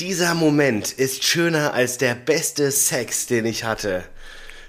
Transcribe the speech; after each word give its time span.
Dieser 0.00 0.34
Moment 0.34 0.92
ist 0.92 1.24
schöner 1.24 1.74
als 1.74 1.98
der 1.98 2.14
beste 2.14 2.70
Sex, 2.70 3.26
den 3.26 3.44
ich 3.44 3.64
hatte. 3.64 4.02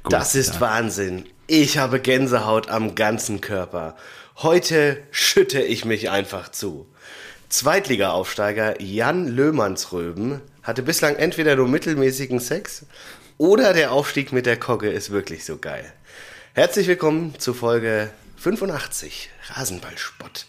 Gut, 0.03 0.11
das 0.11 0.35
ist 0.35 0.55
ja. 0.55 0.59
Wahnsinn. 0.61 1.23
Ich 1.47 1.77
habe 1.77 2.01
Gänsehaut 2.01 2.69
am 2.69 2.95
ganzen 2.95 3.39
Körper. 3.39 3.95
Heute 4.35 5.01
schütte 5.09 5.61
ich 5.61 5.85
mich 5.85 6.09
einfach 6.09 6.49
zu. 6.49 6.85
Zweitliga-Aufsteiger 7.47 8.81
Jan 8.81 9.29
Löhmannsröben 9.29 10.41
hatte 10.63 10.83
bislang 10.83 11.15
entweder 11.15 11.55
nur 11.55 11.69
mittelmäßigen 11.69 12.41
Sex 12.41 12.85
oder 13.37 13.71
der 13.71 13.93
Aufstieg 13.93 14.33
mit 14.33 14.45
der 14.45 14.59
Kogge 14.59 14.89
ist 14.89 15.11
wirklich 15.11 15.45
so 15.45 15.57
geil. 15.57 15.93
Herzlich 16.55 16.87
willkommen 16.87 17.39
zu 17.39 17.53
Folge 17.53 18.09
85 18.35 19.29
Rasenballspott. 19.47 20.45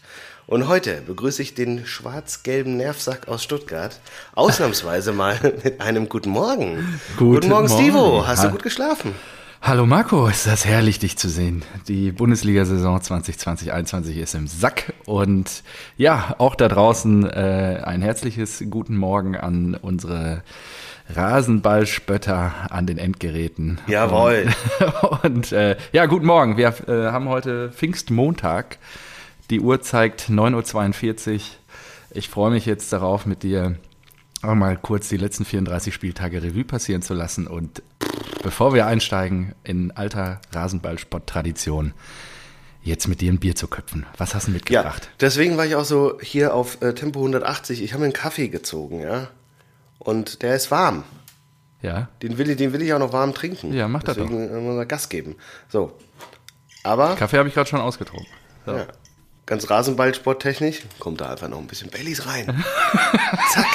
Und 0.53 0.69
heute 0.69 1.01
begrüße 1.07 1.41
ich 1.41 1.55
den 1.55 1.87
schwarz-gelben 1.87 2.77
Nervsack 2.77 3.27
aus 3.27 3.43
Stuttgart 3.43 3.99
ausnahmsweise 4.35 5.15
mal 5.15 5.39
mit 5.65 5.81
einem 5.81 6.11
Guten 6.11 6.29
Morgen. 6.29 7.01
Guten 7.17 7.49
Morgen, 7.49 7.69
Morgen. 7.69 7.83
Stivo. 7.83 8.27
Hast 8.27 8.45
du 8.45 8.51
gut 8.51 8.63
geschlafen? 8.63 9.15
Hallo 9.63 9.87
Marco, 9.87 10.27
ist 10.27 10.47
das 10.47 10.67
herrlich, 10.67 10.99
dich 10.99 11.17
zu 11.17 11.31
sehen. 11.31 11.65
Die 11.89 12.13
Bundesliga-Saison 12.13 12.99
2020-21 12.99 14.21
ist 14.21 14.35
im 14.35 14.47
Sack. 14.47 14.93
Und 15.07 15.63
ja, 15.97 16.35
auch 16.37 16.55
da 16.55 16.69
draußen 16.69 17.31
äh, 17.31 17.81
ein 17.83 18.03
herzliches 18.03 18.63
Guten 18.69 18.99
Morgen 18.99 19.37
an 19.37 19.75
unsere 19.75 20.43
Rasenballspötter 21.09 22.53
an 22.69 22.85
den 22.85 22.99
Endgeräten. 22.99 23.81
Jawohl. 23.87 24.53
Und, 25.01 25.25
und 25.25 25.53
äh, 25.53 25.79
ja, 25.93 26.05
guten 26.05 26.27
Morgen. 26.27 26.59
Wir 26.59 26.75
äh, 26.89 27.11
haben 27.11 27.31
heute 27.31 27.71
Pfingstmontag. 27.71 28.77
Die 29.53 29.61
Uhr 29.61 29.83
zeigt 29.83 30.31
9.42 30.31 31.35
Uhr. 31.35 31.41
Ich 32.13 32.31
freue 32.31 32.51
mich 32.51 32.65
jetzt 32.65 32.91
darauf, 32.91 33.27
mit 33.27 33.43
dir 33.43 33.77
auch 34.41 34.55
mal 34.55 34.79
kurz 34.79 35.11
die 35.11 35.19
letzten 35.19 35.45
34 35.45 35.93
Spieltage 35.93 36.43
Revue 36.43 36.65
passieren 36.65 37.03
zu 37.03 37.13
lassen. 37.13 37.47
Und 37.47 37.83
bevor 38.43 38.73
wir 38.73 38.87
einsteigen 38.87 39.55
in 39.63 39.91
alter 39.91 40.41
Rasenballsport-Tradition, 40.53 41.93
jetzt 42.83 43.09
mit 43.09 43.21
dir 43.21 43.31
ein 43.31 43.41
Bier 43.41 43.55
zu 43.55 43.69
köpfen. 43.69 44.07
Was 44.17 44.35
hast 44.35 44.47
du 44.47 44.53
Ja, 44.53 44.55
mitgebracht? 44.55 45.11
deswegen 45.21 45.59
war 45.59 45.67
ich 45.67 45.75
auch 45.75 45.85
so 45.85 46.19
hier 46.23 46.55
auf 46.55 46.81
äh, 46.81 46.95
Tempo 46.95 47.19
180. 47.19 47.83
Ich 47.83 47.93
habe 47.93 48.01
mir 48.01 48.07
einen 48.07 48.15
Kaffee 48.15 48.49
gezogen, 48.49 49.03
ja. 49.03 49.29
Und 49.99 50.41
der 50.41 50.57
ist 50.57 50.71
warm. 50.71 51.05
Ja. 51.83 52.09
Den 52.23 52.39
will 52.39 52.49
ich, 52.49 52.57
den 52.57 52.73
will 52.73 52.81
ich 52.81 52.95
auch 52.95 52.99
noch 52.99 53.13
warm 53.13 53.35
trinken. 53.35 53.75
Ja, 53.75 53.87
mach 53.87 54.03
das 54.03 54.17
Deswegen 54.17 54.49
äh, 54.49 54.61
muss 54.63 54.79
er 54.79 54.87
Gas 54.87 55.11
geben. 55.11 55.37
So. 55.69 55.93
Aber 56.85 57.17
Kaffee 57.17 57.37
habe 57.37 57.51
ich 57.51 57.55
gerade 57.55 57.69
schon 57.69 57.81
ausgetrunken. 57.83 58.33
So. 58.65 58.73
ja, 58.73 58.87
ganz 59.47 59.69
Rasenballsporttechnisch 59.71 60.83
kommt 60.99 61.21
da 61.21 61.31
einfach 61.31 61.49
noch 61.49 61.59
ein 61.59 61.67
bisschen 61.67 61.91
Baileys 61.91 62.27
rein. 62.27 62.47
Zack. 63.53 63.67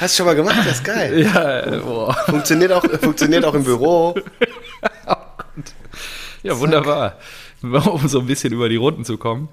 Hast 0.00 0.14
du 0.14 0.16
schon 0.18 0.26
mal 0.26 0.36
gemacht? 0.36 0.58
Das 0.58 0.66
ist 0.76 0.84
geil. 0.84 1.22
Ja, 1.22 1.78
boah. 1.80 2.14
Funktioniert 2.26 2.72
auch, 2.72 2.84
funktioniert 3.00 3.44
auch 3.44 3.54
im 3.54 3.64
Büro. 3.64 4.14
ja, 6.42 6.58
wunderbar. 6.58 7.18
Um 7.62 8.06
so 8.06 8.20
ein 8.20 8.26
bisschen 8.26 8.52
über 8.52 8.68
die 8.68 8.76
Runden 8.76 9.04
zu 9.04 9.18
kommen. 9.18 9.48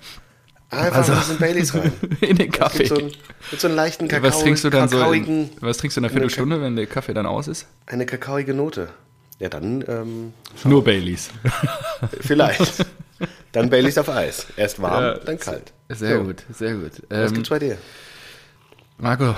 Einfach 0.70 0.98
Also- 0.98 1.14
ein 1.14 1.20
bisschen 1.20 1.38
Baileys 1.38 1.74
rein. 1.74 1.92
In 2.22 2.38
den 2.38 2.52
Kaffee. 2.52 2.80
Mit 2.84 2.88
so, 2.90 2.96
einem- 2.96 3.12
mit 3.52 3.62
so 3.62 3.68
einem 3.68 3.76
leichten 3.76 4.08
Kakao. 4.08 4.30
was 4.30 4.40
trinkst 4.42 4.64
du 4.64 4.70
dann 4.70 4.90
so? 4.90 5.12
In, 5.12 5.50
was 5.62 5.78
trinkst 5.78 5.98
du 5.98 6.02
in 6.02 6.06
einer 6.06 6.12
Viertelstunde, 6.12 6.62
wenn 6.62 6.76
der 6.76 6.88
Kaffee 6.88 7.14
dann 7.14 7.26
aus 7.26 7.48
ist? 7.48 7.68
Eine 7.88 8.06
kakaoige 8.06 8.54
Note. 8.54 8.90
Ja, 9.40 9.50
dann 9.50 9.84
ähm, 9.88 10.34
Nur 10.64 10.84
Baileys. 10.84 11.30
vielleicht. 12.22 12.86
dann 13.52 13.70
Baileys 13.70 13.98
auf 13.98 14.10
Eis. 14.10 14.48
Erst 14.56 14.82
warm, 14.82 15.04
Ja, 15.04 15.14
dann 15.20 15.38
kalt. 15.40 15.74
Sehr 15.90 16.18
So, 16.18 16.24
gut, 16.24 16.44
sehr 16.52 16.76
gut. 16.76 16.92
Was 17.10 17.30
Ähm, 17.30 17.34
gibt's 17.36 17.50
bei 17.50 17.60
dir? 17.60 17.78
Marco, 18.98 19.36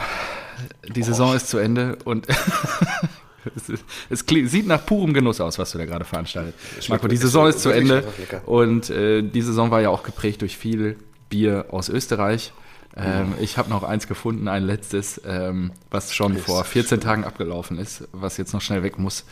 die 0.95 1.03
Saison 1.03 1.35
ist 1.35 1.49
zu 1.49 1.57
Ende 1.57 1.97
und 2.05 2.27
es, 3.55 3.69
ist- 3.69 3.85
es 4.09 4.25
sieht 4.51 4.67
nach 4.67 4.85
purem 4.85 5.13
Genuss 5.13 5.41
aus, 5.41 5.57
was 5.57 5.71
du 5.71 5.77
da 5.79 5.85
gerade 5.85 6.05
veranstaltet. 6.05 6.53
Marco, 6.89 7.07
die 7.07 7.17
Saison 7.17 7.47
ist 7.47 7.61
zu 7.61 7.71
Ende 7.71 8.03
und 8.45 8.89
äh, 8.89 9.23
die 9.23 9.41
Saison 9.41 9.71
war 9.71 9.81
ja 9.81 9.89
auch 9.89 10.03
geprägt 10.03 10.41
durch 10.41 10.57
viel 10.57 10.97
Bier 11.29 11.65
aus 11.71 11.89
Österreich. 11.89 12.53
Ähm, 12.95 13.33
ich 13.39 13.57
habe 13.59 13.69
noch 13.69 13.83
eins 13.83 14.07
gefunden, 14.07 14.47
ein 14.47 14.63
letztes, 14.63 15.21
ähm, 15.25 15.71
was 15.91 16.15
schon 16.15 16.35
vor 16.37 16.63
14 16.63 16.99
Tagen 16.99 17.25
abgelaufen 17.25 17.77
ist, 17.77 18.07
was 18.11 18.37
jetzt 18.37 18.53
noch 18.53 18.61
schnell 18.61 18.81
weg 18.81 18.97
muss. 18.97 19.23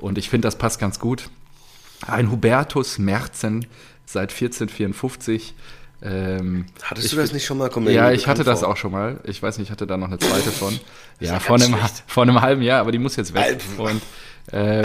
Und 0.00 0.18
ich 0.18 0.28
finde, 0.30 0.46
das 0.46 0.56
passt 0.56 0.78
ganz 0.80 0.98
gut. 0.98 1.28
Ein 2.06 2.30
Hubertus 2.30 2.98
Merzen 2.98 3.66
seit 4.06 4.32
1454. 4.32 5.54
Ähm, 6.02 6.64
Hattest 6.82 7.06
ich 7.06 7.10
du 7.12 7.18
das 7.18 7.32
nicht 7.32 7.44
schon 7.44 7.58
mal? 7.58 7.68
Kommt 7.68 7.86
mir 7.86 7.92
ja, 7.92 8.10
ich 8.10 8.26
hatte 8.26 8.42
das 8.42 8.60
vor. 8.60 8.70
auch 8.70 8.76
schon 8.78 8.92
mal. 8.92 9.20
Ich 9.24 9.42
weiß 9.42 9.58
nicht, 9.58 9.68
ich 9.68 9.70
hatte 9.72 9.86
da 9.86 9.98
noch 9.98 10.06
eine 10.08 10.18
zweite 10.18 10.50
von. 10.50 10.72
Ja, 11.20 11.34
ja 11.34 11.40
vor, 11.40 11.56
einem, 11.56 11.76
vor 12.06 12.22
einem 12.22 12.40
halben 12.40 12.62
Jahr, 12.62 12.80
aber 12.80 12.90
die 12.92 12.98
muss 12.98 13.16
jetzt 13.16 13.34
weg. 13.34 13.60
Und, 13.76 14.00
ähm, 14.52 14.84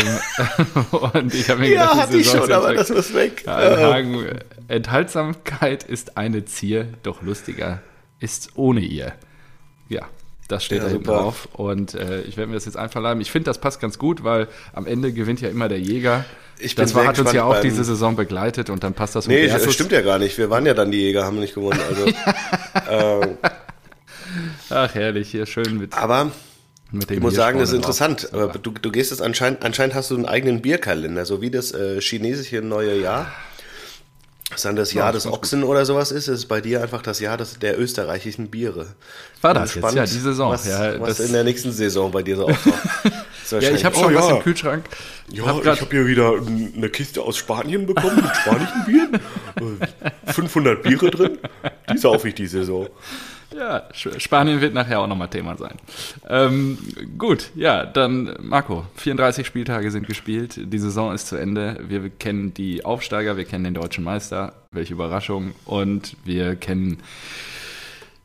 und 0.91 1.33
ich 1.33 1.49
habe 1.49 1.61
mir 1.61 1.69
Ja, 1.73 1.83
gedacht, 1.83 2.01
hatte 2.01 2.17
ich 2.17 2.29
schon, 2.29 2.51
aber 2.51 2.73
jetzt 2.73 2.89
das 2.89 2.89
weg. 2.89 2.95
muss 2.97 3.13
weg. 3.13 3.43
Ja, 3.45 3.61
Äh, 3.77 3.83
Hagen, 3.93 4.25
Enthaltsamkeit 4.67 5.83
ist 5.83 6.17
eine 6.17 6.43
Zier, 6.43 6.89
doch 7.03 7.21
lustiger 7.21 7.81
ist 8.19 8.51
ohne 8.55 8.81
ihr. 8.81 9.13
Ja, 9.87 10.01
das 10.47 10.63
steht 10.63 10.79
Ja, 10.79 10.83
da 10.85 10.89
hinten 10.89 11.05
super. 11.05 11.17
drauf. 11.17 11.47
Und 11.53 11.93
äh, 11.95 12.21
ich 12.21 12.37
werde 12.37 12.49
mir 12.49 12.55
das 12.55 12.65
jetzt 12.65 12.77
einverleiben. 12.77 13.21
Ich 13.21 13.31
finde, 13.31 13.45
das 13.45 13.57
passt 13.57 13.79
ganz 13.79 13.97
gut, 13.97 14.23
weil 14.23 14.47
am 14.73 14.85
Ende 14.85 15.11
gewinnt 15.13 15.41
ja 15.41 15.49
immer 15.49 15.67
der 15.69 15.79
Jäger. 15.79 16.25
Ich 16.59 16.75
bin 16.75 16.83
das 16.85 16.95
war, 16.95 17.05
hat 17.05 17.19
uns 17.19 17.33
ja 17.33 17.43
auch 17.43 17.59
diese 17.59 17.83
Saison 17.83 18.15
begleitet 18.15 18.69
und 18.69 18.83
dann 18.83 18.93
passt 18.93 19.15
das 19.15 19.27
Nee, 19.27 19.47
das 19.47 19.73
stimmt 19.73 19.91
ja 19.91 20.01
gar 20.01 20.19
nicht. 20.19 20.37
Wir 20.37 20.49
waren 20.49 20.65
ja 20.65 20.73
dann 20.73 20.91
die 20.91 20.99
Jäger, 20.99 21.25
haben 21.25 21.39
nicht 21.39 21.53
gewonnen. 21.55 21.79
Also, 21.89 22.05
ähm, 22.89 23.37
Ach, 24.69 24.93
herrlich, 24.95 25.29
hier 25.29 25.45
schön 25.45 25.77
mit, 25.77 25.93
aber 25.93 26.31
mit 26.91 27.09
dem 27.09 27.17
ich 27.17 27.23
muss 27.23 27.35
sagen, 27.35 27.59
das 27.59 27.69
ist 27.69 27.75
interessant. 27.75 28.29
drauf. 28.31 28.41
Aber 28.41 28.59
du, 28.59 28.71
du 28.71 28.91
gehst 28.91 29.11
es 29.11 29.21
anscheinend, 29.21 29.63
anscheinend 29.63 29.95
hast 29.95 30.11
du 30.11 30.15
einen 30.15 30.25
eigenen 30.25 30.61
Bierkalender, 30.61 31.25
so 31.25 31.41
wie 31.41 31.49
das 31.51 31.71
äh, 31.71 31.99
chinesische 32.01 32.61
neue 32.61 32.99
Jahr. 32.99 33.27
Was 34.51 34.61
dann 34.61 34.75
das 34.75 34.93
Jahr 34.93 35.11
das 35.11 35.23
des 35.23 35.31
Ochsen 35.31 35.63
oder 35.63 35.85
sowas 35.85 36.11
ist, 36.11 36.27
ist 36.27 36.45
bei 36.45 36.61
dir 36.61 36.81
einfach 36.83 37.01
das 37.01 37.19
Jahr 37.19 37.35
des, 37.35 37.57
der 37.57 37.79
österreichischen 37.79 38.49
Biere. 38.49 38.87
War 39.41 39.55
das 39.55 39.63
jetzt? 39.63 39.73
gespannt, 39.73 39.95
Ja, 39.95 40.05
die 40.05 40.19
Saison. 40.19 40.51
Was, 40.51 40.67
Ja, 40.67 40.99
was 40.99 41.19
in 41.19 41.33
der 41.33 41.43
nächsten 41.43 41.71
Saison 41.71 42.11
bei 42.11 42.21
dir 42.21 42.35
so 42.35 42.47
auftaucht. 42.47 42.75
Ja, 43.51 43.69
ich 43.69 43.85
habe 43.85 43.95
schon 43.95 44.15
was 44.15 44.27
im 44.27 44.39
Kühlschrank. 44.39 44.85
Ja, 45.29 45.45
Hab 45.45 45.63
ich 45.63 45.67
habe 45.67 45.91
hier 45.91 46.07
wieder 46.07 46.33
eine 46.33 46.89
Kiste 46.89 47.21
aus 47.21 47.37
Spanien 47.37 47.85
bekommen 47.85 48.15
mit 48.15 48.35
spanischen 48.35 48.85
Bieren. 48.85 49.19
Äh, 50.25 50.33
500 50.33 50.83
Biere 50.83 51.11
drin. 51.11 51.37
Die 51.93 51.97
saufe 51.97 52.27
ich 52.27 52.35
die 52.35 52.47
Saison. 52.47 52.89
Ja, 53.53 53.83
Spanien 53.93 54.61
wird 54.61 54.73
nachher 54.73 54.99
auch 54.99 55.07
nochmal 55.07 55.29
Thema 55.29 55.57
sein. 55.57 55.75
Ähm, 56.27 56.77
gut, 57.17 57.51
ja, 57.55 57.85
dann 57.85 58.35
Marco, 58.41 58.85
34 58.97 59.45
Spieltage 59.45 59.91
sind 59.91 60.07
gespielt, 60.07 60.59
die 60.61 60.79
Saison 60.79 61.13
ist 61.13 61.27
zu 61.27 61.35
Ende. 61.35 61.79
Wir 61.87 62.09
kennen 62.09 62.53
die 62.53 62.83
Aufsteiger, 62.85 63.37
wir 63.37 63.45
kennen 63.45 63.63
den 63.63 63.73
deutschen 63.73 64.03
Meister, 64.03 64.53
welche 64.71 64.93
Überraschung. 64.93 65.53
Und 65.65 66.17
wir 66.23 66.55
kennen 66.55 66.97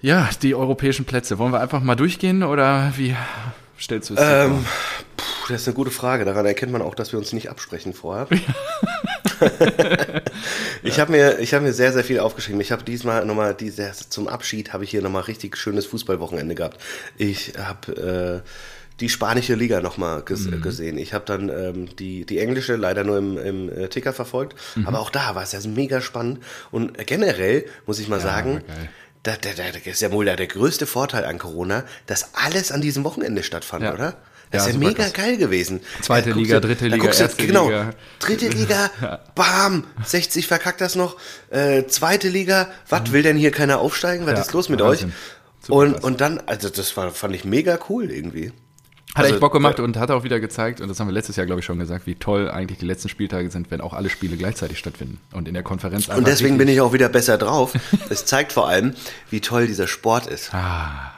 ja 0.00 0.28
die 0.42 0.54
europäischen 0.54 1.04
Plätze. 1.04 1.38
Wollen 1.38 1.52
wir 1.52 1.60
einfach 1.60 1.82
mal 1.82 1.97
durchgehen 1.97 2.42
oder 2.42 2.92
wie 2.97 3.14
stellst 3.78 4.10
du 4.10 4.14
es 4.14 4.20
dir 4.20 4.44
Ähm, 4.44 4.64
das 5.48 5.62
ist 5.62 5.69
eine 5.69 5.75
gute 5.75 5.91
Frage. 5.91 6.25
Daran 6.25 6.47
erkennt 6.47 6.72
man 6.72 6.82
auch, 6.82 6.94
dass 6.94 7.12
wir 7.12 7.19
uns 7.19 7.32
nicht 7.32 7.50
absprechen 7.50 7.92
vorher. 7.92 8.28
ich 10.83 11.01
habe 11.01 11.12
mir, 11.12 11.39
ich 11.39 11.55
habe 11.55 11.65
mir 11.65 11.73
sehr, 11.73 11.93
sehr 11.93 12.05
viel 12.05 12.21
aufgeschrieben. 12.21 12.61
Ich 12.61 12.73
habe 12.73 12.83
diesmal 12.84 13.25
nochmal, 13.25 13.55
diese, 13.55 13.93
zum 14.09 14.28
Abschied 14.28 14.73
habe 14.73 14.84
ich 14.84 14.91
hier 14.91 15.03
nochmal 15.03 15.23
richtig 15.23 15.56
schönes 15.56 15.87
Fußballwochenende 15.87 16.55
gehabt. 16.55 16.81
Ich 17.17 17.53
habe 17.59 18.43
äh, 18.45 18.49
die 19.00 19.09
spanische 19.09 19.55
Liga 19.55 19.81
nochmal 19.81 20.23
ges 20.23 20.47
Mhm. 20.47 20.61
gesehen. 20.61 20.99
Ich 20.99 21.15
habe 21.15 21.25
dann 21.25 21.49
ähm, 21.49 21.97
die, 21.97 22.25
die 22.27 22.39
englische 22.39 22.77
leider 22.77 23.03
nur 23.05 23.19
im, 23.19 23.39
im 23.39 23.69
äh, 23.71 23.89
Ticker 23.89 24.12
verfolgt. 24.12 24.56
Mhm. 24.77 24.87
Aber 24.87 25.00
auch 25.00 25.11
da 25.11 25.34
war 25.34 25.43
es 25.43 25.53
ja 25.53 25.61
mega 25.67 26.00
spannend. 26.00 26.41
Und 26.71 26.99
generell 27.06 27.65
muss 27.87 27.99
ich 27.99 28.09
mal 28.09 28.21
sagen, 28.21 28.55
war 28.67 28.77
geil. 28.77 28.89
da, 29.23 29.33
da, 29.41 29.50
da, 29.56 29.91
ist 29.91 30.03
ja 30.03 30.12
wohl 30.12 30.27
da 30.27 30.37
der 30.37 30.47
größte 30.49 30.87
Vorteil 30.87 31.25
an 31.25 31.39
Corona, 31.39 31.84
dass 32.06 32.35
alles 32.35 32.73
an 32.73 32.81
diesem 32.82 33.05
Wochenende 33.05 33.43
stattfand, 33.43 33.85
Ja. 33.85 33.94
oder? 33.94 34.17
Das 34.50 34.64
Ja, 34.64 34.69
ist 34.70 34.75
ja 34.75 34.88
mega 34.88 35.02
krass. 35.05 35.12
geil 35.12 35.37
gewesen. 35.37 35.81
Zweite 36.02 36.32
Liga, 36.32 36.58
du- 36.61 36.67
dritte 36.67 36.88
Liga, 36.88 37.08
du- 37.11 37.17
erste 37.17 37.47
genau, 37.47 37.67
Liga. 37.67 37.94
Dritte 38.19 38.49
Liga, 38.49 38.91
bam, 39.37 39.85
60 40.05 40.47
verkackt 40.49 40.81
das 40.81 40.97
noch. 40.97 41.17
Äh, 41.50 41.87
zweite 41.87 42.29
Liga, 42.29 42.69
was 42.88 43.12
will 43.12 43.23
denn 43.23 43.37
hier 43.37 43.52
keiner 43.52 43.79
aufsteigen? 43.79 44.26
Was 44.26 44.35
Ja, 44.35 44.41
ist 44.41 44.52
los 44.52 44.69
mit 44.69 44.81
Wahnsinn. 44.81 45.11
euch? 45.11 45.14
Super 45.67 45.79
Und, 45.79 45.93
krass. 45.93 46.05
und 46.05 46.20
dann, 46.20 46.41
also 46.47 46.69
das 46.69 46.97
war, 46.97 47.11
fand 47.12 47.35
ich 47.37 47.44
mega 47.44 47.79
cool 47.88 48.11
irgendwie. 48.11 48.52
Hat 49.14 49.25
Also, 49.25 49.32
echt 49.32 49.41
Bock 49.41 49.52
gemacht 49.52 49.79
und 49.81 49.97
hat 49.97 50.11
auch 50.12 50.23
wieder 50.25 50.38
gezeigt, 50.41 50.81
und 50.81 50.88
das 50.88 50.99
haben 51.00 51.08
wir 51.08 51.12
letztes 51.12 51.35
Jahr, 51.37 51.44
glaube 51.44 51.58
ich, 51.61 51.67
schon 51.67 51.79
gesagt, 51.81 52.06
wie 52.06 52.14
toll 52.14 52.49
eigentlich 52.49 52.79
die 52.79 52.87
letzten 52.87 53.08
Spieltage 53.08 53.50
sind, 53.50 53.70
wenn 53.73 53.81
auch 53.81 53.93
alle 53.93 54.08
Spiele 54.08 54.37
gleichzeitig 54.37 54.79
stattfinden. 54.79 55.19
Und 55.32 55.49
in 55.49 55.55
der 55.55 55.64
Konferenz 55.64 56.06
Und 56.08 56.26
deswegen 56.29 56.58
bin 56.58 56.69
ich 56.69 56.81
auch 56.81 56.93
wieder 56.93 57.08
besser 57.08 57.37
drauf. 57.37 57.73
Es 58.08 58.25
zeigt 58.25 58.52
vor 58.52 58.69
allem, 58.69 58.94
wie 59.31 59.41
toll 59.41 59.67
dieser 59.67 59.88
Sport 59.88 60.26
ist. 60.29 60.55
Ah, 60.55 61.12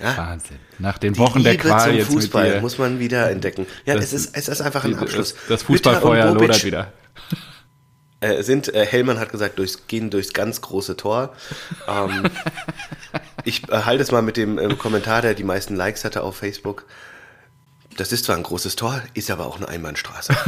Ja? 0.00 0.16
Wahnsinn. 0.16 0.58
Nach 0.82 0.98
den 0.98 1.14
Die 1.14 1.20
Wochen 1.20 1.42
der 1.44 1.52
Liebe 1.52 1.68
Qual 1.68 1.88
zum 1.88 1.94
jetzt 1.96 2.06
Fußball 2.08 2.44
mit 2.46 2.54
dir. 2.56 2.60
muss 2.60 2.76
man 2.76 2.98
wieder 2.98 3.30
entdecken. 3.30 3.66
Ja, 3.86 3.94
Das- 3.94 4.06
es, 4.06 4.12
ist, 4.12 4.36
es 4.36 4.48
ist 4.48 4.60
einfach 4.60 4.84
ein 4.84 4.98
Abschluss. 4.98 5.34
Das, 5.34 5.46
das 5.48 5.62
Fußballfeuer 5.62 6.34
lodert 6.34 6.62
wieder. 6.64 6.92
Äh, 8.20 8.44
sind, 8.44 8.72
äh, 8.72 8.86
Hellmann 8.86 9.18
hat 9.18 9.32
gesagt, 9.32 9.58
durchs, 9.58 9.88
gehen 9.88 10.08
durchs 10.08 10.32
ganz 10.32 10.60
große 10.60 10.96
Tor. 10.96 11.32
Ähm, 11.88 12.30
Ich 13.44 13.68
äh, 13.68 13.78
halte 13.82 14.00
es 14.00 14.12
mal 14.12 14.22
mit 14.22 14.36
dem 14.36 14.60
ähm, 14.60 14.78
Kommentar, 14.78 15.22
der 15.22 15.34
die 15.34 15.42
meisten 15.42 15.74
Likes 15.74 16.04
hatte 16.04 16.22
auf 16.22 16.36
Facebook. 16.36 16.84
Das 17.96 18.12
ist 18.12 18.26
zwar 18.26 18.36
ein 18.36 18.44
großes 18.44 18.76
Tor, 18.76 19.02
ist 19.14 19.28
aber 19.32 19.46
auch 19.46 19.56
eine 19.56 19.68
Einbahnstraße. 19.68 20.36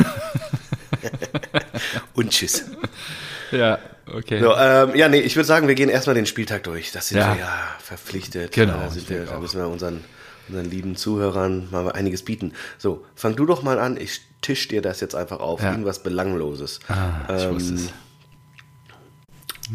Und 2.14 2.30
tschüss. 2.30 2.64
Ja, 3.50 3.80
okay. 4.06 4.40
So, 4.40 4.54
ähm, 4.56 4.94
ja, 4.94 5.08
nee, 5.08 5.18
ich 5.18 5.34
würde 5.34 5.46
sagen, 5.46 5.66
wir 5.66 5.74
gehen 5.74 5.88
erstmal 5.88 6.14
den 6.14 6.26
Spieltag 6.26 6.62
durch. 6.62 6.92
Das 6.92 7.08
sind 7.08 7.18
Ja. 7.18 7.34
wir 7.34 7.40
ja 7.40 7.52
verpflichtet. 7.80 8.52
Genau, 8.52 8.74
Da, 8.78 8.90
sind 8.90 9.10
wir, 9.10 9.24
da 9.26 9.40
müssen 9.40 9.58
wir 9.58 9.66
unseren, 9.68 10.04
unseren 10.48 10.70
lieben 10.70 10.96
Zuhörern 10.96 11.68
mal 11.70 11.90
einiges 11.92 12.24
bieten. 12.24 12.52
So, 12.78 13.04
fang 13.14 13.36
du 13.36 13.46
doch 13.46 13.62
mal 13.62 13.78
an. 13.78 13.96
Ich 13.96 14.20
tisch 14.40 14.68
dir 14.68 14.82
das 14.82 15.00
jetzt 15.00 15.14
einfach 15.14 15.40
auf. 15.40 15.62
Ja. 15.62 15.70
Irgendwas 15.70 16.02
Belangloses. 16.02 16.80
Ah, 16.88 17.36
ich 17.36 17.48
wusste 17.50 17.74
es. 17.74 17.92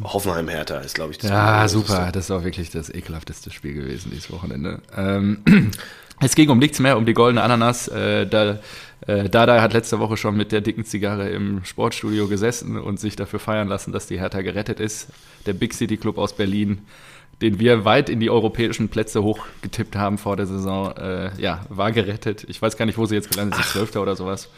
Hoffenheim 0.03 0.47
Hertha 0.47 0.77
ist, 0.79 0.95
glaube 0.95 1.11
ich, 1.11 1.17
das 1.17 1.31
Ja, 1.31 1.67
super. 1.67 2.11
Das 2.11 2.29
war 2.29 2.43
wirklich 2.43 2.69
das 2.69 2.93
ekelhafteste 2.93 3.51
Spiel 3.51 3.73
gewesen 3.73 4.11
dieses 4.11 4.31
Wochenende. 4.31 4.81
Ähm, 4.95 5.39
es 6.19 6.35
ging 6.35 6.49
um 6.49 6.59
nichts 6.59 6.79
mehr, 6.79 6.97
um 6.97 7.05
die 7.05 7.13
goldene 7.13 7.41
Ananas. 7.41 7.87
Äh, 7.87 8.27
da, 8.27 8.59
äh, 9.07 9.29
Dada 9.29 9.61
hat 9.61 9.73
letzte 9.73 9.99
Woche 9.99 10.15
schon 10.15 10.37
mit 10.37 10.51
der 10.51 10.61
dicken 10.61 10.85
Zigarre 10.85 11.29
im 11.29 11.65
Sportstudio 11.65 12.27
gesessen 12.27 12.77
und 12.77 12.99
sich 12.99 13.15
dafür 13.15 13.39
feiern 13.39 13.67
lassen, 13.67 13.91
dass 13.91 14.05
die 14.05 14.19
Hertha 14.19 14.41
gerettet 14.41 14.79
ist. 14.79 15.07
Der 15.47 15.53
Big 15.53 15.73
City 15.73 15.97
Club 15.97 16.19
aus 16.19 16.35
Berlin, 16.35 16.85
den 17.41 17.59
wir 17.59 17.85
weit 17.85 18.09
in 18.09 18.19
die 18.19 18.29
europäischen 18.29 18.89
Plätze 18.89 19.23
hochgetippt 19.23 19.95
haben 19.95 20.17
vor 20.17 20.35
der 20.35 20.45
Saison, 20.45 20.95
äh, 20.97 21.31
ja, 21.39 21.61
war 21.69 21.91
gerettet. 21.91 22.45
Ich 22.49 22.61
weiß 22.61 22.77
gar 22.77 22.85
nicht, 22.85 22.97
wo 22.97 23.05
sie 23.05 23.15
jetzt 23.15 23.31
gelandet 23.31 23.55
sind, 23.55 23.67
12. 23.67 23.95
oder 23.97 24.15
sowas. 24.15 24.49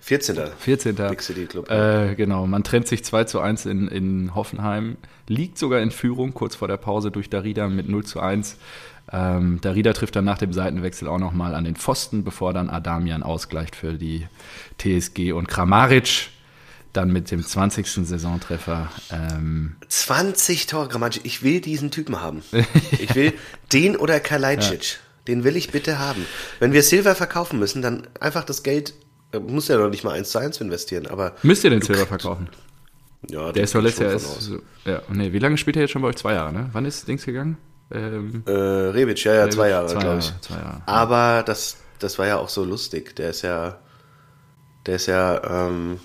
14. 0.00 0.36
14. 0.58 0.94
Big 0.94 1.20
City 1.20 1.46
Club. 1.46 1.68
Äh, 1.70 2.14
genau, 2.14 2.46
man 2.46 2.62
trennt 2.62 2.86
sich 2.86 3.04
2 3.04 3.24
zu 3.24 3.40
1 3.40 3.66
in, 3.66 3.88
in 3.88 4.34
Hoffenheim, 4.34 4.98
liegt 5.26 5.58
sogar 5.58 5.80
in 5.80 5.90
Führung 5.90 6.32
kurz 6.32 6.54
vor 6.54 6.68
der 6.68 6.76
Pause 6.76 7.10
durch 7.10 7.28
Darida 7.28 7.66
mit 7.68 7.88
0 7.88 8.04
zu 8.04 8.20
1. 8.20 8.56
Ähm, 9.12 9.60
Darida 9.60 9.92
trifft 9.92 10.14
dann 10.16 10.24
nach 10.24 10.38
dem 10.38 10.52
Seitenwechsel 10.52 11.08
auch 11.08 11.18
nochmal 11.18 11.54
an 11.54 11.64
den 11.64 11.76
Pfosten, 11.76 12.24
bevor 12.24 12.52
dann 12.52 12.70
Adamian 12.70 13.22
ausgleicht 13.22 13.74
für 13.74 13.94
die 13.94 14.26
TSG 14.78 15.32
und 15.32 15.48
Kramaric 15.48 16.28
dann 16.96 17.12
mit 17.12 17.30
dem 17.30 17.44
20. 17.44 17.86
Saisontreffer. 18.06 18.90
Ähm, 19.10 19.76
20 19.88 20.66
Tore, 20.66 20.88
Grammatisch. 20.88 21.20
Ich 21.24 21.42
will 21.42 21.60
diesen 21.60 21.90
Typen 21.90 22.20
haben. 22.20 22.42
Ich 22.98 23.14
will 23.14 23.32
den 23.72 23.96
oder 23.96 24.20
Kalajdzic. 24.20 24.98
Den 25.28 25.44
will 25.44 25.56
ich 25.56 25.70
bitte 25.72 25.98
haben. 25.98 26.24
Wenn 26.60 26.72
wir 26.72 26.82
Silver 26.82 27.14
verkaufen 27.14 27.58
müssen, 27.58 27.82
dann 27.82 28.06
einfach 28.20 28.44
das 28.44 28.62
Geld, 28.62 28.94
äh, 29.32 29.38
muss 29.40 29.68
ja 29.68 29.76
noch 29.76 29.90
nicht 29.90 30.04
mal 30.04 30.12
eins 30.12 30.30
zu 30.30 30.38
eins 30.38 30.60
investieren, 30.60 31.06
aber 31.08 31.34
müsst 31.42 31.64
ihr 31.64 31.70
den 31.70 31.82
Silber 31.82 32.06
verkaufen? 32.06 32.48
ja, 33.28 33.50
Der 33.52 33.64
ist 33.64 33.74
doch 33.74 33.82
letztes 33.82 34.06
Jahr. 34.12 34.18
So, 34.20 34.58
ja, 34.84 35.02
nee, 35.08 35.32
wie 35.32 35.38
lange 35.40 35.56
spielt 35.58 35.76
er 35.76 35.82
jetzt 35.82 35.90
schon 35.92 36.02
bei 36.02 36.08
euch? 36.08 36.16
Zwei 36.16 36.34
Jahre, 36.34 36.52
ne? 36.52 36.68
Wann 36.72 36.84
ist 36.84 37.08
Dings 37.08 37.24
gegangen? 37.24 37.56
Ähm, 37.90 38.42
Äh, 38.46 38.50
Rebic, 38.52 39.22
ja, 39.24 39.34
ja, 39.34 39.50
zwei 39.50 39.68
Jahre, 39.70 39.88
glaube 39.96 40.18
ich. 40.20 40.32
zwei 40.40 40.56
Jahre. 40.56 40.82
Aber 40.86 41.42
das, 41.44 41.76
das 41.98 42.18
war 42.18 42.26
ja 42.28 42.36
auch 42.38 42.48
so 42.48 42.64
lustig. 42.64 43.16
Der 43.16 43.30
ist 43.30 43.42
ja, 43.42 43.78
der 44.86 44.96
ist 44.96 45.06
ja, 45.06 45.66
ähm, 45.68 45.98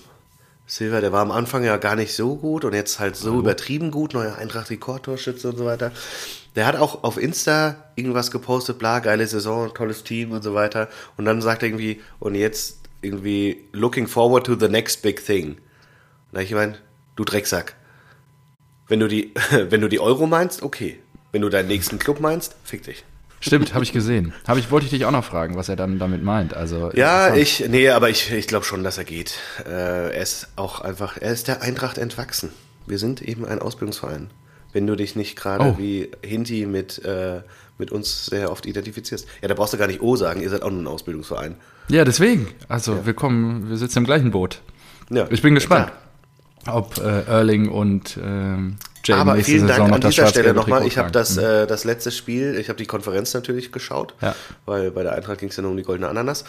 Silver, 0.72 1.02
der 1.02 1.12
war 1.12 1.20
am 1.20 1.30
Anfang 1.30 1.64
ja 1.64 1.76
gar 1.76 1.96
nicht 1.96 2.14
so 2.14 2.34
gut 2.34 2.64
und 2.64 2.72
jetzt 2.72 2.98
halt 2.98 3.14
so 3.14 3.38
übertrieben 3.38 3.90
gut, 3.90 4.14
neuer 4.14 4.36
Eintracht-Rekordtorschütze 4.36 5.50
und 5.50 5.58
so 5.58 5.66
weiter. 5.66 5.92
Der 6.56 6.64
hat 6.64 6.76
auch 6.76 7.04
auf 7.04 7.18
Insta 7.18 7.76
irgendwas 7.94 8.30
gepostet, 8.30 8.78
bla, 8.78 9.00
geile 9.00 9.26
Saison, 9.26 9.74
tolles 9.74 10.02
Team 10.02 10.32
und 10.32 10.40
so 10.40 10.54
weiter. 10.54 10.88
Und 11.18 11.26
dann 11.26 11.42
sagt 11.42 11.62
er 11.62 11.68
irgendwie, 11.68 12.00
und 12.20 12.36
jetzt 12.36 12.78
irgendwie, 13.02 13.68
looking 13.72 14.06
forward 14.06 14.46
to 14.46 14.58
the 14.58 14.68
next 14.68 15.02
big 15.02 15.22
thing. 15.22 15.56
Und 15.56 15.58
da 16.32 16.40
ich 16.40 16.48
gemeint, 16.48 16.80
du 17.16 17.24
Drecksack. 17.24 17.74
Wenn 18.88 19.00
du 19.00 19.08
die, 19.08 19.34
wenn 19.50 19.82
du 19.82 19.88
die 19.88 20.00
Euro 20.00 20.26
meinst, 20.26 20.62
okay. 20.62 20.98
Wenn 21.32 21.42
du 21.42 21.50
deinen 21.50 21.68
nächsten 21.68 21.98
Club 21.98 22.18
meinst, 22.18 22.56
fick 22.64 22.82
dich. 22.82 23.04
Stimmt, 23.42 23.74
habe 23.74 23.84
ich 23.84 23.92
gesehen. 23.92 24.32
Hab 24.46 24.56
ich, 24.56 24.70
wollte 24.70 24.84
ich 24.86 24.90
dich 24.90 25.04
auch 25.04 25.10
noch 25.10 25.24
fragen, 25.24 25.56
was 25.56 25.68
er 25.68 25.76
dann 25.76 25.98
damit 25.98 26.22
meint. 26.22 26.54
Also, 26.54 26.90
Ja, 26.94 27.34
ich, 27.34 27.64
nee, 27.68 27.88
aber 27.90 28.08
ich, 28.08 28.32
ich 28.32 28.46
glaube 28.46 28.64
schon, 28.64 28.82
dass 28.84 28.96
er 28.98 29.04
geht. 29.04 29.34
Äh, 29.66 30.14
er 30.14 30.22
ist 30.22 30.48
auch 30.56 30.80
einfach, 30.80 31.18
er 31.20 31.32
ist 31.32 31.48
der 31.48 31.60
Eintracht 31.60 31.98
entwachsen. 31.98 32.50
Wir 32.86 32.98
sind 32.98 33.20
eben 33.20 33.44
ein 33.44 33.58
Ausbildungsverein. 33.58 34.30
Wenn 34.72 34.86
du 34.86 34.96
dich 34.96 35.16
nicht 35.16 35.36
gerade 35.36 35.64
Oh. 35.64 35.78
wie 35.78 36.10
Hinti 36.24 36.64
mit, 36.66 37.04
äh, 37.04 37.42
mit 37.78 37.90
uns 37.90 38.26
sehr 38.26 38.50
oft 38.50 38.64
identifizierst. 38.64 39.26
Ja, 39.42 39.48
da 39.48 39.54
brauchst 39.54 39.74
du 39.74 39.78
gar 39.78 39.86
nicht 39.88 40.00
O 40.00 40.16
sagen, 40.16 40.40
ihr 40.40 40.48
seid 40.48 40.62
auch 40.62 40.70
nur 40.70 40.80
ein 40.80 40.86
Ausbildungsverein. 40.86 41.56
Ja, 41.88 42.04
deswegen. 42.04 42.48
Also 42.68 43.04
wir 43.04 43.12
kommen, 43.12 43.68
wir 43.68 43.76
sitzen 43.76 43.98
im 43.98 44.04
gleichen 44.04 44.30
Boot. 44.30 44.62
Ja, 45.10 45.26
Ich 45.30 45.42
bin 45.42 45.54
gespannt, 45.54 45.90
klar. 46.62 46.76
ob 46.76 46.96
äh, 46.98 47.22
Erling 47.24 47.68
und 47.68 48.18
ähm, 48.22 48.76
Jay 49.04 49.14
Aber 49.14 49.34
vielen 49.36 49.66
Saison 49.66 49.90
Dank 49.90 49.94
an 49.94 50.00
dieser 50.10 50.26
Stelle 50.28 50.54
nochmal. 50.54 50.86
Ich 50.86 50.96
habe 50.98 51.10
das, 51.10 51.36
äh, 51.36 51.66
das 51.66 51.84
letzte 51.84 52.10
Spiel, 52.10 52.56
ich 52.56 52.68
habe 52.68 52.76
die 52.76 52.86
Konferenz 52.86 53.34
natürlich 53.34 53.72
geschaut, 53.72 54.14
Ja. 54.20 54.34
weil 54.64 54.90
bei 54.92 55.02
der 55.02 55.12
Eintracht 55.12 55.38
ging 55.38 55.48
es 55.48 55.56
ja 55.56 55.62
nur 55.62 55.72
um 55.72 55.76
die 55.76 55.82
goldene 55.82 56.08
Ananas, 56.08 56.44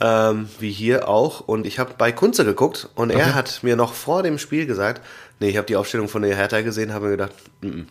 ähm, 0.00 0.48
wie 0.60 0.70
hier 0.70 1.08
auch. 1.08 1.40
Und 1.40 1.66
ich 1.66 1.78
habe 1.78 1.94
bei 1.98 2.12
Kunze 2.12 2.44
geguckt 2.44 2.88
und 2.94 3.10
er 3.10 3.34
hat 3.34 3.62
mir 3.62 3.74
noch 3.76 3.92
vor 3.94 4.22
dem 4.22 4.38
Spiel 4.38 4.66
gesagt, 4.66 5.02
nee, 5.40 5.48
ich 5.48 5.56
habe 5.56 5.66
die 5.66 5.76
Aufstellung 5.76 6.08
von 6.08 6.22
der 6.22 6.36
Hertha 6.36 6.60
gesehen, 6.60 6.92
habe 6.92 7.06
mir 7.06 7.10
gedacht, 7.12 7.32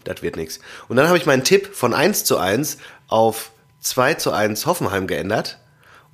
das 0.06 0.22
wird 0.22 0.38
nichts. 0.38 0.60
Und 0.88 0.96
dann 0.96 1.08
habe 1.08 1.18
ich 1.18 1.26
meinen 1.26 1.44
Tipp 1.44 1.76
von 1.76 1.94
1 1.94 2.24
zu 2.24 2.38
1 2.38 2.78
auf 3.08 3.52
2 3.82 4.14
zu 4.16 4.32
1 4.32 4.66
Hoffenheim 4.66 5.08
geändert. 5.08 5.60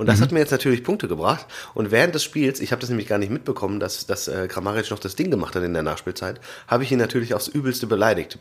Und 0.02 0.08
das 0.08 0.20
hat 0.20 0.32
mir 0.32 0.40
jetzt 0.40 0.50
natürlich 0.50 0.84
Punkte 0.84 1.08
gebracht. 1.08 1.46
Und 1.76 1.92
während 1.92 2.16
des 2.16 2.24
Spiels, 2.24 2.60
ich 2.60 2.72
habe 2.72 2.80
das 2.80 2.90
nämlich 2.90 3.08
gar 3.08 3.20
nicht 3.20 3.32
mitbekommen, 3.32 3.80
dass, 3.80 4.08
dass 4.08 4.28
äh, 4.28 4.48
Kramaric 4.48 4.90
noch 4.90 4.98
das 4.98 5.16
Ding 5.16 5.30
gemacht 5.30 5.56
hat 5.56 5.62
in 5.62 5.76
der 5.76 5.84
Nachspielzeit, 5.84 6.42
habe 6.68 6.82
ich 6.84 6.92
ihn 6.92 6.98
natürlich 6.98 7.36
aufs 7.36 7.48
Übelste 7.48 7.86
beleidigt. 7.86 8.40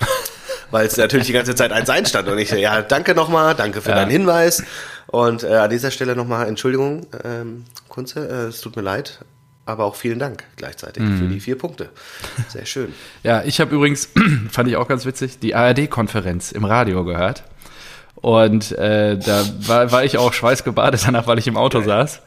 Weil 0.70 0.86
es 0.86 0.98
natürlich 0.98 1.28
die 1.28 1.32
ganze 1.32 1.54
Zeit 1.54 1.72
1-1 1.72 2.08
stand. 2.08 2.28
Und 2.28 2.36
ich 2.36 2.50
so, 2.50 2.56
ja, 2.56 2.82
danke 2.82 3.14
nochmal, 3.14 3.54
danke 3.54 3.80
für 3.80 3.88
Ja. 3.88 3.94
deinen 3.96 4.10
Hinweis. 4.10 4.64
Und 5.06 5.44
äh, 5.44 5.54
an 5.54 5.70
dieser 5.70 5.90
Stelle 5.90 6.14
nochmal 6.14 6.46
Entschuldigung, 6.46 7.06
ähm, 7.24 7.64
Kunze, 7.88 8.28
äh, 8.28 8.48
es 8.48 8.60
tut 8.60 8.76
mir 8.76 8.82
leid. 8.82 9.24
Aber 9.64 9.84
auch 9.86 9.94
vielen 9.94 10.18
Dank 10.18 10.44
gleichzeitig 10.56 11.02
für 11.04 11.26
die 11.28 11.40
vier 11.40 11.56
Punkte. 11.56 11.88
Sehr 12.48 12.66
schön. 12.66 12.92
Ja, 13.22 13.44
ich 13.44 13.60
habe 13.60 13.74
übrigens, 13.74 14.10
fand 14.50 14.68
ich 14.68 14.76
auch 14.76 14.88
ganz 14.88 15.06
witzig, 15.06 15.38
die 15.38 15.54
ARD-Konferenz 15.54 16.52
im 16.52 16.66
Radio 16.66 17.02
gehört. 17.04 17.44
Und 18.22 18.70
äh, 18.78 19.18
da 19.18 19.44
war, 19.66 19.92
war 19.92 20.04
ich 20.04 20.16
auch 20.16 20.32
schweißgebadet 20.32 21.02
danach, 21.06 21.26
weil 21.26 21.38
ich 21.38 21.48
im 21.48 21.56
Auto 21.56 21.82
saß. 21.82 22.22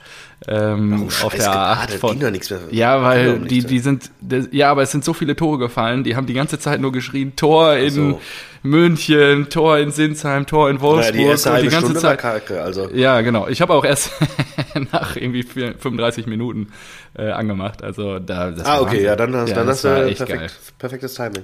Ähm, 0.47 1.07
auf 1.23 1.33
der 1.33 1.49
A8 1.49 1.75
Scheißgebadet, 1.77 1.99
von, 1.99 2.19
doch 2.19 2.29
nichts 2.29 2.49
mehr. 2.49 2.59
Ja, 2.69 3.01
weil 3.01 3.27
Warum 3.27 3.47
die, 3.47 3.63
die 3.63 3.79
sind, 3.79 4.11
das, 4.19 4.49
ja, 4.51 4.69
aber 4.69 4.83
es 4.83 4.91
sind 4.91 5.05
so 5.05 5.13
viele 5.13 5.37
Tore 5.37 5.57
gefallen, 5.57 6.03
die 6.03 6.17
haben 6.17 6.27
die 6.27 6.33
ganze 6.33 6.59
Zeit 6.59 6.81
nur 6.81 6.91
geschrien, 6.91 7.37
Tor 7.37 7.75
in 7.77 7.89
so. 7.91 8.21
München, 8.61 9.47
Tor 9.49 9.77
in 9.77 9.91
Sinsheim, 9.91 10.45
Tor 10.45 10.69
in 10.69 10.77
Ja, 10.77 10.81
Wolfsburg 10.81 11.15
die 11.17 11.23
erste 11.23 11.51
und 11.51 11.61
die 11.61 11.67
ganze 11.67 11.77
Stunde 11.91 12.03
war 12.03 12.09
Zeit. 12.11 12.19
kacke. 12.19 12.61
Also, 12.61 12.89
Ja, 12.93 13.21
genau. 13.21 13.47
Ich 13.47 13.61
habe 13.61 13.73
auch 13.73 13.85
erst 13.85 14.11
nach 14.91 15.15
irgendwie 15.15 15.43
35 15.43 16.25
Minuten 16.25 16.73
äh, 17.17 17.29
angemacht. 17.29 17.83
Also 17.83 18.19
da. 18.19 18.51
Das 18.51 18.65
ah, 18.65 18.81
okay, 18.81 18.87
Wahnsinn. 18.87 19.05
ja, 19.05 19.15
dann, 19.15 19.35
hast, 19.35 19.55
dann 19.55 19.67
das 19.67 19.83
hast 19.85 20.19
du 20.19 20.25
perfekt, 20.25 20.55
perfektes 20.79 21.13
Timing. 21.13 21.43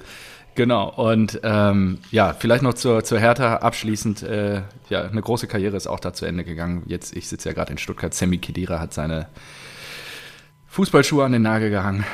Genau. 0.54 0.90
Und 0.90 1.40
ähm, 1.42 1.98
ja, 2.10 2.34
vielleicht 2.38 2.62
noch 2.62 2.74
zur, 2.74 3.02
zur 3.04 3.18
Hertha 3.18 3.56
abschließend. 3.56 4.22
Äh, 4.22 4.62
ja, 4.90 5.02
eine 5.02 5.22
große 5.22 5.46
Karriere 5.46 5.76
ist 5.76 5.86
auch 5.86 6.00
da 6.00 6.12
zu 6.12 6.26
Ende 6.26 6.44
gegangen. 6.44 6.82
Jetzt, 6.86 7.16
ich 7.16 7.28
sitze 7.28 7.48
ja 7.48 7.54
gerade 7.54 7.72
in 7.72 7.78
Stuttgart. 7.78 8.12
Sammy 8.12 8.38
Kedira 8.38 8.78
hat 8.78 8.92
seine 8.92 9.28
Fußballschuhe 10.68 11.24
an 11.24 11.32
den 11.32 11.42
Nagel 11.42 11.70
gehangen. 11.70 12.04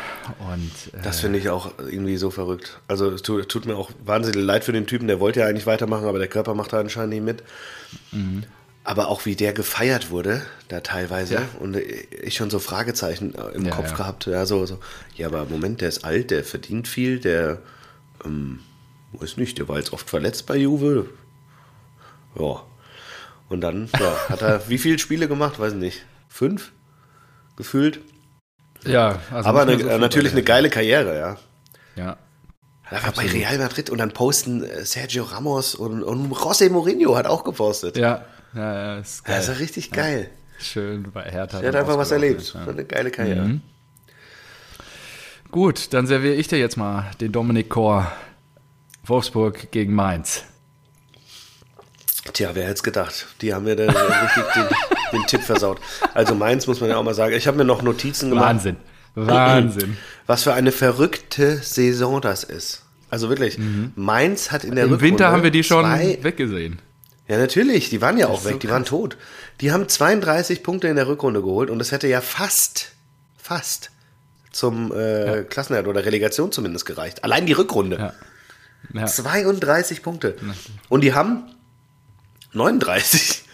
Und 0.53 0.95
äh, 0.95 1.03
Das 1.03 1.21
finde 1.21 1.39
ich 1.39 1.49
auch 1.49 1.73
irgendwie 1.79 2.17
so 2.17 2.31
verrückt. 2.31 2.81
Also 2.89 3.11
es 3.11 3.23
tut, 3.23 3.49
tut 3.49 3.67
mir 3.67 3.77
auch 3.77 3.91
wahnsinnig 4.05 4.43
leid 4.45 4.65
für 4.65 4.73
den 4.73 4.87
Typen, 4.87 5.07
der 5.09 5.21
wollte 5.21 5.41
ja 5.41 5.47
eigentlich 5.47 5.67
weitermachen, 5.67 6.07
aber 6.07 6.19
der 6.19 6.29
Körper 6.29 6.55
macht 6.55 6.73
da 6.73 6.81
anscheinend 6.81 7.11
nicht 7.15 7.23
mit. 7.25 7.43
Aber 8.85 9.09
auch 9.09 9.27
wie 9.27 9.37
der 9.37 9.53
gefeiert 9.53 10.11
wurde, 10.11 10.43
da 10.69 10.81
teilweise, 10.81 11.35
Ja. 11.35 11.43
und 11.61 11.77
ich 11.77 12.35
schon 12.35 12.51
so 12.51 12.59
Fragezeichen 12.59 13.33
im 13.55 13.65
Ja, 13.67 13.75
Kopf 13.75 13.91
ja. 13.91 13.97
gehabt, 13.97 14.27
ja, 14.27 14.45
so, 14.45 14.67
so, 14.67 14.79
ja, 15.15 15.29
aber 15.29 15.45
Moment, 15.45 15.81
der 15.81 15.89
ist 15.89 16.05
alt, 16.05 16.31
der 16.33 16.43
verdient 16.43 16.89
viel, 16.89 17.21
der, 17.21 17.59
ähm, 18.25 18.61
weiß 19.13 19.37
nicht, 19.37 19.59
der 19.59 19.69
war 19.69 19.79
jetzt 19.79 19.93
oft 19.93 20.09
verletzt 20.09 20.47
bei 20.47 20.57
Juve. 20.57 21.09
Ja. 22.39 22.63
Und 23.49 23.61
dann, 23.61 23.89
ja, 23.99 24.17
hat 24.29 24.43
er 24.43 24.69
wie 24.69 24.79
viele 24.79 24.99
Spiele 24.99 25.29
gemacht, 25.29 25.59
weiß 25.59 25.75
nicht, 25.75 26.05
fünf? 26.29 26.73
Gefühlt. 27.57 28.01
ja, 28.85 29.21
also 29.33 29.49
aber 29.49 29.63
eine, 29.63 29.73
so 29.73 29.89
viel 29.89 29.99
natürlich 29.99 30.33
eine 30.33 30.43
geile 30.43 30.71
Karriere, 30.71 31.19
ja. 31.19 31.37
Ja. 31.97 32.17
Er 32.91 33.03
war 33.03 33.13
bei 33.13 33.27
Real 33.27 33.59
Madrid 33.59 33.91
und 33.91 33.99
dann 33.99 34.13
posten 34.13 34.63
äh, 34.63 34.85
Sergio 34.85 35.25
Ramos 35.25 35.75
und, 35.75 36.03
und 36.03 36.33
José 36.33 36.71
Mourinho 36.71 37.17
hat 37.17 37.27
auch 37.27 37.45
gepostet. 37.45 37.97
Ja, 37.97 38.25
ja, 38.55 38.75
ja, 38.75 38.99
ist 38.99 39.25
geil. 39.25 39.37
Das 39.37 39.49
ist 39.49 39.55
ja 39.55 39.59
richtig 39.61 39.91
geil. 39.91 40.31
Schön 40.59 41.11
bei 41.13 41.23
Hertha. 41.31 41.61
Er 41.61 41.69
hat 41.69 41.77
einfach 41.77 41.99
was 41.99 42.11
erlebt. 42.11 42.55
ja. 42.55 42.65
So 42.65 42.71
eine 42.71 42.85
geile 42.85 43.11
Karriere. 43.11 43.43
Mhm. 43.43 43.63
Gut, 45.51 45.95
dann 45.95 46.07
serviere 46.07 46.35
ich 46.35 46.49
dir 46.49 46.59
jetzt 46.59 46.77
mal 46.77 47.11
den 47.21 47.33
Dominik 47.33 47.71
Kor. 47.71 48.13
Wolfsburg 49.05 49.71
gegen 49.71 49.95
Mainz. 49.95 50.45
Tja, 52.35 52.51
wer 52.53 52.65
hätte 52.65 52.75
es 52.75 52.83
gedacht? 52.83 53.27
Die 53.41 53.55
haben 53.55 53.65
mir 53.65 53.75
dann 53.75 53.89
richtig 53.97 54.45
den, 54.55 54.67
den 55.13 55.27
Tipp 55.27 55.41
versaut. 55.41 55.81
Also 56.13 56.35
Mainz 56.35 56.67
muss 56.67 56.81
man 56.81 56.91
ja 56.91 56.99
auch 56.99 57.03
mal 57.03 57.15
sagen. 57.15 57.35
Ich 57.35 57.47
habe 57.47 57.57
mir 57.57 57.65
noch 57.65 57.83
Notizen 57.83 58.29
gemacht. 58.29 58.47
Wahnsinn. 58.47 58.77
Wahnsinn. 59.15 59.97
Was 60.27 60.43
für 60.43 60.53
eine 60.53 60.73
verrückte 60.73 61.57
Saison 61.57 62.21
das 62.21 62.45
ist. 62.45 62.83
Also 63.11 63.31
wirklich, 63.31 63.59
Mainz 63.95 64.51
hat 64.51 64.65
in 64.65 64.75
der 64.75 64.85
Im 64.85 64.91
Rückrunde 64.91 65.11
Winter 65.11 65.33
haben 65.33 65.43
wir 65.43 65.51
die 65.51 65.65
schon 65.65 65.83
zwei, 65.83 66.19
weggesehen. 66.21 66.81
Ja, 67.27 67.39
natürlich, 67.39 67.89
die 67.89 68.03
waren 68.03 68.19
ja 68.19 68.29
auch 68.29 68.45
weg, 68.45 68.55
so 68.55 68.59
die 68.59 68.69
waren 68.69 68.85
tot. 68.85 69.17
Die 69.63 69.73
haben 69.73 69.89
32 69.89 70.63
Punkte 70.63 70.89
in 70.89 70.97
der 70.97 71.09
Rückrunde 71.09 71.41
geholt 71.41 71.71
und 71.71 71.79
das 71.79 71.91
hätte 71.91 72.07
ja 72.07 72.21
fast, 72.21 72.93
fast 73.39 73.91
zum 74.53 74.93
äh, 74.93 75.45
Klassenerhalt 75.49 75.87
oder 75.89 76.05
Relegation 76.05 76.53
zumindest 76.53 76.87
gereicht. 76.87 77.25
Allein 77.25 77.47
die 77.47 77.53
Rückrunde. 77.53 77.97
Ja. 77.99 78.13
Ja. 79.01 79.07
32 79.07 80.03
Punkte. 80.03 80.37
Und 80.89 81.03
die 81.03 81.13
haben 81.15 81.45
39. 82.53 83.45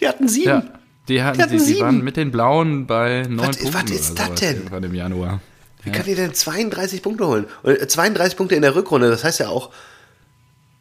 Die 0.00 0.08
hatten 0.08 0.28
sieben. 0.28 0.48
ja. 0.48 0.62
Die, 1.08 1.22
hatten, 1.22 1.36
Die 1.38 1.42
hatten 1.42 1.52
die, 1.52 1.58
die 1.58 1.64
sieben. 1.64 1.80
waren 1.80 2.00
mit 2.02 2.16
den 2.16 2.30
Blauen 2.32 2.86
bei 2.86 3.22
neun 3.28 3.48
Was- 3.48 3.58
Punkten. 3.58 3.74
was 3.74 3.90
ist 3.90 4.18
das 4.18 4.34
denn? 4.40 4.66
Im 4.82 4.94
Januar. 4.94 5.40
Wie 5.84 5.92
kann 5.92 6.04
die 6.04 6.16
denn 6.16 6.34
32 6.34 7.00
Punkte 7.00 7.26
holen? 7.28 7.46
Und, 7.62 7.80
äh, 7.80 7.86
32 7.86 8.36
Punkte 8.36 8.56
in 8.56 8.62
der 8.62 8.74
Rückrunde, 8.74 9.08
das 9.08 9.22
heißt 9.22 9.38
ja 9.38 9.48
auch, 9.48 9.70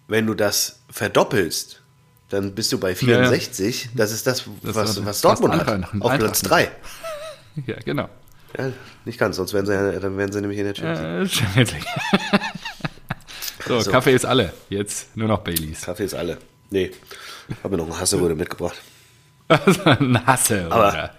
wenn 0.07 0.25
du 0.25 0.33
das 0.33 0.79
verdoppelst, 0.89 1.81
dann 2.29 2.55
bist 2.55 2.71
du 2.73 2.79
bei 2.79 2.95
64. 2.95 3.89
Das 3.93 4.11
ist 4.11 4.25
das, 4.25 4.45
Das 4.63 4.75
was, 4.75 5.05
was 5.05 5.21
Dortmund 5.21 5.53
hat. 5.53 5.83
Auf. 6.01 6.17
Platz 6.17 6.41
3. 6.41 6.69
Ja, 7.67 7.75
genau. 7.85 8.09
Ja, 8.57 8.71
nicht 9.05 9.17
ganz, 9.19 9.35
sonst 9.35 9.53
wären 9.53 9.65
sie, 9.65 9.99
dann 9.99 10.17
wären 10.17 10.31
sie 10.31 10.39
nämlich 10.41 10.59
in 10.59 10.65
der 10.65 10.75
Champions 10.75 11.71
League. 11.73 11.85
Äh, 12.31 12.39
so, 13.67 13.79
So. 13.79 13.91
Kaffee 13.91 14.13
ist 14.13 14.25
alle. 14.25 14.53
Jetzt 14.69 15.15
nur 15.17 15.27
noch 15.27 15.39
Baileys. 15.39 15.81
Kaffee 15.81 16.05
ist 16.05 16.13
alle. 16.15 16.37
Nee, 16.69 16.91
habe 17.63 17.75
mir 17.75 17.83
noch 17.83 17.89
einen 17.91 17.99
Hasseröde 17.99 18.35
mitgebracht. 18.35 18.75
Ein 19.85 20.25
Hasse, 20.25 20.65
Aber- 20.71 20.89
oder? 20.89 21.11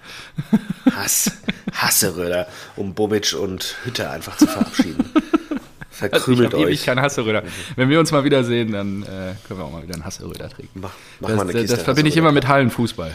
Hass, 0.96 1.30
Hasseröder, 1.72 2.48
um 2.74 2.92
Bobic 2.94 3.34
und 3.38 3.76
Hütte 3.84 4.10
einfach 4.10 4.36
zu 4.36 4.46
verabschieden. 4.48 5.12
Verkrümelt 5.90 6.48
ich 6.52 6.58
hab 6.58 6.66
ewig 6.66 6.80
euch. 6.80 6.84
kein 6.84 7.00
Hasseröder. 7.00 7.42
Wenn 7.76 7.88
wir 7.88 8.00
uns 8.00 8.10
mal 8.12 8.24
wiedersehen, 8.24 8.72
dann 8.72 9.02
äh, 9.04 9.34
können 9.46 9.60
wir 9.60 9.64
auch 9.64 9.70
mal 9.70 9.82
wieder 9.82 9.94
einen 9.94 10.04
Hasseröder 10.04 10.50
trinken. 10.50 10.80
Mach, 10.80 10.90
mach 11.20 11.28
Das, 11.28 11.36
mal 11.36 11.42
eine 11.44 11.52
das, 11.52 11.60
Kiste. 11.62 11.76
das 11.76 11.84
verbinde 11.84 12.08
ich 12.08 12.14
Hasseröder. 12.14 12.28
immer 12.28 12.32
mit 12.34 12.48
Hallenfußball. 12.48 13.14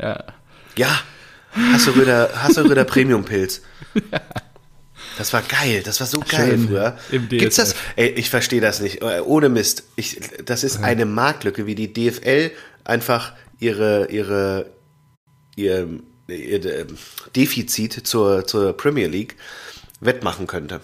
Ja. 0.00 0.24
Ja, 0.76 0.88
Hasseröder, 1.72 2.30
Hasseröder 2.42 2.84
Premium-Pilz. 2.84 3.62
Das 5.18 5.32
war 5.32 5.42
geil, 5.42 5.82
das 5.82 6.00
war 6.00 6.06
so 6.06 6.20
geil 6.20 6.50
Schön 6.50 6.68
früher. 6.68 6.98
im 7.10 7.28
Gibt's 7.28 7.56
das? 7.56 7.70
DSF. 7.70 7.80
Ey, 7.96 8.08
ich 8.10 8.28
verstehe 8.28 8.60
das 8.60 8.80
nicht. 8.80 9.02
Äh, 9.02 9.20
Ohne 9.20 9.48
Mist. 9.48 9.84
Ich, 9.96 10.20
das 10.44 10.62
ist 10.62 10.82
eine 10.82 11.06
Marktlücke, 11.06 11.66
wie 11.66 11.74
die 11.74 11.92
DFL 11.92 12.50
einfach 12.84 13.32
ihre, 13.58 14.08
ihre, 14.10 14.66
ihr, 15.54 15.88
ihr 16.28 16.64
äh, 16.66 16.86
Defizit 17.34 18.06
zur, 18.06 18.46
zur 18.46 18.76
Premier 18.76 19.06
League 19.06 19.36
wettmachen 20.00 20.46
könnte. 20.46 20.80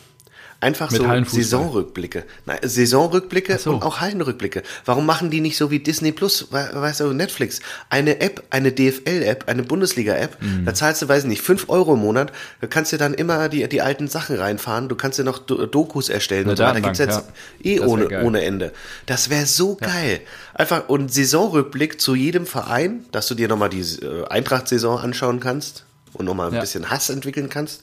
Einfach 0.63 0.93
Mit 0.93 1.01
so. 1.03 1.37
Saisonrückblicke. 1.37 2.23
Nein, 2.47 2.59
Saisonrückblicke 2.63 3.59
so. 3.59 3.73
und 3.73 3.83
auch 3.83 4.01
Hallenrückblicke. 4.01 4.63
Warum 4.85 5.07
machen 5.07 5.29
die 5.29 5.41
nicht 5.41 5.57
so 5.57 5.73
wie 5.73 5.81
Disney 5.81 6.13
Plus, 6.13 6.53
we- 6.53 6.69
weißt 6.73 7.01
du, 7.01 7.13
Netflix? 7.13 7.61
Eine 7.91 8.21
App, 8.21 8.45
eine 8.51 8.71
DFL-App, 8.71 9.49
eine 9.49 9.65
Bundesliga-App, 9.65 10.41
Mhm. 10.41 10.65
da 10.65 10.73
zahlst 10.73 11.03
du, 11.03 11.09
weiß 11.09 11.25
ich 11.25 11.29
nicht, 11.29 11.43
5 11.43 11.69
Euro 11.69 11.95
im 11.95 12.01
Monat, 12.01 12.33
da 12.61 12.69
kannst 12.69 12.93
du 12.93 12.97
dann 12.97 13.13
immer 13.13 13.49
die, 13.49 13.69
die 13.69 13.83
alten 13.83 14.07
Sachen 14.07 14.37
reinfahren, 14.37 14.89
du 14.89 14.95
kannst 14.95 15.19
dir 15.19 15.25
noch 15.25 15.39
Do 15.39 15.67
Dokus 15.67 16.09
erstellen 16.09 16.43
Eine 16.45 16.51
und 16.53 16.57
so 16.59 16.63
weiter. 16.63 16.75
Da 16.75 16.81
gibt's 16.81 16.99
jetzt 17.01 17.23
eh 17.65 17.77
Das 17.79 17.83
wär 17.85 17.89
ohne, 17.93 18.07
geil. 18.07 18.25
ohne 18.25 18.43
Ende. 18.45 18.73
Das 19.07 19.31
wäre 19.31 19.47
so 19.47 19.75
geil. 19.75 20.21
Einfach 20.55 20.89
und 20.89 21.13
Saisonrückblick 21.13 22.01
zu 22.01 22.15
jedem 22.15 22.47
Verein, 22.47 23.05
dass 23.11 23.27
du 23.27 23.35
dir 23.35 23.49
nochmal 23.49 23.69
die 23.71 23.81
äh, 23.81 24.27
Eintracht-Saison 24.29 24.99
anschauen 25.01 25.41
kannst 25.41 25.85
und 26.15 26.25
nochmal 26.27 26.49
ein 26.49 26.55
Ja. 26.55 26.61
bisschen 26.61 26.91
Hass 26.91 27.11
entwickeln 27.11 27.49
kannst. 27.49 27.83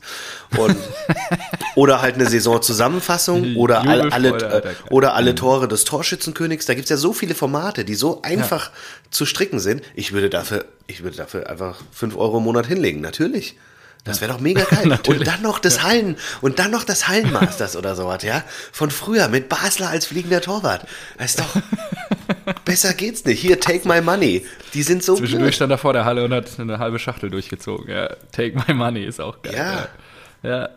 Und, 0.58 0.76
oder 1.76 2.02
halt 2.02 2.16
eine 2.16 2.28
Saisonzusammenfassung 2.30 3.56
oder 3.56 3.82
alle, 3.82 4.04
Jubelfreude, 4.06 4.48
alle, 4.52 4.70
äh, 4.72 4.74
oder 4.92 5.14
alle 5.16 5.36
Tore 5.36 5.68
des 5.68 5.84
Torschützenkönigs. 5.86 6.66
Da 6.66 6.74
gibt's 6.74 6.90
ja 6.90 6.98
so 6.98 7.14
viele 7.14 7.36
Formate, 7.36 7.86
die 7.86 7.96
so 7.96 8.22
einfach 8.22 8.72
zu 9.10 9.26
stricken 9.26 9.60
sind. 9.60 9.82
Ich 9.96 10.12
würde 10.12 10.30
dafür, 10.30 10.66
ich 10.88 11.04
würde 11.04 11.18
dafür 11.18 11.50
einfach 11.50 11.78
5 11.92 12.16
Euro 12.16 12.38
im 12.38 12.44
Monat 12.44 12.68
hinlegen, 12.68 13.02
natürlich. 13.02 13.56
Das 14.04 14.22
wäre 14.22 14.32
doch 14.32 14.40
mega 14.40 14.64
geil. 14.64 15.00
Und 15.08 15.28
dann 15.28 15.42
noch 15.42 15.60
das 15.60 15.84
Hallen, 15.84 16.16
und 16.42 16.60
dann 16.60 16.72
noch 16.72 16.84
das 16.84 17.08
Hallenmasters 17.08 17.76
oder 17.76 17.96
sowas, 17.96 18.24
ja? 18.24 18.44
Von 18.72 18.92
früher 18.92 19.28
mit 19.28 19.50
Basler 19.50 19.90
als 19.90 20.06
fliegender 20.06 20.42
Torwart. 20.42 20.88
Das 21.18 21.32
ist 21.32 21.40
doch, 21.40 21.56
besser 22.66 22.94
geht's 22.94 23.26
nicht. 23.26 23.40
Hier, 23.40 23.60
take 23.60 23.88
my 23.88 24.02
money. 24.02 24.46
Die 24.74 24.84
sind 24.84 25.04
so 25.04 25.16
Zwischendurch 25.16 25.56
stand 25.56 25.72
er 25.72 25.78
vor 25.78 25.94
der 25.94 26.06
Halle 26.06 26.24
und 26.24 26.34
hat 26.34 26.60
eine 26.60 26.80
halbe 26.80 26.98
Schachtel 26.98 27.30
durchgezogen. 27.30 27.90
Ja, 27.90 28.10
take 28.32 28.58
my 28.68 28.74
money 28.74 29.04
ist 29.04 29.20
auch 29.20 29.42
geil. 29.42 29.54
Ja. 29.56 29.88
Ja, 30.44 30.50
ja. 30.50 30.70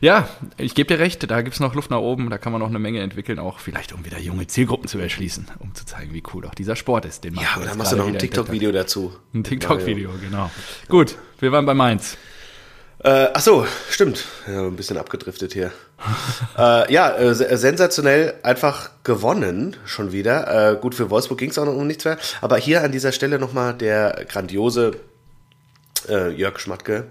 Ja 0.00 0.28
ich 0.56 0.74
gebe 0.74 0.88
dir 0.94 0.98
recht, 0.98 1.30
da 1.30 1.42
gibt 1.42 1.54
es 1.54 1.60
noch 1.60 1.74
Luft 1.74 1.90
nach 1.90 1.98
oben, 1.98 2.30
da 2.30 2.38
kann 2.38 2.52
man 2.52 2.60
noch 2.60 2.68
eine 2.68 2.78
Menge 2.78 3.00
entwickeln, 3.00 3.38
auch 3.38 3.58
vielleicht 3.58 3.92
um 3.92 4.04
wieder 4.04 4.18
junge 4.18 4.46
Zielgruppen 4.46 4.88
zu 4.88 4.98
erschließen, 4.98 5.46
um 5.60 5.74
zu 5.74 5.84
zeigen, 5.86 6.12
wie 6.12 6.22
cool 6.34 6.46
auch 6.46 6.54
dieser 6.54 6.76
Sport 6.76 7.04
ist. 7.04 7.24
Den 7.24 7.34
Ja, 7.34 7.40
aber 7.54 7.60
dann 7.60 7.68
jetzt 7.70 7.78
machst 7.78 7.92
du 7.92 7.96
noch 7.96 8.06
ein. 8.06 8.18
TikTok-Video 8.18 8.72
dazu. 8.72 9.14
Ein 9.34 9.44
TikTok-Video, 9.44 10.10
genau. 10.20 10.50
Gut, 10.88 11.16
wir 11.40 11.52
waren 11.52 11.66
bei 11.66 11.74
Mainz. 11.74 12.16
Äh, 13.04 13.28
ach 13.34 13.40
so, 13.40 13.66
stimmt. 13.90 14.24
Ja, 14.48 14.62
ein 14.62 14.74
bisschen 14.74 14.96
abgedriftet 14.96 15.52
hier. 15.52 15.70
äh, 16.58 16.92
ja, 16.92 17.14
äh, 17.16 17.34
se- 17.34 17.56
sensationell 17.58 18.34
einfach 18.42 18.90
gewonnen 19.04 19.76
schon 19.84 20.12
wieder. 20.12 20.72
Äh, 20.72 20.76
gut, 20.80 20.94
für 20.94 21.10
Wolfsburg 21.10 21.38
ging 21.38 21.50
es 21.50 21.58
auch 21.58 21.66
noch 21.66 21.74
um 21.76 21.86
nichts 21.86 22.04
mehr. 22.06 22.16
Aber 22.40 22.56
hier 22.56 22.82
an 22.82 22.92
dieser 22.92 23.12
Stelle 23.12 23.38
nochmal 23.38 23.74
der 23.74 24.24
grandiose 24.28 24.92
äh, 26.08 26.30
Jörg 26.30 26.58
Schmatke. 26.58 27.04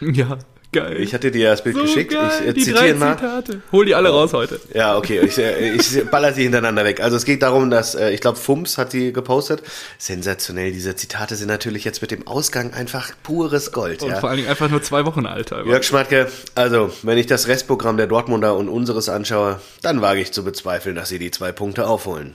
Ja, 0.00 0.38
geil. 0.72 1.00
Ich 1.00 1.14
hatte 1.14 1.30
dir 1.30 1.50
das 1.50 1.62
Bild 1.62 1.76
geschickt. 1.76 2.12
ich 2.12 2.48
äh, 2.48 2.52
die 2.52 2.64
zitiere 2.64 2.94
mal. 2.94 3.16
Zitate. 3.16 3.62
Hol 3.70 3.84
die 3.84 3.94
alle 3.94 4.08
raus 4.08 4.32
heute. 4.32 4.60
Ja, 4.74 4.96
okay, 4.96 5.20
ich, 5.20 5.38
äh, 5.38 5.74
ich 5.74 6.04
baller 6.10 6.32
sie 6.32 6.42
hintereinander 6.42 6.84
weg. 6.84 7.00
Also 7.00 7.16
es 7.16 7.24
geht 7.24 7.42
darum, 7.42 7.70
dass, 7.70 7.94
äh, 7.94 8.10
ich 8.10 8.20
glaube, 8.20 8.38
Fums 8.38 8.78
hat 8.78 8.92
die 8.92 9.12
gepostet. 9.12 9.62
Sensationell, 9.98 10.72
diese 10.72 10.96
Zitate 10.96 11.36
sind 11.36 11.48
natürlich 11.48 11.84
jetzt 11.84 12.02
mit 12.02 12.10
dem 12.10 12.26
Ausgang 12.26 12.72
einfach 12.72 13.10
pures 13.22 13.72
Gold. 13.72 14.02
Und 14.02 14.10
ja. 14.10 14.20
vor 14.20 14.30
allen 14.30 14.38
Dingen 14.38 14.48
einfach 14.48 14.70
nur 14.70 14.82
zwei 14.82 15.04
Wochen 15.04 15.26
alt. 15.26 15.50
Jörg 15.50 15.84
Schmatke, 15.84 16.28
also 16.54 16.90
wenn 17.02 17.18
ich 17.18 17.26
das 17.26 17.46
Restprogramm 17.46 17.96
der 17.96 18.06
Dortmunder 18.06 18.56
und 18.56 18.68
unseres 18.68 19.08
anschaue, 19.08 19.60
dann 19.82 20.00
wage 20.00 20.20
ich 20.20 20.32
zu 20.32 20.42
bezweifeln, 20.44 20.96
dass 20.96 21.10
sie 21.10 21.18
die 21.18 21.30
zwei 21.30 21.52
Punkte 21.52 21.86
aufholen. 21.86 22.34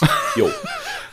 Jo. 0.36 0.50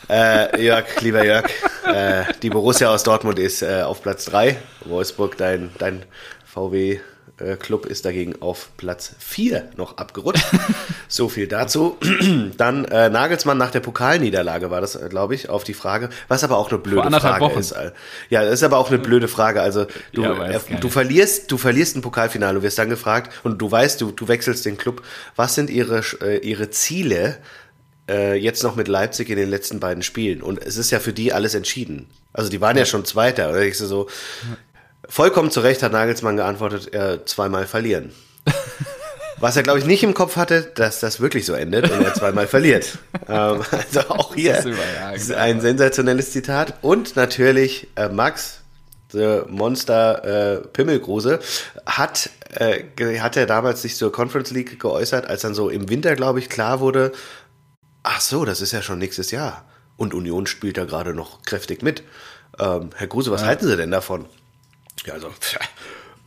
äh, 0.08 0.60
Jörg, 0.60 0.84
lieber 1.00 1.24
Jörg, 1.24 1.48
äh, 1.86 2.24
die 2.42 2.50
Borussia 2.50 2.92
aus 2.92 3.04
Dortmund 3.04 3.38
ist 3.38 3.62
äh, 3.62 3.82
auf 3.82 4.02
Platz 4.02 4.24
3. 4.24 4.56
Wolfsburg, 4.84 5.36
dein, 5.36 5.70
dein 5.78 6.04
VW-Club 6.52 7.86
ist 7.86 8.04
dagegen 8.04 8.42
auf 8.42 8.76
Platz 8.76 9.14
4 9.18 9.70
noch 9.76 9.96
abgerutscht. 9.96 10.44
so 11.08 11.30
viel 11.30 11.46
dazu. 11.46 11.96
Dann 12.58 12.84
äh, 12.84 13.08
Nagelsmann 13.08 13.56
nach 13.56 13.70
der 13.70 13.80
Pokalniederlage 13.80 14.70
war 14.70 14.82
das, 14.82 14.98
glaube 15.08 15.34
ich, 15.34 15.48
auf 15.48 15.64
die 15.64 15.72
Frage, 15.72 16.10
was 16.28 16.44
aber 16.44 16.58
auch 16.58 16.68
eine 16.68 16.78
blöde 16.78 17.10
Frage 17.10 17.40
Wochen. 17.40 17.58
ist. 17.58 17.74
Ja, 18.28 18.44
das 18.44 18.54
ist 18.54 18.62
aber 18.64 18.76
auch 18.76 18.88
eine 18.88 18.98
blöde 18.98 19.28
Frage. 19.28 19.62
Also 19.62 19.86
du, 20.12 20.22
Ja, 20.22 20.44
äh, 20.44 20.60
du 20.78 20.90
verlierst, 20.90 21.50
du 21.50 21.56
verlierst 21.56 21.96
ein 21.96 22.02
Pokalfinale, 22.02 22.56
du 22.58 22.62
wirst 22.62 22.78
dann 22.78 22.90
gefragt 22.90 23.32
und 23.44 23.56
du 23.62 23.70
weißt, 23.70 24.00
du, 24.02 24.10
du 24.10 24.28
wechselst 24.28 24.66
den 24.66 24.76
Club. 24.76 25.02
Was 25.36 25.54
sind 25.54 25.70
ihre, 25.70 26.02
äh, 26.20 26.36
ihre 26.46 26.68
Ziele 26.68 27.38
äh, 28.10 28.34
jetzt 28.34 28.62
noch 28.62 28.76
mit 28.76 28.88
Leipzig 28.88 29.30
in 29.30 29.36
den 29.36 29.48
letzten 29.48 29.80
beiden 29.80 30.02
Spielen? 30.02 30.42
Und 30.42 30.62
es 30.62 30.76
ist 30.76 30.90
ja 30.90 31.00
für 31.00 31.14
die 31.14 31.32
alles 31.32 31.54
entschieden. 31.54 32.10
Also 32.34 32.50
die 32.50 32.60
waren 32.60 32.76
ja, 32.76 32.84
schon 32.84 33.06
Zweiter. 33.06 33.48
Oder 33.48 33.62
ich 33.62 33.78
so 33.78 34.08
vollkommen 35.08 35.50
zu 35.50 35.60
Recht 35.60 35.82
hat 35.82 35.92
Nagelsmann 35.92 36.36
geantwortet, 36.36 36.92
er 36.92 37.26
zweimal 37.26 37.66
verlieren. 37.66 38.12
Was 39.42 39.56
er, 39.56 39.64
glaube 39.64 39.80
ich, 39.80 39.86
nicht 39.86 40.04
im 40.04 40.14
Kopf 40.14 40.36
hatte, 40.36 40.70
dass 40.76 41.00
das 41.00 41.20
wirklich 41.20 41.46
so 41.46 41.54
endet 41.54 41.90
und 41.90 42.04
er 42.04 42.14
zweimal 42.14 42.46
verliert. 42.46 42.98
Ähm, 43.28 43.62
also 43.70 44.00
auch 44.10 44.34
hier 44.34 44.58
überragend, 44.64 45.16
ist 45.16 45.32
ein 45.32 45.60
sensationelles 45.60 46.32
Zitat. 46.32 46.74
Und 46.82 47.14
natürlich 47.14 47.86
äh, 47.94 48.08
Max, 48.08 48.60
the 49.12 49.42
Monster 49.48 50.24
äh, 50.24 50.66
Pimmelgruse, 50.66 51.38
hat, 51.86 52.30
äh, 52.56 52.82
hat 53.20 53.36
er 53.36 53.46
damals 53.46 53.82
sich 53.82 53.96
zur 53.96 54.10
Conference 54.10 54.50
League 54.50 54.80
geäußert, 54.80 55.28
als 55.28 55.42
dann 55.42 55.54
so 55.54 55.70
im 55.70 55.88
Winter, 55.88 56.16
glaube 56.16 56.40
ich, 56.40 56.48
klar 56.48 56.80
wurde, 56.80 57.12
ach 58.02 58.20
so, 58.20 58.44
das 58.44 58.60
ist 58.60 58.72
ja 58.72 58.82
schon 58.82 58.98
nächstes 58.98 59.30
Jahr. 59.30 59.64
Und 59.96 60.14
Union 60.14 60.48
spielt 60.48 60.76
da 60.76 60.84
gerade 60.84 61.14
noch 61.14 61.42
kräftig 61.42 61.82
mit. 61.82 62.02
Ähm, 62.58 62.90
Herr 62.96 63.06
Gruse, 63.06 63.30
was 63.30 63.44
halten 63.44 63.68
Sie 63.68 63.76
denn 63.76 63.92
davon? 63.92 64.26
Ja, 65.04 65.14
also, 65.14 65.30
pff, 65.30 65.58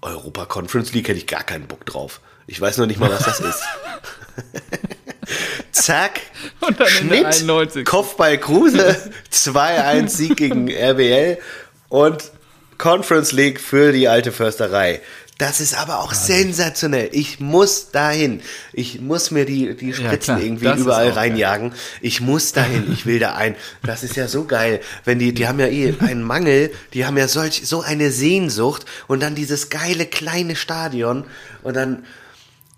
Europa 0.02 0.46
Conference 0.46 0.94
League 0.94 1.08
hätte 1.08 1.18
ich 1.18 1.28
gar 1.28 1.44
keinen 1.44 1.68
Bock 1.68 1.86
drauf. 1.86 2.20
Ich 2.48 2.62
weiß 2.62 2.78
noch 2.78 2.86
nicht 2.86 3.00
mal, 3.00 3.10
was 3.10 3.26
das 3.26 3.40
ist. 3.40 3.64
Zack, 5.72 6.22
Und 6.62 6.80
dann 6.80 6.88
Schnitt, 6.88 7.26
91. 7.26 7.86
Kopfball 7.86 8.38
Kruse, 8.38 9.12
2-1 9.32 10.10
Sieg 10.10 10.38
gegen 10.38 10.70
RBL 10.70 11.40
und 11.90 12.32
Conference 12.78 13.32
League 13.32 13.60
für 13.60 13.92
die 13.92 14.08
alte 14.08 14.32
Försterei. 14.32 15.02
Das 15.38 15.60
ist 15.60 15.78
aber 15.78 16.00
auch 16.00 16.14
sensationell. 16.14 17.10
Ich 17.12 17.42
muss 17.42 17.92
dahin. 17.92 18.42
Ich 18.72 19.02
muss 19.02 19.32
mir 19.32 19.46
die, 19.46 19.76
die 19.76 19.94
Spritzen 19.94 20.36
klar, 20.36 20.40
irgendwie 20.40 20.68
überall 20.68 21.12
auch 21.12 21.16
geil. 21.16 21.32
reinjagen. 21.32 21.74
Ich 22.02 22.22
muss 22.22 22.54
dahin. 22.54 22.90
Ich 22.94 23.06
will 23.06 23.20
da 23.20 23.36
ein. 23.36 23.56
Das 23.84 24.04
ist 24.04 24.16
ja 24.16 24.30
so 24.30 24.46
geil. 24.46 24.80
Wenn 25.04 25.20
die, 25.20 25.34
die 25.34 25.48
haben 25.48 25.60
ja 25.60 25.68
eh 25.68 25.94
einen 26.00 26.24
Mangel. 26.24 26.72
Die 26.94 27.06
haben 27.06 27.18
ja 27.18 27.28
solch, 27.28 27.64
so 27.66 27.82
eine 27.82 28.12
Sehnsucht. 28.12 28.86
Und 29.08 29.22
dann 29.22 29.36
dieses 29.36 29.70
geile 29.70 30.06
kleine 30.06 30.56
Stadion. 30.56 31.26
Und 31.64 31.76
dann, 31.76 32.06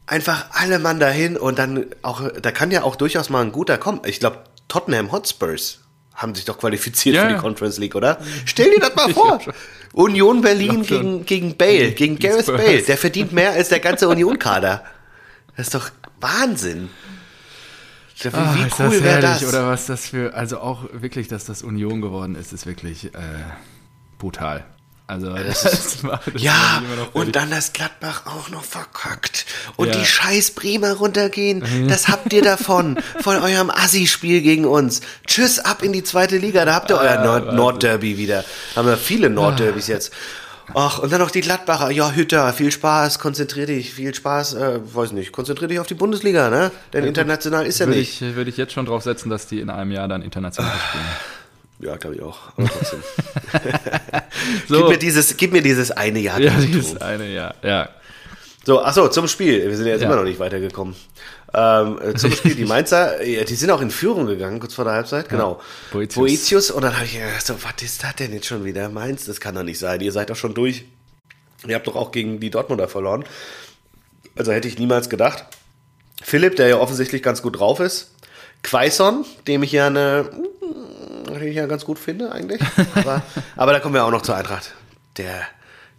einfach 0.07 0.45
alle 0.51 0.79
Mann 0.79 0.99
dahin 0.99 1.37
und 1.37 1.59
dann 1.59 1.85
auch, 2.01 2.27
da 2.41 2.51
kann 2.51 2.71
ja 2.71 2.83
auch 2.83 2.95
durchaus 2.95 3.29
mal 3.29 3.41
ein 3.41 3.51
guter 3.51 3.77
kommen. 3.77 4.01
Ich 4.05 4.19
glaube, 4.19 4.43
Tottenham 4.67 5.11
Hotspurs 5.11 5.81
haben 6.17 6.35
sich 6.35 6.43
doch 6.45 6.57
qualifiziert 6.57 7.15
Ja, 7.15 7.27
für 7.29 7.35
die. 7.35 7.39
Conference 7.39 7.77
League, 7.77 7.95
oder? 7.95 8.19
Stell 8.45 8.71
dir 8.71 8.79
das 8.81 8.95
mal 8.95 9.09
vor. 9.13 9.39
Union 9.93 10.41
Berlin 10.41 10.83
gegen, 10.83 11.25
gegen 11.25 11.55
Bale, 11.55 11.91
gegen 11.93 12.19
Gareth 12.19 12.43
Spurs. 12.43 12.57
Bale. 12.61 12.81
Der 12.81 12.97
verdient 12.97 13.31
mehr 13.31 13.51
als 13.53 13.69
der 13.69 13.79
ganze 13.79 14.07
Union-Kader. 14.09 14.83
Das 15.55 15.67
ist 15.67 15.75
doch 15.75 15.89
Wahnsinn. 16.19 16.89
Wie, 18.19 18.27
Ah, 18.33 18.55
wie 18.55 18.67
ist 18.67 18.79
cool 18.79 18.85
das 18.89 19.03
wäre 19.03 19.21
herrlich, 19.21 19.39
das? 19.41 19.49
Oder 19.49 19.67
was 19.67 19.85
das 19.85 20.07
für, 20.07 20.33
also 20.33 20.59
auch 20.59 20.85
wirklich, 20.91 21.27
dass 21.27 21.45
das 21.45 21.61
Union 21.61 22.01
geworden 22.01 22.35
ist, 22.35 22.51
ist 22.51 22.65
wirklich 22.65 23.13
äh, 23.13 23.19
brutal. 24.17 24.65
Also 25.09 25.33
das, 25.33 25.61
das 25.61 25.97
Ja, 26.35 26.81
mich 26.81 26.89
immer 26.91 27.03
noch 27.03 27.15
und 27.15 27.35
dann 27.37 27.49
das 27.49 27.71
Gladbach 27.71 28.23
auch 28.25 28.49
noch 28.49 28.63
verkackt. 28.65 29.45
Und 29.77 29.87
Ja. 29.87 29.95
Mhm. 29.95 29.99
die 29.99 30.05
scheiß 30.05 30.51
Bremer 30.51 30.93
runtergehen. 30.93 31.63
Das 31.87 32.09
habt 32.09 32.33
ihr 32.33 32.41
davon. 32.41 32.97
von 33.21 33.37
eurem 33.41 33.69
Assi-Spiel 33.69 34.41
gegen 34.41 34.65
uns. 34.65 34.99
Tschüss, 35.25 35.59
ab 35.59 35.81
in 35.81 35.93
die 35.93 36.03
zweite 36.03 36.37
Liga. 36.37 36.65
Da 36.65 36.75
habt 36.75 36.89
ihr 36.91 36.97
euer 36.97 37.23
Nord 37.23 37.41
Wahnsinn. 37.43 37.55
Nordderby 37.55 38.17
wieder. 38.17 38.43
Haben 38.75 38.87
wir 38.89 38.97
viele 38.97 39.29
Nordderbys 39.29 39.87
jetzt. 39.87 40.11
Ach, 40.73 40.99
und 40.99 41.09
dann 41.13 41.21
noch 41.21 41.31
die 41.31 41.39
Gladbacher. 41.39 41.89
Ja, 41.91 42.11
Hütter, 42.11 42.51
viel 42.51 42.71
Spaß, 42.73 43.19
konzentrier 43.19 43.65
dich, 43.67 43.93
viel 43.93 44.13
Spaß, 44.13 44.55
äh, 44.55 44.79
weiß 44.93 45.13
nicht, 45.13 45.31
konzentrier 45.31 45.69
dich 45.69 45.79
auf 45.79 45.87
die 45.87 45.93
Bundesliga, 45.93 46.49
ne? 46.49 46.71
Denn 46.91 47.05
international 47.05 47.65
ist 47.65 47.79
würde 47.79 47.93
nicht. 47.93 48.21
ich, 48.21 48.35
würde 48.35 48.49
ich 48.49 48.57
jetzt 48.57 48.73
schon 48.73 48.85
drauf 48.85 49.01
setzen, 49.01 49.29
dass 49.29 49.47
die 49.47 49.61
in 49.61 49.69
einem 49.69 49.91
Jahr 49.91 50.09
dann 50.09 50.21
international 50.21 50.73
spielen. 50.89 51.05
Ja, 51.79 51.95
glaube 51.97 52.15
ich 52.15 52.21
auch. 52.21 52.37
Aber 52.57 52.67
trotzdem. 52.67 53.03
So, 54.67 54.77
Gib, 54.79 54.89
mir 54.89 54.97
dieses, 54.97 55.35
gib 55.37 55.51
mir 55.51 55.61
dieses 55.61 55.91
eine 55.91 56.19
Jahr. 56.19 56.39
ja, 56.39 56.51
dieses 56.59 56.99
eine 57.01 57.27
Jahr, 57.31 57.55
ja. 57.63 57.89
So, 58.65 58.81
achso, 58.81 59.07
zum 59.09 59.27
Spiel. 59.27 59.67
Wir 59.67 59.75
sind 59.75 59.85
ja 59.85 59.93
jetzt 59.93 60.01
Ja. 60.01 60.07
immer 60.07 60.17
noch 60.17 60.23
nicht 60.23 60.39
weitergekommen. 60.39 60.95
Ähm, 61.53 61.99
äh, 62.01 62.13
zum 62.15 62.31
Spiel. 62.31 62.55
Die 62.55 62.65
Mainzer, 62.65 63.23
ja, 63.25 63.43
die 63.43 63.55
sind 63.55 63.71
auch 63.71 63.81
in 63.81 63.89
Führung 63.91 64.25
gegangen, 64.25 64.59
kurz 64.59 64.73
vor 64.73 64.85
der 64.85 64.93
Halbzeit. 64.93 65.29
Genau. 65.29 65.61
Boetius. 65.91 66.15
Boetius. 66.15 66.71
Und 66.71 66.81
dann 66.83 66.95
habe 66.95 67.05
ich 67.05 67.13
gedacht, 67.13 67.45
so, 67.45 67.55
was 67.63 67.81
ist 67.83 68.03
das 68.03 68.15
denn 68.15 68.33
jetzt 68.33 68.45
schon 68.47 68.63
wieder? 68.65 68.89
Mainz, 68.89 69.25
das 69.25 69.39
kann 69.39 69.55
doch 69.55 69.63
nicht 69.63 69.79
sein. 69.79 70.01
Ihr 70.01 70.11
seid 70.11 70.29
doch 70.29 70.35
schon 70.35 70.53
durch. 70.53 70.85
Ihr 71.67 71.75
habt 71.75 71.87
doch 71.87 71.95
auch 71.95 72.11
gegen 72.11 72.39
die 72.39 72.49
Dortmunder 72.49 72.87
verloren. 72.87 73.23
Also 74.35 74.51
hätte 74.51 74.67
ich 74.67 74.77
niemals 74.77 75.09
gedacht. 75.09 75.45
Philipp, 76.21 76.55
der 76.57 76.67
ja 76.67 76.77
offensichtlich 76.77 77.23
ganz 77.23 77.41
gut 77.41 77.59
drauf 77.59 77.79
ist. 77.79 78.11
Quaison, 78.63 79.25
dem 79.47 79.63
ich 79.63 79.71
ja 79.71 79.87
eine, 79.87 80.29
den 81.35 81.47
ich 81.49 81.55
ja 81.55 81.65
ganz 81.65 81.85
gut 81.85 81.99
finde 81.99 82.31
eigentlich. 82.31 82.61
Aber, 82.95 83.21
aber 83.55 83.71
da 83.73 83.79
kommen 83.79 83.93
wir 83.95 84.05
auch 84.05 84.11
noch 84.11 84.21
zur 84.21 84.35
Eintracht. 84.35 84.73
Der 85.17 85.41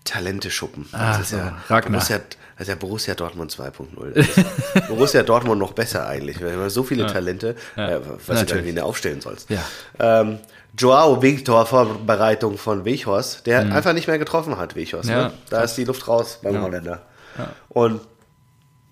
Talente-Schuppen. 0.05 0.89
Das 0.93 1.01
Ah, 1.01 1.21
ist 1.21 1.31
so, 1.31 1.37
ja 1.37 1.57
Ragnar. 1.69 1.93
Borussia, 2.01 2.19
das 2.19 2.63
ist 2.67 2.69
ja 2.69 2.75
Borussia 2.77 3.15
Dortmund 3.15 3.53
2.0. 3.53 4.13
Das 4.15 4.27
ist 4.29 4.89
Borussia 4.89 5.23
Dortmund 5.23 5.59
noch 5.61 5.73
besser 5.73 6.07
eigentlich. 6.07 6.41
Wir 6.41 6.53
haben 6.53 6.71
so 6.71 6.83
viele 6.83 7.07
Talente, 7.07 7.57
Ja. 7.77 7.89
äh, 7.97 8.01
was 8.27 8.41
du 8.41 8.47
dann 8.47 8.65
wieder 8.65 8.85
aufstellen 8.87 9.21
sollst. 9.21 9.51
Ja. 9.51 9.63
Ähm, 9.99 10.39
Joao 10.77 11.21
Victor, 11.23 11.67
Vorbereitung 11.67 12.57
von 12.59 12.85
Weghorst, 12.85 13.47
der 13.47 13.61
einfach 13.73 13.93
nicht 13.93 14.07
mehr 14.07 14.19
getroffen 14.19 14.57
hat, 14.59 14.77
Weghorst. 14.77 15.07
Mhm. 15.09 15.15
Ja. 15.15 15.23
Ne? 15.29 15.33
Da 15.51 15.63
ist 15.63 15.75
die 15.77 15.85
Luft 15.85 16.07
raus 16.09 16.39
beim 16.43 16.61
Holländer. 16.63 17.03
Und 17.69 18.01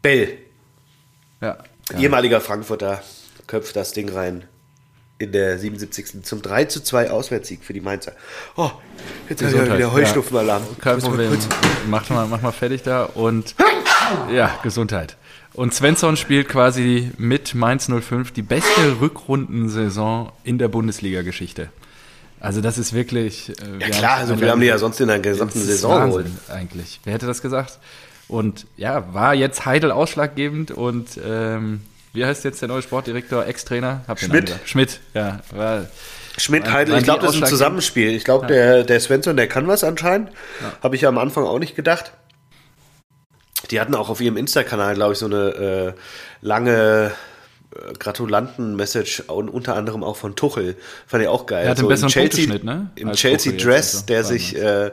Bell, 0.02 0.38
ja. 1.40 1.58
ja. 1.92 1.98
ehemaliger 1.98 2.40
Frankfurter, 2.40 3.02
köpft 3.46 3.74
das 3.76 3.92
Ding 3.92 4.08
rein 4.12 4.44
in 5.18 5.32
der 5.32 5.58
77. 5.58 6.22
zum 6.24 6.42
3 6.42 6.66
zu 6.66 6.82
2 6.82 7.10
Auswärtssieg 7.10 7.64
für 7.64 7.72
die 7.72 7.80
Mainzer. 7.80 8.12
Oh, 8.56 8.70
jetzt 9.28 9.42
habe 9.42 9.52
ich 9.52 9.58
ja 9.58 9.76
wieder 9.76 9.92
Heuschnupfenalarm. 9.92 10.62
Kein 10.80 10.96
Muss 10.96 11.04
mal 11.04 11.10
Problem. 11.10 11.38
Mach 11.88 12.08
mal, 12.10 12.26
mach 12.26 12.42
mal 12.42 12.52
fertig 12.52 12.82
da 12.82 13.04
und 13.04 13.54
ja, 14.32 14.58
Gesundheit. 14.62 15.16
Und 15.54 15.72
Svensson 15.72 16.18
spielt 16.18 16.48
quasi 16.48 17.10
mit 17.16 17.54
Mainz 17.54 17.88
05 17.90 18.32
die 18.32 18.42
beste 18.42 19.00
Rückrundensaison 19.00 20.30
in 20.44 20.58
der 20.58 20.68
Bundesliga-Geschichte. 20.68 21.70
Also 22.38 22.60
das 22.60 22.76
ist 22.76 22.92
wirklich. 22.92 23.48
äh, 23.62 23.78
wir 23.78 23.88
Ja 23.88 23.94
klar, 23.96 24.26
so 24.26 24.32
eine- 24.34 24.42
viel 24.42 24.50
haben 24.50 24.60
die 24.60 24.66
ja 24.66 24.76
sonst 24.76 25.00
in 25.00 25.08
der 25.08 25.18
gesamten 25.20 25.58
Saison 25.58 26.08
geholt. 26.08 26.26
eigentlich. 26.50 27.00
Wer 27.04 27.14
hätte 27.14 27.24
das 27.26 27.40
gesagt? 27.40 27.78
Und 28.28 28.66
ja, 28.76 29.14
war 29.14 29.34
jetzt 29.34 29.64
Heidel 29.64 29.90
ausschlaggebend 29.92 30.72
und 30.72 31.08
ähm, 31.24 31.80
wie 32.16 32.24
heißt 32.24 32.44
jetzt 32.44 32.60
der 32.62 32.68
neue 32.68 32.82
Sportdirektor, 32.82 33.46
Ex-Trainer? 33.46 34.02
Schmidt. 34.16 34.54
Schmidt, 34.64 35.00
ja. 35.14 35.40
War, 35.54 35.86
Schmidt, 36.38 36.70
Heidel, 36.70 36.98
ich 36.98 37.04
glaube, 37.04 37.24
das 37.24 37.34
ist 37.36 37.42
ein? 37.42 37.48
Zusammenspiel. 37.48 38.10
Ich 38.10 38.24
glaube, 38.24 38.46
der, 38.46 38.84
der 38.84 39.00
Svensson, 39.00 39.36
der 39.36 39.48
kann 39.48 39.68
was 39.68 39.84
anscheinend. 39.84 40.30
Habe 40.82 40.96
ich 40.96 41.02
ja 41.02 41.08
am 41.08 41.18
Anfang 41.18 41.44
auch 41.44 41.58
nicht 41.58 41.76
gedacht. 41.76 42.12
Die 43.70 43.80
hatten 43.80 43.94
auch 43.94 44.08
auf 44.10 44.20
ihrem 44.20 44.36
Insta-Kanal, 44.36 44.94
glaube 44.94 45.12
ich, 45.14 45.18
so 45.18 45.26
eine 45.26 45.94
äh, 45.94 46.00
lange 46.40 47.12
äh, 47.74 47.92
Gratulanten-Message 47.98 49.20
und 49.28 49.48
unter 49.48 49.76
anderem 49.76 50.04
auch 50.04 50.16
von 50.16 50.36
Tuchel. 50.36 50.76
Fand 51.06 51.22
ich 51.22 51.28
auch 51.28 51.46
geil. 51.46 51.64
Er 51.64 51.70
hat 51.70 51.78
einen 51.78 51.84
so 51.84 51.88
besseren 51.88 52.08
im 52.08 52.30
Chelsea, 52.30 52.58
ne? 52.62 52.90
Im 52.96 53.08
Als 53.08 53.18
Chelsea 53.18 53.52
Tuchel 53.52 53.54
jetzt 53.54 53.66
Dress, 53.66 53.94
und 53.94 54.00
so. 54.00 54.06
der 54.06 54.24
sich, 54.24 54.56
äh, 54.56 54.90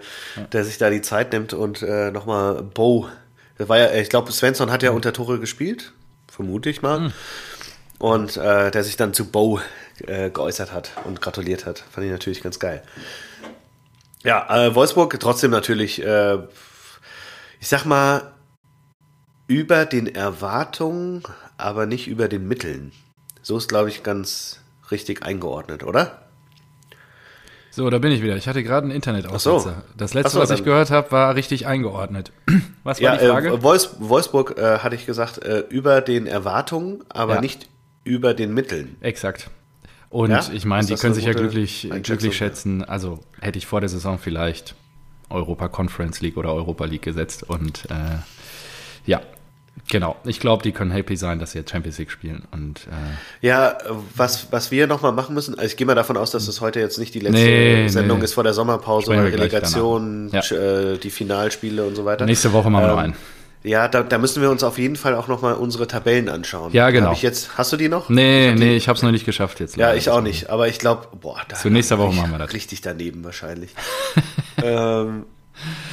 der 0.53 0.63
sich 0.65 0.77
da 0.77 0.89
die 0.89 1.01
Zeit 1.01 1.33
nimmt 1.33 1.53
und 1.53 1.81
äh, 1.83 2.09
nochmal 2.11 2.63
Bo. 2.63 3.07
Das 3.57 3.69
war 3.69 3.77
ja, 3.77 3.91
ich 3.93 4.09
glaube, 4.09 4.31
Svensson 4.31 4.71
hat 4.71 4.81
ja 4.81 4.89
Hm. 4.89 4.95
unter 4.95 5.13
Tuchel 5.13 5.39
gespielt, 5.39 5.91
vermute 6.33 6.69
ich 6.69 6.81
mal. 6.81 7.13
Und 7.99 8.37
äh, 8.37 8.71
der 8.71 8.83
sich 8.83 8.97
dann 8.97 9.13
zu 9.13 9.29
Bo 9.29 9.61
äh, 9.99 10.29
geäußert 10.29 10.73
hat 10.73 10.91
und 11.05 11.21
gratuliert 11.21 11.65
hat. 11.65 11.79
Fand 11.79 12.05
ich 12.05 12.11
natürlich 12.11 12.41
ganz 12.41 12.59
geil. 12.59 12.81
Ja, 14.23 14.65
äh, 14.65 14.73
Wolfsburg 14.73 15.17
trotzdem 15.19 15.51
natürlich, 15.51 16.03
äh, 16.03 16.39
ich 17.59 17.67
sag 17.67 17.85
mal, 17.85 18.33
über 19.47 19.85
den 19.85 20.13
Erwartungen, 20.13 21.23
aber 21.57 21.85
nicht 21.85 22.07
über 22.07 22.27
den 22.27 22.47
Mitteln. 22.47 22.91
So 23.41 23.57
ist, 23.57 23.69
glaube 23.69 23.89
ich, 23.89 24.01
ganz 24.01 24.59
richtig 24.89 25.23
eingeordnet, 25.23 25.83
oder? 25.83 26.22
So, 27.75 27.89
da 27.89 27.97
bin 27.97 28.11
ich 28.11 28.21
wieder. 28.21 28.35
Ich 28.37 28.47
hatte 28.47 28.61
gerade 28.63 28.83
einen 28.85 28.95
Internetaussetzer. 28.95 29.59
so. 29.59 29.73
Das 29.97 30.13
letzte, 30.13 30.31
so, 30.33 30.39
was 30.39 30.51
ich 30.51 30.63
gehört 30.63 30.91
habe, 30.91 31.11
war 31.11 31.35
richtig 31.35 31.65
eingeordnet. 31.65 32.31
Was 32.83 33.01
war 33.01 33.15
Ja, 33.15 33.17
die 33.17 33.25
Frage? 33.27 33.49
äh, 33.49 33.63
Wolfs 33.63 33.95
Wolfsburg 33.99 34.57
äh, 34.57 34.79
hatte 34.79 34.95
ich 34.95 35.05
gesagt, 35.05 35.39
äh, 35.43 35.59
über 35.69 36.01
den 36.01 36.27
Erwartungen, 36.27 37.01
aber 37.09 37.35
Ja. 37.35 37.41
nicht 37.41 37.67
über 38.03 38.33
den 38.33 38.53
Mitteln. 38.53 38.97
Exakt. 39.01 39.49
Und 40.09 40.29
Ja? 40.31 40.45
ich 40.53 40.65
meine, 40.65 40.85
die 40.85 40.95
können 40.95 41.13
sich 41.15 41.25
ja 41.25 41.33
glücklich, 41.33 41.89
glücklich 42.03 42.35
schätzen. 42.37 42.83
Also 42.83 43.19
hätte 43.41 43.57
ich 43.57 43.65
vor 43.65 43.79
der 43.79 43.89
Saison 43.89 44.19
vielleicht 44.19 44.75
Europa 45.29 45.67
Conference 45.69 46.21
League 46.21 46.37
oder 46.37 46.53
Europa 46.53 46.85
League 46.85 47.01
gesetzt. 47.01 47.41
Und 47.43 47.85
äh, 47.89 48.19
ja, 49.07 49.21
genau. 49.89 50.15
Ich 50.25 50.39
glaube, 50.39 50.63
die 50.63 50.71
können 50.71 50.91
happy 50.91 51.15
sein, 51.17 51.39
dass 51.39 51.51
sie 51.51 51.59
jetzt 51.59 51.71
Champions 51.71 51.97
League 51.97 52.11
spielen. 52.11 52.43
Und 52.51 52.81
äh, 52.87 53.45
Ja, 53.47 53.77
was, 54.15 54.47
was 54.51 54.71
wir 54.71 54.87
nochmal 54.87 55.11
machen 55.11 55.35
müssen, 55.35 55.53
also 55.55 55.65
ich 55.65 55.77
gehe 55.77 55.87
mal 55.87 55.95
davon 55.95 56.17
aus, 56.17 56.31
dass 56.31 56.45
das 56.45 56.61
heute 56.61 56.79
jetzt 56.79 56.97
nicht 56.99 57.13
die 57.13 57.19
letzte 57.19 57.37
Nee, 57.39 57.87
Sendung 57.89 58.19
nee. 58.19 58.25
ist 58.25 58.33
vor 58.33 58.43
der 58.43 58.53
Sommerpause 58.53 59.11
gleich 59.11 59.33
Relegation. 59.33 60.29
Ja. 60.31 60.41
äh, 60.51 60.97
die 60.97 61.09
Finalspiele 61.09 61.83
und 61.85 61.95
so 61.95 62.05
weiter. 62.05 62.25
nächste 62.25 62.53
Woche 62.53 62.69
machen 62.69 62.83
wir 62.83 62.87
noch 62.87 62.93
Ähm, 62.99 63.03
einen. 63.03 63.15
Ja, 63.65 63.87
da, 63.87 64.03
da 64.03 64.17
müssen 64.17 64.41
wir 64.41 64.51
uns 64.51 64.61
auf 64.61 64.77
jeden 64.77 64.97
Fall 64.97 65.15
auch 65.15 65.29
nochmal 65.29 65.53
unsere 65.53 65.87
Tabellen 65.87 66.27
anschauen. 66.27 66.73
Ja, 66.73 66.89
genau. 66.89 67.13
Ich 67.13 67.21
jetzt, 67.21 67.57
hast 67.57 67.71
du 67.71 67.77
die 67.77 67.87
noch? 67.87 68.09
Nee, 68.09 68.51
die- 68.51 68.59
nee, 68.59 68.75
ich 68.75 68.89
habe 68.89 68.97
es 68.97 69.03
noch 69.03 69.11
nicht 69.11 69.25
geschafft 69.25 69.61
jetzt. 69.61 69.77
Ja, 69.77 69.93
ich 69.93 70.09
auch 70.09 70.19
nicht. 70.19 70.49
Aber 70.49 70.67
ich 70.67 70.79
glaube, 70.79 71.07
boah, 71.21 71.37
da 71.47 71.55
Zu 71.55 71.69
nächster 71.69 71.97
Woche 71.97 72.09
ich 72.11 72.17
machen 72.17 72.31
wir 72.31 72.39
das. 72.39 72.51
Richtig 72.51 72.81
daneben 72.81 73.23
wahrscheinlich. 73.23 73.73
ähm, 74.61 75.25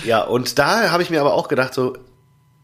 ja, 0.05 0.23
und 0.23 0.59
da 0.59 0.91
habe 0.91 1.05
ich 1.05 1.11
mir 1.11 1.21
aber 1.21 1.35
auch 1.35 1.47
gedacht, 1.47 1.73
so, 1.73 1.97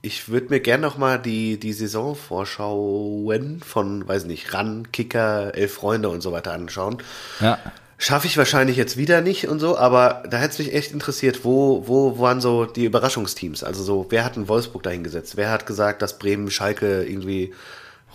ich 0.06 0.28
würde 0.28 0.50
mir 0.50 0.60
gerne 0.60 0.82
noch 0.82 0.98
mal 0.98 1.18
die, 1.18 1.58
die 1.58 1.72
Saisonvorschauen 1.72 3.60
von, 3.60 4.06
weiß 4.06 4.24
nicht, 4.26 4.54
Ran, 4.54 4.92
Kicker, 4.92 5.54
Elf 5.54 5.74
Freunde 5.74 6.08
und 6.08 6.20
so 6.22 6.30
weiter 6.32 6.52
anschauen. 6.52 6.98
Ja. 7.40 7.58
Schaffe 7.98 8.26
ich 8.26 8.36
wahrscheinlich 8.36 8.76
jetzt 8.76 8.96
wieder 8.96 9.20
nicht 9.20 9.48
und 9.48 9.58
so, 9.58 9.76
aber 9.78 10.22
da 10.30 10.36
hätte 10.36 10.52
es 10.52 10.58
mich 10.58 10.74
echt 10.74 10.92
interessiert, 10.92 11.44
wo, 11.44 11.88
wo 11.88 12.18
waren 12.18 12.40
so 12.40 12.66
die 12.66 12.84
Überraschungsteams? 12.84 13.64
Also 13.64 13.82
so, 13.82 14.06
wer 14.10 14.24
hat 14.24 14.36
einen 14.36 14.48
Wolfsburg 14.48 14.82
dahingesetzt? 14.82 15.36
Wer 15.36 15.50
hat 15.50 15.66
gesagt, 15.66 16.02
dass 16.02 16.18
Bremen, 16.18 16.50
Schalke 16.50 17.02
irgendwie 17.04 17.54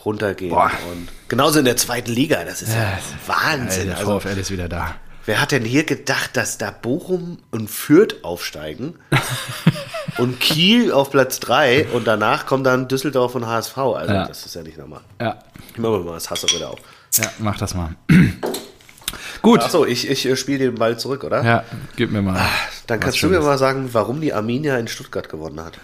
runtergehen? 0.06 0.52
Boah. 0.52 0.72
Und 0.92 1.10
genauso 1.28 1.60
in 1.60 1.66
der 1.66 1.78
zweiten 1.78 2.12
Liga, 2.12 2.46
das 2.46 2.62
ist 2.62 2.74
ja, 2.74 2.82
Ja, 2.84 3.00
Wahnsinn. 3.28 3.88
Der 3.88 3.98
Also, 3.98 4.20
VfL 4.20 4.38
ist 4.38 4.52
wieder 4.52 4.70
da. 4.70 4.96
Wer 5.26 5.42
hat 5.42 5.52
denn 5.52 5.64
hier 5.66 5.84
gedacht, 5.84 6.36
dass 6.38 6.58
da 6.58 6.72
Bochum 6.72 7.38
und 7.52 7.70
Fürth 7.70 8.24
aufsteigen 8.24 8.96
und 10.18 10.40
Kiel 10.40 10.92
auf 10.92 11.12
Platz 11.12 11.40
3 11.40 11.88
und 11.88 12.06
danach 12.08 12.46
kommen 12.46 12.64
dann 12.64 12.88
Düsseldorf 12.88 13.36
und 13.36 13.46
HSV? 13.48 13.78
Also, 13.78 14.14
Ja. 14.14 14.28
das 14.28 14.46
ist 14.46 14.56
ja 14.56 14.64
nicht 14.64 14.78
normal. 14.78 15.02
Ja, 15.20 15.40
Ich 15.74 15.78
mache 15.80 16.00
mal 16.00 16.14
das 16.14 16.30
Hass 16.30 16.44
wieder 16.54 16.70
auf. 16.72 16.80
ja, 17.18 17.30
mach 17.40 17.58
das 17.58 17.74
mal. 17.74 17.96
Gut. 19.42 19.62
Achso, 19.62 19.86
ich, 19.86 20.08
ich 20.10 20.26
äh, 20.26 20.36
spiele 20.36 20.60
den 20.60 20.76
Ball 20.76 20.98
zurück, 21.00 21.24
oder? 21.24 21.44
Ja, 21.44 21.64
gib 21.96 22.12
mir 22.12 22.22
mal. 22.22 22.40
Dann 22.88 23.00
was 23.00 23.06
kannst 23.06 23.24
du 23.24 23.28
mir 23.28 23.40
mal 23.42 23.58
sagen, 23.58 23.90
warum 23.92 24.22
die 24.22 24.34
Arminia 24.34 24.78
in 24.78 24.88
Stuttgart 24.88 25.28
gewonnen 25.30 25.60
hat. 25.64 25.80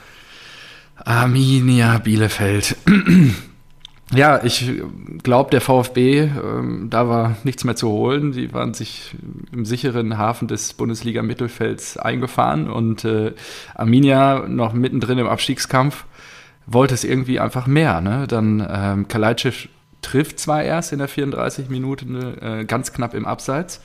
Arminia 1.03 1.97
Bielefeld. 1.99 2.75
Ja, 4.15 4.41
ich 4.43 4.71
glaube, 5.21 5.49
der 5.51 5.59
VfB, 5.59 6.21
ähm, 6.21 6.87
da 6.89 7.09
war 7.09 7.35
nichts 7.43 7.65
mehr 7.65 7.75
zu 7.75 7.89
holen. 7.89 8.31
Die 8.31 8.53
waren 8.53 8.73
sich 8.73 9.15
im 9.51 9.65
sicheren 9.65 10.17
Hafen 10.17 10.47
des 10.47 10.73
Bundesliga-Mittelfelds 10.73 11.97
eingefahren 11.97 12.69
und 12.69 13.03
äh, 13.03 13.33
Arminia 13.75 14.47
noch 14.47 14.71
mittendrin 14.71 15.17
im 15.17 15.27
Abstiegskampf 15.27 16.05
wollte 16.67 16.93
es 16.93 17.03
irgendwie 17.03 17.39
einfach 17.39 17.67
mehr. 17.67 18.01
Ne? 18.01 18.27
Dann 18.27 18.65
ähm, 18.69 19.07
Kalajdzic 19.07 19.69
trifft 20.01 20.39
zwar 20.39 20.63
erst 20.63 20.93
in 20.93 20.99
der 20.99 21.07
34 21.07 21.69
Minuten 21.69 22.15
äh, 22.41 22.65
ganz 22.65 22.93
knapp 22.93 23.13
im 23.13 23.25
Abseits, 23.25 23.81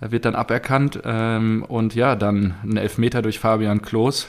wird 0.00 0.24
dann 0.24 0.36
aberkannt 0.36 1.00
ähm, 1.04 1.64
und 1.66 1.94
ja, 1.94 2.14
dann 2.14 2.54
ein 2.62 2.76
Elfmeter 2.76 3.22
durch 3.22 3.38
Fabian 3.38 3.82
Klos 3.82 4.28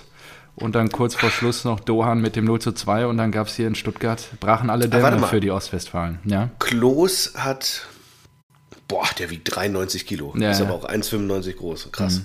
und 0.62 0.76
dann 0.76 0.90
kurz 0.90 1.16
vor 1.16 1.30
Schluss 1.30 1.64
noch 1.64 1.80
Dohan 1.80 2.22
mit 2.22 2.36
dem 2.36 2.46
0 2.46 2.60
zu 2.62 2.72
2 2.72 3.08
und 3.08 3.18
dann 3.18 3.32
gab 3.32 3.48
es 3.48 3.56
hier 3.56 3.68
in 3.68 3.76
Stuttgart, 3.76 4.24
brachen 4.40 4.70
alle 4.70 4.88
Dämme 4.90 5.28
für 5.28 5.40
die 5.40 5.52
Ostwestfalen. 5.52 6.20
Ja? 6.26 6.50
Klos 6.60 7.34
hat, 7.36 7.88
boah, 8.88 9.06
der 9.18 9.30
wiegt 9.30 9.54
93 9.56 10.06
Kilo, 10.06 10.34
Ja, 10.38 10.52
ist 10.52 10.60
ja. 10.60 10.66
aber 10.66 10.76
auch 10.76 10.90
1,95 10.90 11.54
groß, 11.56 11.92
krass. 11.92 12.22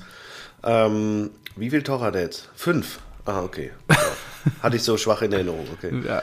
Ähm, 0.62 1.30
wie 1.56 1.70
viel 1.70 1.82
Tore 1.82 2.04
hat 2.06 2.14
er 2.14 2.22
jetzt? 2.22 2.48
Fünf. 2.54 3.00
Ah, 3.26 3.42
okay. 3.42 3.70
Ja. 3.90 3.96
Hatte 4.62 4.76
ich 4.76 4.82
so 4.82 4.96
schwach 4.98 5.22
in 5.22 5.32
Erinnerung, 5.32 5.66
okay. 5.72 5.90
Ja. 6.06 6.22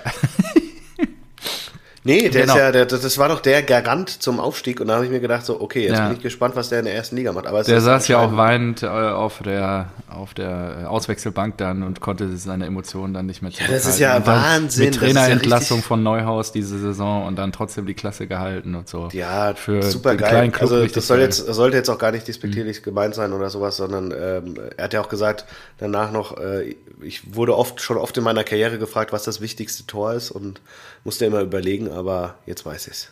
Nee, 2.03 2.29
der 2.29 2.41
Genau. 2.41 2.53
ist 2.55 2.59
ja, 2.59 2.71
der, 2.71 2.85
das 2.87 3.17
war 3.19 3.29
doch 3.29 3.41
der 3.41 3.61
Garant 3.61 4.09
zum 4.23 4.39
Aufstieg 4.39 4.79
und 4.81 4.87
da 4.87 4.95
habe 4.95 5.05
ich 5.05 5.11
mir 5.11 5.19
gedacht, 5.19 5.45
so, 5.45 5.61
okay, 5.61 5.83
jetzt 5.83 5.97
Ja. 5.99 6.07
bin 6.07 6.17
ich 6.17 6.23
gespannt, 6.23 6.55
was 6.55 6.69
der 6.69 6.79
in 6.79 6.85
der 6.85 6.95
ersten 6.95 7.15
Liga 7.15 7.31
macht. 7.31 7.45
Aber 7.45 7.61
Der 7.63 7.79
saß 7.79 8.07
ja 8.07 8.17
auch 8.19 8.35
weinend 8.35 8.81
äh, 8.81 8.87
auf 8.87 9.39
der, 9.43 9.89
auf 10.09 10.33
der 10.33 10.87
Auswechselbank 10.89 11.57
dann 11.57 11.83
und 11.83 12.01
konnte 12.01 12.35
seine 12.37 12.65
Emotionen 12.65 13.13
dann 13.13 13.27
nicht 13.27 13.43
mehr 13.43 13.51
Ja, 13.51 13.67
das 13.69 13.85
ist 13.85 13.99
ja 13.99 14.25
Wahnsinn, 14.25 14.85
Mit 14.85 14.95
ja 14.95 14.99
Trainerentlassung 15.01 15.77
richtig- 15.77 15.87
von 15.87 16.01
Neuhaus 16.01 16.51
diese 16.51 16.79
Saison 16.79 17.27
und 17.27 17.35
dann 17.35 17.51
trotzdem 17.51 17.85
die 17.85 17.93
Klasse 17.93 18.25
gehalten 18.25 18.73
und 18.73 18.89
so. 18.89 19.09
Ja, 19.11 19.53
für 19.53 19.83
super 19.83 20.15
geil. 20.15 20.29
kleinen 20.29 20.51
Club 20.51 20.71
Also 20.71 20.85
das 20.87 21.05
soll. 21.05 21.17
Mhm. 21.17 21.23
jetzt, 21.23 21.37
sollte 21.53 21.77
jetzt 21.77 21.89
auch 21.89 21.99
gar 21.99 22.11
nicht 22.11 22.27
despektierlich 22.27 22.81
gemeint 22.81 23.13
sein 23.13 23.31
oder 23.31 23.51
sowas, 23.51 23.77
sondern 23.77 24.11
ähm, 24.11 24.55
er 24.75 24.85
hat 24.85 24.93
ja 24.93 25.01
auch 25.01 25.09
gesagt, 25.09 25.45
danach 25.77 26.11
noch, 26.11 26.35
äh, 26.39 26.75
ich 27.03 27.35
wurde 27.35 27.55
oft 27.55 27.79
schon 27.79 27.97
oft 27.97 28.17
in 28.17 28.23
meiner 28.23 28.43
Karriere 28.43 28.79
gefragt, 28.79 29.13
was 29.13 29.23
das 29.23 29.39
wichtigste 29.39 29.85
Tor 29.85 30.13
ist 30.13 30.31
und 30.31 30.61
musste 31.03 31.25
immer 31.25 31.41
überlegen, 31.41 31.91
aber 31.91 32.35
jetzt 32.45 32.65
weiß 32.65 32.87
ich's. 32.87 33.11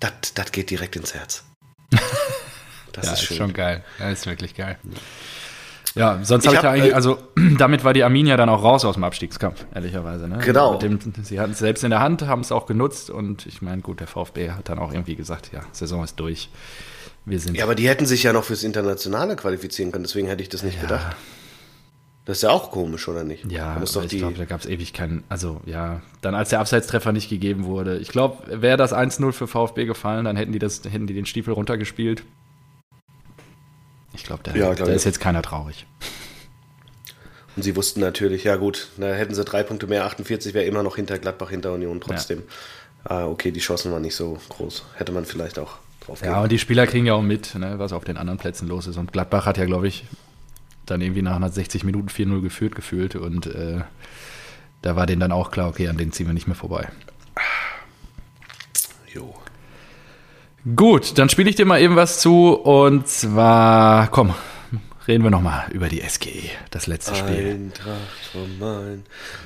Das, 0.00 0.12
das 0.34 0.52
geht 0.52 0.70
direkt 0.70 0.96
ins 0.96 1.14
Herz. 1.14 1.44
Das 2.94 3.06
ja, 3.06 3.12
ist 3.14 3.28
ist, 3.28 3.36
schon 3.36 3.52
geil. 3.52 3.82
Ja, 3.98 4.08
ist 4.10 4.24
wirklich 4.24 4.54
geil. 4.54 4.78
Ja, 5.96 6.20
sonst 6.22 6.44
Ich 6.44 6.48
habe 6.48 6.54
ich 6.54 6.56
hab, 6.58 6.62
da 6.62 6.70
eigentlich, 6.70 6.92
äh, 6.92 6.94
also 6.94 7.18
damit 7.58 7.84
war 7.84 7.92
die 7.92 8.02
Arminia 8.02 8.36
dann 8.36 8.48
auch 8.48 8.62
raus 8.62 8.84
aus 8.84 8.94
dem 8.94 9.04
Abstiegskampf, 9.04 9.64
ehrlicherweise. 9.74 10.28
Ne? 10.28 10.38
Genau. 10.38 10.76
Dem, 10.76 10.98
sie 11.22 11.38
hatten 11.38 11.52
es 11.52 11.58
selbst 11.58 11.84
in 11.84 11.90
der 11.90 12.00
Hand, 12.00 12.22
haben 12.22 12.40
es 12.40 12.52
auch 12.52 12.66
genutzt 12.66 13.10
und 13.10 13.46
ich 13.46 13.62
meine, 13.62 13.82
gut, 13.82 14.00
der 14.00 14.06
VfB 14.06 14.50
hat 14.50 14.68
dann 14.68 14.78
auch 14.78 14.92
irgendwie 14.92 15.14
gesagt, 15.14 15.50
ja, 15.52 15.62
Saison 15.72 16.02
ist 16.02 16.20
durch. 16.20 16.50
Wir 17.24 17.40
sind 17.40 17.56
Ja, 17.56 17.64
aber 17.64 17.74
die 17.74 17.88
hätten 17.88 18.06
sich 18.06 18.22
ja 18.22 18.32
noch 18.32 18.44
fürs 18.44 18.64
Internationale 18.64 19.36
qualifizieren 19.36 19.92
können, 19.92 20.04
deswegen 20.04 20.28
hätte 20.28 20.42
ich 20.42 20.48
das 20.48 20.62
nicht 20.62 20.80
gedacht. 20.80 21.16
Das 22.24 22.38
ist 22.38 22.42
ja 22.42 22.50
auch 22.50 22.70
komisch, 22.70 23.06
oder 23.06 23.22
nicht? 23.22 23.50
Ja, 23.52 23.76
muss 23.78 23.92
doch 23.92 24.04
ich 24.04 24.16
glaube, 24.16 24.34
da 24.34 24.46
gab 24.46 24.60
es 24.60 24.66
ewig 24.66 24.94
keinen. 24.94 25.24
Also, 25.28 25.60
ja, 25.66 26.00
dann 26.22 26.34
als 26.34 26.48
der 26.48 26.60
Abseitstreffer 26.60 27.12
nicht 27.12 27.28
gegeben 27.28 27.64
wurde. 27.64 27.98
Ich 27.98 28.08
glaube, 28.08 28.62
wäre 28.62 28.78
das 28.78 28.94
1-0 28.94 29.32
für 29.32 29.46
VfB 29.46 29.84
gefallen, 29.84 30.24
dann 30.24 30.36
hätten 30.36 30.52
die, 30.52 30.58
das, 30.58 30.82
hätten 30.84 31.06
die 31.06 31.12
den 31.12 31.26
Stiefel 31.26 31.52
runtergespielt. 31.52 32.24
Ich 34.14 34.24
glaube, 34.24 34.42
da, 34.42 34.54
Ja, 34.54 34.72
glaub 34.72 34.88
da 34.88 34.94
ist 34.94 35.04
jetzt 35.04 35.20
keiner 35.20 35.42
traurig. 35.42 35.86
Und 37.56 37.62
sie 37.62 37.76
wussten 37.76 38.00
natürlich, 38.00 38.44
ja 38.44 38.56
gut, 38.56 38.88
da 38.96 39.12
hätten 39.12 39.34
sie 39.34 39.44
drei 39.44 39.62
Punkte 39.62 39.86
mehr, 39.86 40.06
48 40.06 40.54
wäre 40.54 40.64
immer 40.64 40.82
noch 40.82 40.96
hinter 40.96 41.18
Gladbach, 41.18 41.50
hinter 41.50 41.72
Union 41.72 42.00
trotzdem. 42.00 42.42
Ah, 43.04 43.26
okay, 43.26 43.50
die 43.50 43.60
Chancen 43.60 43.92
waren 43.92 44.02
nicht 44.02 44.16
so 44.16 44.38
groß. 44.48 44.84
Hätte 44.94 45.12
man 45.12 45.26
vielleicht 45.26 45.58
auch 45.58 45.76
drauf 46.00 46.20
gehen 46.20 46.30
Ja, 46.30 46.42
und 46.42 46.50
die 46.50 46.58
Spieler 46.58 46.86
kriegen 46.86 47.06
ja 47.06 47.14
auch 47.14 47.22
mit, 47.22 47.54
ne, 47.54 47.78
was 47.78 47.92
auf 47.92 48.04
den 48.04 48.16
anderen 48.16 48.38
Plätzen 48.38 48.66
los 48.66 48.86
ist. 48.86 48.96
Und 48.96 49.12
Gladbach 49.12 49.46
hat 49.46 49.58
ja, 49.58 49.66
glaube 49.66 49.88
ich, 49.88 50.04
dann 50.86 51.00
irgendwie 51.00 51.22
nach 51.22 51.32
160 51.32 51.84
Minuten 51.84 52.08
4-0 52.08 52.40
geführt 52.42 52.74
gefühlt. 52.74 53.16
Und 53.16 53.46
äh, 53.46 53.82
da 54.82 54.96
war 54.96 55.06
denen 55.06 55.20
dann 55.20 55.32
auch 55.32 55.50
klar, 55.50 55.68
okay, 55.68 55.88
an 55.88 55.96
denen 55.96 56.12
ziehen 56.12 56.26
wir 56.26 56.34
nicht 56.34 56.46
mehr 56.46 56.56
vorbei. 56.56 56.88
Jo. 59.12 59.34
Gut, 60.76 61.18
dann 61.18 61.28
spiele 61.28 61.50
ich 61.50 61.56
dir 61.56 61.66
mal 61.66 61.80
eben 61.80 61.96
was 61.96 62.20
zu. 62.20 62.52
Und 62.52 63.06
zwar, 63.06 64.08
komm, 64.08 64.34
reden 65.06 65.22
wir 65.22 65.30
nochmal 65.30 65.66
über 65.72 65.88
die 65.88 66.00
SGE, 66.00 66.50
das 66.70 66.86
letzte 66.86 67.14
Spiel. 67.14 67.50
Eintracht 67.50 68.26
von 68.32 68.58
Main. 68.58 69.04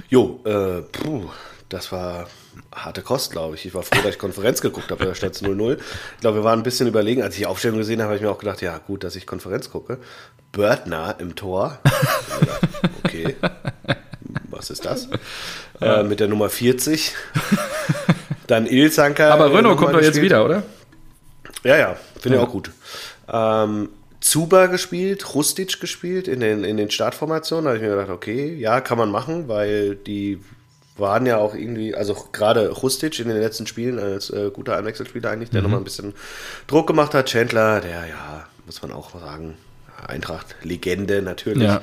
Jo, 0.08 0.40
äh, 0.44 0.82
puh, 0.82 1.28
das 1.68 1.92
war 1.92 2.28
harte 2.84 3.02
Kost, 3.02 3.32
glaube 3.32 3.54
ich. 3.54 3.66
Ich 3.66 3.74
war 3.74 3.82
froh, 3.82 4.00
dass 4.02 4.14
ich 4.14 4.18
Konferenz 4.18 4.60
geguckt 4.60 4.90
habe, 4.90 5.04
da 5.04 5.14
stand 5.14 5.34
es 5.34 5.42
0-0. 5.42 5.78
Ich 6.14 6.20
glaube, 6.20 6.38
wir 6.38 6.44
waren 6.44 6.60
ein 6.60 6.62
bisschen 6.62 6.86
überlegen. 6.86 7.22
Als 7.22 7.34
ich 7.34 7.40
die 7.40 7.46
Aufstellung 7.46 7.78
gesehen 7.78 8.00
habe, 8.00 8.08
habe 8.08 8.16
ich 8.16 8.22
mir 8.22 8.30
auch 8.30 8.38
gedacht, 8.38 8.62
ja, 8.62 8.78
gut, 8.78 9.04
dass 9.04 9.16
ich 9.16 9.26
Konferenz 9.26 9.70
gucke. 9.70 9.98
Börtner 10.52 11.16
im 11.18 11.34
Tor. 11.36 11.78
Okay, 13.04 13.36
was 14.50 14.68
ist 14.70 14.84
das? 14.84 15.08
Äh, 15.80 16.02
mit 16.02 16.20
der 16.20 16.28
Nummer 16.28 16.50
40. 16.50 17.14
Dann 18.46 18.66
Ilzanker. 18.66 19.32
Aber 19.32 19.52
Renault 19.52 19.78
kommt 19.78 19.94
doch 19.94 20.00
jetzt 20.00 20.20
wieder, 20.20 20.44
oder? 20.44 20.62
Ja, 21.64 21.76
ja, 21.76 21.96
finde 22.20 22.38
ich 22.38 22.44
auch 22.44 22.50
gut. 22.50 22.70
Ähm, 23.32 23.88
Zuba 24.20 24.66
gespielt, 24.66 25.34
Rustic 25.34 25.80
gespielt 25.80 26.28
in 26.28 26.40
den, 26.40 26.64
in 26.64 26.76
den 26.76 26.90
Startformationen. 26.90 27.64
Da 27.64 27.70
habe 27.70 27.78
ich 27.78 27.82
mir 27.82 27.96
gedacht, 27.96 28.10
okay, 28.10 28.54
ja, 28.54 28.80
kann 28.80 28.98
man 28.98 29.10
machen, 29.10 29.48
weil 29.48 29.94
die 29.94 30.40
waren 30.98 31.26
ja 31.26 31.38
auch 31.38 31.54
irgendwie, 31.54 31.94
also 31.94 32.14
gerade 32.32 32.70
Rustic 32.70 33.18
in 33.20 33.28
den 33.28 33.40
letzten 33.40 33.66
Spielen 33.66 33.98
als 33.98 34.30
äh, 34.30 34.50
guter 34.52 34.76
Einwechselspieler 34.76 35.30
eigentlich, 35.30 35.50
der 35.50 35.62
nochmal 35.62 35.80
ein 35.80 35.84
bisschen 35.84 36.14
Druck 36.66 36.86
gemacht 36.86 37.14
hat. 37.14 37.26
Chandler, 37.26 37.80
der 37.80 38.06
ja, 38.06 38.46
muss 38.66 38.82
man 38.82 38.92
auch 38.92 39.18
sagen, 39.18 39.56
Eintracht, 40.06 40.56
Legende 40.62 41.22
natürlich. 41.22 41.68
Ja. 41.68 41.80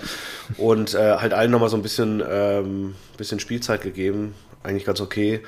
Und 0.58 0.94
äh, 0.94 1.18
halt 1.18 1.34
allen 1.34 1.52
nochmal 1.52 1.70
so 1.70 1.78
ein 1.78 1.84
bisschen, 1.84 2.24
ähm, 2.28 2.96
bisschen 3.18 3.40
Spielzeit 3.40 3.82
gegeben. 3.82 4.36
Eigentlich 4.64 4.86
ganz 4.86 5.02
okay. 5.02 5.42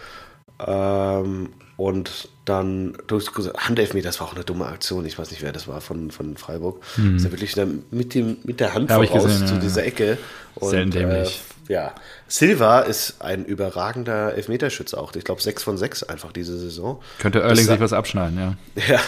Ähm, 0.66 1.54
und 1.78 2.30
dann 2.44 2.98
durch 3.06 3.28
Handelfmeter, 3.56 4.08
das 4.08 4.20
war 4.20 4.28
auch 4.28 4.36
eine 4.36 4.44
dumme 4.44 4.66
Aktion. 4.66 5.06
Ich 5.06 5.18
weiß 5.20 5.30
nicht, 5.30 5.44
wer 5.44 5.52
das 5.52 5.68
war 5.68 5.80
von, 5.80 6.10
von 6.10 6.36
Freiburg. 6.36 6.82
Ist 7.16 7.24
ja 7.24 7.32
wirklich 7.32 7.54
dann 7.54 7.84
mit, 7.92 8.16
dem, 8.16 8.38
mit 8.44 8.60
der 8.60 8.74
Hand 8.74 8.92
voraus 8.92 9.24
gesehen, 9.24 9.48
zu 9.48 9.54
ja, 9.54 9.60
dieser 9.60 9.86
Ecke. 9.86 10.18
Und, 10.56 10.72
Sehr 10.72 10.86
dämlich. 10.86 11.40
Äh, 11.70 11.74
ja, 11.74 11.94
Silva 12.28 12.80
ist 12.80 13.22
ein 13.22 13.46
überragender 13.46 14.34
Elfmeterschütze 14.34 14.98
auch. 14.98 15.14
Ich 15.16 15.24
glaube, 15.24 15.42
6 15.42 15.62
von 15.64 15.78
6 15.78 16.04
einfach 16.04 16.32
diese 16.32 16.58
Saison. 16.58 17.00
Könnte 17.20 17.42
Erling 17.42 17.58
Das- 17.58 17.66
sich 17.68 17.80
was 17.80 17.94
abschneiden, 17.94 18.40
ja. 18.40 18.56
Ja, 18.88 19.00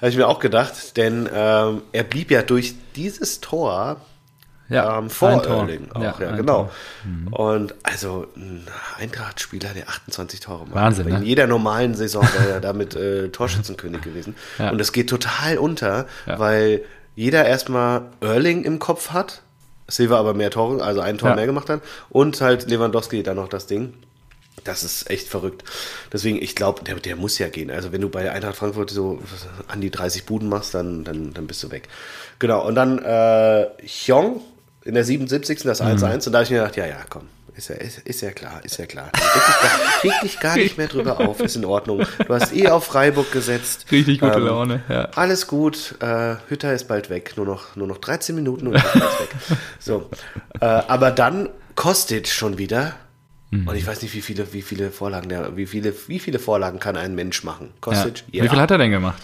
habe 0.00 0.10
ich 0.10 0.16
mir 0.16 0.26
auch 0.26 0.40
gedacht, 0.40 0.96
denn 0.96 1.28
ähm, 1.32 1.82
er 1.92 2.02
blieb 2.04 2.30
ja 2.30 2.42
durch 2.42 2.74
dieses 2.96 3.40
Tor 3.40 4.00
Ja, 4.68 4.98
ähm, 4.98 5.08
vor 5.08 5.30
ein 5.30 5.42
Tor. 5.42 5.60
Erling 5.62 5.90
auch, 5.92 6.20
ja, 6.20 6.28
ein 6.28 6.36
genau. 6.36 6.70
Tor. 7.30 7.38
Und 7.46 7.74
also 7.82 8.26
ein 8.36 8.66
Eintracht-Spieler, 8.98 9.70
der 9.74 9.88
28 9.88 10.40
Tore 10.40 10.64
macht. 10.66 10.74
Wahnsinn, 10.74 11.08
In 11.08 11.20
ne? 11.20 11.24
jeder 11.24 11.46
normalen 11.46 11.94
Saison 11.94 12.22
wäre 12.22 12.50
er 12.54 12.60
damit 12.62 12.94
äh, 12.94 13.28
Torschützenkönig 13.30 14.02
gewesen. 14.02 14.36
Ja. 14.58 14.70
Und 14.70 14.80
es 14.80 14.92
geht 14.92 15.08
total 15.08 15.58
unter, 15.58 16.06
Ja. 16.26 16.38
weil 16.38 16.82
jeder 17.16 17.46
erstmal 17.46 18.02
Erling 18.20 18.64
im 18.64 18.78
Kopf 18.78 19.10
hat, 19.10 19.42
Silva 19.88 20.18
aber 20.18 20.34
mehr 20.34 20.50
Tore, 20.50 20.82
also 20.84 21.00
ein 21.00 21.16
Tor 21.18 21.30
Ja. 21.30 21.34
mehr 21.36 21.46
gemacht 21.46 21.70
hat 21.70 21.80
und 22.10 22.40
halt 22.40 22.68
Lewandowski 22.68 23.22
dann 23.22 23.36
noch 23.36 23.48
das 23.48 23.66
Ding. 23.66 23.94
Das 24.64 24.82
ist 24.82 25.08
echt 25.08 25.28
verrückt. 25.28 25.64
Deswegen, 26.12 26.42
ich 26.42 26.54
glaube, 26.56 26.84
der, 26.84 26.96
der 26.96 27.16
muss 27.16 27.38
ja 27.38 27.48
gehen. 27.48 27.70
Also 27.70 27.90
wenn 27.92 28.00
du 28.02 28.10
bei 28.10 28.30
Eintracht 28.30 28.56
Frankfurt 28.56 28.90
so 28.90 29.20
an 29.68 29.80
die 29.80 29.90
30 29.90 30.26
Buden 30.26 30.48
machst, 30.48 30.74
dann, 30.74 31.04
dann, 31.04 31.32
dann 31.32 31.46
bist 31.46 31.62
du 31.62 31.70
weg. 31.70 31.88
Genau, 32.38 32.66
und 32.66 32.74
dann 32.74 32.98
äh, 32.98 33.66
Hyong 33.82 34.42
in 34.88 34.94
der 34.94 35.04
77. 35.04 35.60
das 35.64 35.82
1-1 35.82 36.26
und 36.26 36.32
da 36.32 36.38
habe 36.38 36.44
ich 36.44 36.50
mir 36.50 36.58
gedacht, 36.60 36.76
ja, 36.76 36.86
ja, 36.86 36.96
komm, 37.10 37.24
ist 37.54 37.68
ja, 37.68 37.74
ist, 37.74 37.98
ist 37.98 38.22
ja 38.22 38.30
klar, 38.30 38.60
ist 38.64 38.78
ja 38.78 38.86
klar. 38.86 39.10
Reg 40.02 40.12
dich, 40.22 40.40
gar, 40.40 40.56
nicht 40.56 40.78
mehr 40.78 40.88
drüber 40.88 41.20
auf, 41.20 41.40
ist 41.40 41.56
in 41.56 41.66
Ordnung. 41.66 42.06
Du 42.26 42.34
hast 42.34 42.54
eh 42.54 42.68
auf 42.68 42.86
Freiburg 42.86 43.30
gesetzt. 43.30 43.84
Richtig 43.92 44.20
gute 44.20 44.38
Ähm, 44.38 44.46
Laune, 44.46 44.82
ja. 44.88 45.04
Alles 45.14 45.46
gut, 45.46 45.94
äh, 46.00 46.36
Hütter 46.48 46.72
ist 46.72 46.88
bald 46.88 47.10
weg, 47.10 47.34
nur 47.36 47.44
noch, 47.44 47.76
nur 47.76 47.86
noch 47.86 47.98
13 47.98 48.34
Minuten 48.34 48.68
und 48.68 48.82
Hütter 48.82 48.94
ist 48.96 49.20
weg. 49.20 49.58
So, 49.78 50.08
äh, 50.60 50.64
aber 50.64 51.10
dann 51.10 51.50
Kostic 51.74 52.28
schon 52.28 52.56
wieder. 52.56 52.94
Mhm. 53.50 53.68
Und 53.68 53.76
ich 53.76 53.86
weiß 53.86 54.00
nicht, 54.00 54.14
wie 54.14 54.22
viele, 54.22 54.50
wie 54.54 54.62
viele 54.62 54.90
Vorlagen 54.90 55.28
der, 55.28 55.54
wie 55.54 55.66
viele, 55.66 55.92
wie 56.06 56.18
viele 56.18 56.38
Vorlagen 56.38 56.80
kann 56.80 56.96
ein 56.96 57.14
Mensch 57.14 57.44
machen? 57.44 57.66
ja. 57.66 57.72
Kostic, 57.82 58.24
Wie 58.28 58.40
viel 58.40 58.58
hat 58.58 58.70
er 58.70 58.78
denn 58.78 58.90
gemacht? 58.90 59.22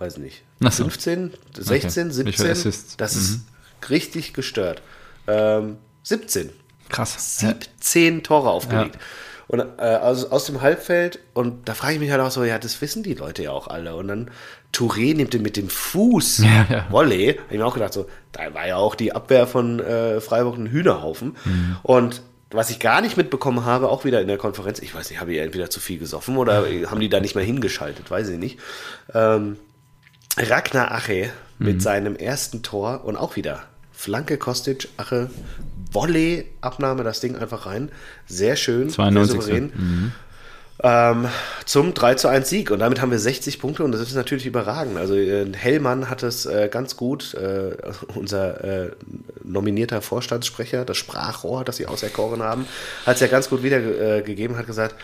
Weiß 0.00 0.18
nicht. 0.18 0.42
So. 0.60 0.82
15, 0.82 1.32
16, 1.56 2.10
Okay. 2.10 2.26
Wie 2.26 2.32
viele 2.32 2.34
17? 2.34 2.50
Assists? 2.50 2.96
Das 2.96 3.14
ist 3.14 3.40
richtig 3.88 4.32
gestört. 4.32 4.82
Ähm, 5.26 5.76
17. 6.02 6.50
Krass. 6.88 7.40
Ja. 7.42 7.48
17 7.48 8.22
Tore 8.22 8.50
aufgelegt. 8.50 8.98
Und 9.48 9.60
äh, 9.60 9.96
aus, 9.96 10.24
aus 10.24 10.46
dem 10.46 10.60
Halbfeld, 10.60 11.20
und 11.34 11.68
da 11.68 11.74
frage 11.74 11.94
ich 11.94 12.00
mich 12.00 12.10
halt 12.10 12.20
auch 12.20 12.30
so, 12.32 12.42
ja, 12.42 12.58
das 12.58 12.80
wissen 12.80 13.02
die 13.04 13.14
Leute 13.14 13.44
ja 13.44 13.52
auch 13.52 13.68
alle. 13.68 13.94
Und 13.94 14.08
dann 14.08 14.30
Touré 14.72 15.14
nimmt 15.16 15.34
den 15.34 15.42
mit 15.42 15.56
dem 15.56 15.68
Fuß 15.68 16.38
Ja, 16.44 16.66
ja. 16.68 16.86
Volley. 16.90 17.34
Habe 17.34 17.52
ich 17.54 17.58
mir 17.58 17.66
auch 17.66 17.74
gedacht, 17.74 17.92
so, 17.92 18.06
da 18.32 18.52
war 18.54 18.66
ja 18.66 18.76
auch 18.76 18.94
die 18.96 19.14
Abwehr 19.14 19.46
von 19.46 19.78
äh, 19.80 20.20
Freiburg 20.20 20.56
ein 20.58 20.66
Hühnerhaufen. 20.68 21.36
Mhm. 21.44 21.76
Und 21.84 22.22
was 22.50 22.70
ich 22.70 22.78
gar 22.80 23.00
nicht 23.00 23.16
mitbekommen 23.16 23.64
habe, 23.64 23.88
auch 23.88 24.04
wieder 24.04 24.20
in 24.20 24.28
der 24.28 24.38
Konferenz, 24.38 24.78
ich 24.80 24.94
weiß 24.94 25.10
nicht, 25.10 25.20
habe 25.20 25.32
ich 25.32 25.38
entweder 25.38 25.70
zu 25.70 25.80
viel 25.80 25.98
gesoffen 25.98 26.36
oder 26.36 26.64
haben 26.90 27.00
die 27.00 27.08
da 27.08 27.20
nicht 27.20 27.34
mehr 27.34 27.44
hingeschaltet, 27.44 28.10
weiß 28.10 28.28
ich 28.28 28.38
nicht. 28.38 28.58
Ähm, 29.14 29.56
Ragnar 30.38 30.92
Ache 30.92 31.30
Mhm. 31.58 31.66
mit 31.66 31.82
seinem 31.82 32.16
ersten 32.16 32.62
Tor 32.62 33.04
und 33.04 33.16
auch 33.16 33.36
wieder 33.36 33.62
Flanke 33.96 34.36
Kostic, 34.36 34.88
Ache, 34.98 35.30
Volley, 35.90 36.44
Abnahme, 36.60 37.02
das 37.02 37.20
Ding 37.20 37.34
einfach 37.34 37.64
rein. 37.64 37.90
Sehr 38.26 38.54
schön, 38.54 38.90
92. 38.90 39.32
sehr 39.32 39.42
souverän. 39.42 40.12
Ähm, 40.82 41.26
zum 41.64 41.94
3 41.94 42.16
zu 42.16 42.28
1 42.28 42.46
Sieg. 42.46 42.70
Und 42.70 42.80
damit 42.80 43.00
haben 43.00 43.10
wir 43.10 43.18
60 43.18 43.58
Punkte 43.58 43.82
und 43.82 43.92
das 43.92 44.02
ist 44.02 44.14
natürlich 44.14 44.44
überragend. 44.44 44.98
Also 44.98 45.14
äh, 45.14 45.50
Hellmann 45.54 46.10
hat 46.10 46.22
es 46.22 46.44
äh, 46.44 46.68
ganz 46.70 46.96
gut, 46.96 47.32
äh, 47.32 47.74
unser 48.14 48.62
äh, 48.62 48.90
nominierter 49.42 50.02
Vorstandssprecher, 50.02 50.84
das 50.84 50.98
Sprachrohr, 50.98 51.64
das 51.64 51.78
sie 51.78 51.86
auserkoren 51.86 52.42
haben, 52.42 52.66
hat 53.06 53.14
es 53.14 53.20
ja 53.20 53.28
ganz 53.28 53.48
gut 53.48 53.62
wiedergegeben, 53.62 54.58
hat 54.58 54.66
gesagt, 54.66 54.96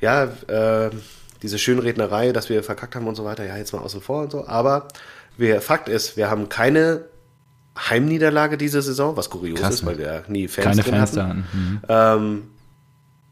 ja, 0.00 0.24
äh, 0.46 0.90
diese 1.42 1.58
Schönrednerei, 1.58 2.32
dass 2.32 2.48
wir 2.48 2.64
verkackt 2.64 2.96
haben 2.96 3.06
und 3.06 3.14
so 3.14 3.26
weiter, 3.26 3.44
ja, 3.44 3.58
jetzt 3.58 3.74
mal 3.74 3.80
außen 3.80 4.00
vor 4.00 4.22
und 4.22 4.32
so. 4.32 4.46
Aber 4.46 4.88
wir, 5.36 5.60
Fakt 5.60 5.90
ist, 5.90 6.16
wir 6.16 6.30
haben 6.30 6.48
keine 6.48 7.04
Heimniederlage 7.78 8.56
diese 8.58 8.82
Saison, 8.82 9.16
was 9.16 9.30
kurios 9.30 9.60
Krass, 9.60 9.74
ist, 9.76 9.86
weil 9.86 9.98
wir 9.98 10.06
ja 10.06 10.22
nie 10.28 10.48
Fans 10.48 10.64
Keine 10.66 10.82
drin 10.82 10.94
Fans 10.94 11.16
hatten. 11.16 11.44
Mhm. 11.52 11.80
Ähm, 11.88 12.42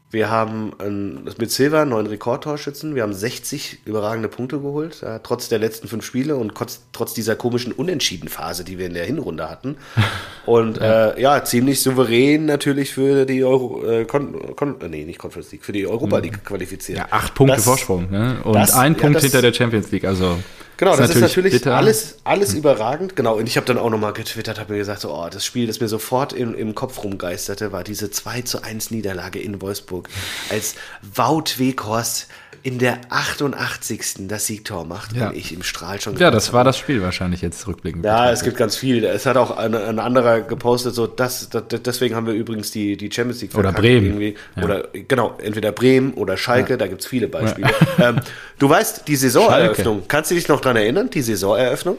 wir 0.09 0.29
haben 0.31 0.71
ein, 0.79 1.25
mit 1.37 1.51
Silva 1.51 1.81
einen 1.81 1.89
neuen 1.89 2.07
Rekordtorschützen. 2.07 2.95
Wir 2.95 3.03
haben 3.03 3.13
60 3.13 3.79
überragende 3.83 4.29
Punkte 4.29 4.59
geholt, 4.59 5.01
ja, 5.01 5.19
trotz 5.19 5.49
der 5.49 5.59
letzten 5.59 5.89
fünf 5.89 6.05
Spiele 6.05 6.37
und 6.37 6.55
trotz, 6.55 6.79
trotz 6.93 7.13
dieser 7.13 7.35
komischen 7.35 7.73
Unentschieden-Phase, 7.73 8.63
die 8.63 8.77
wir 8.77 8.85
in 8.85 8.93
der 8.93 9.03
Hinrunde 9.03 9.49
hatten. 9.49 9.75
Und 10.45 10.77
ja, 10.77 11.09
äh, 11.09 11.21
ja 11.21 11.43
ziemlich 11.43 11.81
souverän 11.81 12.45
natürlich 12.45 12.93
für 12.93 13.25
die 13.25 13.43
Euro, 13.43 13.83
äh, 13.85 14.05
Kon, 14.05 14.55
Kon, 14.55 14.79
äh, 14.79 14.87
nee, 14.87 15.03
nicht 15.03 15.19
Conference 15.19 15.51
League, 15.51 15.65
für 15.65 15.73
die 15.73 15.85
Europa 15.85 16.19
League 16.19 16.45
qualifiziert. 16.45 16.99
Ja, 16.99 17.07
acht 17.09 17.35
Punkte 17.35 17.57
Das- 17.57 17.65
Vorsprung. 17.65 18.09
Ne? 18.09 18.37
Und 18.45 18.53
das- 18.53 18.73
ein 18.73 18.93
ja, 18.93 18.99
Punkt 19.01 19.17
das- 19.17 19.23
hinter 19.23 19.41
der 19.41 19.51
Champions 19.53 19.91
League. 19.91 20.05
Also 20.05 20.37
Genau, 20.77 20.95
das 20.95 21.09
ist 21.09 21.21
natürlich 21.21 21.53
bitter. 21.53 21.71
Hm. 21.71 21.77
alles, 21.77 22.17
alles 22.23 22.53
überragend. 22.53 23.15
Genau, 23.15 23.35
und 23.37 23.47
ich 23.47 23.57
habe 23.57 23.65
dann 23.65 23.77
auch 23.77 23.89
nochmal 23.89 24.13
getwittert, 24.13 24.59
habe 24.59 24.73
mir 24.73 24.79
gesagt, 24.79 25.01
so, 25.01 25.13
oh, 25.13 25.27
das 25.29 25.43
Spiel, 25.43 25.67
das 25.67 25.79
mir 25.79 25.87
sofort 25.87 26.33
im, 26.33 26.55
im 26.55 26.75
Kopf 26.75 27.03
rumgeisterte, 27.03 27.71
war 27.71 27.83
diese 27.83 28.11
2 28.11 28.41
zu 28.43 28.61
1 28.63 28.91
Niederlage 28.91 29.39
in 29.39 29.61
Wolfsburg, 29.61 30.07
als 30.49 30.75
Wout 31.15 31.57
Weghorst 31.57 32.27
in 32.63 32.79
der 32.79 32.99
88. 33.09 34.27
das 34.27 34.47
Siegtor 34.47 34.83
macht 34.83 35.15
Ja. 35.15 35.29
und 35.29 35.37
ich 35.37 35.53
im 35.53 35.63
Strahl 35.63 36.01
schon 36.01 36.17
Ja, 36.17 36.31
das 36.31 36.51
war 36.53 36.63
das 36.63 36.77
Spiel 36.77 37.01
wahrscheinlich 37.01 37.41
jetzt 37.41 37.65
rückblickend. 37.67 38.03
ja, 38.03 38.31
es 38.31 38.43
gibt 38.43 38.57
ganz 38.57 38.75
viel. 38.75 39.05
Es 39.05 39.25
hat 39.25 39.37
auch 39.37 39.55
ein, 39.55 39.73
ein 39.73 39.99
anderer 39.99 40.41
gepostet, 40.41 40.93
so 40.93 41.07
das, 41.07 41.49
das, 41.49 41.63
deswegen 41.85 42.15
haben 42.15 42.27
wir 42.27 42.33
übrigens 42.33 42.71
die, 42.71 42.97
die 42.97 43.09
Champions 43.11 43.41
League 43.41 43.55
Oder 43.55 43.71
Bremen. 43.71 44.07
Irgendwie. 44.07 44.35
Ja. 44.55 44.63
Oder 44.63 44.87
genau, 44.91 45.37
entweder 45.41 45.71
Bremen 45.71 46.13
oder 46.15 46.35
Schalke, 46.35 46.77
da 46.77 46.87
gibt 46.87 47.01
es 47.01 47.07
viele 47.07 47.27
Beispiele. 47.27 47.69
Ähm, 47.99 48.19
du 48.59 48.69
weißt, 48.69 49.07
die 49.07 49.15
Saisoneröffnung, 49.15 50.03
kannst 50.07 50.31
du 50.31 50.35
dich 50.35 50.47
noch 50.47 50.59
dran 50.67 50.75
erinnern, 50.77 51.09
die 51.09 51.21
Saisoneröffnung? 51.21 51.97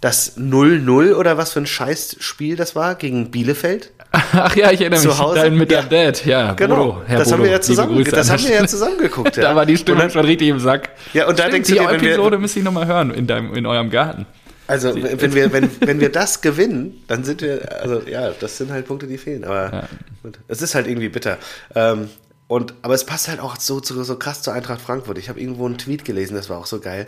Das 0.00 0.36
0-0 0.36 1.14
oder 1.14 1.36
was 1.38 1.52
für 1.52 1.60
ein 1.60 1.66
Scheißspiel 1.66 2.56
das 2.56 2.74
war 2.74 2.96
gegen 2.96 3.30
Bielefeld? 3.30 3.92
Ach 4.10 4.54
ja, 4.56 4.72
ich 4.72 4.80
erinnere 4.80 5.00
Zu 5.00 5.08
mich. 5.08 5.18
Hause? 5.18 5.36
Dein 5.36 5.56
mit 5.56 5.70
Ja. 5.70 5.82
deinem 5.82 5.90
Dad. 5.90 6.26
Ja, 6.26 6.52
Genau, 6.54 6.76
Bodo, 6.76 7.02
Herr 7.06 7.18
das 7.20 7.28
Bodo, 7.28 7.36
haben 7.38 7.44
wir 7.44 7.50
ja 7.52 7.60
zusammen, 7.60 8.04
das 8.04 8.28
haben 8.30 8.42
wir 8.42 8.48
ja 8.50 8.54
Stelle. 8.56 8.68
zusammen 8.68 8.98
geguckt. 8.98 9.38
Da 9.38 9.54
war 9.54 9.64
die 9.64 9.76
Stimmung 9.76 10.10
schon 10.10 10.24
richtig 10.26 10.48
im 10.48 10.58
Sack. 10.58 10.90
Ja, 11.14 11.28
und 11.28 11.38
da 11.38 11.44
Stimmt, 11.44 11.54
denkst 11.54 11.68
du 11.68 11.74
die 11.74 11.80
dir, 11.80 11.88
wenn 11.88 12.00
wir- 12.00 12.08
Episode 12.14 12.38
müsste 12.38 12.58
ich 12.58 12.64
nochmal 12.64 12.86
hören 12.86 13.12
in, 13.12 13.26
deinem, 13.28 13.54
in 13.54 13.64
eurem 13.64 13.90
Garten. 13.90 14.26
Also 14.66 14.94
wenn 14.94 15.34
wir, 15.34 15.52
wenn, 15.52 15.70
wenn 15.80 16.00
wir 16.00 16.10
das 16.10 16.40
gewinnen, 16.40 17.02
dann 17.06 17.22
sind 17.24 17.40
wir, 17.42 17.80
also 17.80 18.02
ja, 18.06 18.30
das 18.38 18.58
sind 18.58 18.70
halt 18.72 18.86
Punkte, 18.86 19.06
die 19.06 19.18
fehlen. 19.18 19.44
Aber 19.44 19.88
gut, 20.24 20.38
es 20.48 20.62
ist 20.62 20.74
halt 20.74 20.88
irgendwie 20.88 21.08
bitter. 21.08 21.38
Ähm, 21.76 22.08
und, 22.48 22.74
aber 22.82 22.94
es 22.94 23.04
passt 23.06 23.28
halt 23.28 23.38
auch 23.40 23.56
so, 23.56 23.80
so, 23.82 24.02
so 24.02 24.16
krass 24.16 24.42
zur 24.42 24.52
Eintracht 24.52 24.80
Frankfurt. 24.80 25.16
Ich 25.18 25.28
habe 25.28 25.40
irgendwo 25.40 25.64
einen 25.64 25.78
Tweet 25.78 26.04
gelesen, 26.04 26.34
das 26.34 26.50
war 26.50 26.58
auch 26.58 26.66
so 26.66 26.80
geil. 26.80 27.06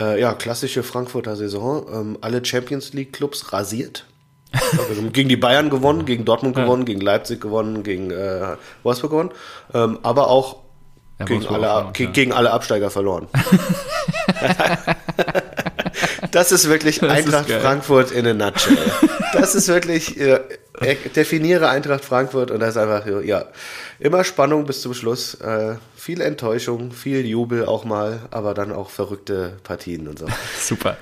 Äh, 0.00 0.20
ja, 0.20 0.32
klassische 0.34 0.82
Frankfurter 0.82 1.36
Saison. 1.36 1.86
Ähm, 1.92 2.18
alle 2.20 2.44
Champions 2.44 2.92
League 2.92 3.12
Clubs 3.12 3.52
rasiert. 3.52 4.06
Also, 4.88 5.02
gegen 5.10 5.28
die 5.30 5.36
Bayern 5.36 5.70
gewonnen, 5.70 6.04
gegen 6.04 6.24
Dortmund 6.26 6.54
gewonnen, 6.56 6.84
gegen 6.84 7.00
Leipzig 7.00 7.40
gewonnen, 7.40 7.82
gegen 7.82 8.10
äh, 8.10 8.56
Wolfsburg 8.82 9.10
gewonnen. 9.10 9.30
Ähm, 9.72 9.98
aber 10.02 10.28
auch 10.28 10.56
Ja, 11.18 11.24
gegen, 11.24 11.46
alle, 11.46 11.72
auch 11.72 11.84
noch, 11.84 11.92
ge- 11.94 12.06
ja. 12.06 12.12
gegen 12.12 12.32
alle 12.32 12.50
Absteiger 12.50 12.90
verloren. 12.90 13.28
Das 16.32 16.50
ist 16.52 16.68
wirklich 16.68 16.98
Das 16.98 17.08
ist 17.10 17.26
Eintracht 17.26 17.48
geil. 17.48 17.60
Frankfurt 17.60 18.10
in 18.10 18.26
a 18.26 18.34
nutshell. 18.34 18.76
Das 19.32 19.54
ist 19.54 19.68
wirklich, 19.68 20.18
äh, 20.20 20.40
definiere 21.14 21.68
Eintracht 21.68 22.04
Frankfurt 22.04 22.50
und 22.50 22.60
das 22.60 22.70
ist 22.70 22.76
einfach, 22.78 23.06
ja, 23.24 23.44
immer 24.00 24.24
Spannung 24.24 24.66
bis 24.66 24.82
zum 24.82 24.92
Schluss, 24.94 25.34
äh, 25.34 25.76
viel 25.96 26.20
Enttäuschung, 26.20 26.90
viel 26.92 27.24
Jubel 27.24 27.66
auch 27.66 27.84
mal, 27.84 28.20
aber 28.30 28.54
dann 28.54 28.72
auch 28.72 28.90
verrückte 28.90 29.58
Partien 29.62 30.08
und 30.08 30.18
so. 30.18 30.26
Super. 30.60 30.96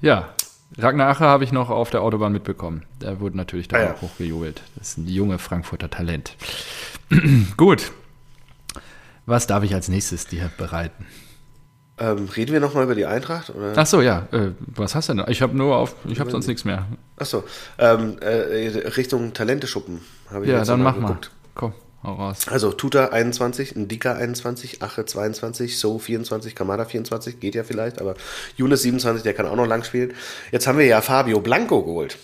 Ja, 0.00 0.34
Ragnar 0.78 1.08
Ache 1.10 1.24
habe 1.24 1.44
ich 1.44 1.52
noch 1.52 1.68
auf 1.70 1.90
der 1.90 2.00
Autobahn 2.02 2.32
mitbekommen. 2.32 2.84
Der 3.00 3.20
wurde 3.20 3.36
natürlich 3.36 3.68
da 3.68 3.76
Ah, 3.76 3.82
ja. 3.82 3.94
auch 3.94 4.02
hochgejubelt. 4.02 4.62
Das 4.76 4.88
ist 4.90 4.98
ein 4.98 5.06
junge 5.08 5.38
Frankfurter 5.38 5.90
Talent. 5.90 6.34
Gut. 7.56 7.92
Was 9.26 9.46
darf 9.46 9.62
ich 9.64 9.74
als 9.74 9.88
nächstes 9.88 10.26
dir 10.26 10.50
bereiten? 10.56 11.06
Ähm, 11.98 12.28
reden 12.34 12.52
wir 12.52 12.60
nochmal 12.60 12.84
über 12.84 12.94
die 12.94 13.04
Eintracht? 13.06 13.50
Oder? 13.50 13.74
Ach 13.76 13.86
so, 13.86 14.00
ja. 14.00 14.26
Äh, 14.32 14.52
was 14.66 14.94
hast 14.94 15.08
du 15.10 15.14
denn? 15.14 15.24
Ich 15.28 15.42
habe 15.42 15.56
nur 15.56 15.76
auf, 15.76 15.94
ich 16.06 16.18
habe 16.20 16.30
sonst 16.30 16.46
nichts 16.46 16.64
mehr. 16.64 16.86
Achso, 17.16 17.44
ähm, 17.78 18.16
äh, 18.20 18.88
Richtung 18.96 19.34
Talenteschuppen 19.34 20.00
habe 20.30 20.44
ich 20.46 20.50
Ja, 20.50 20.64
dann 20.64 20.82
mach 20.82 20.96
mal. 20.96 21.08
geguckt. 21.08 21.30
Komm, 21.54 21.74
hau 22.02 22.14
raus. 22.14 22.48
Also 22.48 22.72
Tuta 22.72 23.08
21, 23.10 23.76
Ndika 23.76 24.14
21, 24.14 24.82
Ache 24.82 25.04
22, 25.04 25.78
So 25.78 25.98
24, 25.98 26.54
Kamada 26.54 26.86
24, 26.86 27.38
geht 27.40 27.54
ja 27.54 27.62
vielleicht, 27.62 28.00
aber 28.00 28.14
Younes 28.56 28.82
27, 28.82 29.22
der 29.22 29.34
kann 29.34 29.46
auch 29.46 29.56
noch 29.56 29.66
lang 29.66 29.84
spielen. 29.84 30.14
Jetzt 30.50 30.66
haben 30.66 30.78
wir 30.78 30.86
ja 30.86 31.02
Fabio 31.02 31.40
Blanco 31.40 31.82
geholt. 31.84 32.16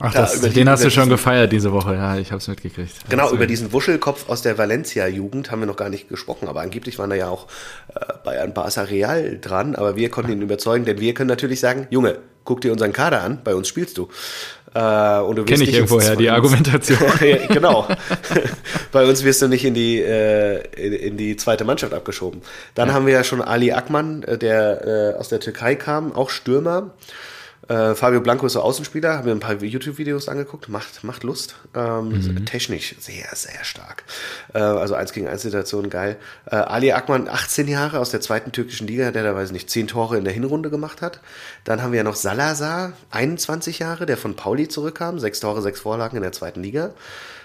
Ach, 0.00 0.12
Da, 0.12 0.20
das, 0.22 0.36
über 0.36 0.48
die- 0.48 0.54
den 0.54 0.68
hast 0.68 0.84
du 0.84 0.90
schon 0.90 1.04
diesen- 1.04 1.10
gefeiert 1.10 1.50
diese 1.52 1.72
Woche. 1.72 1.94
Ja, 1.94 2.16
ich 2.18 2.30
habe 2.30 2.38
es 2.40 2.46
mitgekriegt. 2.48 2.92
Genau, 3.08 3.32
über 3.32 3.46
diesen 3.46 3.72
Wuschelkopf 3.72 4.28
aus 4.28 4.42
der 4.42 4.56
Valencia-Jugend 4.56 5.50
haben 5.50 5.60
wir 5.60 5.66
noch 5.66 5.76
gar 5.76 5.88
nicht 5.88 6.08
gesprochen, 6.08 6.46
aber 6.48 6.60
angeblich 6.60 6.98
waren 6.98 7.10
da 7.10 7.16
ja 7.16 7.28
auch 7.28 7.46
äh, 7.94 8.00
Bayern 8.24 8.54
Barca 8.54 8.82
Real 8.82 9.38
dran, 9.40 9.74
aber 9.74 9.96
wir 9.96 10.08
konnten 10.10 10.30
ihn 10.32 10.42
überzeugen, 10.42 10.84
denn 10.84 11.00
wir 11.00 11.14
können 11.14 11.28
natürlich 11.28 11.58
sagen, 11.60 11.86
Junge, 11.90 12.18
guck 12.44 12.60
dir 12.60 12.70
unseren 12.72 12.92
Kader 12.92 13.22
an, 13.22 13.40
bei 13.42 13.54
uns 13.54 13.66
spielst 13.68 13.98
du. 13.98 14.08
Äh, 14.74 15.18
und 15.20 15.36
du 15.36 15.42
wirst 15.42 15.48
Kenn 15.48 15.62
ich 15.62 15.74
irgendwoher, 15.74 16.14
die 16.14 16.28
Argumentation. 16.30 16.98
ja, 17.20 17.46
genau. 17.48 17.88
Bei 18.92 19.06
uns 19.06 19.24
wirst 19.24 19.40
du 19.40 19.48
nicht 19.48 19.64
in 19.64 19.72
die, 19.72 19.98
äh, 20.00 20.62
in, 20.76 20.92
in 20.92 21.16
die 21.16 21.36
zweite 21.36 21.64
Mannschaft 21.64 21.94
abgeschoben. 21.94 22.42
Dann 22.74 22.92
haben 22.92 23.06
wir 23.06 23.14
ja 23.14 23.24
schon 23.24 23.40
Ali 23.40 23.72
Akman, 23.72 24.22
äh, 24.24 24.36
der 24.36 25.14
äh, 25.14 25.18
aus 25.18 25.30
der 25.30 25.40
Türkei 25.40 25.74
kam, 25.74 26.12
auch 26.12 26.28
Stürmer. 26.28 26.90
Äh, 27.68 27.94
Fabio 27.94 28.22
Blanco 28.22 28.46
ist 28.46 28.54
so 28.54 28.62
Außenspieler, 28.62 29.18
haben 29.18 29.26
wir 29.26 29.32
ein 29.32 29.40
paar 29.40 29.62
YouTube-Videos 29.62 30.28
angeguckt, 30.28 30.70
macht, 30.70 31.04
macht 31.04 31.22
Lust. 31.22 31.56
Ähm, 31.74 32.46
Technisch 32.46 32.94
sehr, 32.98 33.28
sehr 33.34 33.62
stark. 33.62 34.04
Äh, 34.54 34.58
also 34.58 34.94
1 34.94 35.12
gegen 35.12 35.28
1 35.28 35.42
Situation, 35.42 35.90
geil. 35.90 36.16
Äh, 36.46 36.56
Ali 36.56 36.92
Akman, 36.92 37.28
18 37.28 37.68
Jahre 37.68 37.98
aus 38.00 38.10
der 38.10 38.22
zweiten 38.22 38.52
türkischen 38.52 38.86
Liga, 38.86 39.10
der 39.10 39.22
da, 39.22 39.34
weiß 39.34 39.48
ich 39.48 39.52
nicht, 39.52 39.70
10 39.70 39.88
Tore 39.88 40.16
in 40.16 40.24
der 40.24 40.32
Hinrunde 40.32 40.70
gemacht 40.70 41.02
hat. 41.02 41.20
Dann 41.64 41.82
haben 41.82 41.92
wir 41.92 41.98
ja 41.98 42.04
noch 42.04 42.16
Salazar, 42.16 42.94
21 43.10 43.80
Jahre, 43.80 44.06
der 44.06 44.16
von 44.16 44.34
Pauli 44.34 44.68
zurückkam, 44.68 45.18
6 45.18 45.40
Tore, 45.40 45.60
6 45.60 45.80
Vorlagen 45.80 46.16
in 46.16 46.22
der 46.22 46.32
zweiten 46.32 46.62
Liga. 46.62 46.94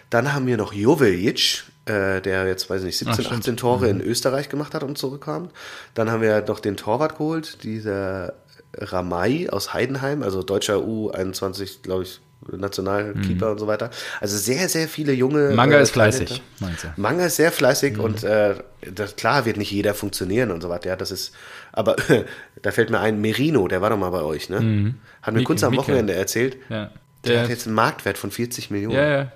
Dann 0.10 0.34
haben 0.34 0.46
wir 0.48 0.58
noch 0.58 0.74
Joveljic, 0.74 1.64
äh, 1.86 2.22
der 2.22 2.48
jetzt, 2.48 2.70
weiß 2.70 2.82
ich 2.82 2.86
nicht, 2.86 2.98
17, 3.00 3.26
stimmt. 3.26 3.40
18 3.40 3.58
Tore 3.58 3.90
in 3.90 4.00
Österreich 4.00 4.48
gemacht 4.48 4.74
hat 4.74 4.84
und 4.84 4.98
zurückkam. 4.98 5.50
Dann 5.96 6.10
haben 6.10 6.22
wir 6.22 6.46
noch 6.48 6.62
den 6.62 6.78
Torwart 6.78 7.18
geholt, 7.18 7.64
dieser 7.64 8.36
Ramai 8.78 9.48
aus 9.52 9.74
Heidenheim, 9.74 10.24
also 10.24 10.44
deutscher 10.44 10.78
U21, 10.78 11.82
glaube 11.84 12.04
ich, 12.04 12.20
Nationalkeeper 12.52 13.52
und 13.52 13.60
so 13.60 13.68
weiter. 13.68 13.90
Also 14.20 14.38
sehr, 14.38 14.68
sehr 14.68 14.90
viele 14.90 15.14
junge. 15.14 15.50
Mhm. 15.50 15.56
Manga 15.56 15.78
äh, 15.78 15.84
ist 15.84 15.92
fleißig, 15.92 16.42
meinst 16.60 16.84
du? 16.84 16.88
Manga 16.98 17.26
ist 17.26 17.38
sehr 17.38 17.52
fleißig 17.54 17.94
Mhm. 17.98 18.04
und 18.04 18.24
äh, 18.24 18.56
das, 18.92 19.16
klar 19.16 19.46
wird 19.46 19.56
nicht 19.58 19.72
jeder 19.72 19.94
funktionieren 19.94 20.52
und 20.52 20.62
so 20.62 20.68
weiter. 20.70 20.90
Ja, 20.90 20.96
das 20.98 21.12
ist, 21.12 21.34
aber 21.72 21.96
da 22.62 22.72
fällt 22.72 22.90
mir 22.90 23.00
ein, 23.00 23.22
Merino, 23.22 23.68
der 23.70 23.82
war 23.82 23.90
doch 23.92 23.98
mal 23.98 24.10
bei 24.10 24.22
euch, 24.24 24.50
ne? 24.50 24.94
Hat 25.22 25.34
mir 25.34 25.40
Mhm. 25.42 25.44
Kurz 25.46 25.64
am. 25.64 25.76
Wochenende 25.78 26.14
erzählt. 26.14 26.58
Ja. 26.70 26.92
Der, 27.24 27.34
Der, 27.34 27.42
hat 27.44 27.50
jetzt 27.50 27.68
einen 27.68 27.76
Marktwert 27.76 28.18
von 28.18 28.30
40 28.32 28.70
Millionen. 28.72 28.98
ja, 28.98 29.08
ja. 29.20 29.32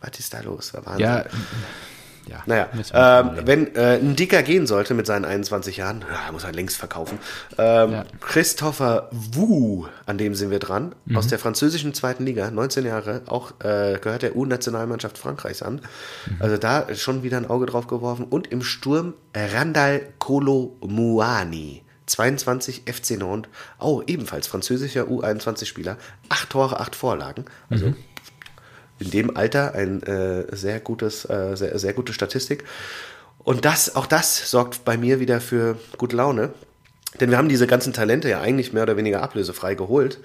Was 0.00 0.18
ist 0.20 0.32
da 0.34 0.40
los? 0.42 0.72
Wahnsinn. 0.74 1.00
Ja, 1.00 1.24
ja. 2.28 2.42
Naja, 2.46 2.68
ähm, 2.92 3.30
wenn 3.46 3.74
äh, 3.76 3.96
ein 3.98 4.16
Dicker 4.16 4.42
gehen 4.42 4.66
sollte 4.66 4.94
mit 4.94 5.06
seinen 5.06 5.24
21 5.24 5.76
Jahren, 5.76 6.04
ja, 6.10 6.32
muss 6.32 6.44
er 6.44 6.52
längst 6.52 6.76
verkaufen. 6.76 7.18
Ähm, 7.58 7.92
Ja. 7.92 8.04
Christopher 8.20 9.08
Wu, 9.12 9.86
an 10.06 10.18
dem 10.18 10.34
sind 10.34 10.50
wir 10.50 10.58
dran, 10.58 10.94
Mhm. 11.04 11.16
aus 11.16 11.26
der 11.28 11.38
französischen 11.38 11.94
zweiten 11.94 12.24
Liga, 12.24 12.50
19 12.50 12.84
Jahre, 12.86 13.22
auch 13.26 13.52
äh, 13.60 13.98
gehört 14.00 14.22
der 14.22 14.36
U-Nationalmannschaft 14.36 15.18
Frankreichs 15.18 15.62
an. 15.62 15.76
Mhm. 16.26 16.36
Also 16.40 16.56
da 16.56 16.94
schon 16.94 17.22
wieder 17.22 17.36
ein 17.36 17.48
Auge 17.48 17.66
drauf 17.66 17.86
geworfen. 17.86 18.24
Und 18.28 18.46
im 18.52 18.62
Sturm 18.62 19.14
Randall 19.34 20.02
Kolo 20.18 20.76
Muani. 20.80 21.82
22 22.06 22.82
FC 22.86 23.16
Nantes, 23.18 23.50
auch 23.78 24.02
ebenfalls 24.06 24.46
französischer 24.46 25.04
U21-Spieler, 25.04 25.96
acht 26.28 26.50
Tore, 26.50 26.78
acht 26.78 26.94
Vorlagen. 26.94 27.46
Also 27.70 27.86
Mhm. 27.86 27.96
In 29.04 29.10
dem 29.10 29.36
Alter 29.36 29.74
ein 29.74 30.02
äh, 30.02 30.44
sehr 30.54 30.80
gutes, 30.80 31.28
äh, 31.28 31.56
sehr, 31.56 31.78
sehr 31.78 31.92
gute 31.92 32.12
Statistik. 32.12 32.64
Und 33.38 33.64
das, 33.64 33.94
auch 33.94 34.06
das 34.06 34.50
sorgt 34.50 34.84
bei 34.84 34.96
mir 34.96 35.20
wieder 35.20 35.40
für 35.40 35.76
gute 35.98 36.16
Laune. 36.16 36.54
Denn 37.20 37.30
wir 37.30 37.38
haben 37.38 37.48
diese 37.48 37.66
ganzen 37.66 37.92
Talente 37.92 38.28
ja 38.28 38.40
eigentlich 38.40 38.72
mehr 38.72 38.82
oder 38.82 38.96
weniger 38.96 39.22
ablösefrei 39.22 39.76
geholt. 39.76 40.18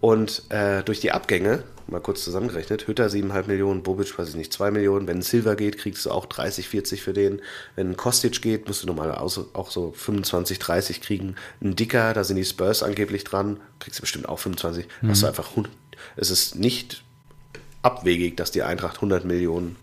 Und 0.00 0.44
äh, 0.50 0.82
durch 0.84 1.00
die 1.00 1.10
Abgänge, 1.10 1.64
mal 1.88 2.00
kurz 2.00 2.22
zusammengerechnet, 2.22 2.86
Hütter 2.86 3.06
7,5 3.08 3.46
Millionen, 3.48 3.82
Bobic, 3.82 4.16
weiß 4.16 4.28
ich 4.28 4.36
nicht, 4.36 4.52
2 4.52 4.70
Millionen. 4.70 5.08
Wenn 5.08 5.18
ein 5.18 5.22
Silver 5.22 5.56
geht, 5.56 5.78
kriegst 5.78 6.06
du 6.06 6.12
auch 6.12 6.26
30, 6.26 6.68
40 6.68 7.02
für 7.02 7.12
den. 7.12 7.42
Wenn 7.74 7.90
ein 7.90 7.96
Kostic 7.96 8.40
geht, 8.42 8.68
musst 8.68 8.84
du 8.84 8.86
normal 8.86 9.12
auch 9.12 9.28
so, 9.28 9.48
auch 9.54 9.72
so 9.72 9.90
25, 9.90 10.60
30 10.60 11.00
kriegen. 11.00 11.34
Ein 11.60 11.74
Dicker, 11.74 12.12
da 12.14 12.22
sind 12.22 12.36
die 12.36 12.44
Spurs 12.44 12.84
angeblich 12.84 13.24
dran, 13.24 13.58
kriegst 13.80 13.98
du 13.98 14.02
bestimmt 14.02 14.28
auch 14.28 14.38
25. 14.38 14.86
Hast 15.08 15.22
du 15.22 15.26
einfach 15.26 15.50
100. 15.50 15.72
Es 16.16 16.30
ist 16.30 16.54
nicht 16.54 17.02
abwegig, 17.82 18.36
dass 18.36 18.50
die 18.50 18.62
Eintracht 18.62 18.96
100 18.96 19.24
Millionen 19.24 19.76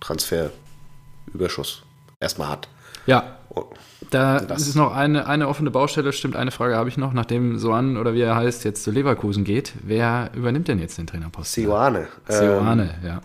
Transferüberschuss 0.00 1.82
erstmal 2.20 2.48
hat. 2.48 2.68
Ja, 3.06 3.34
Oh, 3.54 3.64
da 4.10 4.40
Das- 4.40 4.68
ist 4.68 4.74
noch 4.74 4.94
eine, 4.94 5.26
eine 5.26 5.48
offene 5.48 5.70
Baustelle, 5.70 6.12
stimmt, 6.12 6.36
eine 6.36 6.50
Frage 6.50 6.76
habe 6.76 6.90
ich 6.90 6.98
noch, 6.98 7.14
nachdem 7.14 7.56
Soan 7.58 7.96
oder 7.96 8.12
wie 8.12 8.20
er 8.20 8.36
heißt, 8.36 8.62
jetzt 8.64 8.84
zu 8.84 8.90
Leverkusen 8.90 9.42
geht, 9.42 9.72
wer 9.82 10.30
übernimmt 10.34 10.68
denn 10.68 10.78
jetzt 10.78 10.98
den 10.98 11.06
Trainerposten? 11.06 11.64
Sioane. 11.64 12.08
Sioane, 12.28 12.94
ja. 13.02 13.22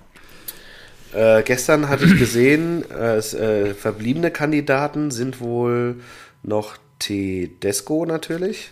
Äh, 1.39 1.43
gestern 1.43 1.89
hatte 1.89 2.05
ich 2.05 2.17
gesehen, 2.17 2.89
äh, 2.89 3.15
es, 3.17 3.33
äh, 3.33 3.73
verbliebene 3.75 4.31
Kandidaten 4.31 5.11
sind 5.11 5.41
wohl 5.41 5.97
noch 6.41 6.77
Tedesco 7.03 8.05
natürlich. 8.05 8.71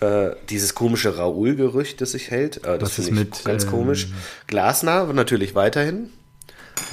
Äh, 0.00 0.30
dieses 0.48 0.74
komische 0.74 1.16
Raoul-Gerücht, 1.18 2.00
das 2.00 2.12
sich 2.12 2.30
hält. 2.30 2.64
Äh, 2.64 2.78
das 2.78 2.98
ist 2.98 3.06
finde 3.06 3.22
ich 3.22 3.28
mit, 3.30 3.44
ganz 3.44 3.64
ähm, 3.64 3.70
komisch. 3.70 4.08
Glasner 4.46 5.12
natürlich 5.12 5.54
weiterhin. 5.54 6.10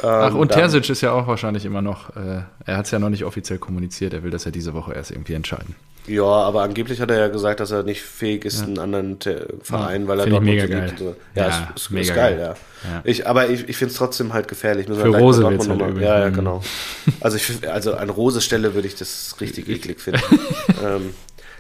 Ach, 0.02 0.34
und 0.34 0.52
dann- 0.52 0.60
Terzic 0.60 0.90
ist 0.90 1.02
ja 1.02 1.12
auch 1.14 1.28
wahrscheinlich 1.28 1.64
immer 1.64 1.82
noch, 1.82 2.16
äh, 2.16 2.42
er 2.66 2.78
hat 2.78 2.86
es 2.86 2.92
ja 2.92 3.00
noch 3.00 3.10
nicht 3.10 3.24
offiziell 3.24 3.60
kommuniziert, 3.60 4.14
er 4.14 4.24
will 4.24 4.32
das 4.32 4.44
ja 4.44 4.52
diese 4.52 4.74
Woche 4.74 4.94
erst 4.94 5.12
irgendwie 5.12 5.34
entscheiden. 5.34 5.76
Ja, 6.08 6.24
aber 6.24 6.62
angeblich 6.64 7.02
hat 7.02 7.12
er 7.12 7.20
ja 7.20 7.28
gesagt, 7.28 7.60
dass 7.60 7.72
er 7.72 7.84
nicht 7.84 8.02
fähig 8.02 8.46
ist, 8.46 8.64
einen 8.64 8.80
anderen 8.80 9.20
Te 9.20 9.48
Verein, 9.62 10.08
weil 10.08 10.20
er 10.22 10.26
Dortmund 10.28 10.46
mega 10.56 10.64
so 10.66 10.72
geil. 10.74 10.94
So. 10.98 11.16
Ja, 11.36 11.42
Ja, 11.44 11.48
ist, 11.50 11.82
ist, 11.84 11.90
mega 11.92 12.02
ist 12.02 12.16
geil, 12.16 12.38
geil. 12.38 12.56
ja. 12.84 12.90
Ja. 12.92 13.02
Ich, 13.04 13.28
aber 13.28 13.50
ich, 13.50 13.68
ich 13.68 13.76
finde 13.78 13.92
es 13.92 13.98
trotzdem 13.98 14.34
halt 14.34 14.48
gefährlich. 14.48 14.88
Müssen 14.88 15.00
wir 15.00 15.06
Für 15.08 15.12
bei 15.12 15.20
Rose 15.20 15.44
wird's 15.44 15.68
halt 15.68 15.82
übel. 15.82 16.02
Ja, 16.04 16.20
ja, 16.20 16.30
Mhm. 16.30 16.34
genau. 16.36 16.62
Also, 17.20 17.38
ich, 17.38 17.70
also 17.70 17.94
an 17.96 18.10
Rose 18.10 18.40
Stelle 18.42 18.74
würde 18.74 18.88
ich 18.88 18.96
das 18.96 19.36
richtig 19.42 19.68
eklig 19.68 20.00
finden. 20.00 20.22
ähm, 20.84 21.14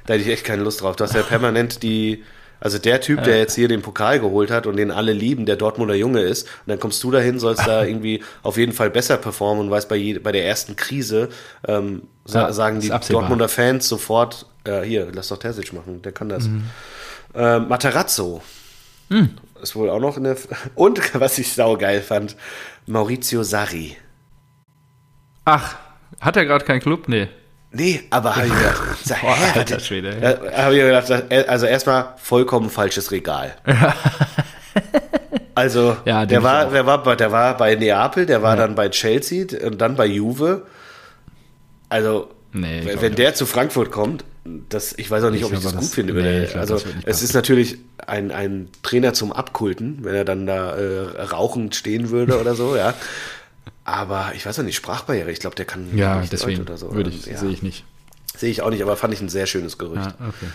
da 0.06 0.14
hätte 0.14 0.24
ich 0.24 0.30
echt 0.30 0.46
keine 0.46 0.64
Lust 0.64 0.82
drauf. 0.82 0.96
Du 0.96 1.04
hast 1.04 1.14
ja 1.16 1.24
permanent 1.24 1.84
die, 1.84 2.24
also 2.60 2.78
der 2.78 3.02
Typ, 3.02 3.24
der 3.24 3.38
jetzt 3.38 3.56
hier 3.56 3.68
den 3.68 3.82
Pokal 3.82 4.20
geholt 4.20 4.52
hat 4.52 4.68
und 4.68 4.78
den 4.78 4.92
alle 4.92 5.14
lieben, 5.14 5.46
der 5.46 5.56
Dortmunder 5.56 5.96
Junge 5.96 6.22
ist, 6.22 6.44
und 6.44 6.68
dann 6.68 6.80
kommst 6.80 7.04
du 7.04 7.12
dahin, 7.12 7.40
sollst 7.40 7.68
da 7.68 7.84
irgendwie 7.86 8.24
auf 8.44 8.58
jeden 8.58 8.74
Fall 8.74 8.90
besser 8.90 9.18
performen 9.18 9.66
und 9.66 9.72
weißt 9.72 9.88
bei, 9.90 9.96
je, 9.96 10.20
bei 10.20 10.32
der 10.32 10.46
ersten 10.46 10.76
Krise, 10.76 11.30
ähm, 11.68 12.04
sa 12.26 12.48
Ja, 12.48 12.54
sagen 12.54 12.80
die 12.80 12.92
absehbar. 12.92 13.22
Dortmunder 13.22 13.50
Fans 13.50 13.88
sofort, 13.88 14.46
äh, 14.64 14.82
hier, 14.82 15.08
lass 15.14 15.28
doch 15.30 15.38
Terzic 15.38 15.74
machen, 15.74 16.02
der 16.02 16.12
kann 16.12 16.30
das. 16.30 16.50
Ähm, 17.36 17.68
Materazzo. 17.68 18.42
Ist 19.62 19.76
wohl 19.76 19.90
auch 19.90 20.00
noch 20.00 20.18
in 20.18 20.24
der. 20.24 20.38
Und 20.76 21.14
was 21.20 21.38
ich 21.38 21.54
saugeil 21.54 22.02
fand, 22.02 22.36
Maurizio 22.86 23.44
Sarri. 23.44 23.98
Ach, 25.46 25.76
hat 26.20 26.36
er 26.36 26.46
gerade 26.46 26.66
keinen 26.66 26.82
Club? 26.82 27.08
Nee. 27.08 27.30
Nee, 27.72 28.02
aber 28.10 28.36
habe 28.36 28.48
ich 28.48 28.54
gedacht, 28.54 28.82
sag, 29.04 29.22
Boah, 29.22 29.36
hä, 29.36 29.60
alter 29.60 29.80
Schwede. 29.80 30.18
Ja, 30.22 30.64
habe 30.64 30.76
ich 30.76 30.82
gedacht, 30.82 31.10
äh, 31.30 31.46
also 31.48 31.66
erstmal 31.66 32.14
vollkommen 32.18 32.70
falsches 32.70 33.12
Regal. 33.12 33.56
Also, 35.56 35.98
Ja, 36.06 36.26
der, 36.28 36.44
war, 36.44 36.70
der, 36.70 36.86
war, 36.86 37.02
bei- 37.02 37.16
der 37.16 37.32
war 37.32 37.58
bei 37.58 37.74
Neapel, 37.74 38.28
der 38.28 38.44
war 38.44 38.56
dann 38.56 38.76
bei 38.76 38.90
Chelsea 38.90 39.46
und 39.66 39.80
dann 39.82 39.96
bei 39.96 40.06
Juve. 40.06 40.68
Also, 41.90 42.30
Nee, 42.54 42.82
wenn, 42.84 42.90
glaub 42.92 43.02
wenn 43.02 43.16
der 43.16 43.34
zu 43.34 43.46
Frankfurt 43.48 43.92
kommt, 43.92 44.24
das, 44.70 44.94
ich 44.98 45.10
weiß 45.10 45.24
auch 45.24 45.32
nicht, 45.32 45.42
Ich 45.42 45.46
ob 45.46 45.54
ich 45.54 45.60
das 45.62 45.74
das- 45.74 45.82
gut 45.82 45.90
finde. 45.90 46.14
nee, 46.14 46.46
glaube, 46.46 46.60
also, 46.60 46.80
es 47.06 47.22
ist 47.24 47.34
natürlich 47.34 47.80
ein, 48.06 48.32
ein 48.32 48.70
Trainer 48.84 49.14
zum 49.14 49.34
Abkulten, 49.34 50.00
wenn 50.04 50.14
er 50.16 50.26
dann 50.26 50.46
da 50.46 50.76
äh, 50.78 51.22
rauchend 51.24 51.76
stehen 51.76 52.12
würde 52.12 52.40
oder 52.40 52.54
so, 52.54 52.76
ja. 52.78 52.94
Aber 53.88 54.34
ich 54.36 54.46
weiß 54.46 54.60
auch 54.60 54.64
nicht, 54.64 54.76
Sprachbarriere, 54.76 55.32
ich 55.32 55.40
glaube, 55.40 55.56
der 55.56 55.64
kann 55.66 55.98
Ja, 55.98 56.20
nicht 56.20 56.34
Deutsch 56.34 56.42
deswegen 56.42 56.62
oder 56.64 56.78
so. 56.78 56.94
würde 56.94 57.10
ich, 57.10 57.26
ja. 57.26 57.38
sehe 57.38 57.50
ich 57.52 57.64
nicht. 57.64 57.86
Sehe 58.36 58.52
ich 58.52 58.62
auch 58.62 58.70
nicht, 58.70 58.82
aber 58.82 58.98
fand 58.98 59.14
ich 59.14 59.22
ein 59.22 59.30
sehr 59.30 59.46
schönes 59.48 59.78
Gerücht. 59.78 60.06
Ja, 60.06 60.28
okay. 60.28 60.48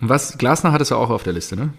Und 0.00 0.10
was, 0.10 0.36
Glasner 0.36 0.70
hattest 0.72 0.90
du 0.90 0.96
auch 0.96 1.08
auf 1.08 1.22
der 1.22 1.32
Liste, 1.32 1.56
ne? 1.56 1.72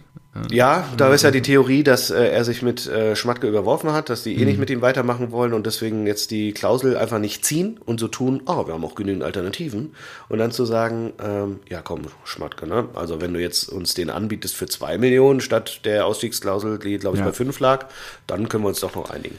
Ja, 0.50 0.86
da 0.98 1.14
ist 1.14 1.22
ja 1.22 1.30
die 1.32 1.44
Theorie, 1.44 1.84
dass 1.84 2.10
äh, 2.10 2.28
er 2.30 2.44
sich 2.44 2.64
mit 2.64 2.88
äh, 2.88 3.16
Schmatke 3.16 3.48
überworfen 3.48 3.94
hat, 3.94 4.10
dass 4.10 4.24
die 4.24 4.36
eh 4.36 4.44
nicht 4.46 4.58
mit 4.60 4.70
ihm 4.72 4.82
weitermachen 4.82 5.32
wollen 5.32 5.54
und 5.54 5.66
deswegen 5.68 6.08
jetzt 6.08 6.32
die 6.32 6.52
Klausel 6.52 6.98
einfach 6.98 7.20
nicht 7.20 7.46
ziehen 7.46 7.80
und 7.86 8.00
so 8.00 8.08
tun, 8.08 8.42
oh, 8.48 8.66
wir 8.66 8.74
haben 8.74 8.84
auch 8.84 8.96
genügend 8.96 9.24
Alternativen. 9.24 9.94
Und 10.30 10.40
dann 10.40 10.52
zu 10.52 10.66
sagen, 10.66 11.14
ähm, 11.24 11.60
ja 11.70 11.82
komm, 11.84 12.02
Schmatke, 12.24 12.66
ne? 12.68 12.90
Also 12.96 13.22
wenn 13.22 13.34
du 13.34 13.40
jetzt 13.40 13.70
uns 13.70 13.94
den 13.94 14.10
anbietest 14.10 14.56
für 14.56 14.66
zwei 14.66 14.98
Millionen 14.98 15.42
statt 15.42 15.82
der 15.86 16.06
Ausstiegsklausel, 16.08 16.80
die, 16.80 16.98
glaube 16.98 17.18
ich, 17.18 17.22
Ja. 17.22 17.28
bei 17.28 17.34
fünf 17.34 17.60
lag, 17.60 17.86
dann 18.28 18.50
können 18.50 18.64
wir 18.64 18.70
uns 18.70 18.80
doch 18.80 18.96
noch 18.96 19.12
einigen. 19.12 19.38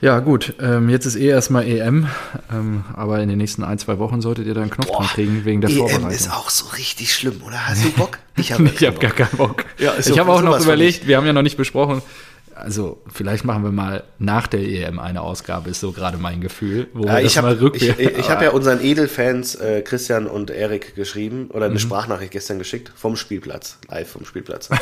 Ja, 0.00 0.20
gut. 0.20 0.54
Ähm, 0.60 0.88
jetzt 0.88 1.06
ist 1.06 1.16
eh 1.16 1.26
erstmal 1.26 1.66
EM, 1.66 2.06
ähm, 2.52 2.84
aber 2.94 3.18
in 3.20 3.28
den 3.28 3.38
nächsten 3.38 3.64
ein, 3.64 3.78
zwei 3.78 3.98
Wochen 3.98 4.20
solltet 4.20 4.46
ihr 4.46 4.54
da 4.54 4.60
einen 4.62 4.70
Knopf 4.70 4.90
dran 4.96 5.06
kriegen 5.08 5.44
wegen 5.44 5.60
der 5.60 5.70
EM 5.70 5.76
Vorbereitung. 5.78 6.10
E 6.10 6.14
ist 6.14 6.32
auch 6.32 6.50
so 6.50 6.66
richtig 6.76 7.12
schlimm, 7.12 7.42
oder? 7.44 7.66
Hast 7.68 7.84
du 7.84 7.90
Bock? 7.90 8.18
Ich 8.36 8.52
habe 8.52 8.68
habe 8.68 8.98
gar 9.00 9.10
keinen 9.10 9.36
Bock. 9.36 9.64
Ja, 9.78 9.94
ich 9.98 10.04
so- 10.06 10.16
habe 10.16 10.30
auch 10.32 10.42
noch 10.42 10.60
überlegt, 10.60 11.08
wir 11.08 11.16
haben 11.16 11.26
ja 11.26 11.32
noch 11.32 11.42
nicht 11.42 11.56
besprochen, 11.56 12.02
also 12.58 13.00
vielleicht 13.12 13.44
machen 13.44 13.62
wir 13.62 13.72
mal 13.72 14.04
nach 14.18 14.46
der 14.46 14.60
EM 14.60 14.98
eine 14.98 15.22
Ausgabe, 15.22 15.70
ist 15.70 15.80
so 15.80 15.92
gerade 15.92 16.18
mein 16.18 16.40
Gefühl. 16.40 16.88
Wo 16.92 17.06
Ja, 17.06 17.14
das 17.14 17.24
ich 17.24 17.38
habe 17.38 17.70
ich, 17.74 17.98
ich, 17.98 18.30
hab 18.30 18.42
ja 18.42 18.50
unseren 18.50 18.82
Edelfans 18.82 19.54
äh, 19.54 19.82
Christian 19.82 20.26
und 20.26 20.50
Erik 20.50 20.94
geschrieben 20.94 21.50
oder 21.52 21.66
eine 21.66 21.74
Mhm. 21.74 21.78
Sprachnachricht 21.78 22.32
gestern 22.32 22.58
geschickt 22.58 22.92
vom 22.96 23.16
Spielplatz, 23.16 23.78
live 23.88 24.10
vom 24.10 24.24
Spielplatz. 24.24 24.68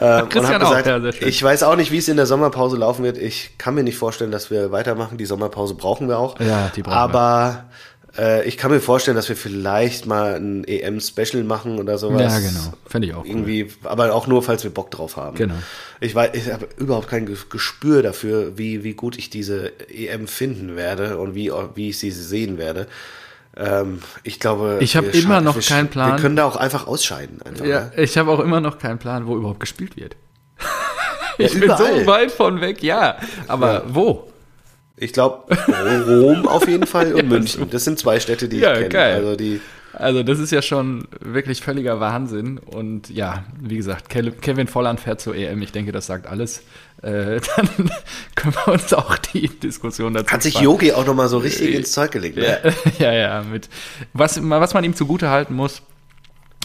Ähm, 0.00 0.28
Christian 0.28 0.54
hab 0.54 0.62
auch, 0.62 0.82
gesagt, 0.82 1.20
ja, 1.20 1.26
ich 1.26 1.42
weiß 1.42 1.62
auch 1.64 1.76
nicht, 1.76 1.90
wie 1.90 1.98
es 1.98 2.08
in 2.08 2.16
der 2.16 2.24
Sommerpause 2.24 2.76
laufen 2.76 3.04
wird. 3.04 3.18
Ich 3.18 3.58
kann 3.58 3.74
mir 3.74 3.82
nicht 3.82 3.98
vorstellen, 3.98 4.30
dass 4.30 4.50
wir 4.50 4.70
weitermachen. 4.72 5.18
Die 5.18 5.26
Sommerpause 5.26 5.74
brauchen 5.74 6.08
wir 6.08 6.18
auch. 6.18 6.38
Ja, 6.40 6.70
die 6.74 6.82
brauchen 6.82 7.12
wir. 7.12 7.64
Äh, 8.18 8.44
ich 8.48 8.56
kann 8.56 8.70
mir 8.72 8.80
vorstellen, 8.80 9.16
dass 9.16 9.28
wir 9.28 9.36
vielleicht 9.36 10.06
mal 10.06 10.34
ein 10.34 10.64
EM-Special 10.64 11.44
machen 11.44 11.78
oder 11.78 11.96
sowas. 11.96 12.20
Ja, 12.20 12.38
genau. 12.40 12.72
Fände 12.86 13.06
ich 13.08 13.14
auch 13.14 13.20
cool. 13.22 13.28
Irgendwie, 13.28 13.68
aber 13.84 14.12
auch 14.14 14.26
nur, 14.26 14.42
falls 14.42 14.64
wir 14.64 14.70
Bock 14.72 14.90
drauf 14.90 15.16
haben. 15.16 15.36
Genau. 15.36 15.54
Ich 16.00 16.14
weiß, 16.14 16.30
ich 16.34 16.52
habe 16.52 16.68
überhaupt 16.76 17.08
kein 17.08 17.26
Ge- 17.26 17.36
Gespür 17.50 18.02
dafür, 18.02 18.58
wie, 18.58 18.82
wie 18.82 18.94
gut 18.94 19.16
ich 19.16 19.30
diese 19.30 19.72
EM 19.88 20.26
finden 20.26 20.74
werde 20.76 21.18
und 21.18 21.34
wie, 21.34 21.52
wie 21.74 21.90
ich 21.90 21.98
sie 22.00 22.10
sehen 22.10 22.58
werde. 22.58 22.88
Ähm, 23.56 24.00
ich 24.22 24.40
glaube, 24.40 24.78
Ich 24.80 24.96
habe 24.96 25.12
wir 25.12 25.22
immer 25.22 25.40
noch 25.40 25.60
keinen 25.60 25.88
Plan. 25.88 26.12
Wir 26.12 26.20
können 26.20 26.36
da 26.36 26.44
auch 26.46 26.56
einfach 26.56 26.86
ausscheiden. 26.86 27.40
Einfach, 27.42 27.64
Ja, 27.64 27.80
ne? 27.84 27.92
ich 27.96 28.16
habe 28.18 28.30
auch 28.30 28.40
immer 28.40 28.60
noch 28.60 28.78
keinen 28.78 28.98
Plan, 28.98 29.26
wo 29.26 29.36
überhaupt 29.36 29.60
gespielt 29.60 29.96
wird. 29.96 30.16
ich 31.38 31.52
bin 31.52 31.62
überall. 31.64 32.00
so 32.00 32.06
weit 32.06 32.30
von 32.32 32.60
weg, 32.60 32.82
ja. 32.82 33.16
Aber 33.48 33.72
Ja. 33.72 33.82
wo? 33.88 34.29
Ich 35.00 35.12
glaube, 35.12 35.44
Rom 36.06 36.46
auf 36.46 36.68
jeden 36.68 36.86
Fall 36.86 37.12
und 37.14 37.28
München. 37.28 37.68
Das 37.70 37.84
sind 37.84 37.98
zwei 37.98 38.20
Städte, 38.20 38.48
die 38.48 38.58
Ja, 38.58 38.72
ich 38.72 38.78
kenne. 38.80 38.88
geil. 38.90 39.14
Also 39.16 39.34
die, 39.36 39.60
Also 39.94 40.22
das 40.22 40.38
ist 40.38 40.52
ja 40.52 40.62
schon 40.62 41.08
wirklich 41.20 41.62
völliger 41.62 41.98
Wahnsinn. 42.00 42.58
Und 42.58 43.08
ja, 43.10 43.44
wie 43.60 43.76
gesagt, 43.76 44.08
Ke- 44.10 44.30
Kevin 44.32 44.66
Volland 44.68 45.00
fährt 45.00 45.20
zur 45.20 45.34
EM. 45.34 45.62
Ich 45.62 45.72
denke, 45.72 45.90
das 45.92 46.06
sagt 46.06 46.26
alles. 46.26 46.62
Äh, 47.02 47.40
dann 47.56 47.68
können 48.34 48.54
wir 48.64 48.72
uns 48.74 48.92
auch 48.92 49.16
die 49.16 49.48
Diskussion 49.48 50.12
dazu 50.14 50.30
hat 50.32 50.42
sich 50.42 50.52
sparen. 50.52 50.64
Yogi 50.64 50.92
auch 50.92 51.06
nochmal 51.06 51.28
so 51.28 51.38
richtig 51.38 51.74
ins 51.74 51.92
Zeug 51.92 52.10
gelegt. 52.12 52.36
Ne? 52.36 52.58
Ja, 52.98 53.12
ja, 53.12 53.42
mit 53.42 53.68
was, 54.12 54.38
was 54.42 54.74
man 54.74 54.84
ihm 54.84 54.94
zugute 54.94 55.30
halten 55.30 55.54
muss, 55.54 55.80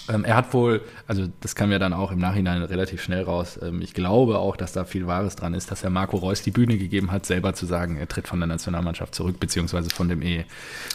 ähm, 0.07 0.23
er 0.23 0.35
hat 0.35 0.53
wohl, 0.53 0.81
also 1.07 1.27
das 1.41 1.55
kam 1.55 1.71
ja 1.71 1.79
dann 1.79 1.93
auch 1.93 2.11
im 2.11 2.19
Nachhinein 2.19 2.61
relativ 2.63 3.01
schnell 3.01 3.23
raus. 3.23 3.59
Ähm, 3.61 3.81
ich 3.81 3.93
glaube 3.93 4.37
auch, 4.37 4.55
dass 4.55 4.71
da 4.71 4.85
viel 4.85 5.07
Wahres 5.07 5.35
dran 5.35 5.53
ist, 5.53 5.71
dass 5.71 5.83
er 5.83 5.89
Marco 5.89 6.17
Reus 6.17 6.41
die 6.41 6.51
Bühne 6.51 6.77
gegeben 6.77 7.11
hat, 7.11 7.25
selber 7.25 7.53
zu 7.53 7.65
sagen, 7.65 7.97
er 7.97 8.07
tritt 8.07 8.27
von 8.27 8.39
der 8.39 8.47
Nationalmannschaft 8.47 9.15
zurück, 9.15 9.39
beziehungsweise 9.39 9.89
von 9.89 10.09
dem 10.09 10.21
E. 10.21 10.45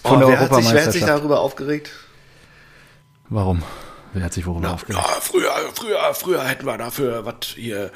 Oh, 0.04 0.10
Von 0.10 0.20
der 0.20 0.28
wer, 0.28 0.40
hat 0.40 0.54
sich, 0.54 0.72
wer 0.72 0.84
hat 0.84 0.92
sich 0.92 1.02
Europameisterschaft. 1.02 1.18
darüber 1.18 1.40
aufgeregt? 1.40 1.90
Warum? 3.28 3.62
Wer 4.12 4.24
hat 4.24 4.32
sich 4.32 4.46
worüber 4.46 4.72
aufgeregt? 4.72 5.02
Ja, 5.04 5.20
früher, 5.20 5.52
früher, 5.74 6.14
früher 6.14 6.44
hätten 6.44 6.66
wir 6.66 6.78
dafür, 6.78 7.24
was 7.24 7.46
hier, 7.54 7.90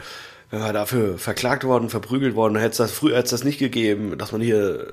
wenn 0.50 0.60
wir 0.60 0.72
dafür 0.72 1.18
verklagt 1.18 1.64
worden, 1.64 1.90
verprügelt 1.90 2.34
worden, 2.34 2.56
hätte 2.56 2.70
es 2.70 2.76
das, 2.76 2.92
früher 2.92 3.16
hätte 3.16 3.24
es 3.24 3.30
das 3.30 3.44
nicht 3.44 3.58
gegeben, 3.58 4.16
dass 4.18 4.32
man 4.32 4.40
hier 4.40 4.92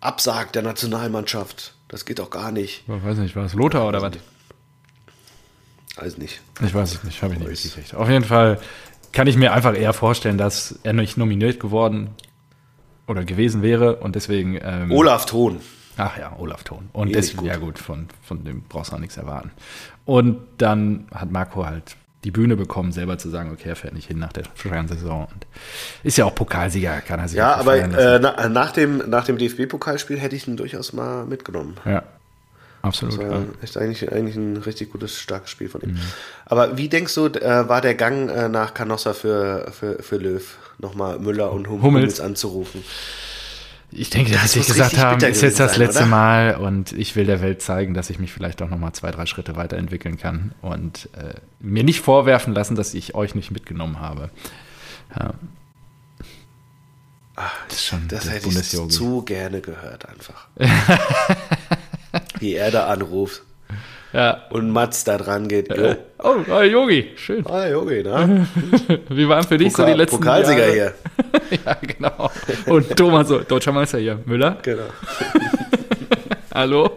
absagt 0.00 0.54
der 0.54 0.62
Nationalmannschaft. 0.62 1.74
Das 1.88 2.04
geht 2.04 2.18
doch 2.18 2.30
gar 2.30 2.52
nicht. 2.52 2.84
Ich 2.86 3.04
weiß 3.04 3.18
nicht, 3.18 3.36
war 3.36 3.44
es 3.44 3.54
Lothar 3.54 3.86
oder 3.86 4.00
was? 4.00 4.12
Alles 5.96 6.18
nicht. 6.18 6.40
Ich 6.64 6.74
weiß 6.74 6.94
es 6.94 7.04
nicht, 7.04 7.22
habe 7.22 7.34
ich 7.34 7.40
nicht 7.40 7.48
mitgekriegt. 7.48 7.94
Auf 7.94 8.08
jeden 8.08 8.24
Fall 8.24 8.58
kann 9.12 9.26
ich 9.26 9.36
mir 9.36 9.52
einfach 9.52 9.74
eher 9.76 9.92
vorstellen, 9.92 10.38
dass 10.38 10.78
er 10.82 10.92
nicht 10.92 11.16
nominiert 11.16 11.60
geworden 11.60 12.10
oder 13.06 13.24
gewesen 13.24 13.62
wäre 13.62 13.96
und 13.96 14.14
deswegen. 14.14 14.58
Ähm, 14.62 14.92
Olaf 14.92 15.26
Thon. 15.26 15.60
Ach 15.96 16.16
ja, 16.16 16.36
Olaf 16.38 16.62
Thon. 16.64 16.88
Und 16.92 17.10
Eh 17.10 17.12
deswegen, 17.12 17.42
nicht 17.42 17.52
ja 17.52 17.58
gut, 17.58 17.78
von, 17.78 18.08
von 18.22 18.44
dem 18.44 18.62
brauchst 18.62 18.92
du 18.92 18.96
auch 18.96 19.00
nichts 19.00 19.16
erwarten. 19.16 19.50
Und 20.04 20.38
dann 20.58 21.08
hat 21.12 21.30
Marco 21.30 21.66
halt 21.66 21.96
die 22.24 22.30
Bühne 22.30 22.56
bekommen, 22.56 22.92
selber 22.92 23.18
zu 23.18 23.30
sagen, 23.30 23.50
okay, 23.50 23.70
er 23.70 23.76
fährt 23.76 23.94
nicht 23.94 24.06
hin 24.08 24.18
nach 24.18 24.32
der 24.32 24.44
Saison. 24.86 25.26
Und 25.32 25.46
ist 26.02 26.18
ja 26.18 26.26
auch 26.26 26.34
Pokalsieger, 26.34 27.00
kann 27.00 27.18
er 27.18 27.28
sich 27.28 27.38
Ja, 27.38 27.54
aber 27.54 27.76
äh, 27.76 28.18
na, 28.20 28.48
nach 28.48 28.72
dem, 28.72 28.98
nach 29.08 29.24
dem 29.24 29.38
DFB-Pokalspiel 29.38 30.18
hätte 30.18 30.36
ich 30.36 30.46
ihn 30.46 30.56
durchaus 30.56 30.92
mal 30.92 31.24
mitgenommen. 31.26 31.76
ja. 31.84 32.02
Absolut. 32.82 33.14
Das 33.18 33.24
war 33.28 33.30
Ja. 33.40 33.44
echt 33.62 33.76
eigentlich, 33.76 34.10
eigentlich 34.12 34.36
ein 34.36 34.56
richtig 34.56 34.90
gutes, 34.92 35.18
starkes 35.20 35.50
Spiel 35.50 35.68
von 35.68 35.82
ihm. 35.82 35.98
Aber 36.46 36.78
wie 36.78 36.88
denkst 36.88 37.14
du, 37.14 37.26
äh, 37.26 37.68
war 37.68 37.80
der 37.80 37.94
Gang 37.94 38.30
äh, 38.30 38.48
nach 38.48 38.72
Canossa 38.74 39.12
für, 39.12 39.70
für, 39.72 40.02
für 40.02 40.16
Löw, 40.16 40.56
nochmal 40.78 41.18
Müller 41.18 41.52
und 41.52 41.68
hum 41.68 41.82
Hummels. 41.82 42.02
Hummels 42.04 42.20
anzurufen? 42.20 42.82
Ich 43.92 44.08
denke, 44.08 44.32
dass 44.32 44.54
muss 44.54 44.68
gesagt 44.68 44.96
haben, 44.98 45.20
ist 45.24 45.42
jetzt 45.42 45.58
das 45.58 45.72
sein, 45.72 45.80
letzte 45.80 46.00
oder? 46.02 46.06
Mal 46.10 46.54
und 46.56 46.92
ich 46.92 47.16
will 47.16 47.26
der 47.26 47.40
Welt 47.42 47.60
zeigen, 47.60 47.92
dass 47.92 48.08
ich 48.08 48.20
mich 48.20 48.32
vielleicht 48.32 48.62
auch 48.62 48.68
noch 48.70 48.78
mal 48.78 48.92
zwei, 48.92 49.10
drei 49.10 49.26
Schritte 49.26 49.56
weiterentwickeln 49.56 50.16
kann 50.16 50.52
und 50.62 51.08
äh, 51.16 51.34
mir 51.58 51.82
nicht 51.82 52.00
vorwerfen 52.00 52.54
lassen, 52.54 52.76
dass 52.76 52.94
ich 52.94 53.16
euch 53.16 53.34
nicht 53.34 53.50
mitgenommen 53.50 53.98
habe. 53.98 54.30
Ja. 55.18 55.34
das 57.68 57.78
ist 57.78 57.84
schon 57.86 58.06
Das 58.06 58.30
hätte 58.30 58.48
ich 58.48 58.90
zu 58.90 59.22
gerne 59.22 59.60
gehört 59.60 60.08
einfach. 60.08 60.46
wie 62.40 62.54
er 62.54 62.70
da 62.70 62.86
anruft 62.88 63.42
Ja. 64.12 64.42
und 64.50 64.70
Mats 64.70 65.04
da 65.04 65.16
dran 65.18 65.46
geht. 65.48 65.74
Jo. 65.76 65.94
Oh, 66.22 66.36
oh, 66.50 66.60
Yogi, 66.60 67.12
schön. 67.16 67.46
Ah, 67.46 67.66
Jogi, 67.66 68.02
ne? 68.02 68.46
Wie 69.08 69.26
waren 69.26 69.42
für 69.42 69.56
dich 69.56 69.72
so 69.72 69.78
die 69.86 69.92
Pokal, 69.92 69.96
letzten 69.96 70.16
Pokalsieger 70.18 70.74
Jahre? 70.74 70.94
hier. 71.50 71.58
ja, 71.64 71.76
genau. 71.80 72.30
Und 72.66 72.94
Thomas, 72.94 73.26
so, 73.28 73.38
deutscher 73.38 73.72
Meister 73.72 73.96
hier. 73.98 74.18
Müller, 74.26 74.58
Genau. 74.62 74.82
hallo. 76.54 76.90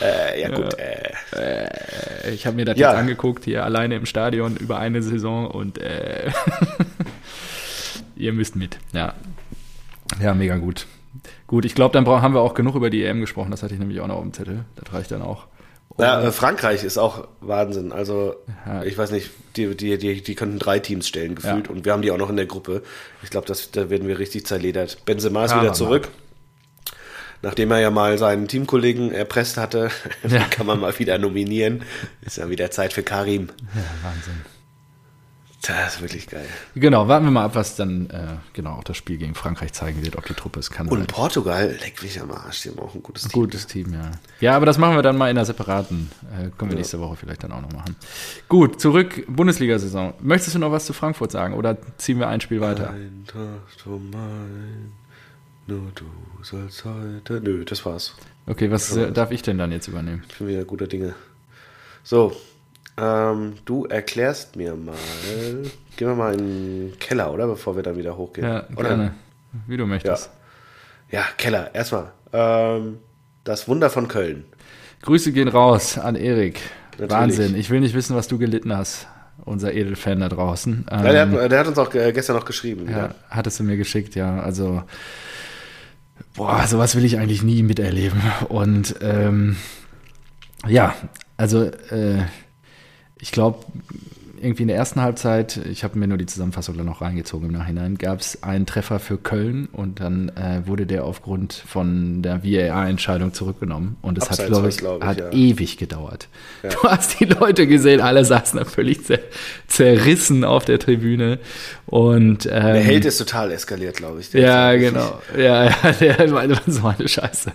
Äh, 0.00 0.40
ja, 0.40 0.48
gut. 0.48 0.72
Äh, 0.78 1.10
Äh, 1.36 2.30
Ich 2.32 2.46
habe 2.46 2.56
mir 2.56 2.64
das 2.64 2.78
Ja. 2.78 2.92
jetzt 2.92 2.98
angeguckt, 3.00 3.44
hier 3.44 3.62
alleine 3.62 3.96
im 3.96 4.06
Stadion 4.06 4.56
über 4.56 4.78
eine 4.78 5.02
Saison 5.02 5.48
und 5.48 5.76
äh, 5.82 6.30
ihr 8.16 8.32
müsst 8.32 8.56
mit. 8.56 8.78
Ja. 8.94 9.12
Ja, 10.22 10.32
mega 10.32 10.56
gut. 10.56 10.86
Gut, 11.46 11.64
ich 11.64 11.74
glaube, 11.74 11.92
dann 11.92 12.06
haben 12.06 12.34
wir 12.34 12.40
auch 12.40 12.54
genug 12.54 12.74
über 12.74 12.90
die 12.90 13.04
EM 13.04 13.20
gesprochen. 13.20 13.50
Das 13.50 13.62
hatte 13.62 13.74
ich 13.74 13.80
nämlich 13.80 14.00
auch 14.00 14.06
noch 14.08 14.16
auf 14.16 14.22
dem 14.22 14.32
Zettel. 14.32 14.64
Das 14.74 14.92
reicht 14.92 15.10
dann 15.12 15.22
auch. 15.22 15.46
ja, 15.98 16.20
äh, 16.22 16.32
Frankreich 16.32 16.82
ist 16.82 16.98
auch 16.98 17.28
Wahnsinn. 17.40 17.92
Also, 17.92 18.34
Ja. 18.66 18.82
ich 18.82 18.98
weiß 18.98 19.12
nicht, 19.12 19.30
die, 19.56 19.76
die, 19.76 19.96
die, 19.96 20.22
die 20.22 20.34
könnten 20.34 20.58
drei 20.58 20.80
Teams 20.80 21.06
stellen, 21.06 21.36
gefühlt. 21.36 21.66
Ja. 21.68 21.72
Und 21.72 21.84
wir 21.84 21.92
haben 21.92 22.02
die 22.02 22.10
auch 22.10 22.18
noch 22.18 22.30
in 22.30 22.36
der 22.36 22.46
Gruppe. 22.46 22.82
Ich 23.22 23.30
glaube, 23.30 23.46
da 23.46 23.90
werden 23.90 24.08
wir 24.08 24.18
richtig 24.18 24.46
zerledert. 24.46 25.04
Benzema 25.04 25.44
ist 25.44 25.54
wieder 25.54 25.72
zurück. 25.72 26.08
Nachdem 27.42 27.70
er 27.70 27.78
ja 27.80 27.90
mal 27.90 28.18
seinen 28.18 28.48
Teamkollegen 28.48 29.12
erpresst 29.12 29.56
hatte, 29.56 29.90
kann 30.50 30.66
man 30.66 30.80
mal 30.80 30.98
wieder 30.98 31.18
nominieren. 31.18 31.82
Ist 32.22 32.38
ja 32.38 32.48
wieder 32.50 32.70
Zeit 32.72 32.92
für 32.92 33.02
Karim. 33.02 33.50
Ja, 33.74 34.08
Wahnsinn. 34.08 34.42
Das 35.66 35.96
ist 35.96 36.00
wirklich 36.00 36.28
geil. 36.28 36.46
Genau, 36.74 37.08
warten 37.08 37.24
wir 37.24 37.30
mal 37.30 37.44
ab, 37.44 37.54
was 37.54 37.76
dann 37.76 38.08
äh, 38.10 38.36
genau 38.52 38.72
auch 38.72 38.84
das 38.84 38.96
Spiel 38.96 39.16
gegen 39.16 39.34
Frankreich 39.34 39.72
zeigen 39.72 40.04
wird, 40.04 40.16
ob 40.16 40.26
die 40.26 40.34
Truppe 40.34 40.60
es 40.60 40.70
kann. 40.70 40.88
Und 40.88 40.98
oder 40.98 41.06
Portugal, 41.06 41.76
leck 41.80 42.02
mich 42.02 42.20
am 42.20 42.30
Arsch, 42.30 42.62
die 42.62 42.70
haben 42.70 42.78
auch 42.78 42.94
ein 42.94 43.02
gutes. 43.02 43.24
Team. 43.24 43.32
Gutes 43.32 43.66
Team, 43.66 43.92
ja. 43.92 44.10
Ja, 44.40 44.56
aber 44.56 44.66
das 44.66 44.78
machen 44.78 44.96
wir 44.96 45.02
dann 45.02 45.16
mal 45.16 45.30
in 45.30 45.36
einer 45.36 45.44
separaten. 45.44 46.10
Äh, 46.32 46.50
können 46.56 46.70
wir 46.70 46.76
nächste 46.76 47.00
Woche 47.00 47.16
vielleicht 47.16 47.42
dann 47.42 47.52
auch 47.52 47.62
noch 47.62 47.72
machen. 47.72 47.96
Gut, 48.48 48.80
zurück, 48.80 49.24
Bundesliga-Saison. 49.28 50.14
Möchtest 50.20 50.54
du 50.54 50.58
noch 50.58 50.72
was 50.72 50.86
zu 50.86 50.92
Frankfurt 50.92 51.32
sagen 51.32 51.54
oder 51.54 51.76
ziehen 51.98 52.18
wir 52.18 52.28
ein 52.28 52.40
Spiel 52.40 52.60
weiter? 52.60 52.90
Eintracht, 52.90 53.86
oh 53.86 53.98
mein, 53.98 54.92
nur 55.66 55.90
du 55.94 56.04
sollst 56.42 56.84
heute. 56.84 57.40
Nö, 57.40 57.64
das 57.64 57.84
war's. 57.84 58.14
Okay, 58.46 58.70
was 58.70 58.96
äh, 58.96 59.10
darf 59.10 59.32
ich 59.32 59.42
denn 59.42 59.58
dann 59.58 59.72
jetzt 59.72 59.88
übernehmen? 59.88 60.22
Ich 60.28 60.38
bin 60.38 60.46
wieder 60.46 60.64
guter 60.64 60.86
Dinge. 60.86 61.14
So, 62.04 62.36
ähm, 62.98 63.54
du 63.64 63.84
erklärst 63.86 64.56
mir 64.56 64.74
mal. 64.74 64.94
Gehen 65.96 66.08
wir 66.08 66.14
mal 66.14 66.34
in 66.34 66.90
den 66.90 66.98
Keller, 66.98 67.32
oder? 67.32 67.46
Bevor 67.46 67.76
wir 67.76 67.82
dann 67.82 67.96
wieder 67.96 68.16
hochgehen. 68.16 68.46
Ja, 68.46 68.64
oder? 68.76 68.88
gerne. 68.88 69.14
Wie 69.66 69.76
du 69.76 69.86
möchtest. 69.86 70.30
Ja, 71.10 71.22
Keller, 71.38 71.74
erstmal. 71.74 72.12
Ähm, 72.32 72.98
das 73.44 73.68
Wunder 73.68 73.90
von 73.90 74.08
Köln. 74.08 74.44
Grüße 75.02 75.32
gehen 75.32 75.48
raus 75.48 75.98
an 75.98 76.16
Erik. 76.16 76.60
Natürlich. 76.92 77.10
Wahnsinn. 77.12 77.56
Ich 77.56 77.70
will 77.70 77.80
nicht 77.80 77.94
wissen, 77.94 78.16
was 78.16 78.28
du 78.28 78.38
gelitten 78.38 78.76
hast, 78.76 79.06
unser 79.44 79.72
Edelfan 79.72 80.20
da 80.20 80.28
draußen. 80.28 80.86
Ja, 80.90 81.02
der, 81.02 81.22
Ähm, 81.22 81.32
hat, 81.40 81.52
der 81.52 81.58
hat 81.60 81.66
uns 81.68 81.78
auch 81.78 81.94
äh, 81.94 82.12
gestern 82.12 82.36
noch 82.36 82.44
geschrieben. 82.44 82.90
ja, 82.90 82.98
Ja. 82.98 83.14
hattest 83.30 83.60
du 83.60 83.64
mir 83.64 83.76
geschickt, 83.76 84.14
ja. 84.14 84.40
Also, 84.40 84.82
boah, 86.34 86.66
sowas 86.66 86.96
will 86.96 87.04
ich 87.04 87.18
eigentlich 87.18 87.42
nie 87.42 87.62
miterleben. 87.62 88.20
Und 88.48 88.96
ähm, 89.00 89.56
ja, 90.66 90.94
also 91.36 91.64
äh, 91.64 92.22
ich 93.20 93.32
glaube, 93.32 93.58
irgendwie 94.46 94.62
in 94.62 94.68
der 94.68 94.76
ersten 94.76 95.02
Halbzeit, 95.02 95.60
ich 95.70 95.84
habe 95.84 95.98
mir 95.98 96.06
nur 96.06 96.18
die 96.18 96.26
Zusammenfassung 96.26 96.76
dann 96.76 96.86
noch 96.86 97.00
reingezogen 97.00 97.48
im 97.48 97.54
Nachhinein, 97.54 97.98
gab 97.98 98.20
es 98.20 98.42
einen 98.42 98.64
Treffer 98.64 99.00
für 99.00 99.18
Köln 99.18 99.68
und 99.72 100.00
dann 100.00 100.30
äh, 100.30 100.66
wurde 100.66 100.86
der 100.86 101.04
aufgrund 101.04 101.52
von 101.52 102.22
der 102.22 102.44
VAR-Entscheidung 102.44 103.34
zurückgenommen. 103.34 103.96
Und 104.02 104.18
es 104.18 104.30
hat, 104.30 104.46
glaube 104.46 104.68
ich, 104.68 104.78
glaub 104.78 105.02
ich, 105.02 105.06
hat 105.06 105.18
ja. 105.18 105.30
ewig 105.32 105.76
gedauert. 105.76 106.28
Du 106.62 106.88
hast 106.88 107.20
die 107.20 107.24
Leute 107.24 107.66
gesehen, 107.66 108.00
alle 108.00 108.24
saßen 108.24 108.64
völlig 108.64 109.04
zer 109.04 109.18
zerrissen 109.66 110.44
auf 110.44 110.64
der 110.64 110.78
Tribüne. 110.78 111.38
Und 111.86 112.46
ähm, 112.46 112.50
Der 112.50 112.82
Held 112.82 113.04
ist 113.04 113.18
total 113.18 113.52
eskaliert, 113.52 113.96
glaube 113.96 114.20
ich. 114.20 114.32
Ja, 114.32 114.74
genau. 114.74 115.20
Ja, 115.36 115.64
ja, 115.64 115.92
der 116.00 116.30
meinte 116.30 116.60
so 116.66 116.86
eine 116.86 117.08
Scheiße. 117.08 117.52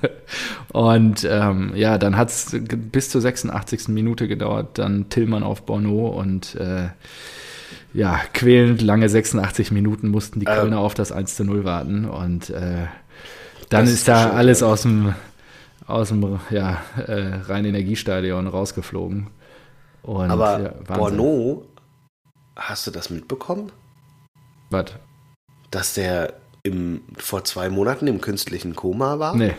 Und 0.72 1.28
ähm, 1.30 1.74
ja, 1.76 1.98
dann 1.98 2.18
hat 2.18 2.30
es 2.30 2.56
bis 2.92 3.10
zur 3.10 3.22
86. 3.22 3.89
Minute 3.89 4.28
gedauert, 4.28 4.78
dann 4.78 5.10
Tillmann 5.10 5.44
auf 5.44 5.64
Bono 5.64 6.08
und 6.08 6.56
äh, 6.56 6.81
ja, 7.94 8.20
quälend 8.34 8.82
lange 8.82 9.10
86 9.10 9.72
Minuten 9.72 10.10
mussten 10.10 10.40
die 10.40 10.46
Kölner 10.46 10.80
auf 10.80 10.94
das 10.94 11.12
1 11.12 11.36
zu 11.36 11.44
0 11.44 11.66
warten 11.66 12.06
und 12.06 12.50
äh, 12.50 12.88
dann 13.70 13.86
ist 13.86 13.94
ist 13.94 14.08
da 14.08 14.24
schon 14.24 14.32
alles 14.32 14.64
aus 14.64 14.84
dem, 14.84 15.14
aus 15.88 16.10
dem 16.10 16.40
ja, 16.50 16.82
äh, 16.98 17.36
Rhein-Energiestadion 17.48 18.48
rausgeflogen. 18.48 19.28
Und, 20.04 20.32
Aber 20.32 20.60
ja. 20.60 20.96
Bono, 20.96 21.66
hast 22.56 22.88
du 22.88 22.92
das 22.92 23.10
mitbekommen? 23.10 23.72
Was? 24.70 24.86
Dass 25.70 25.94
der 25.94 26.34
im, 26.64 27.02
vor 27.18 27.44
zwei 27.44 27.70
Monaten 27.70 28.08
im 28.08 28.22
künstlichen 28.22 28.76
Koma 28.76 29.20
war? 29.20 29.36
Nee, 29.36 29.56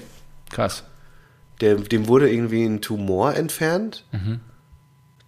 krass. 0.50 0.84
Der, 1.60 1.76
dem 1.76 2.08
wurde 2.08 2.30
irgendwie 2.30 2.64
ein 2.64 2.80
Tumor 2.80 3.34
entfernt. 3.34 4.04
Mhm. 4.12 4.40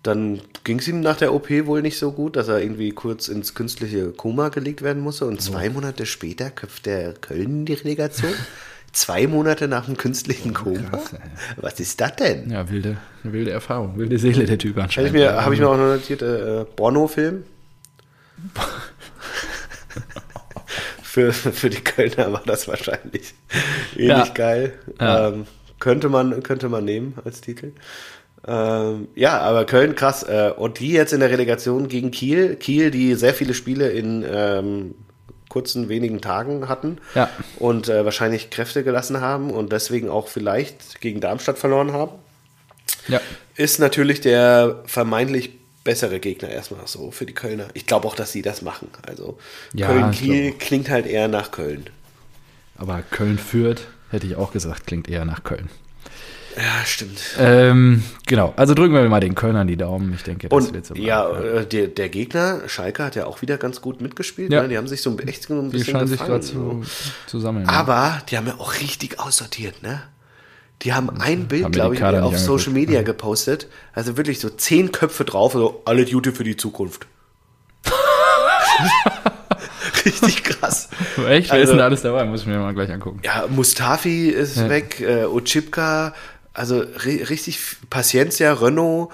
Dann 0.05 0.41
ging 0.65 0.79
es 0.79 0.87
ihm 0.87 1.01
nach 1.01 1.17
der 1.17 1.33
OP 1.35 1.51
wohl 1.67 1.83
nicht 1.83 1.99
so 1.99 2.13
gut, 2.13 2.37
dass 2.37 2.47
er 2.49 2.61
irgendwie 2.61 2.91
kurz 2.93 3.27
ins 3.29 3.55
künstliche 3.55 4.11
Koma 4.13 4.51
gelegt 4.51 4.83
werden 4.83 5.03
musste. 5.03 5.25
Und 5.27 5.41
zwei 5.43 5.69
Monate 5.71 6.07
später 6.07 6.51
köpft 6.51 6.87
der 6.87 7.15
Köln 7.15 7.61
in 7.61 7.67
die 7.67 7.73
Relegation. 7.75 8.33
zwei 8.93 9.27
Monate 9.27 9.67
nach 9.67 9.87
dem 9.87 9.97
künstlichen 9.97 10.53
Koma? 10.55 10.79
krass. 10.91 11.11
Was 11.57 11.81
ist 11.81 12.01
das 12.01 12.15
denn? 12.17 12.51
Ja, 12.51 12.69
wilde, 12.71 12.99
wilde 13.23 13.51
Erfahrung, 13.51 13.97
wilde 13.99 14.19
Seele 14.19 14.45
der 14.45 14.59
Typ 14.59 14.75
Habe 14.77 14.83
anscheinend. 14.85 15.09
ich, 15.09 15.13
mir, 15.15 15.43
hab 15.43 15.53
ich 15.53 15.59
mir 15.59 15.69
auch 15.69 15.77
noch 15.79 15.95
notiert, 15.95 16.21
äh, 16.23 16.65
Bono-Film. 16.77 17.45
für, 21.03 21.33
für 21.33 21.71
die 21.71 21.81
Kölner 21.83 22.33
war 22.33 22.43
das 22.45 22.69
wahrscheinlich 22.69 23.35
ähnlich 23.97 24.09
Ja. 24.09 24.25
geil. 24.35 24.73
Ja. 25.01 25.29
Ähm, 25.29 25.47
könnte, 25.81 26.09
man, 26.09 26.43
könnte 26.43 26.69
man 26.69 26.85
nehmen 26.85 27.15
als 27.25 27.41
Titel. 27.41 27.73
Ähm, 28.47 29.09
ja, 29.15 29.39
aber 29.41 29.65
Köln 29.65 29.95
krass. 29.95 30.23
Äh, 30.23 30.53
und 30.57 30.79
die 30.81 30.93
jetzt 30.93 31.13
in 31.13 31.21
der 31.21 31.31
Relegation 31.31 31.89
gegen 31.89 32.11
Kiel. 32.11 32.57
Kiel, 32.57 32.91
die 32.91 33.15
sehr 33.15 33.35
viele 33.35 33.55
Spiele 33.55 33.89
in 33.91 34.25
ähm, 34.31 34.95
kurzen, 35.49 35.89
wenigen 35.89 36.21
Tagen 36.21 36.69
hatten 36.69 36.99
Ja. 37.15 37.31
und 37.59 37.89
äh, 37.89 38.05
wahrscheinlich 38.05 38.51
Kräfte 38.51 38.83
gelassen 38.85 39.21
haben 39.21 39.51
und 39.51 39.73
deswegen 39.73 40.09
auch 40.09 40.29
vielleicht 40.29 41.01
gegen 41.01 41.21
Darmstadt 41.21 41.59
verloren 41.59 41.93
haben 41.93 42.13
Ja. 43.09 43.21
ist 43.55 43.79
natürlich 43.79 44.21
der 44.21 44.83
vermeintlich 44.87 45.51
bessere 45.85 46.19
Gegner 46.19 46.49
erstmal 46.49 46.87
so 46.87 47.11
für 47.13 47.25
die 47.27 47.35
Kölner. 47.35 47.69
Ich 47.75 47.87
glaube 47.87 48.09
auch, 48.09 48.17
dass 48.17 48.33
sie 48.33 48.43
das 48.43 48.63
machen. 48.63 48.89
Also 49.07 49.39
Ja, 49.75 49.87
Köln-Kiel 49.87 50.53
klingt 50.59 50.89
halt 50.91 51.07
eher 51.07 51.29
nach 51.29 51.51
Köln. 51.51 51.89
Aber 52.77 53.03
Köln 53.11 53.39
führt, 53.39 53.87
hätte 54.11 54.27
ich 54.27 54.35
auch 54.37 54.51
gesagt, 54.53 54.87
klingt 54.87 55.09
eher 55.09 55.25
nach 55.25 55.45
Köln. 55.45 55.69
Ja, 56.57 56.85
stimmt. 56.87 57.19
Ähm, 57.39 58.05
genau, 58.27 58.55
also 58.57 58.75
drücken 58.75 58.95
wir 58.95 59.03
mal 59.09 59.19
den 59.21 59.35
Kölnern 59.35 59.67
die 59.67 59.77
Daumen. 59.77 60.15
Ich 60.15 60.23
denke, 60.23 60.49
das 60.49 60.67
Und 60.67 60.75
wird 60.75 60.87
so 60.87 60.95
ja, 60.95 61.25
bleiben. 61.27 61.57
äh, 61.59 61.67
der, 61.67 61.87
der 61.89 62.09
Gegner, 62.09 62.61
Schalke, 62.69 63.03
hat 63.05 63.17
ja 63.17 63.27
auch 63.27 63.43
wieder 63.43 63.59
ganz 63.59 63.81
gut 63.81 64.01
mitgespielt. 64.01 64.53
Ja. 64.53 64.63
Ne? 64.63 64.69
Die 64.69 64.79
haben 64.79 64.87
sich 64.87 65.03
so 65.03 65.19
echt 65.19 65.43
so 65.45 65.55
ein 65.55 65.71
Die 65.71 65.79
bisschen 65.79 65.95
scheinen 65.95 66.07
sich 66.07 66.21
gerade 66.21 66.43
so. 66.45 66.83
zu, 67.27 67.41
sammeln. 67.41 67.69
Aber 67.69 68.23
die 68.31 68.37
haben 68.39 68.47
ja 68.47 68.55
auch 68.59 68.75
richtig 68.81 69.19
aussortiert, 69.19 69.83
ne? 69.83 70.03
Die 70.83 70.93
haben 70.93 71.09
ein 71.11 71.47
Bild, 71.49 71.73
glaube 71.73 71.97
die 71.97 72.03
ich, 72.03 72.07
auf 72.07 72.33
nicht 72.33 72.41
Social 72.41 72.69
angeguckt. 72.69 72.75
Media 72.91 73.03
gepostet. 73.03 73.69
Also 73.93 74.17
wirklich 74.17 74.39
so 74.41 74.51
zehn 74.51 74.93
Köpfe 74.93 75.25
drauf, 75.25 75.53
so 75.55 75.83
alle 75.87 76.03
Jute 76.03 76.33
für 76.33 76.45
die 76.45 76.57
Zukunft. 76.57 77.07
richtig 80.05 80.43
krass. 80.45 80.89
ja. 81.17 81.29
Echt? 81.29 81.51
Wer 81.51 81.59
ist 81.59 81.63
also- 81.63 81.73
denn 81.73 81.79
da 81.79 81.85
alles 81.85 82.03
dabei? 82.03 82.25
Muss 82.25 82.43
ich 82.43 82.47
mir 82.47 82.59
mal 82.59 82.75
gleich 82.75 82.91
angucken. 82.93 83.21
Ja, 83.25 83.47
Mustafi 83.49 84.29
ist 84.29 84.57
Ja. 84.57 84.69
weg, 84.69 85.01
äh, 85.01 85.25
Ochipka, 85.25 86.15
also 86.55 86.83
ri 87.05 87.23
richtig 87.23 87.61
Paciencia, 87.91 88.53
Renault 88.55 89.11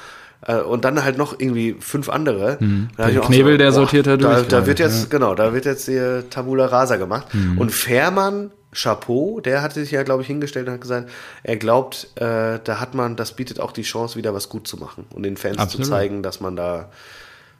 äh, 0.46 0.56
und 0.60 0.84
dann 0.84 1.02
halt 1.02 1.18
noch 1.18 1.38
irgendwie 1.38 1.76
fünf 1.80 2.08
andere. 2.08 2.58
Da 2.96 3.08
ich 3.08 3.14
Der 3.14 3.22
Mhm. 3.22 3.26
Knebel, 3.26 3.58
der 3.58 3.72
sortiert 3.72 4.06
da 4.06 4.16
da, 4.16 4.34
durch 4.34 4.46
da 4.48 4.56
gerade, 4.58 4.66
wird 4.66 4.78
jetzt, 4.78 4.98
ja. 4.98 5.04
Mhm. 5.06 5.10
genau, 5.10 5.34
da 5.34 5.52
wird 5.52 5.64
jetzt 5.64 5.88
die 5.88 6.22
Tabula 6.30 6.66
Rasa 6.66 6.96
gemacht. 6.96 7.26
Und 7.56 7.70
Fährmann 7.72 8.50
Chapeau, 8.72 9.40
der 9.40 9.62
hatte 9.62 9.80
sich 9.80 9.90
ja, 9.90 10.04
glaube 10.04 10.22
ich, 10.22 10.28
hingestellt 10.28 10.68
und 10.68 10.74
hat 10.74 10.80
gesagt, 10.80 11.10
er 11.42 11.56
glaubt, 11.56 12.06
äh, 12.14 12.60
da 12.62 12.78
hat 12.78 12.94
man, 12.94 13.16
das 13.16 13.32
bietet 13.32 13.58
auch 13.58 13.72
die 13.72 13.82
Chance, 13.82 14.16
wieder 14.16 14.32
was 14.32 14.48
gut 14.48 14.68
zu 14.68 14.76
machen 14.76 15.06
und 15.12 15.24
den 15.24 15.36
Fans 15.36 15.58
Absolut. 15.58 15.86
zu 15.86 15.90
zeigen, 15.90 16.22
dass 16.22 16.40
man 16.40 16.54
da, 16.54 16.88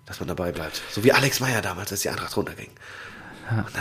dass 0.07 0.21
man 0.21 0.29
dabei 0.29 0.53
bleibt. 0.53 0.81
So 0.91 1.03
wie 1.03 1.13
Alex 1.13 1.41
Meyer 1.41 1.63
damals, 1.63 1.91
als 1.91 2.03
die 2.03 2.11
Eintracht 2.11 2.37
runterging. 2.37 2.69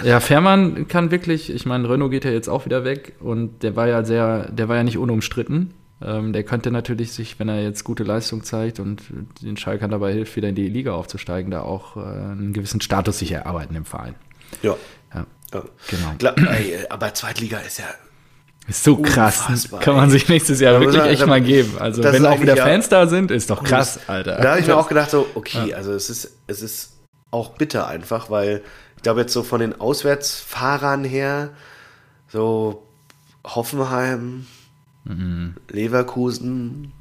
Ja, 0.03 0.19
Fährmann 0.19 0.87
kann 0.87 1.11
wirklich, 1.11 1.53
ich 1.53 1.67
meine, 1.67 1.87
Renault 1.87 2.09
geht 2.09 2.25
ja 2.25 2.31
jetzt 2.31 2.49
auch 2.49 2.65
wieder 2.65 2.83
weg 2.83 3.13
und 3.19 3.61
der 3.61 3.75
war 3.75 3.87
ja 3.87 4.03
sehr, 4.03 4.49
der 4.51 4.67
war 4.67 4.75
ja 4.77 4.83
nicht 4.83 4.97
unumstritten. 4.97 5.75
Ähm, 6.01 6.31
der 6.31 6.43
könnte 6.43 6.71
natürlich 6.71 7.11
sich, 7.11 7.39
wenn 7.39 7.49
er 7.49 7.61
jetzt 7.61 7.83
gute 7.83 8.03
Leistung 8.03 8.43
zeigt 8.43 8.79
und 8.79 9.03
den 9.41 9.57
Schalkern 9.57 9.91
dabei 9.91 10.13
hilft, 10.13 10.35
wieder 10.35 10.47
in 10.47 10.55
die 10.55 10.69
Liga 10.69 10.93
aufzusteigen, 10.93 11.51
da 11.51 11.61
auch 11.61 11.97
äh, 11.97 11.99
einen 11.99 12.53
gewissen 12.53 12.79
Status 12.79 13.19
sich 13.19 13.31
erarbeiten 13.33 13.75
im 13.75 13.85
Verein. 13.85 14.15
Ja. 14.61 14.75
Ja, 15.13 15.25
ja. 15.53 15.63
genau. 15.89 16.33
Ey, 16.51 16.85
aber 16.89 17.13
Zweitliga 17.13 17.59
ist 17.59 17.79
ja 17.79 17.85
Ist 18.67 18.83
so 18.83 18.95
krass. 18.97 19.41
Unfassbar, 19.47 19.81
Kann 19.81 19.95
man 19.95 20.09
sich 20.09 20.29
nächstes 20.29 20.61
Jahr 20.61 20.79
wirklich 20.79 21.03
echt 21.03 21.25
mal 21.27 21.41
geben. 21.41 21.73
Also, 21.79 22.01
wenn 22.03 22.25
auch 22.25 22.39
wieder 22.39 22.53
eigentlich 22.53 22.57
ja- 22.57 22.65
Fans 22.65 22.87
da 22.89 23.07
sind, 23.07 23.31
ist 23.31 23.49
doch 23.49 23.63
krass, 23.63 23.99
Alter. 24.07 24.37
Da 24.37 24.51
habe 24.51 24.61
ich 24.61 24.67
mir 24.67 24.77
auch 24.77 24.87
gedacht, 24.87 25.11
so, 25.11 25.27
okay, 25.35 25.73
also 25.73 25.91
es 25.91 26.09
ist, 26.09 26.31
es 26.47 26.61
ist 26.61 26.93
auch 27.31 27.49
bitter 27.57 27.87
einfach, 27.87 28.29
weil 28.29 28.61
ich 28.95 29.03
glaube 29.03 29.21
jetzt 29.21 29.33
so 29.33 29.43
von 29.43 29.59
den 29.59 29.79
Auswärtsfahrern 29.79 31.03
her, 31.03 31.49
so 32.27 32.83
Hoffenheim, 33.45 34.45
Leverkusen, 35.69 36.91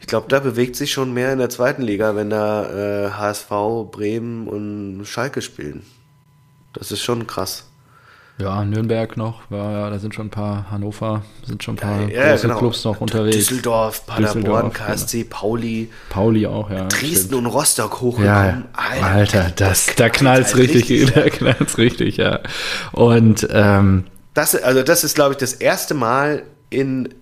ich 0.00 0.06
glaube, 0.06 0.26
da 0.28 0.40
bewegt 0.40 0.76
sich 0.76 0.92
schon 0.92 1.12
mehr 1.12 1.32
in 1.32 1.38
der 1.38 1.50
zweiten 1.50 1.82
Liga, 1.82 2.16
wenn 2.16 2.30
da 2.30 3.06
äh, 3.06 3.10
HSV, 3.10 3.50
Bremen 3.90 4.48
und 4.48 5.04
Schalke 5.04 5.42
spielen. 5.42 5.82
Das 6.72 6.92
ist 6.92 7.02
schon 7.02 7.26
krass. 7.26 7.64
Ja, 8.40 8.64
Nürnberg 8.64 9.16
noch, 9.16 9.50
ja, 9.50 9.90
da 9.90 9.98
sind 9.98 10.14
schon 10.14 10.28
ein 10.28 10.30
paar, 10.30 10.70
Hannover 10.70 11.22
sind 11.44 11.64
schon 11.64 11.74
ein 11.74 11.78
paar 11.78 12.08
Ja, 12.08 12.30
große 12.30 12.46
genau. 12.46 12.58
Clubs 12.60 12.84
noch 12.84 13.00
unterwegs. 13.00 13.36
Düsseldorf, 13.36 14.06
Paderborn, 14.06 14.70
Düsseldorf, 14.70 14.74
KSC, 14.74 15.24
Pauli, 15.24 15.90
Pauli 16.08 16.46
auch, 16.46 16.70
ja. 16.70 16.86
Dresden 16.86 17.16
stimmt. 17.16 17.34
und 17.34 17.46
Rostock 17.46 18.00
hochgekommen. 18.00 18.64
ja. 18.72 19.02
Alter, 19.02 19.50
das, 19.56 19.86
da 19.96 20.08
knallt's 20.08 20.54
halt 20.54 20.68
richtig, 20.72 21.12
da 21.14 21.28
knallt's 21.28 21.78
richtig, 21.78 22.18
ja. 22.18 22.38
Und 22.92 23.48
ähm, 23.50 24.04
Das, 24.34 24.54
also 24.54 24.82
das 24.82 25.04
ist, 25.04 25.14
glaube 25.14 25.32
ich, 25.32 25.38
das 25.38 25.54
erste 25.54 25.94
Mal 25.94 26.42
in 26.70 27.14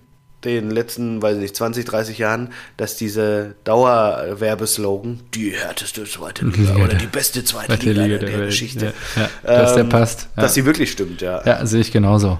den 0.43 0.69
letzten, 0.69 1.21
weiß 1.21 1.35
ich 1.35 1.41
nicht, 1.41 1.55
20, 1.55 1.85
30 1.85 2.17
Jahren, 2.19 2.49
dass 2.77 2.95
diese 2.95 3.55
Dauerwerbeslogan, 3.63 5.21
die 5.33 5.51
härteste 5.51 6.05
zweite 6.05 6.45
Liga 6.45 6.75
oder 6.75 6.93
die 6.93 7.07
beste 7.07 7.43
zweite 7.43 7.67
Zweite 7.67 7.91
Liga, 7.91 8.03
Liga 8.03 8.17
der, 8.19 8.29
der 8.29 8.45
Geschichte, 8.45 8.93
ja. 9.15 9.21
Ja, 9.43 9.61
dass 9.61 9.73
der 9.73 9.85
passt, 9.85 10.27
ja. 10.35 10.43
Dass 10.43 10.53
sie 10.53 10.65
wirklich 10.65 10.91
stimmt, 10.91 11.21
ja. 11.21 11.41
Ja, 11.43 11.65
sehe 11.65 11.81
ich 11.81 11.91
genauso. 11.91 12.39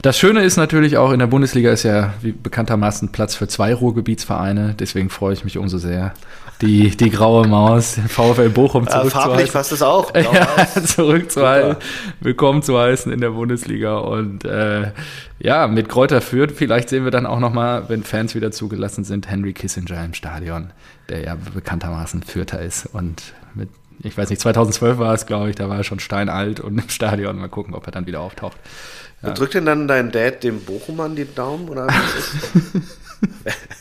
Das 0.00 0.16
Schöne 0.16 0.44
ist 0.44 0.56
natürlich 0.56 0.96
auch, 0.96 1.10
in 1.10 1.18
der 1.18 1.26
Bundesliga 1.26 1.72
ist 1.72 1.82
ja 1.82 2.14
wie 2.22 2.30
bekanntermaßen 2.30 3.10
Platz 3.10 3.34
für 3.34 3.48
zwei 3.48 3.74
Ruhrgebietsvereine. 3.74 4.76
Deswegen 4.78 5.10
freue 5.10 5.32
ich 5.32 5.42
mich 5.42 5.58
umso 5.58 5.78
sehr, 5.78 6.14
die, 6.60 6.96
die 6.96 7.10
graue 7.10 7.46
Maus, 7.46 7.98
VfL 8.08 8.48
Bochum 8.50 8.86
Äh, 8.86 8.90
farblich 8.90 9.12
zurückzuhalten. 9.12 9.52
passt 9.52 9.72
es 9.72 9.82
auch. 9.82 10.12
Ja, 10.14 10.66
zurückzuhalten, 10.84 11.74
Super. 11.74 11.84
willkommen 12.20 12.62
zu 12.62 12.78
heißen 12.78 13.12
in 13.12 13.20
der 13.20 13.30
Bundesliga. 13.30 13.98
Und 13.98 14.44
äh, 14.44 14.92
ja, 15.38 15.68
mit 15.68 15.88
Kräuter 15.88 16.20
Fürth, 16.20 16.52
vielleicht 16.54 16.88
sehen 16.88 17.04
wir 17.04 17.10
dann 17.10 17.26
auch 17.26 17.38
nochmal, 17.38 17.88
wenn 17.88 18.02
Fans 18.02 18.34
wieder 18.34 18.50
zugelassen 18.50 19.04
sind, 19.04 19.28
Henry 19.30 19.52
Kissinger 19.52 20.04
im 20.04 20.14
Stadion, 20.14 20.70
der 21.08 21.20
ja 21.22 21.36
bekanntermaßen 21.54 22.22
Fürther 22.22 22.60
ist. 22.60 22.86
Und 22.86 23.34
mit, 23.54 23.68
ich 24.02 24.18
weiß 24.18 24.30
nicht, 24.30 24.40
2012 24.40 24.98
war 24.98 25.14
es, 25.14 25.26
glaube 25.26 25.50
ich, 25.50 25.56
da 25.56 25.68
war 25.68 25.78
er 25.78 25.84
schon 25.84 26.00
steinalt 26.00 26.58
und 26.60 26.78
im 26.82 26.88
Stadion. 26.88 27.38
Mal 27.38 27.48
gucken, 27.48 27.74
ob 27.74 27.86
er 27.86 27.92
dann 27.92 28.06
wieder 28.06 28.20
auftaucht. 28.20 28.56
Und 29.22 29.38
drückt 29.38 29.54
denn 29.54 29.66
dann 29.66 29.88
dein 29.88 30.12
Dad 30.12 30.44
dem 30.44 30.60
Bochumern 30.60 31.16
die 31.16 31.24
Daumen? 31.32 31.68
Oder 31.68 31.86
was 31.88 32.54
ist? 32.54 32.98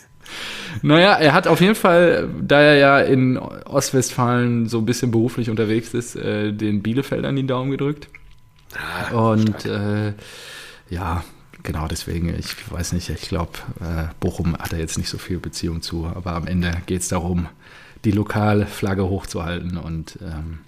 Naja, 0.82 1.14
er 1.14 1.34
hat 1.34 1.48
auf 1.48 1.62
jeden 1.62 1.76
Fall, 1.76 2.30
da 2.42 2.60
er 2.60 2.76
ja 2.76 3.00
in 3.00 3.38
Ostwestfalen 3.38 4.68
so 4.68 4.80
ein 4.80 4.86
bisschen 4.86 5.12
beruflich 5.12 5.50
unterwegs 5.50 5.94
ist, 5.94 6.16
äh, 6.16 6.52
den 6.54 6.82
Bielefeldern 6.82 7.36
die 7.36 7.48
Daumen 7.48 7.72
gedrückt. 7.72 8.08
Und 9.14 9.66
äh, 9.66 10.14
ja, 10.90 11.24
genau 11.64 11.88
deswegen, 11.88 12.34
ich 12.38 12.56
weiß 12.72 12.94
nicht, 12.94 13.10
ich 13.10 13.30
glaube, 13.30 13.52
äh, 13.80 14.06
Bochum 14.20 14.58
hat 14.58 14.74
er 14.74 14.80
jetzt 14.80 14.98
nicht 14.98 15.10
so 15.10 15.18
viel 15.18 15.40
Beziehung 15.40 15.82
zu, 15.82 16.06
aber 16.14 16.34
am 16.34 16.48
Ende 16.48 16.72
geht 16.86 17.02
es 17.02 17.08
darum, 17.08 17.48
die 18.06 18.12
Lokalflagge 18.12 19.08
hochzuhalten 19.08 19.78
und 19.78 20.20
ähm, 20.22 20.60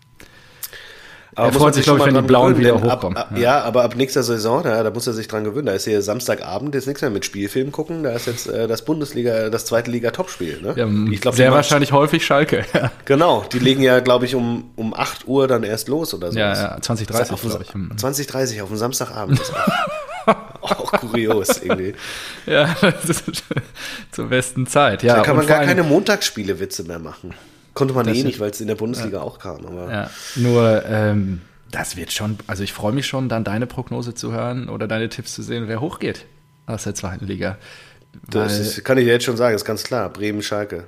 Aber 1.36 1.48
Er 1.48 1.54
freut 1.54 1.74
sich, 1.76 1.86
schon 1.86 1.98
glaub 1.98 2.08
ich, 2.08 2.14
wenn 2.16 2.22
die 2.24 2.28
Blauen 2.28 2.56
gewöhnen, 2.56 2.82
wieder 2.82 2.94
hochkommen. 2.94 3.18
Ab, 3.18 3.28
ab, 3.32 3.38
Ja. 3.38 3.42
ja. 3.58 3.62
aber 3.64 3.84
ab 3.84 3.96
nächster 3.96 4.24
Saison, 4.24 4.64
da, 4.64 4.82
da 4.84 4.90
muss 4.90 5.06
er 5.06 5.14
sich 5.14 5.28
dran 5.28 5.44
gewöhnen. 5.44 5.68
Da 5.68 5.74
ist 5.74 5.86
hier 5.86 6.02
Samstagabend, 6.02 6.74
ist 6.76 6.88
nichts 6.88 7.02
mehr 7.02 7.12
mit 7.12 7.24
Spielfilm 7.26 7.72
gucken. 7.72 8.04
Da 8.04 8.12
ist 8.12 8.26
jetzt 8.28 8.48
äh, 8.48 8.68
das 8.68 8.84
Bundesliga, 8.84 9.50
das 9.50 9.66
zweite 9.66 9.92
Liga-Topspiel. 9.92 10.62
Ne? 10.62 10.74
ja, 10.76 10.88
ich 11.12 11.22
glaub, 11.22 11.36
sehr 11.36 11.52
wahrscheinlich 11.52 11.92
häufig 11.92 12.26
Schalke. 12.26 12.66
Genau, 13.06 13.44
die 13.52 13.60
legen 13.60 13.82
ja, 13.82 14.00
glaube 14.02 14.26
ich, 14.26 14.36
um, 14.36 14.72
um 14.76 14.94
8 14.94 15.28
Uhr 15.28 15.48
dann 15.48 15.64
erst 15.64 15.88
los 15.88 16.14
oder 16.14 16.32
so. 16.32 16.38
ja, 16.40 16.54
ja 16.54 16.82
2030, 16.82 17.34
auf 17.34 17.42
dem- 17.42 17.50
glaube 17.50 17.64
ich. 17.68 17.74
Hm. 17.74 17.92
20.30 17.98 18.62
auf 18.62 18.70
dem 18.70 18.78
Samstagabend. 18.78 19.42
Auch, 20.62 20.92
kurios 20.92 21.62
irgendwie. 21.64 21.96
Ja, 22.46 22.76
das 22.82 23.22
ist 23.22 23.44
zur 24.12 24.28
besten 24.28 24.68
Zeit. 24.68 25.02
Ja, 25.04 25.16
Da 25.18 25.22
kann 25.22 25.36
man 25.38 25.48
gar 25.48 25.64
keine 25.64 25.84
Montagsspiele-Witze 25.84 26.84
mehr 26.84 27.00
machen. 27.00 27.34
Konnte 27.80 27.94
man 27.94 28.10
eh 28.10 28.24
nicht, 28.24 28.42
weil 28.42 28.50
es 28.50 28.60
in 28.60 28.68
der 28.68 28.76
Bundesliga 28.76 29.22
auch 29.22 29.40
kam. 29.40 29.66
Aber 29.66 29.90
Ja, 29.90 30.10
nur 30.36 30.84
ähm, 30.86 31.40
das 31.72 31.96
wird 31.96 32.12
schon, 32.12 32.38
also 32.46 32.62
ich 32.62 32.74
freue 32.74 32.92
mich 32.92 33.08
schon, 33.08 33.30
dann 33.30 33.46
deine 33.46 33.68
Prognose 33.68 34.14
zu 34.14 34.34
hören 34.34 34.68
oder 34.68 34.86
deine 34.86 35.08
Tipps 35.08 35.34
zu 35.34 35.42
sehen, 35.44 35.70
wer 35.70 35.80
hochgeht 35.80 36.26
aus 36.66 36.84
der 36.84 36.94
zweiten 36.94 37.26
Liga. 37.26 37.58
das 38.30 38.60
ist, 38.60 38.84
kann 38.84 38.98
ich 38.98 39.06
dir 39.06 39.14
jetzt 39.14 39.24
schon 39.24 39.38
sagen, 39.38 39.56
ist 39.56 39.64
ganz 39.64 39.84
klar. 39.84 40.10
Bremen-Schalke. 40.10 40.88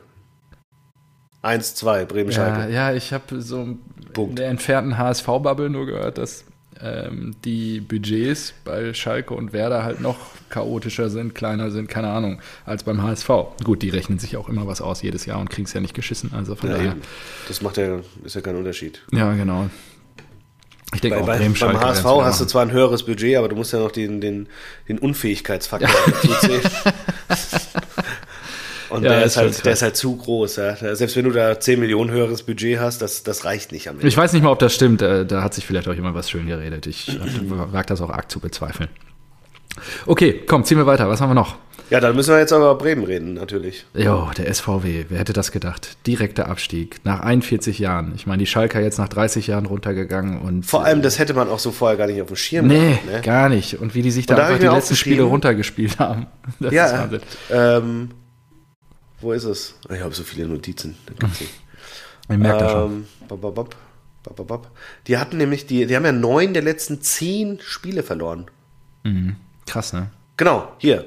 1-2, 1.43 1.97
ja, 1.99 2.03
Bremen-Schalke. 2.03 2.73
ja, 2.73 2.93
ich 2.93 3.13
habe 3.13 3.41
so 3.41 3.61
in 3.61 3.79
Punkt. 4.11 4.37
der 4.37 4.49
entfernten 4.49 4.97
HSV-Bubble 4.97 5.69
nur 5.69 5.85
gehört, 5.85 6.17
dass 6.17 6.43
ähm, 6.83 7.35
die 7.45 7.79
Budgets 7.79 8.53
bei 8.63 8.93
Schalke 8.93 9.33
und 9.33 9.53
Werder 9.53 9.83
halt 9.83 10.01
noch 10.01 10.17
chaotischer 10.49 11.09
sind, 11.09 11.35
kleiner 11.35 11.71
sind, 11.71 11.87
keine 11.87 12.09
Ahnung, 12.09 12.41
als 12.65 12.83
beim 12.83 13.01
HSV. 13.01 13.29
Gut, 13.63 13.81
die 13.81 13.89
rechnen 13.89 14.19
sich 14.19 14.37
auch 14.37 14.49
immer 14.49 14.67
was 14.67 14.81
aus 14.81 15.01
jedes 15.01 15.25
Jahr 15.25 15.39
und 15.39 15.49
kriegen 15.49 15.65
es 15.65 15.73
ja 15.73 15.81
nicht 15.81 15.93
geschissen. 15.93 16.31
Also 16.33 16.55
von 16.55 16.69
Ja, 16.69 16.77
daher. 16.77 16.95
Das 17.47 17.61
macht 17.61 17.77
ja, 17.77 17.99
ist 18.23 18.35
ja 18.35 18.41
kein 18.41 18.55
Unterschied. 18.55 19.01
Ja, 19.11 19.33
genau. 19.33 19.69
Ich 20.93 20.99
denke 20.99 21.17
Bei, 21.17 21.23
auch 21.23 21.27
bei, 21.27 21.37
Bremen, 21.37 21.55
beim 21.57 21.79
HSV 21.79 22.03
hast 22.03 22.41
du 22.41 22.45
zwar 22.45 22.63
ein 22.63 22.71
höheres 22.71 23.03
Budget, 23.03 23.37
aber 23.37 23.47
du 23.47 23.55
musst 23.55 23.71
ja 23.71 23.79
noch 23.79 23.91
den, 23.91 24.19
den, 24.19 24.47
den 24.89 24.99
Unfähigkeitsfaktor 24.99 25.89
dazu 26.05 26.47
zählen. 26.47 26.61
Und 28.91 29.03
Ja, 29.03 29.09
der, 29.11 29.23
ist 29.23 29.31
ist 29.33 29.37
halt, 29.37 29.65
der 29.65 29.73
ist 29.73 29.81
halt 29.81 29.95
zu 29.95 30.15
groß. 30.17 30.57
Ja. 30.57 30.75
Selbst 30.95 31.15
wenn 31.15 31.25
du 31.25 31.31
da 31.31 31.59
10 31.59 31.79
Millionen 31.79 32.11
höheres 32.11 32.43
Budget 32.43 32.79
hast, 32.79 33.01
das, 33.01 33.23
das 33.23 33.45
reicht 33.45 33.71
nicht 33.71 33.87
am 33.87 33.95
Ende. 33.95 34.07
Ich 34.07 34.17
weiß 34.17 34.33
nicht 34.33 34.43
mal, 34.43 34.51
ob 34.51 34.59
das 34.59 34.73
stimmt. 34.75 35.01
äh, 35.01 35.25
Da 35.25 35.41
hat 35.43 35.53
sich 35.53 35.65
vielleicht 35.65 35.87
auch 35.87 35.93
jemand 35.93 36.15
was 36.15 36.29
schön 36.29 36.45
geredet. 36.47 36.87
Ich 36.87 37.09
äh, 37.09 37.19
wage 37.49 37.87
das 37.87 38.01
auch 38.01 38.09
arg 38.09 38.29
zu 38.29 38.39
bezweifeln. 38.39 38.89
Okay, 40.05 40.41
komm, 40.47 40.63
ziehen 40.65 40.77
wir 40.77 40.85
weiter. 40.85 41.07
Was 41.09 41.21
haben 41.21 41.29
wir 41.29 41.35
noch? 41.35 41.55
Ja, 41.89 41.99
dann 41.99 42.15
müssen 42.15 42.31
wir 42.33 42.39
jetzt 42.39 42.53
aber 42.53 42.71
über 42.71 42.75
Bremen 42.75 43.03
reden, 43.03 43.33
natürlich. 43.33 43.85
Jo, 43.93 44.29
der 44.37 44.53
SVW, 44.53 45.05
wer 45.09 45.19
hätte 45.19 45.33
das 45.33 45.51
gedacht? 45.51 45.97
Direkter 46.07 46.47
Abstieg 46.47 47.01
nach 47.03 47.19
41 47.19 47.79
Jahren. 47.79 48.13
Ich 48.15 48.25
meine, 48.25 48.39
die 48.39 48.45
Schalker 48.47 48.79
jetzt 48.79 48.97
nach 48.97 49.09
30 49.09 49.47
Jahren 49.47 49.65
runtergegangen 49.65 50.39
und. 50.39 50.65
Vor 50.65 50.85
allem, 50.85 51.01
das 51.01 51.19
hätte 51.19 51.33
man 51.33 51.49
auch 51.49 51.59
so 51.59 51.71
vorher 51.71 51.97
gar 51.97 52.07
nicht 52.07 52.21
auf 52.21 52.27
dem 52.27 52.37
Schirm 52.37 52.67
Nee, 52.67 52.91
gehabt, 52.91 53.05
ne? 53.11 53.21
gar 53.21 53.49
nicht. 53.49 53.79
Und 53.81 53.93
wie 53.93 54.01
die 54.01 54.11
sich 54.11 54.25
da 54.25 54.35
da 54.35 54.45
einfach 54.47 54.59
die 54.59 54.67
letzten 54.73 54.95
Spiele 54.95 55.23
runtergespielt 55.23 55.99
haben. 55.99 56.27
Das 56.61 56.71
ist 56.71 56.75
Ja, 56.77 56.93
Wahnsinn. 56.99 57.21
ähm, 57.51 58.09
wo 59.21 59.31
ist 59.31 59.43
es? 59.43 59.75
Ich 59.89 60.01
habe 60.01 60.13
so 60.13 60.23
viele 60.23 60.47
Notizen. 60.47 60.97
Ich 62.29 62.37
merke 62.37 62.59
das 62.59 62.71
schon. 62.71 62.91
Ähm, 62.91 63.05
bop, 63.27 63.41
bop, 63.41 63.55
bop, 63.55 63.75
bop, 64.23 64.35
bop, 64.35 64.47
bop. 64.47 64.71
Die 65.07 65.17
hatten 65.17 65.37
nämlich, 65.37 65.65
die, 65.65 65.85
die 65.85 65.95
haben 65.95 66.05
ja 66.05 66.11
neun 66.11 66.53
der 66.53 66.63
letzten 66.63 67.01
zehn 67.01 67.59
Spiele 67.61 68.03
verloren. 68.03 68.45
Krass, 69.65 69.93
ne? 69.93 70.09
Genau, 70.37 70.71
hier. 70.77 71.05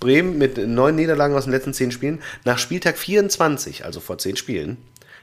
Bremen 0.00 0.36
mit 0.36 0.58
neun 0.58 0.96
Niederlagen 0.96 1.34
aus 1.34 1.44
den 1.44 1.52
letzten 1.52 1.72
zehn 1.72 1.90
Spielen. 1.90 2.20
Nach 2.44 2.58
Spieltag 2.58 2.98
24, 2.98 3.84
also 3.84 4.00
vor 4.00 4.18
zehn 4.18 4.36
Spielen, 4.36 4.76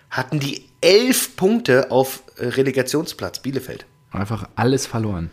hatten 0.09 0.39
die 0.39 0.65
elf 0.81 1.35
Punkte 1.35 1.91
auf 1.91 2.23
äh, 2.37 2.47
Relegationsplatz 2.47 3.39
Bielefeld. 3.39 3.85
Einfach 4.11 4.49
alles 4.55 4.85
verloren. 4.87 5.31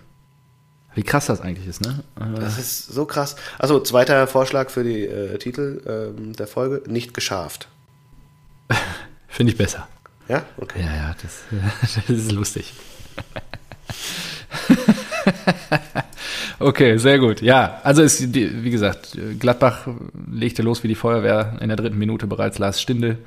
Wie 0.94 1.02
krass 1.02 1.26
das 1.26 1.40
eigentlich 1.40 1.66
ist, 1.68 1.80
ne? 1.80 2.02
Äh, 2.20 2.40
Das 2.40 2.58
ist 2.58 2.86
so 2.86 3.04
krass. 3.04 3.36
Also 3.58 3.80
zweiter 3.80 4.26
Vorschlag 4.26 4.70
für 4.70 4.84
die 4.84 5.04
äh, 5.04 5.38
Titel 5.38 5.80
ähm, 5.86 6.32
der 6.34 6.46
Folge, 6.46 6.82
nicht 6.90 7.14
geschafft. 7.14 7.68
Finde 9.28 9.52
ich 9.52 9.58
besser. 9.58 9.86
Ja, 10.28 10.42
okay. 10.58 10.80
Ja, 10.84 10.94
ja, 10.94 11.14
das, 11.22 11.42
das 12.08 12.08
ist 12.08 12.32
lustig. 12.32 12.74
okay, 16.58 16.96
sehr 16.98 17.18
gut. 17.18 17.40
Ja, 17.42 17.80
also 17.82 18.02
ist, 18.02 18.34
wie 18.34 18.70
gesagt, 18.70 19.16
Gladbach 19.38 19.86
legte 20.30 20.62
los 20.62 20.82
wie 20.82 20.88
die 20.88 20.94
Feuerwehr 20.94 21.56
in 21.60 21.68
der 21.68 21.76
dritten 21.76 21.98
Minute 21.98 22.26
bereits 22.26 22.58
Lars 22.58 22.80
Stindl 22.80 23.18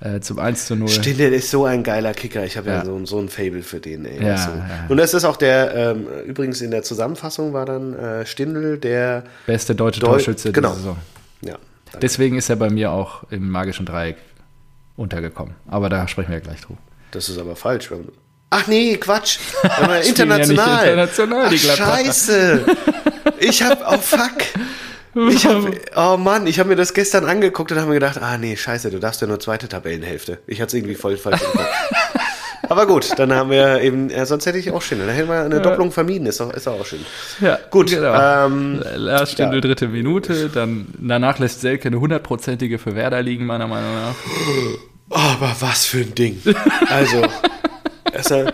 äh, 0.00 0.20
zum 0.20 0.38
1 0.38 0.66
zu 0.66 0.76
0. 0.76 0.88
Stindl 0.88 1.32
ist 1.32 1.50
so 1.50 1.64
ein 1.66 1.82
geiler 1.82 2.14
Kicker. 2.14 2.44
Ich 2.44 2.56
habe 2.56 2.68
ja, 2.70 2.78
Ja. 2.78 2.84
so, 2.84 3.04
so 3.06 3.18
ein 3.18 3.28
Fable 3.28 3.62
für 3.62 3.80
den. 3.80 4.04
Ey. 4.06 4.24
Ja, 4.24 4.36
so. 4.38 4.50
ja. 4.50 4.86
Und 4.88 4.96
das 4.96 5.12
ist 5.14 5.24
auch 5.24 5.36
der, 5.36 5.74
ähm, 5.74 6.06
übrigens 6.26 6.60
in 6.60 6.70
der 6.70 6.82
Zusammenfassung 6.82 7.52
war 7.52 7.66
dann 7.66 7.94
äh, 7.94 8.24
Stindl 8.26 8.78
der 8.78 9.24
Beste 9.46 9.74
deutsche 9.74 10.00
Deu- 10.00 10.06
Torschütze 10.06 10.52
genau. 10.52 10.68
dieser 10.70 10.80
Saison. 10.80 10.96
Ja, 11.42 11.52
danke. 11.86 11.98
Deswegen 12.00 12.36
ist 12.38 12.48
er 12.48 12.56
bei 12.56 12.70
mir 12.70 12.92
auch 12.92 13.24
im 13.30 13.48
magischen 13.50 13.84
Dreieck 13.86 14.16
untergekommen. 14.96 15.54
Aber 15.68 15.88
da 15.88 16.06
sprechen 16.08 16.28
wir 16.30 16.36
ja 16.38 16.42
gleich 16.42 16.60
drüber. 16.62 16.78
Das 17.10 17.28
ist 17.28 17.38
aber 17.38 17.56
falsch. 17.56 17.90
Ach 18.50 18.66
nee, 18.66 18.96
Quatsch. 18.96 19.38
Aber 19.62 20.02
Spielen 20.02 20.28
ja 20.28 20.36
international. 20.36 20.84
international, 20.88 21.50
die 21.50 21.60
Ach. 21.70 21.76
Scheiße. 21.76 22.64
Ich 23.38 23.62
hab, 23.62 23.80
oh 23.92 23.98
fuck. 23.98 24.38
Ich 25.14 25.44
hab, 25.46 25.64
oh 25.96 26.16
Mann, 26.16 26.46
ich 26.46 26.60
habe 26.60 26.68
mir 26.68 26.76
das 26.76 26.94
gestern 26.94 27.24
angeguckt 27.24 27.72
und 27.72 27.78
habe 27.78 27.88
mir 27.88 27.94
gedacht, 27.94 28.22
ah 28.22 28.38
nee, 28.38 28.56
scheiße, 28.56 28.90
du 28.90 29.00
darfst 29.00 29.20
ja 29.20 29.26
nur 29.26 29.40
zweite 29.40 29.68
Tabellenhälfte. 29.68 30.38
Ich 30.46 30.60
hatte 30.60 30.68
es 30.68 30.74
irgendwie 30.74 30.94
voll 30.94 31.16
falsch 31.16 31.42
im 31.42 31.58
Kopf. 31.58 31.66
Aber 32.70 32.86
gut, 32.86 33.18
dann 33.18 33.32
haben 33.32 33.50
wir 33.50 33.80
eben, 33.80 34.10
ja, 34.10 34.24
sonst 34.24 34.46
hätte 34.46 34.58
ich 34.58 34.70
auch 34.70 34.80
schön. 34.80 35.00
Dann 35.00 35.08
hätten 35.08 35.28
wir 35.28 35.40
eine 35.40 35.60
Doppelung 35.60 35.90
vermieden, 35.90 36.26
ist 36.28 36.38
doch, 36.38 36.54
ist 36.54 36.68
auch 36.68 36.86
schön. 36.86 37.04
Ja, 37.40 37.58
Gut, 37.68 37.90
genau. 37.90 38.46
ähm, 38.46 38.80
Lars 38.94 39.32
Stindl, 39.32 39.56
ja. 39.56 39.60
dritte 39.60 39.88
Minute. 39.88 40.48
Dann 40.50 40.86
danach 40.96 41.40
lässt 41.40 41.62
Selke 41.62 41.88
eine 41.88 41.98
hundertprozentige 41.98 42.78
für 42.78 42.94
Werder 42.94 43.22
liegen, 43.22 43.44
meiner 43.44 43.66
Meinung 43.66 43.92
nach. 43.92 44.14
Aber 45.10 45.56
was 45.58 45.86
für 45.86 45.98
ein 45.98 46.14
Ding. 46.14 46.40
Also, 46.88 47.22
also, 48.14 48.52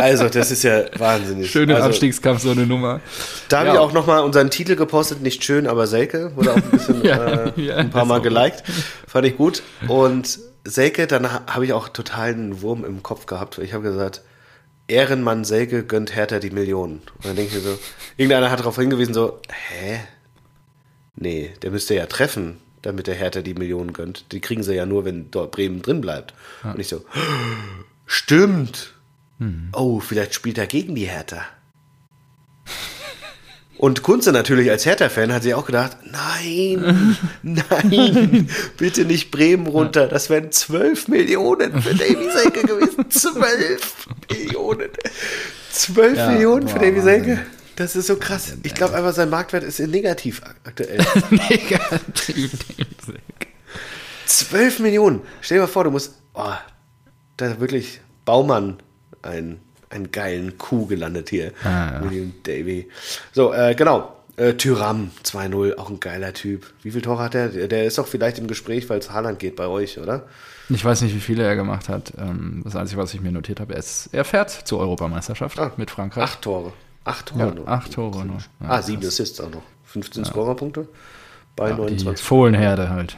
also 0.00 0.28
das 0.28 0.50
ist 0.50 0.62
ja 0.64 0.84
wahnsinnig. 0.98 1.50
Schön 1.50 1.68
im 1.68 1.76
also, 1.76 1.88
Abstiegskampf, 1.88 2.42
so 2.42 2.50
eine 2.50 2.66
Nummer. 2.66 3.00
Da 3.48 3.58
habe 3.58 3.68
Ja. 3.68 3.74
ich 3.74 3.78
auch 3.80 3.92
nochmal 3.92 4.22
unseren 4.24 4.50
Titel 4.50 4.76
gepostet, 4.76 5.22
nicht 5.22 5.44
schön, 5.44 5.66
aber 5.66 5.86
Selke. 5.86 6.34
Wurde 6.36 6.52
auch 6.52 6.56
ein 6.56 6.70
bisschen 6.70 7.04
Ja, 7.04 7.24
äh, 7.46 7.60
ja, 7.60 7.76
ein 7.76 7.90
paar 7.90 8.04
Mal 8.04 8.20
geliked. 8.20 8.62
Fand 9.06 9.26
ich 9.26 9.36
gut. 9.36 9.62
Und 9.88 10.38
Selke, 10.64 11.06
dann 11.06 11.32
ha- 11.32 11.42
habe 11.46 11.64
ich 11.64 11.72
auch 11.72 11.88
total 11.88 12.30
einen 12.30 12.60
Wurm 12.62 12.84
im 12.84 13.02
Kopf 13.02 13.26
gehabt. 13.26 13.58
Ich 13.58 13.72
habe 13.72 13.82
gesagt, 13.84 14.22
Ehrenmann 14.88 15.44
Selke 15.44 15.84
gönnt 15.84 16.14
Hertha 16.16 16.38
die 16.40 16.50
Millionen. 16.50 16.94
Und 17.16 17.24
dann 17.24 17.36
denke 17.36 17.56
ich 17.56 17.62
mir 17.64 17.70
so, 17.70 17.78
irgendeiner 18.16 18.50
hat 18.50 18.58
darauf 18.60 18.76
hingewiesen, 18.76 19.14
so, 19.14 19.40
hä? 19.68 20.00
Nee, 21.16 21.52
der 21.62 21.70
müsste 21.70 21.94
ja 21.94 22.06
treffen, 22.06 22.58
damit 22.82 23.06
der 23.06 23.14
Hertha 23.14 23.40
die 23.42 23.54
Millionen 23.54 23.92
gönnt. 23.92 24.32
Die 24.32 24.40
kriegen 24.40 24.62
sie 24.62 24.74
ja 24.74 24.86
nur, 24.86 25.04
wenn 25.04 25.30
dort 25.30 25.50
Bremen 25.52 25.80
drin 25.82 26.00
bleibt. 26.00 26.34
Und 26.64 26.78
ich 26.80 26.88
so, 26.88 27.04
stimmt. 28.06 28.94
Oh, 29.72 30.00
vielleicht 30.00 30.34
spielt 30.34 30.58
er 30.58 30.66
gegen 30.66 30.94
die 30.94 31.06
Hertha. 31.06 31.42
Und 33.78 34.02
Kunze 34.02 34.32
natürlich 34.32 34.70
als 34.70 34.84
Hertha-Fan 34.84 35.32
hat 35.32 35.42
sich 35.42 35.54
auch 35.54 35.64
gedacht, 35.64 35.96
nein, 36.04 37.16
nein, 37.42 38.50
bitte 38.76 39.06
nicht 39.06 39.30
Bremen 39.30 39.66
runter. 39.66 40.06
Das 40.06 40.28
wären 40.28 40.52
12 40.52 41.08
Millionen 41.08 41.80
für 41.80 41.94
Davy 41.94 42.30
Selke 42.30 42.60
gewesen. 42.66 43.10
12 43.10 44.06
Millionen. 44.28 44.90
12 45.72 46.18
Ja, 46.18 46.30
Millionen 46.30 46.68
für 46.68 46.78
Davy 46.78 47.00
Selke. 47.00 47.30
Wahnsinn. 47.30 47.46
Das 47.76 47.96
ist 47.96 48.08
so 48.08 48.16
krass. 48.16 48.52
Ich 48.62 48.74
glaube 48.74 48.94
einfach, 48.94 49.14
sein 49.14 49.30
Marktwert 49.30 49.64
ist 49.64 49.78
negativ 49.78 50.42
aktuell. 50.64 50.98
Negativ. 51.30 52.50
12 54.26 54.80
Millionen. 54.80 55.22
Stell 55.40 55.56
dir 55.56 55.62
mal 55.62 55.66
vor, 55.66 55.84
du 55.84 55.90
musst, 55.90 56.20
oh, 56.34 56.52
da 57.38 57.58
wirklich 57.58 58.02
Baumann 58.26 58.76
ein, 59.22 59.60
einen 59.90 60.10
geilen 60.12 60.58
Kuh 60.58 60.86
gelandet 60.86 61.30
hier. 61.30 61.52
Ah, 61.64 61.94
ja. 61.94 62.02
William 62.04 62.32
Davy. 62.44 62.88
So, 63.32 63.52
äh, 63.52 63.74
genau. 63.74 64.16
Äh, 64.36 64.54
Tyram 64.54 65.10
2-0, 65.24 65.76
auch 65.76 65.90
ein 65.90 66.00
geiler 66.00 66.32
Typ. 66.32 66.72
Wie 66.82 66.90
viel 66.92 67.02
Tore 67.02 67.22
hat 67.22 67.34
er? 67.34 67.48
Der, 67.48 67.84
ist 67.84 67.98
doch 67.98 68.06
vielleicht 68.06 68.38
im 68.38 68.46
Gespräch, 68.46 68.88
weil 68.88 68.98
es 69.00 69.10
Haaland 69.10 69.38
geht 69.38 69.54
bei 69.56 69.66
euch, 69.66 69.98
oder? 69.98 70.24
Ich 70.70 70.82
weiß 70.84 71.02
nicht, 71.02 71.14
wie 71.14 71.20
viele 71.20 71.42
er 71.42 71.56
gemacht 71.56 71.88
hat. 71.88 72.12
Ähm, 72.16 72.62
Das 72.64 72.74
Einzige, 72.76 73.00
was 73.02 73.12
ich 73.12 73.20
mir 73.20 73.32
notiert 73.32 73.60
habe, 73.60 73.74
er, 73.74 73.80
ist, 73.80 74.08
er 74.12 74.24
fährt 74.24 74.50
zur 74.50 74.78
Europameisterschaft 74.80 75.58
Ah, 75.58 75.72
mit 75.76 75.90
Frankreich. 75.90 76.22
Acht 76.24 76.42
Tore. 76.42 76.72
Acht 77.04 77.26
Tore 77.26 77.40
Ja, 77.40 77.50
nur. 77.54 77.68
acht 77.68 77.92
Tore 77.92 78.24
nur. 78.24 78.38
Ja, 78.60 78.68
ah, 78.68 78.82
sieben 78.82 79.04
Assists 79.04 79.40
auch 79.40 79.50
noch. 79.50 79.62
15 79.84 80.24
Scorerpunkte 80.24 80.86
bei 81.56 81.72
Die 81.72 81.76
29. 81.76 82.24
Fohlenherde 82.24 82.88
halt. 82.88 83.16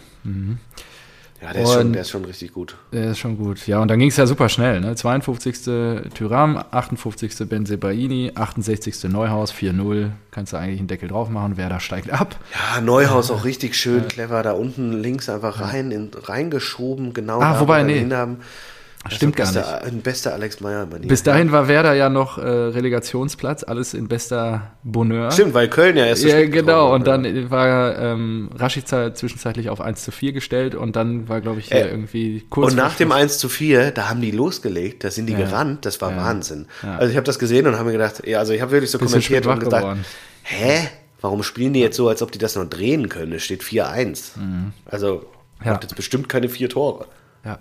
Ja, 1.43 1.53
der 1.53 1.63
ist, 1.63 1.73
schon, 1.73 1.93
der 1.93 2.03
ist 2.03 2.11
schon 2.11 2.25
richtig 2.25 2.53
gut. 2.53 2.77
Der 2.93 3.11
ist 3.11 3.19
schon 3.19 3.37
gut. 3.37 3.67
Ja, 3.67 3.81
und 3.81 3.89
dann 3.89 3.99
ging 3.99 4.09
es 4.09 4.17
ja 4.17 4.27
super 4.27 4.49
schnell. 4.49 4.81
Ne? 4.81 4.95
52. 4.95 5.63
Tyram, 6.15 6.63
58. 6.71 7.49
Benzebaini, 7.49 8.31
68. 8.35 9.05
Neuhaus, 9.11 9.53
4-0. 9.53 10.11
Kannst 10.31 10.53
du 10.53 10.57
eigentlich 10.57 10.79
einen 10.79 10.87
Deckel 10.87 11.09
drauf 11.09 11.29
machen. 11.31 11.57
Werder 11.57 11.81
steigt 11.81 12.13
ab. 12.13 12.37
Ja, 12.55 12.81
Neuhaus 12.81 13.33
auch 13.33 13.45
richtig 13.45 13.75
schön 13.75 14.07
clever. 14.07 14.45
Da 14.45 14.53
unten 14.53 14.93
links 14.93 15.29
einfach 15.29 15.61
rein, 15.61 15.91
in, 15.91 16.11
reingeschoben, 16.15 17.13
genau 17.13 17.41
Ah, 17.41 17.55
da, 17.55 17.61
wobei, 17.61 17.83
nee. 17.83 18.09
haben. 18.13 18.37
Stimmt 19.11 19.35
gar 19.37 19.47
bester, 19.53 19.81
nicht. 19.83 19.93
Ein 19.93 20.01
bester 20.03 20.33
Alex 20.33 20.61
Meyer. 20.61 20.87
Bis 20.87 21.23
dahin 21.25 21.51
war 21.51 21.67
Werder 21.67 21.95
ja 21.95 22.09
noch 22.09 22.39
äh, 22.39 22.43
Relegationsplatz, 22.43 23.65
alles 23.65 23.95
in 23.95 24.07
bester 24.09 24.73
Bonheur. 24.85 25.31
Stimmt, 25.33 25.55
weil 25.55 25.69
Köln 25.69 25.97
ja 25.97 26.07
erst 26.07 26.23
so 26.23 26.29
Ja, 26.29 26.47
genau. 26.47 26.95
Und 26.95 27.07
dann 27.07 27.51
war 27.51 27.99
ähm, 27.99 28.51
Rashica 28.55 29.13
zwischenzeitlich 29.15 29.71
auf 29.71 29.81
1 29.81 30.05
zu 30.05 30.13
4 30.13 30.33
gestellt 30.33 30.75
und 30.75 30.95
dann 30.95 31.29
war, 31.29 31.41
glaube 31.41 31.59
ich, 31.61 31.67
hier 31.69 31.79
Äh, 31.87 31.91
irgendwie 31.91 32.45
kurz. 32.49 32.71
Und 32.71 32.77
nach 32.77 32.95
dem 32.97 33.09
Schluss- 33.09 33.21
1 33.21 33.39
zu 33.39 33.49
4, 33.49 33.91
da 33.91 34.09
haben 34.09 34.21
die 34.21 34.31
losgelegt, 34.31 35.03
da 35.05 35.11
sind 35.11 35.27
die 35.27 35.33
Ja. 35.33 35.41
gerannt, 35.41 35.85
das 35.85 36.01
war 36.01 36.11
Ja. 36.13 36.19
Wahnsinn. 36.19 36.67
Also 36.83 37.11
ich 37.11 37.17
habe 37.17 37.25
das 37.27 37.39
gesehen 37.41 37.67
und 37.67 37.75
habe 37.75 37.87
mir 37.87 37.93
gedacht, 37.93 38.27
ja, 38.27 38.39
also 38.39 38.53
ich 38.53 38.61
habe 38.61 38.71
wirklich 38.73 38.91
so 38.91 38.99
Bisschen 38.99 39.15
kommentiert 39.21 39.47
und 39.47 39.59
gesagt, 39.65 39.83
geworden. 39.83 40.05
hä? 40.45 40.89
Warum 41.21 41.43
spielen 41.45 41.73
die 41.73 41.81
jetzt 41.81 41.97
so, 41.97 42.09
als 42.09 42.21
ob 42.23 42.33
die 42.33 42.39
das 42.39 42.57
noch 42.57 42.65
drehen 42.67 43.09
können? 43.09 43.33
Es 43.33 43.43
steht 43.45 43.63
4-1. 43.63 44.33
Also 44.87 45.25
Mhm. 45.61 45.67
Ja. 45.67 45.73
macht 45.73 45.83
jetzt 45.85 45.95
bestimmt 45.97 46.29
keine 46.29 46.49
vier 46.49 46.69
Tore. 46.69 47.07
Ja, 47.45 47.59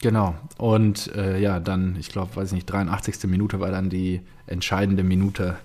genau. 0.00 0.34
Und 0.56 1.14
äh, 1.14 1.38
ja, 1.40 1.60
dann, 1.60 1.96
ich 1.98 2.08
glaube, 2.08 2.36
weiß 2.36 2.52
nicht, 2.52 2.66
83. 2.66 3.24
Minute 3.24 3.60
war 3.60 3.70
dann 3.70 3.90
die 3.90 4.20
entscheidende 4.46 5.02
Minute 5.04 5.56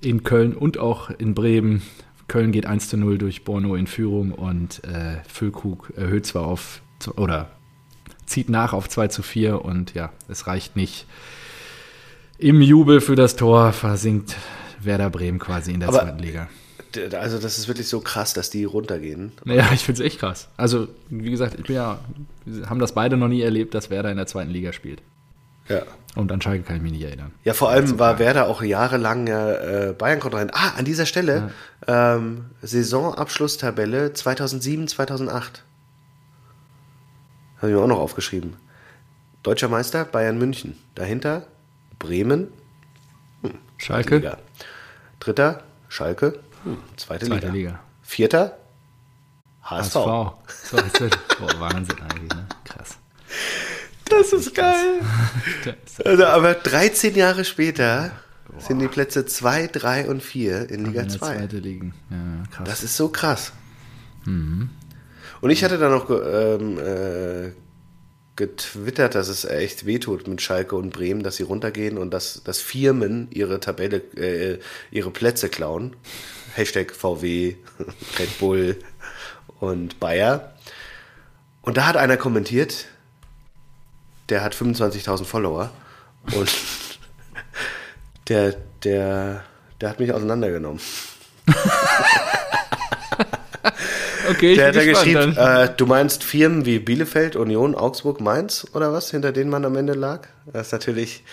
in 0.00 0.22
Köln 0.24 0.54
und 0.54 0.78
auch 0.78 1.10
in 1.10 1.34
Bremen. 1.34 1.82
Köln 2.28 2.52
geht 2.52 2.66
1 2.66 2.88
zu 2.88 2.96
0 2.96 3.18
durch 3.18 3.44
Borno 3.44 3.74
in 3.74 3.86
Führung 3.86 4.32
und 4.32 4.84
äh, 4.84 5.16
Füllkrug 5.26 5.92
erhöht 5.96 6.26
zwar 6.26 6.44
auf, 6.46 6.82
oder 7.16 7.50
zieht 8.26 8.48
nach 8.50 8.72
auf 8.74 8.88
2 8.88 9.08
zu 9.08 9.22
4 9.22 9.64
und 9.64 9.94
ja, 9.94 10.12
es 10.28 10.46
reicht 10.46 10.76
nicht. 10.76 11.06
Im 12.36 12.60
Jubel 12.60 13.00
für 13.00 13.16
das 13.16 13.34
Tor 13.36 13.72
versinkt 13.72 14.36
Werder 14.80 15.10
Bremen 15.10 15.38
quasi 15.38 15.72
in 15.72 15.80
der 15.80 15.88
Aber- 15.88 16.00
zweiten 16.00 16.18
Liga. 16.18 16.48
Also 17.12 17.38
das 17.38 17.58
ist 17.58 17.68
wirklich 17.68 17.88
so 17.88 18.00
krass, 18.00 18.32
dass 18.34 18.50
die 18.50 18.64
runtergehen. 18.64 19.32
Ja, 19.44 19.70
ich 19.72 19.84
finde 19.84 20.02
es 20.02 20.06
echt 20.06 20.20
krass. 20.20 20.48
Also, 20.56 20.88
wie 21.10 21.30
gesagt, 21.30 21.54
ich 21.58 21.66
bin 21.66 21.76
ja, 21.76 21.98
wir 22.44 22.70
haben 22.70 22.78
das 22.78 22.92
beide 22.92 23.16
noch 23.16 23.28
nie 23.28 23.42
erlebt, 23.42 23.74
dass 23.74 23.90
Werder 23.90 24.10
in 24.10 24.16
der 24.16 24.26
zweiten 24.26 24.50
Liga 24.50 24.72
spielt. 24.72 25.02
Ja. 25.68 25.82
Und 26.14 26.32
an 26.32 26.40
Schalke 26.40 26.64
kann 26.64 26.76
ich 26.76 26.82
mich 26.82 26.92
nicht 26.92 27.02
erinnern. 27.02 27.32
Ja, 27.44 27.52
vor 27.52 27.68
allem 27.68 27.98
war 27.98 28.18
Werder 28.18 28.46
auch 28.46 28.62
jahrelang 28.62 29.26
ja 29.26 29.52
äh, 29.52 29.92
Bayern-Kontrahent. 29.92 30.52
Ah, 30.54 30.72
an 30.78 30.84
dieser 30.84 31.06
Stelle 31.06 31.52
ähm, 31.86 32.46
Saisonabschlusstabelle 32.62 34.14
2007, 34.14 34.88
2008. 34.88 35.62
Habe 37.58 37.68
ich 37.68 37.76
mir 37.76 37.82
auch 37.82 37.88
noch 37.88 37.98
aufgeschrieben. 37.98 38.56
Deutscher 39.42 39.68
Meister 39.68 40.04
Bayern 40.04 40.38
München. 40.38 40.76
Dahinter 40.94 41.46
Bremen, 41.98 42.48
Schalke, 43.78 44.16
Liga. 44.16 44.38
Dritter 45.20 45.62
Schalke, 45.88 46.40
hm, 46.64 46.78
zweite, 46.96 47.26
zweite 47.26 47.46
Liga. 47.48 47.52
Liga. 47.70 47.80
Vierter 48.02 48.58
HSV. 49.62 49.94
HSV. 49.96 50.32
So, 50.70 50.76
jetzt 50.78 51.00
wird, 51.00 51.18
boah, 51.38 51.60
Wahnsinn 51.60 51.96
eigentlich, 52.00 52.32
ne? 52.34 52.46
Krass. 52.64 52.96
Das 54.08 54.32
ist 54.32 54.54
geil. 54.54 55.00
Das- 55.64 56.00
Also, 56.06 56.24
aber 56.26 56.54
13 56.54 57.14
Jahre 57.14 57.44
später 57.44 58.12
sind 58.58 58.78
die 58.78 58.88
Plätze 58.88 59.26
2, 59.26 59.66
3 59.68 60.08
und 60.08 60.22
4 60.22 60.70
in 60.70 60.86
Liga 60.86 61.02
in 61.02 61.08
der 61.08 61.18
2. 61.18 61.36
zweite 61.36 61.58
liegen. 61.58 61.94
Ja, 62.10 62.16
krass. 62.50 62.68
Das 62.68 62.82
ist 62.82 62.96
so 62.96 63.08
krass. 63.08 63.52
Und 64.24 64.70
ich 65.50 65.62
hatte 65.64 65.78
dann 65.78 65.92
noch 65.92 66.10
ähm, 66.10 66.78
äh, 66.78 67.52
getwittert, 68.36 69.14
dass 69.14 69.28
es 69.28 69.44
echt 69.44 69.86
wehtut 69.86 70.26
mit 70.28 70.40
Schalke 70.42 70.76
und 70.76 70.90
Bremen, 70.90 71.22
dass 71.22 71.36
sie 71.36 71.42
runtergehen 71.44 71.98
und 71.98 72.10
dass, 72.12 72.42
dass 72.44 72.60
Firmen 72.60 73.28
ihre 73.30 73.60
Tabelle, 73.60 73.98
äh, 74.16 74.58
ihre 74.90 75.10
Plätze 75.10 75.48
klauen. 75.48 75.94
Hashtag 76.58 76.92
VW, 76.92 77.54
Red 78.18 78.38
Bull 78.38 78.76
und 79.60 79.98
Bayer. 80.00 80.52
Und 81.62 81.76
da 81.76 81.86
hat 81.86 81.96
einer 81.96 82.16
kommentiert, 82.16 82.86
der 84.28 84.42
hat 84.42 84.54
25.000 84.54 85.24
Follower 85.24 85.70
und 86.34 86.50
der, 88.28 88.56
der, 88.82 89.44
der 89.80 89.88
hat 89.88 90.00
mich 90.00 90.12
auseinandergenommen. 90.12 90.80
okay, 94.30 94.50
ich 94.52 94.58
Der 94.58 94.66
hat 94.68 94.74
bin 94.74 94.80
da 94.80 94.86
gespannt. 94.86 95.36
geschrieben, 95.36 95.36
äh, 95.36 95.70
du 95.76 95.86
meinst 95.86 96.24
Firmen 96.24 96.66
wie 96.66 96.78
Bielefeld, 96.78 97.36
Union, 97.36 97.74
Augsburg, 97.74 98.20
Mainz 98.20 98.66
oder 98.74 98.92
was, 98.92 99.10
hinter 99.10 99.32
denen 99.32 99.50
man 99.50 99.64
am 99.64 99.76
Ende 99.76 99.94
lag? 99.94 100.28
Das 100.52 100.66
ist 100.66 100.72
natürlich 100.72 101.24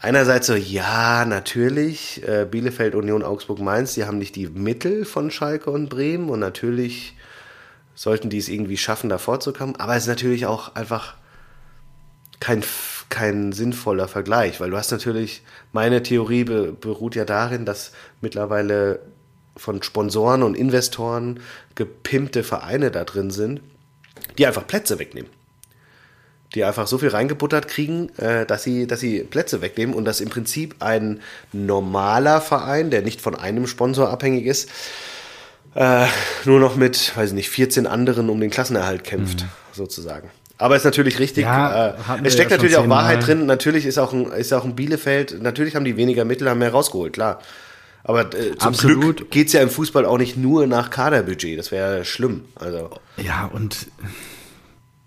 einerseits 0.00 0.46
so, 0.46 0.54
ja, 0.54 1.24
natürlich, 1.24 2.26
äh, 2.26 2.46
Bielefeld, 2.50 2.94
Union, 2.94 3.22
Augsburg, 3.22 3.60
Mainz, 3.60 3.94
die 3.94 4.04
haben 4.04 4.18
nicht 4.18 4.36
die 4.36 4.48
Mittel 4.48 5.04
von 5.04 5.30
Schalke 5.30 5.70
und 5.70 5.88
Bremen 5.88 6.28
und 6.28 6.40
natürlich 6.40 7.16
sollten 7.94 8.30
die 8.30 8.38
es 8.38 8.48
irgendwie 8.48 8.78
schaffen, 8.78 9.10
da 9.10 9.18
vorzukommen. 9.18 9.76
Aber 9.76 9.94
es 9.94 10.04
ist 10.04 10.08
natürlich 10.08 10.46
auch 10.46 10.74
einfach 10.74 11.16
kein, 12.40 12.64
kein 13.10 13.52
sinnvoller 13.52 14.08
Vergleich, 14.08 14.60
weil 14.60 14.70
du 14.70 14.76
hast 14.76 14.90
natürlich, 14.90 15.42
meine 15.72 16.02
Theorie 16.02 16.44
be, 16.44 16.72
beruht 16.72 17.14
ja 17.14 17.26
darin, 17.26 17.66
dass 17.66 17.92
mittlerweile 18.22 19.00
von 19.56 19.82
Sponsoren 19.82 20.42
und 20.42 20.56
Investoren 20.56 21.40
gepimpte 21.74 22.42
Vereine 22.42 22.90
da 22.90 23.04
drin 23.04 23.30
sind, 23.30 23.60
die 24.38 24.46
einfach 24.46 24.66
Plätze 24.66 24.98
wegnehmen. 24.98 25.30
Die 26.54 26.64
einfach 26.64 26.86
so 26.86 26.98
viel 26.98 27.10
reingebuttert 27.10 27.68
kriegen, 27.68 28.10
äh, 28.18 28.44
dass, 28.44 28.64
sie, 28.64 28.86
dass 28.86 29.00
sie 29.00 29.20
Plätze 29.20 29.62
wegnehmen 29.62 29.94
und 29.94 30.04
dass 30.04 30.20
im 30.20 30.30
Prinzip 30.30 30.76
ein 30.80 31.20
normaler 31.52 32.40
Verein, 32.40 32.90
der 32.90 33.02
nicht 33.02 33.20
von 33.20 33.36
einem 33.36 33.66
Sponsor 33.66 34.10
abhängig 34.10 34.46
ist, 34.46 34.68
äh, 35.74 36.06
nur 36.44 36.58
noch 36.58 36.74
mit, 36.74 37.16
weiß 37.16 37.30
ich 37.30 37.34
nicht, 37.34 37.50
14 37.50 37.86
anderen 37.86 38.28
um 38.28 38.40
den 38.40 38.50
Klassenerhalt 38.50 39.04
kämpft, 39.04 39.42
mhm. 39.42 39.48
sozusagen. 39.72 40.30
Aber 40.58 40.76
ist 40.76 40.84
natürlich 40.84 41.18
richtig. 41.18 41.44
Ja, 41.44 41.90
äh, 41.90 41.94
es 42.24 42.34
steckt 42.34 42.50
ja 42.50 42.56
natürlich 42.56 42.76
auch 42.76 42.88
Wahrheit 42.88 43.26
drin. 43.26 43.46
Natürlich 43.46 43.86
ist 43.86 43.98
auch, 43.98 44.12
ein, 44.12 44.30
ist 44.32 44.52
auch 44.52 44.64
ein 44.64 44.74
Bielefeld, 44.74 45.40
natürlich 45.40 45.74
haben 45.74 45.84
die 45.84 45.96
weniger 45.96 46.24
Mittel, 46.24 46.50
haben 46.50 46.58
mehr 46.58 46.72
rausgeholt, 46.72 47.14
klar. 47.14 47.40
Aber 48.04 48.34
äh, 48.34 48.56
zum 48.58 48.68
Absolut. 48.68 49.16
Glück 49.16 49.30
geht 49.30 49.46
es 49.48 49.52
ja 49.52 49.62
im 49.62 49.70
Fußball 49.70 50.04
auch 50.04 50.18
nicht 50.18 50.36
nur 50.36 50.66
nach 50.66 50.90
Kaderbudget. 50.90 51.58
Das 51.58 51.70
wäre 51.70 52.04
schlimm. 52.04 52.44
Also. 52.56 52.90
Ja, 53.16 53.50
und 53.52 53.86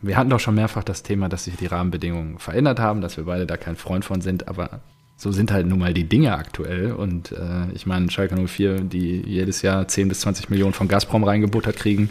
wir 0.03 0.17
hatten 0.17 0.29
doch 0.29 0.39
schon 0.39 0.55
mehrfach 0.55 0.83
das 0.83 1.01
Thema, 1.01 1.29
dass 1.29 1.45
sich 1.45 1.55
die 1.55 1.65
Rahmenbedingungen 1.65 2.37
verändert 2.37 2.79
haben, 2.79 3.01
dass 3.01 3.17
wir 3.17 3.23
beide 3.23 3.47
da 3.47 3.57
kein 3.57 3.75
Freund 3.75 4.05
von 4.05 4.21
sind, 4.21 4.47
aber 4.47 4.81
so 5.15 5.31
sind 5.31 5.51
halt 5.51 5.65
nun 5.65 5.79
mal 5.79 5.93
die 5.93 6.03
Dinge 6.03 6.35
aktuell. 6.35 6.91
Und 6.91 7.31
äh, 7.31 7.71
ich 7.73 7.85
meine, 7.85 8.11
Schalke 8.11 8.35
04, 8.35 8.81
die 8.81 9.23
jedes 9.25 9.61
Jahr 9.61 9.87
10 9.87 10.09
bis 10.09 10.19
20 10.21 10.49
Millionen 10.49 10.73
von 10.73 10.87
Gazprom 10.87 11.23
reingebuttert 11.23 11.77
kriegen, 11.77 12.09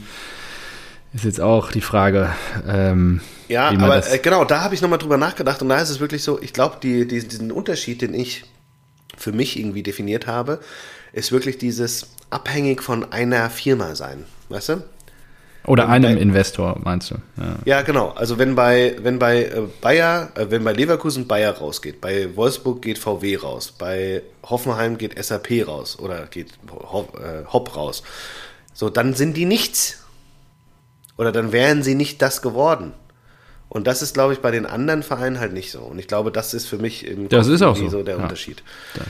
ist 1.12 1.24
jetzt 1.24 1.40
auch 1.40 1.70
die 1.70 1.82
Frage. 1.82 2.30
Ähm, 2.66 3.20
ja, 3.48 3.68
aber 3.68 4.10
äh, 4.10 4.18
genau, 4.18 4.44
da 4.46 4.62
habe 4.62 4.74
ich 4.74 4.80
nochmal 4.80 4.98
drüber 4.98 5.18
nachgedacht 5.18 5.60
und 5.60 5.68
da 5.68 5.78
ist 5.78 5.90
es 5.90 6.00
wirklich 6.00 6.22
so, 6.22 6.40
ich 6.40 6.54
glaube, 6.54 6.76
die, 6.82 7.06
die, 7.06 7.26
diesen 7.26 7.52
Unterschied, 7.52 8.00
den 8.00 8.14
ich 8.14 8.44
für 9.18 9.32
mich 9.32 9.58
irgendwie 9.58 9.82
definiert 9.82 10.26
habe, 10.26 10.60
ist 11.12 11.32
wirklich 11.32 11.58
dieses 11.58 12.08
abhängig 12.30 12.82
von 12.82 13.12
einer 13.12 13.50
Firma 13.50 13.94
sein. 13.94 14.24
Weißt 14.48 14.70
du? 14.70 14.84
Oder 15.66 15.88
einem 15.88 16.16
bei, 16.16 16.20
Investor, 16.20 16.80
meinst 16.82 17.10
du? 17.10 17.14
Ja. 17.36 17.56
ja. 17.64 17.82
genau. 17.82 18.10
Also 18.10 18.38
wenn 18.38 18.54
bei, 18.54 18.96
wenn 19.00 19.18
bei 19.18 19.44
äh, 19.44 19.62
Bayer, 19.80 20.30
äh, 20.34 20.46
wenn 20.50 20.64
bei 20.64 20.72
Leverkusen 20.72 21.28
Bayer 21.28 21.52
rausgeht, 21.52 22.00
bei 22.00 22.34
Wolfsburg 22.34 22.82
geht 22.82 22.98
VW 22.98 23.36
raus, 23.36 23.72
bei 23.76 24.22
Hoffenheim 24.42 24.98
geht 24.98 25.22
SAP 25.22 25.66
raus 25.66 25.98
oder 25.98 26.26
geht 26.26 26.48
äh, 26.48 27.44
Hopp 27.52 27.76
raus. 27.76 28.02
So, 28.74 28.90
dann 28.90 29.14
sind 29.14 29.36
die 29.36 29.44
nichts. 29.44 30.04
Oder 31.16 31.30
dann 31.30 31.52
wären 31.52 31.82
sie 31.82 31.94
nicht 31.94 32.20
das 32.22 32.42
geworden. 32.42 32.94
Und 33.68 33.86
das 33.86 34.02
ist, 34.02 34.14
glaube 34.14 34.32
ich, 34.34 34.40
bei 34.40 34.50
den 34.50 34.66
anderen 34.66 35.02
Vereinen 35.02 35.38
halt 35.38 35.52
nicht 35.52 35.70
so. 35.70 35.80
Und 35.80 35.98
ich 35.98 36.06
glaube, 36.06 36.30
das 36.30 36.52
ist 36.52 36.66
für 36.66 36.78
mich 36.78 37.06
im 37.06 37.28
das 37.28 37.46
ist 37.46 37.62
auch 37.62 37.76
so. 37.76 37.88
so 37.88 38.02
der 38.02 38.16
ja. 38.16 38.22
Unterschied. 38.22 38.62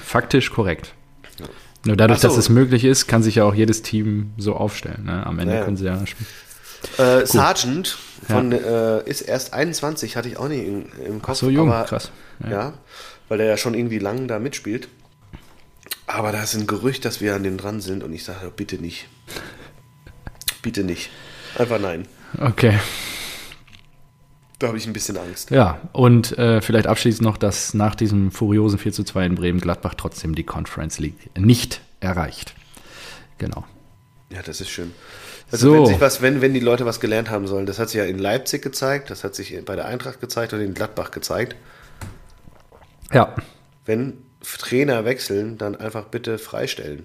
Faktisch 0.05 0.53
korrekt. 0.53 0.95
Ja. 1.41 1.47
Nur 1.85 1.97
dadurch, 1.97 2.21
so. 2.21 2.29
dass 2.29 2.37
es 2.37 2.49
möglich 2.49 2.85
ist, 2.85 3.07
kann 3.07 3.23
sich 3.23 3.37
ja 3.37 3.45
auch 3.45 3.55
jedes 3.55 3.83
Team 3.83 4.33
so 4.37 4.55
aufstellen. 4.55 5.05
Ne? 5.05 5.27
Am 5.27 5.39
Ende 5.39 5.55
ja. 5.55 5.65
können 5.65 5.77
sie 5.77 5.85
ja 5.85 6.07
spielen. 6.07 6.29
Äh, 6.99 7.27
Sargent 7.27 7.97
von, 8.27 8.53
ja. 8.53 8.99
äh, 8.99 9.09
ist 9.09 9.23
erst 9.23 9.53
21, 9.53 10.17
hatte 10.17 10.29
ich 10.29 10.37
auch 10.37 10.49
nicht 10.49 10.67
im, 10.67 10.87
im 11.05 11.23
Kopf. 11.23 11.37
Ach 11.37 11.41
so 11.41 11.51
jung, 11.51 11.71
aber, 11.73 11.85
krass. 11.85 12.11
Ja. 12.43 12.51
ja. 12.51 12.73
weil 13.29 13.41
er 13.41 13.47
ja 13.47 13.57
schon 13.57 13.75
irgendwie 13.75 13.99
lang 13.99 14.29
da 14.29 14.39
mitspielt. 14.39 14.89
Aber 16.07 16.33
da 16.33 16.43
ist 16.43 16.55
ein 16.55 16.67
Gerücht, 16.67 17.05
dass 17.05 17.21
wir 17.21 17.35
an 17.35 17.43
dem 17.43 17.57
dran 17.57 17.81
sind 17.81 18.03
und 18.03 18.13
ich 18.13 18.25
sage, 18.25 18.53
bitte 18.55 18.77
nicht. 18.77 19.09
bitte 20.63 20.85
nicht. 20.85 21.11
Einfach 21.59 21.81
nein. 21.81 22.07
Okay. 22.39 22.79
Da 24.63 24.69
habe 24.69 24.79
ich 24.79 24.87
ein 24.87 24.93
bisschen 24.93 25.17
Angst. 25.17 25.51
Ja, 25.51 25.81
und 25.91 26.39
äh, 26.39 26.61
vielleicht 26.63 26.87
abschließend 26.87 27.27
noch, 27.27 27.37
dass 27.37 27.75
nach 27.75 27.97
diesem 27.97 28.31
furiosen 28.31 28.79
4 28.79 28.93
zu 28.93 29.03
2 29.03 29.27
in 29.27 29.35
Bremen 29.35 29.61
Gladbach 29.61 29.95
trotzdem 29.95 30.37
die 30.37 30.45
Conference 30.45 31.01
League 31.01 31.37
nicht 31.37 31.81
erreicht. 31.99 32.55
Genau. 33.39 33.65
Ja, 34.31 34.41
das 34.41 34.61
ist 34.61 34.71
schön. 34.71 34.93
Also 35.51 35.67
so. 35.67 35.75
wenn, 35.75 35.87
sich 35.87 36.01
was, 36.01 36.23
wenn, 36.23 36.41
wenn 36.43 36.55
die 36.55 36.61
Leute 36.61 36.87
was 36.87 37.01
gelernt 37.01 37.29
haben 37.29 37.49
sollen, 37.49 37.67
das 37.67 37.81
hat 37.81 37.89
sich 37.89 37.99
ja 37.99 38.05
in 38.05 38.21
Leipzig 38.21 38.63
gezeigt, 38.63 39.11
das 39.11 39.25
hat 39.25 39.35
sich 39.35 39.53
bei 39.65 39.75
der 39.75 39.87
Eintracht 39.87 40.21
gezeigt 40.21 40.53
und 40.53 40.61
in 40.61 40.75
Gladbach 40.75 41.11
gezeigt. 41.11 41.57
Ja. 43.13 43.35
Wenn 43.85 44.19
Trainer 44.59 45.05
wechseln, 45.05 45.59
dann 45.59 45.75
einfach 45.75 46.05
bitte 46.05 46.39
freistellen. 46.39 47.05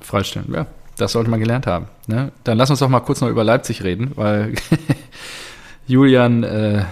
Freistellen, 0.00 0.54
ja. 0.54 0.68
Das 0.98 1.12
sollte 1.12 1.30
man 1.30 1.40
gelernt 1.40 1.66
haben. 1.66 1.88
Ne? 2.06 2.30
Dann 2.44 2.58
lass 2.58 2.70
uns 2.70 2.78
doch 2.78 2.88
mal 2.88 3.00
kurz 3.00 3.20
noch 3.20 3.28
über 3.28 3.42
Leipzig 3.42 3.82
reden, 3.82 4.12
weil 4.14 4.54
Julian, 5.86 6.42
äh, 6.42 6.84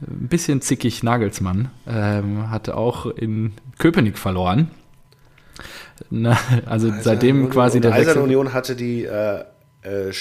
ein 0.00 0.28
bisschen 0.28 0.62
zickig 0.62 1.02
Nagelsmann, 1.02 1.70
ähm, 1.86 2.50
hatte 2.50 2.76
auch 2.76 3.06
in 3.06 3.52
Köpenick 3.78 4.18
verloren. 4.18 4.70
Na, 6.08 6.38
also 6.66 6.88
Eisern 6.88 7.02
seitdem 7.02 7.36
Union, 7.36 7.50
quasi 7.50 7.80
der 7.80 7.92
Eisern 7.92 8.18
Union 8.18 8.54
hatte 8.54 8.74
die 8.74 9.04
äh, 9.04 9.44
äh, 9.82 10.12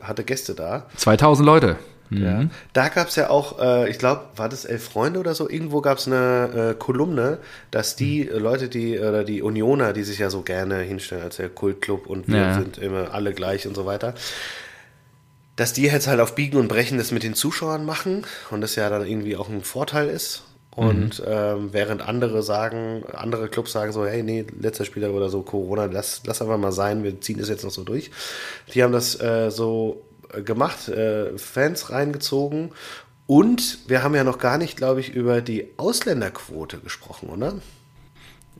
hatte 0.00 0.24
Gäste 0.24 0.54
da. 0.54 0.86
2000 0.96 1.46
Leute. 1.46 1.76
Mhm. 2.10 2.24
Ja. 2.24 2.44
Da 2.72 2.88
gab 2.88 3.08
es 3.08 3.16
ja 3.16 3.30
auch, 3.30 3.58
äh, 3.58 3.90
ich 3.90 3.98
glaube, 3.98 4.22
war 4.36 4.48
das 4.48 4.64
Elf 4.64 4.84
Freunde 4.84 5.18
oder 5.18 5.34
so? 5.34 5.48
Irgendwo 5.48 5.80
gab 5.80 5.98
es 5.98 6.06
eine 6.06 6.70
äh, 6.72 6.74
Kolumne, 6.74 7.38
dass 7.70 7.96
die 7.96 8.24
mhm. 8.24 8.38
Leute, 8.38 8.68
die, 8.68 8.98
oder 8.98 9.24
die 9.24 9.42
Unioner, 9.42 9.92
die 9.92 10.04
sich 10.04 10.18
ja 10.18 10.30
so 10.30 10.42
gerne 10.42 10.78
hinstellen 10.78 11.22
als 11.24 11.36
der 11.36 11.48
Kultclub 11.48 12.06
und 12.06 12.28
wir 12.28 12.36
ja. 12.36 12.54
sind 12.54 12.78
immer 12.78 13.12
alle 13.12 13.32
gleich 13.32 13.66
und 13.66 13.74
so 13.74 13.86
weiter, 13.86 14.14
dass 15.56 15.72
die 15.72 15.82
jetzt 15.82 16.06
halt 16.06 16.20
auf 16.20 16.34
Biegen 16.34 16.58
und 16.60 16.68
Brechen 16.68 16.98
das 16.98 17.10
mit 17.10 17.22
den 17.22 17.34
Zuschauern 17.34 17.84
machen 17.84 18.24
und 18.50 18.60
das 18.60 18.76
ja 18.76 18.88
dann 18.88 19.06
irgendwie 19.06 19.36
auch 19.36 19.48
ein 19.48 19.62
Vorteil 19.62 20.08
ist. 20.08 20.44
Und 20.70 21.20
mhm. 21.20 21.24
ähm, 21.26 21.68
während 21.72 22.02
andere 22.02 22.42
sagen, 22.42 23.02
andere 23.14 23.48
Clubs 23.48 23.72
sagen 23.72 23.92
so, 23.92 24.04
hey, 24.04 24.22
nee, 24.22 24.44
letzter 24.60 24.84
Spieler 24.84 25.10
oder 25.12 25.30
so, 25.30 25.40
Corona, 25.40 25.86
lass, 25.86 26.20
lass 26.26 26.42
einfach 26.42 26.58
mal 26.58 26.72
sein, 26.72 27.02
wir 27.02 27.18
ziehen 27.22 27.38
das 27.38 27.48
jetzt 27.48 27.64
noch 27.64 27.70
so 27.70 27.82
durch. 27.82 28.10
Die 28.74 28.82
haben 28.82 28.92
das 28.92 29.18
äh, 29.18 29.50
so 29.50 30.02
gemacht, 30.44 30.88
äh, 30.88 31.38
Fans 31.38 31.90
reingezogen 31.90 32.72
und 33.26 33.78
wir 33.88 34.02
haben 34.02 34.14
ja 34.14 34.22
noch 34.22 34.38
gar 34.38 34.58
nicht, 34.58 34.76
glaube 34.76 35.00
ich, 35.00 35.14
über 35.14 35.40
die 35.40 35.68
Ausländerquote 35.78 36.78
gesprochen, 36.78 37.30
oder? 37.30 37.54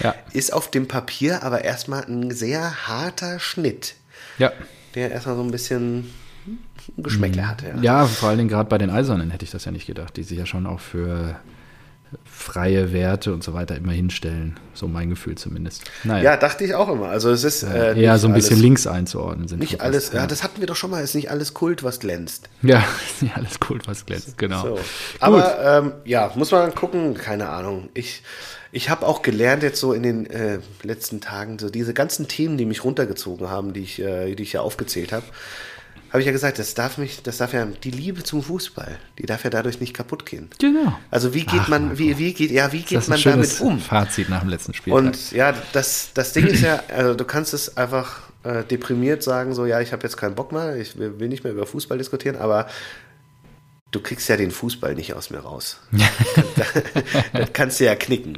Ja. 0.02 0.16
Ist 0.34 0.54
auf 0.54 0.70
dem 0.72 0.88
Papier 0.88 1.44
aber 1.44 1.64
erstmal 1.64 2.04
ein 2.04 2.32
sehr 2.32 2.88
harter 2.88 3.40
Schnitt. 3.40 3.96
Ja. 4.38 4.52
Der 4.96 5.12
erstmal 5.12 5.36
so 5.36 5.44
ein 5.44 5.52
bisschen 5.52 6.14
Geschmäckle 6.98 7.48
hatte. 7.48 7.68
Ja, 7.68 7.82
ja 7.82 8.06
vor 8.06 8.30
allen 8.30 8.38
Dingen 8.38 8.50
gerade 8.50 8.70
bei 8.70 8.78
den 8.78 8.90
Eisernen 8.90 9.32
hätte 9.32 9.46
ich 9.46 9.52
das 9.52 9.66
ja 9.66 9.72
nicht 9.72 9.88
gedacht, 9.88 10.18
die 10.18 10.24
sich 10.24 10.38
ja 10.38 10.46
schon 10.46 10.66
auch 10.66 10.80
für 10.80 11.36
freie 12.26 12.92
Werte 12.92 13.34
und 13.34 13.44
so 13.44 13.54
weiter 13.54 13.76
immer 13.76 13.92
hinstellen. 13.92 14.60
So 14.74 14.88
mein 14.88 15.10
Gefühl 15.10 15.36
zumindest. 15.36 15.84
Naja. 16.04 16.24
Ja, 16.24 16.38
dachte 16.38 16.64
ich 16.64 16.74
auch 16.74 16.90
immer. 16.90 17.10
Also 17.10 17.30
es 17.30 17.44
ist 17.44 17.64
äh, 17.64 18.00
eher 18.00 18.18
so 18.18 18.28
ein 18.28 18.34
bisschen 18.34 18.54
alles, 18.54 18.64
links 18.64 18.88
einzuordnen. 18.88 19.48
Sind 19.48 19.60
nicht 19.60 19.82
alles, 19.82 20.12
ja, 20.12 20.26
das 20.26 20.44
hatten 20.44 20.60
wir 20.60 20.68
doch 20.68 20.76
schon 20.76 20.90
mal, 20.90 21.04
ist 21.04 21.14
nicht 21.14 21.30
alles 21.30 21.54
Kult, 21.54 21.84
was 21.84 22.00
glänzt. 22.00 22.50
Ja, 22.62 22.84
ist 23.10 23.22
nicht 23.22 23.38
alles 23.38 23.60
Kult, 23.60 23.88
was 23.88 24.06
glänzt, 24.06 24.38
genau. 24.38 24.62
So. 24.62 24.80
Aber 25.20 25.64
ähm, 25.64 25.92
ja, 26.06 26.32
muss 26.36 26.52
man 26.52 26.74
gucken, 26.74 27.14
keine 27.14 27.50
Ahnung. 27.50 27.90
Ich 27.94 28.24
ich 28.72 28.90
habe 28.90 29.08
auch 29.08 29.22
gelernt 29.22 29.64
jetzt 29.64 29.80
so 29.80 29.94
in 29.94 30.04
den 30.04 30.30
äh, 30.30 30.60
letzten 30.84 31.22
Tagen, 31.22 31.60
so 31.60 31.70
diese 31.70 31.94
ganzen 31.94 32.28
Themen, 32.28 32.58
die 32.58 32.66
mich 32.66 32.84
runtergezogen 32.84 33.50
haben, 33.50 33.74
die 33.74 33.82
ich, 33.82 34.00
äh, 34.00 34.36
die 34.36 34.44
ich 34.44 34.54
ja 34.54 34.62
aufgezählt 34.62 35.12
habe, 35.12 35.26
habe 36.10 36.22
ich 36.22 36.26
ja 36.26 36.32
gesagt, 36.32 36.58
das 36.58 36.74
darf 36.74 36.98
mich, 36.98 37.22
das 37.22 37.38
darf 37.38 37.54
ja 37.54 37.66
die 37.66 37.92
Liebe 37.92 38.24
zum 38.24 38.42
Fußball, 38.42 38.98
die 39.20 39.26
darf 39.26 39.44
ja 39.44 39.50
dadurch 39.50 39.80
nicht 39.80 39.94
kaputt 39.94 40.26
gehen. 40.26 40.50
Genau. 40.60 40.98
Also 41.12 41.34
wie 41.34 41.44
geht 41.44 41.62
Ach, 41.62 41.68
man, 41.68 41.98
wie, 42.00 42.18
wie 42.18 42.34
geht, 42.34 42.52
ja, 42.52 42.72
wie 42.72 42.82
geht 42.82 43.08
man 43.08 43.22
damit 43.22 43.62
um? 43.62 43.80
Fazit 43.80 44.30
nach 44.30 44.42
dem 44.42 44.50
letzten 44.50 44.74
Spiel. 44.74 44.94
Und 44.94 45.32
ja, 45.32 45.54
das, 45.74 46.12
das 46.14 46.34
Ding 46.34 46.48
ist 46.48 46.62
ja, 46.62 46.82
also 46.96 47.14
du 47.14 47.26
kannst 47.26 47.54
es 47.54 47.78
einfach 47.78 48.22
äh, 48.44 48.64
deprimiert 48.64 49.22
sagen, 49.22 49.54
so 49.54 49.66
ja, 49.66 49.82
ich 49.82 49.94
habe 49.94 50.04
jetzt 50.04 50.18
keinen 50.18 50.34
Bock 50.36 50.52
mehr, 50.52 50.76
ich 50.78 50.98
will 50.98 51.28
nicht 51.28 51.44
mehr 51.44 51.54
über 51.54 51.68
Fußball 51.68 51.98
diskutieren, 51.98 52.38
aber 52.38 52.68
du 53.92 54.00
kriegst 54.02 54.30
ja 54.30 54.38
den 54.38 54.52
Fußball 54.52 54.94
nicht 54.96 55.14
aus 55.14 55.30
mir 55.30 55.40
raus. 55.40 55.78
das 57.34 57.54
kannst 57.54 57.80
du 57.80 57.86
ja 57.86 57.96
knicken. 57.96 58.38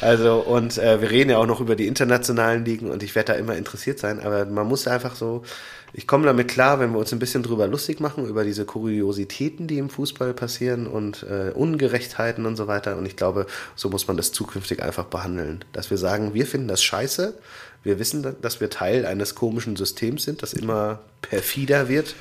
Also, 0.00 0.40
und 0.40 0.76
äh, 0.78 1.00
wir 1.00 1.10
reden 1.10 1.30
ja 1.30 1.38
auch 1.38 1.46
noch 1.46 1.60
über 1.60 1.76
die 1.76 1.86
internationalen 1.86 2.64
Ligen 2.64 2.90
und 2.90 3.02
ich 3.02 3.14
werde 3.14 3.32
da 3.32 3.38
immer 3.38 3.56
interessiert 3.56 3.98
sein, 3.98 4.20
aber 4.20 4.44
man 4.46 4.66
muss 4.66 4.88
einfach 4.88 5.14
so, 5.14 5.44
ich 5.92 6.06
komme 6.06 6.26
damit 6.26 6.48
klar, 6.48 6.80
wenn 6.80 6.92
wir 6.92 6.98
uns 6.98 7.12
ein 7.12 7.18
bisschen 7.18 7.42
drüber 7.42 7.66
lustig 7.66 8.00
machen, 8.00 8.26
über 8.26 8.44
diese 8.44 8.64
Kuriositäten, 8.64 9.66
die 9.68 9.78
im 9.78 9.88
Fußball 9.88 10.34
passieren 10.34 10.86
und 10.86 11.22
äh, 11.22 11.52
Ungerechtheiten 11.54 12.44
und 12.44 12.56
so 12.56 12.66
weiter. 12.66 12.96
Und 12.98 13.06
ich 13.06 13.16
glaube, 13.16 13.46
so 13.74 13.88
muss 13.88 14.06
man 14.06 14.16
das 14.16 14.32
zukünftig 14.32 14.82
einfach 14.82 15.04
behandeln. 15.04 15.64
Dass 15.72 15.90
wir 15.90 15.96
sagen, 15.96 16.34
wir 16.34 16.46
finden 16.46 16.68
das 16.68 16.82
scheiße, 16.82 17.38
wir 17.84 17.98
wissen, 17.98 18.36
dass 18.42 18.60
wir 18.60 18.68
Teil 18.68 19.06
eines 19.06 19.34
komischen 19.34 19.76
Systems 19.76 20.24
sind, 20.24 20.42
das 20.42 20.52
immer 20.52 20.98
perfider 21.22 21.88
wird. 21.88 22.14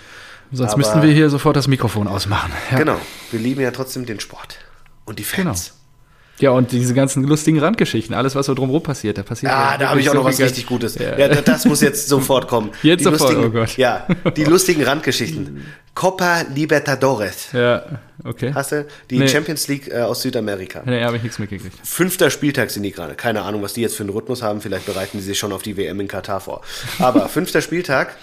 Sonst 0.52 0.72
Aber- 0.72 0.78
müssten 0.80 1.02
wir 1.02 1.12
hier 1.12 1.30
sofort 1.30 1.56
das 1.56 1.68
Mikrofon 1.68 2.08
ausmachen. 2.08 2.52
Ja. 2.72 2.78
Genau, 2.78 2.98
wir 3.32 3.39
lieben 3.39 3.62
ja 3.62 3.72
trotzdem 3.72 4.06
den 4.06 4.20
Sport 4.20 4.58
und 5.06 5.20
die 5.20 5.24
Fans. 5.24 5.74
Ja, 6.39 6.52
und 6.52 6.72
diese 6.72 6.93
ganzen 6.93 7.24
lustigen 7.24 7.58
Randgeschichten, 7.60 8.14
alles, 8.16 8.36
was 8.36 8.45
so 8.45 8.54
drumherum 8.54 8.84
passiert, 8.84 9.18
da 9.18 9.24
passiert 9.24 9.52
Ah, 9.52 9.72
ja 9.72 9.78
da 9.80 9.89
habe 9.89 10.00
ich 10.00 10.08
auch 10.08 10.14
noch 10.14 10.24
was 10.24 10.39
richtig 10.39 10.68
Gutes. 10.68 10.93
Ja. 10.93 11.18
Ja, 11.18 11.28
da- 11.30 11.41
das 11.41 11.66
muss 11.66 11.82
jetzt 11.82 12.08
sofort 12.08 12.48
kommen. 12.48 12.70
Jetzt 12.84 13.00
die 13.00 13.06
sofort, 13.06 13.36
oh 13.38 13.50
Gott. 13.50 13.76
Ja, 13.78 14.06
die 14.36 14.43
lustigen 14.45 14.84
Randgeschichten. 14.84 15.66
Copa 15.95 16.43
Libertadores. 16.54 17.48
Ja, 17.54 17.84
okay. 18.24 18.52
Hast 18.54 18.72
du? 18.72 18.86
Die 19.10 19.18
Nee. 19.18 19.28
Champions 19.28 19.68
League 19.68 19.88
äh, 19.91 20.02
aus 20.02 20.22
Südamerika. 20.22 20.84
Nee, 20.86 21.04
habe 21.04 21.18
ich 21.18 21.24
nichts 21.24 21.39
mitgekriegt. 21.39 21.76
Fünfter 21.84 22.30
Spieltag 22.30 22.70
sind 22.70 22.84
die 22.84 22.91
gerade. 22.91 23.16
Keine 23.16 23.41
Ahnung, 23.41 23.64
was 23.64 23.74
die 23.74 23.82
jetzt 23.82 23.95
für 23.95 24.04
einen 24.04 24.12
Rhythmus 24.12 24.43
haben. 24.43 24.62
Vielleicht 24.62 24.86
bereiten 24.86 25.18
die 25.18 25.24
sich 25.24 25.39
schon 25.39 25.52
auf 25.52 25.64
die 25.64 25.76
WM 25.76 26.00
in 26.00 26.08
Katar 26.08 26.39
vor. 26.39 26.62
Aber 27.00 27.28
fünfter 27.30 27.62
Spieltag. 27.62 28.16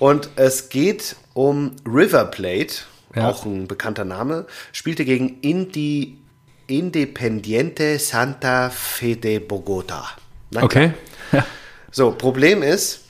Und 0.00 0.28
es 0.34 0.70
geht 0.70 1.14
um 1.48 1.74
River 1.86 2.26
Plate, 2.26 2.74
Ja. 3.14 3.28
auch 3.30 3.46
ein 3.46 3.66
bekannter 3.66 4.04
Name, 4.04 4.46
spielte 4.72 5.04
gegen 5.06 5.40
Indi, 5.40 6.18
Independiente 6.66 7.98
Santa 7.98 8.68
Fe 8.70 9.16
de 9.16 9.38
Bogota. 9.38 10.06
Klar. 10.50 10.64
Okay. 10.64 10.92
Ja. 11.32 11.44
So, 11.90 12.12
Problem 12.12 12.62
ist, 12.62 13.00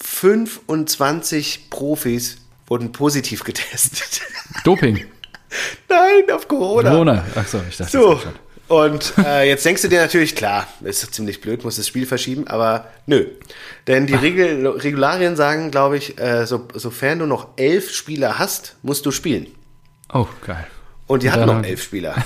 25 0.00 1.70
Profis 1.70 2.38
wurden 2.66 2.92
positiv 2.92 3.44
getestet. 3.44 4.22
Doping. 4.64 4.96
Nein, 5.88 6.30
auf 6.34 6.48
Corona. 6.48 6.90
Corona. 6.90 7.24
Ach 7.34 7.46
so, 7.46 7.60
ich 7.68 7.76
dachte. 7.76 7.92
So. 7.92 8.20
Und 8.68 9.14
äh, 9.24 9.48
jetzt 9.48 9.64
denkst 9.64 9.82
du 9.82 9.88
dir 9.88 10.00
natürlich, 10.00 10.36
klar, 10.36 10.68
ist 10.82 11.14
ziemlich 11.14 11.40
blöd, 11.40 11.64
muss 11.64 11.76
das 11.76 11.86
Spiel 11.86 12.06
verschieben, 12.06 12.46
aber 12.46 12.88
nö. 13.06 13.26
Denn 13.86 14.06
die 14.06 14.14
Regel, 14.16 14.66
Regularien 14.66 15.36
sagen, 15.36 15.70
glaube 15.70 15.96
ich, 15.96 16.18
äh, 16.20 16.46
so, 16.46 16.68
sofern 16.74 17.18
du 17.18 17.26
noch 17.26 17.48
elf 17.56 17.90
Spieler 17.90 18.38
hast, 18.38 18.76
musst 18.82 19.06
du 19.06 19.10
spielen. 19.10 19.46
Oh, 20.12 20.26
geil. 20.46 20.66
Und 21.06 21.22
die 21.22 21.30
hatten 21.30 21.46
noch 21.46 21.64
elf 21.64 21.82
Spieler. 21.82 22.14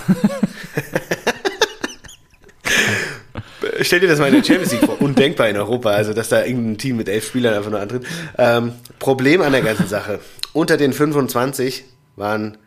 Stell 3.81 4.01
dir 4.01 4.09
das 4.09 4.19
mal 4.19 4.27
in 4.27 4.35
der 4.35 4.45
Champions 4.45 4.73
League 4.73 4.85
vor. 4.85 5.01
Undenkbar 5.01 5.49
in 5.49 5.57
Europa, 5.57 5.91
also 5.91 6.13
dass 6.13 6.29
da 6.29 6.45
irgendein 6.45 6.79
Team 6.79 6.97
mit 6.97 7.09
elf 7.09 7.27
Spielern 7.27 7.55
einfach 7.55 7.71
nur 7.71 7.81
antritt. 7.81 8.05
Ähm, 8.37 8.73
Problem 8.99 9.41
an 9.43 9.53
der 9.53 9.63
ganzen 9.63 9.87
Sache. 9.87 10.19
Unter 10.53 10.77
den 10.77 10.93
25 10.93 11.85
waren 12.17 12.59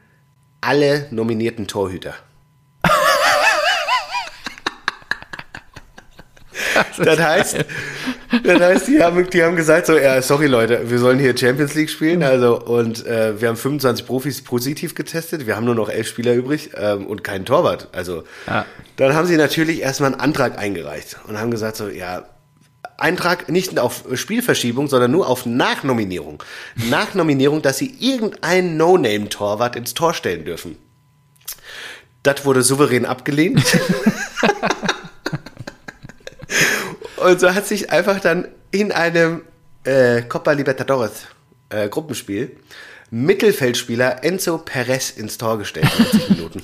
alle 0.62 1.08
nominierten 1.12 1.68
Torhüter. 1.68 2.16
Das 6.98 7.20
heißt, 7.20 7.58
das 8.44 8.62
heißt, 8.62 8.88
die 8.88 9.02
haben, 9.02 9.30
die 9.30 9.44
haben 9.44 9.56
gesagt 9.56 9.86
so, 9.88 9.98
ja, 9.98 10.22
sorry 10.22 10.48
Leute, 10.48 10.90
wir 10.90 11.00
sollen 11.00 11.20
hier 11.20 11.38
Champions 11.38 11.74
League 11.76 11.90
spielen, 11.90 12.24
also 12.24 12.60
und 12.62 13.06
äh, 13.06 13.40
wir 13.40 13.48
haben 13.50 13.58
25 13.58 14.06
Profis 14.06 14.44
positiv 14.44 14.96
getestet, 14.96 15.46
wir 15.48 15.56
haben 15.56 15.66
nur 15.66 15.76
noch 15.76 15.90
elf 15.90 16.08
Spieler 16.08 16.34
übrig 16.34 16.72
ähm, 16.76 17.06
und 17.08 17.24
keinen 17.24 17.46
Torwart. 17.46 17.90
Also 17.92 18.24
Ja. 18.48 18.66
dann 18.98 19.14
haben 19.14 19.28
sie 19.28 19.38
natürlich 19.38 19.82
erstmal 19.82 20.12
einen 20.12 20.22
Antrag 20.22 20.58
eingereicht 20.58 21.18
und 21.28 21.40
haben 21.40 21.52
gesagt 21.52 21.78
so, 21.78 21.88
ja, 21.88 22.24
Eintrag 22.98 23.50
nicht 23.50 23.78
auf 23.78 24.04
Spielverschiebung, 24.14 24.88
sondern 24.88 25.12
nur 25.12 25.28
auf 25.28 25.46
Nachnominierung. 25.46 26.42
Nachnominierung, 26.90 27.62
dass 27.62 27.78
sie 27.78 27.94
irgendeinen 28.00 28.78
No-Name-Torwart 28.78 29.76
ins 29.76 29.94
Tor 29.94 30.14
stellen 30.14 30.46
dürfen. 30.46 30.78
Das 32.24 32.46
wurde 32.46 32.64
souverän 32.64 33.06
abgelehnt. 33.06 33.62
Und 37.26 37.40
so 37.40 37.56
hat 37.56 37.66
sich 37.66 37.92
einfach 37.92 38.20
dann 38.20 38.48
in 38.70 38.92
einem 38.92 39.42
äh, 39.84 40.22
Copa 40.22 40.52
Libertadores 40.52 41.26
äh, 41.70 41.90
Gruppenspiel 41.90 42.56
Mittelfeldspieler 43.10 44.24
Enzo 44.24 44.60
Perez 44.60 45.10
ins 45.10 45.40
Tor 45.40 45.58
gestellt 45.58 45.88
in 45.98 46.04
90 46.04 46.30
Minuten. 46.30 46.64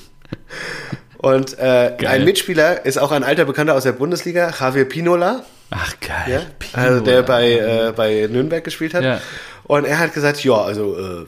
Und 1.18 1.58
äh, 1.58 1.98
ein 2.06 2.26
Mitspieler 2.26 2.86
ist 2.86 3.00
auch 3.00 3.12
ein 3.12 3.24
alter 3.24 3.46
Bekannter 3.46 3.74
aus 3.74 3.84
der 3.84 3.94
Bundesliga, 3.94 4.54
Javier 4.60 4.86
Pinola, 4.86 5.44
Ach, 5.72 5.96
geil. 6.00 6.26
ja, 6.28 6.42
Pino, 6.60 6.84
also 6.84 7.00
der 7.04 7.24
bei, 7.24 7.54
äh, 7.54 7.94
bei 7.96 8.28
Nürnberg 8.30 8.64
gespielt 8.64 8.94
hat. 8.94 9.04
Ja. 9.04 9.20
Und 9.64 9.86
er 9.86 9.98
hat 9.98 10.14
gesagt, 10.14 10.44
ja, 10.44 10.62
also 10.62 10.96
äh, 10.96 11.26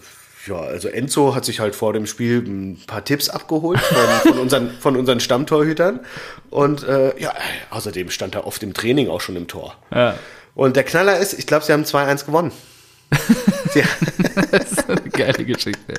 ja, 0.47 0.55
also 0.59 0.87
Enzo 0.89 1.35
hat 1.35 1.45
sich 1.45 1.59
halt 1.59 1.75
vor 1.75 1.93
dem 1.93 2.05
Spiel 2.05 2.39
ein 2.39 2.79
paar 2.85 3.03
Tipps 3.05 3.29
abgeholt 3.29 3.79
von, 3.79 4.31
von, 4.33 4.39
unseren, 4.39 4.71
von 4.79 4.95
unseren 4.97 5.19
Stammtorhütern. 5.19 5.99
Und 6.49 6.83
äh, 6.83 7.17
ja, 7.19 7.33
außerdem 7.69 8.09
stand 8.09 8.35
er 8.35 8.45
oft 8.45 8.61
im 8.63 8.73
Training 8.73 9.09
auch 9.09 9.21
schon 9.21 9.35
im 9.35 9.47
Tor. 9.47 9.75
Ja. 9.93 10.15
Und 10.55 10.75
der 10.75 10.83
Knaller 10.83 11.17
ist, 11.17 11.33
ich 11.39 11.47
glaube, 11.47 11.63
sie 11.65 11.71
haben 11.73 11.83
2-1 11.83 12.25
gewonnen. 12.25 12.51
Das 14.51 14.71
ist 14.71 14.89
eine 14.89 15.01
geile 15.09 15.45
Geschichte. 15.45 15.93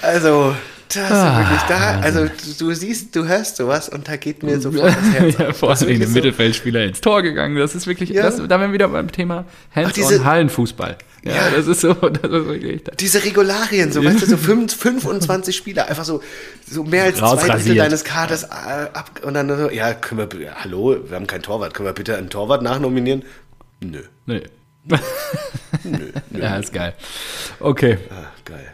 also, 0.00 0.54
das 0.88 1.10
Ah, 1.10 1.38
wirklich 1.40 1.62
da. 1.62 2.00
Also, 2.00 2.26
du, 2.26 2.30
du 2.66 2.74
siehst, 2.74 3.16
du 3.16 3.24
hörst 3.26 3.56
sowas 3.56 3.88
und 3.88 4.06
da 4.08 4.16
geht 4.16 4.42
mir 4.42 4.60
sofort 4.60 4.94
das 4.94 5.12
Herz. 5.12 5.34
ja, 5.38 5.52
vor 5.52 5.70
allem 5.70 5.88
ein 5.88 6.02
so- 6.02 6.08
Mittelfeldspieler 6.10 6.84
ins 6.84 7.00
Tor 7.00 7.22
gegangen. 7.22 7.56
Das 7.56 7.74
ist 7.74 7.86
wirklich, 7.86 8.10
Ja. 8.10 8.22
das, 8.22 8.36
da 8.36 8.48
wären 8.48 8.70
wir 8.70 8.72
wieder 8.72 8.88
beim 8.88 9.10
Thema 9.10 9.46
Hands-on-Hallenfußball. 9.74 10.96
Ja, 11.24 11.32
Ja. 11.34 11.50
das 11.50 11.66
ist 11.68 11.80
so, 11.82 11.92
das 11.94 12.22
ist 12.24 12.46
wirklich, 12.46 12.82
Diese 12.98 13.22
Regularien, 13.22 13.92
so, 13.92 14.04
weißt 14.04 14.22
du, 14.22 14.26
so 14.26 14.36
fünf- 14.36 14.74
25 14.76 15.54
Spieler, 15.56 15.86
einfach 15.88 16.04
so, 16.04 16.20
so 16.68 16.82
mehr 16.84 17.04
als 17.04 17.18
zwei. 17.18 17.46
Drittel 17.48 17.76
deines 17.76 18.02
Kaders 18.04 18.42
äh, 18.44 18.46
ab 18.92 19.20
und 19.22 19.34
dann 19.34 19.48
so, 19.56 19.70
ja, 19.70 19.94
können 19.94 20.28
wir, 20.32 20.54
hallo, 20.56 20.96
wir 21.08 21.14
haben 21.16 21.26
keinen 21.28 21.42
Torwart, 21.42 21.74
können 21.74 21.88
wir 21.88 21.92
bitte 21.92 22.16
einen 22.16 22.28
Torwart 22.30 22.62
nachnominieren? 22.62 23.24
Nö. 23.80 24.02
nee. 24.26 24.42
Nö, 24.84 24.96
nö. 25.84 26.12
Ja, 26.40 26.56
ist 26.56 26.72
geil. 26.72 26.94
Okay. 27.60 27.98
Ah, 28.10 28.26
geil. 28.44 28.66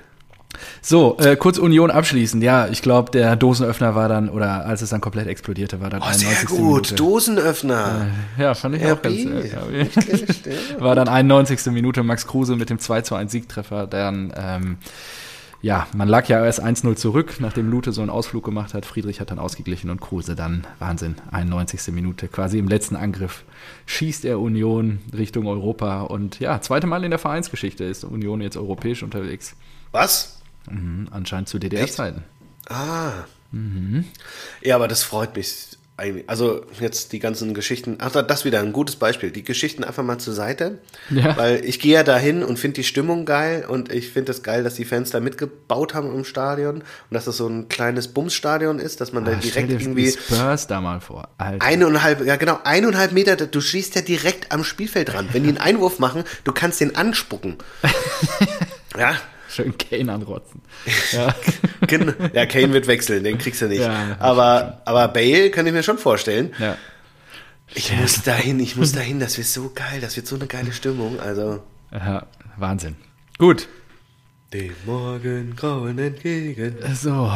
So, 0.81 1.17
äh, 1.19 1.37
kurz 1.37 1.59
Union 1.59 1.91
abschließend. 1.91 2.43
Ja, 2.43 2.69
ich 2.69 2.83
glaube, 2.83 3.11
der 3.11 3.37
Dosenöffner 3.37 3.95
war 3.95 4.09
dann, 4.09 4.29
oder 4.29 4.67
als 4.67 4.83
es 4.83 4.91
dann 4.91 5.01
komplett 5.01 5.27
explodierte, 5.27 5.81
war 5.81 5.91
dann 5.91 6.01
Oh, 6.03 6.13
sehr 6.13 6.29
91. 6.29 6.49
gut, 6.49 6.59
Minute. 6.61 6.95
Dosenöffner. 6.95 8.07
Ja, 8.39 8.55
fand 8.55 8.77
ich 8.77 8.85
auch 8.87 9.03
ganz 9.03 9.17
RB. 9.17 9.27
äh, 9.27 9.49
ja. 10.77 10.81
War 10.81 10.95
dann 10.95 11.09
91. 11.09 11.67
Minute 11.73 12.03
Max 12.03 12.27
Kruse 12.27 12.57
mit 12.57 12.71
dem 12.71 12.79
2 12.79 13.03
zu 13.03 13.15
1 13.15 13.31
Siegtreffer. 13.33 13.87
Dann, 13.87 14.33
ähm, 14.37 14.77
ja, 15.61 15.89
man 15.93 16.07
lag 16.09 16.29
ja 16.29 16.45
erst 16.45 16.63
1-0 16.63 16.95
zurück, 16.95 17.37
nachdem 17.41 17.69
Lute 17.69 17.91
so 17.91 18.01
einen 18.01 18.11
Ausflug 18.11 18.45
gemacht 18.45 18.75
hat. 18.75 18.87
Friedrich 18.87 19.21
hat 19.21 19.33
dann 19.33 19.41
ausgeglichen 19.41 19.91
und 19.91 20.01
Kruse 20.01 20.37
dann, 20.37 20.65
Wahnsinn, 20.79 21.17
91. 21.33 21.93
Minute, 21.93 22.29
quasi 22.29 22.59
im 22.59 22.69
letzten 22.69 22.95
Angriff 22.95 23.43
schießt 23.87 24.25
er 24.25 24.39
Union 24.39 25.01
Richtung 25.17 25.49
Europa. 25.49 26.03
Und 26.03 26.39
ja, 26.39 26.61
zweite 26.61 26.87
Mal 26.87 27.03
in 27.03 27.11
der 27.11 27.19
Vereinsgeschichte 27.19 27.83
ist 27.83 28.05
Union 28.05 28.41
jetzt 28.41 28.57
europäisch 28.57 29.03
unterwegs. 29.03 29.57
Was? 29.91 30.38
Mhm, 30.71 31.09
anscheinend 31.11 31.49
zu 31.49 31.59
DDR-Zeiten. 31.59 32.25
Ah. 32.69 33.13
Ja, 34.63 34.75
aber 34.77 34.89
das 34.89 35.03
freut 35.03 35.35
mich 35.37 35.79
eigentlich. 35.99 36.29
Also 36.29 36.65
jetzt 36.81 37.13
die 37.13 37.19
ganzen 37.19 37.55
Geschichten. 37.55 37.99
Ach, 38.01 38.11
das 38.11 38.45
wieder 38.45 38.61
ein 38.61 38.73
gutes 38.73 38.97
Beispiel. 38.97 39.31
Die 39.31 39.43
Geschichten 39.43 39.85
einfach 39.85 40.05
mal 40.05 40.19
zur 40.19 40.33
Seite. 40.33 40.79
Ja. 41.11 41.37
Weil 41.37 41.65
ich 41.65 41.81
gehe 41.81 41.95
ja 41.95 42.05
dahin 42.05 42.43
und 42.43 42.59
finde 42.59 42.77
die 42.77 42.85
Stimmung 42.85 43.25
geil 43.25 43.65
und 43.69 43.93
ich 43.93 44.11
finde 44.11 44.33
es 44.33 44.43
geil, 44.43 44.63
dass 44.63 44.75
die 44.75 44.85
Fans 44.85 45.11
da 45.11 45.21
mitgebaut 45.21 45.95
haben 45.95 46.15
im 46.15 46.25
Stadion 46.25 46.77
und 46.77 46.85
dass 47.11 47.25
das 47.25 47.37
so 47.37 47.49
ein 47.49 47.69
kleines 47.69 48.09
Bumsstadion 48.09 48.79
ist, 48.79 49.01
dass 49.01 49.13
man 49.13 49.25
da 49.25 49.33
Ah, 49.33 49.37
stell 49.41 49.67
direkt 49.67 49.83
irgendwie 49.83 50.11
Spurs 50.13 50.67
da 50.67 50.81
mal 50.81 51.01
vor. 51.01 51.29
Alter. 51.39 51.67
eineinhalb, 51.67 52.25
ja 52.25 52.37
genau, 52.37 52.61
eineinhalb 52.65 53.13
Meter, 53.13 53.37
du 53.37 53.61
schießt 53.61 53.97
ja 53.97 54.03
direkt 54.03 54.53
am 54.53 54.65
Spielfeld 54.65 55.13
ran. 55.15 55.29
Wenn 55.33 55.43
die 55.43 55.49
einen 55.49 55.59
Einwurf 55.59 55.99
machen, 55.99 56.23
du 56.45 56.53
kannst 56.53 56.81
den 56.81 56.95
anspucken. 56.95 57.57
ja, 58.99 59.17
Schön 59.49 59.77
Kane 59.79 60.13
anrotzen. 60.13 60.61
Ja. 61.13 61.35
Gen- 61.87 62.15
ja, 62.35 62.47
Kane 62.47 62.73
wird 62.73 62.87
wechseln, 62.87 63.25
den 63.25 63.39
kriegst 63.39 63.63
du 63.63 63.67
nicht. 63.67 63.81
Ja, 63.81 64.17
aber, 64.19 64.83
aber 64.85 65.09
Bale 65.09 65.51
kann 65.51 65.67
ich 65.67 65.73
mir 65.73 65.83
schon 65.83 65.99
vorstellen. 65.99 66.53
ja. 66.59 66.77
Ich 67.75 67.95
muss 67.95 68.23
dahin, 68.23 68.61
ich 68.61 68.77
muss 68.77 68.93
dahin, 68.99 69.21
das 69.21 69.37
wird 69.37 69.47
so 69.47 69.71
geil, 69.75 70.01
das 70.01 70.17
wird 70.17 70.27
so 70.27 70.37
eine 70.37 70.47
geile 70.47 70.73
Stimmung. 70.73 71.21
Also. 71.21 71.63
ja, 71.93 72.27
Wahnsinn. 72.57 72.97
Gut. 73.39 73.69
Dem 74.55 74.73
Morgengrauen 74.87 75.99
entgegen 75.99 76.77
So. 76.95 77.31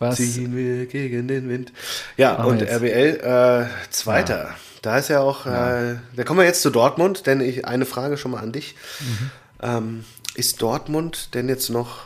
Was? 0.00 0.16
ziehen 0.16 0.56
wir 0.56 0.86
gegen 0.86 1.28
den 1.28 1.48
Wind. 1.48 1.72
Ja, 2.16 2.32
Machen 2.38 2.58
und. 2.58 2.62
RBL, 2.62 3.20
äh, 3.22 3.90
Zweiter. 3.90 4.54
Da 4.82 4.98
ist 4.98 5.08
ja 5.08 5.20
auch, 5.20 5.46
äh, 5.46 5.94
da 6.16 6.24
kommen 6.24 6.40
wir 6.40 6.44
jetzt 6.46 6.62
zu 6.62 6.70
Dortmund, 6.70 7.26
denn 7.26 7.40
ich, 7.40 7.64
eine 7.64 7.86
Frage 7.86 8.16
schon 8.18 8.32
mal 8.32 8.40
an 8.42 8.50
dich. 8.52 8.74
Mhm. 9.00 9.30
Ähm, 9.62 10.04
ist 10.34 10.60
Dortmund 10.62 11.34
denn 11.34 11.48
jetzt 11.48 11.70
noch 11.70 12.02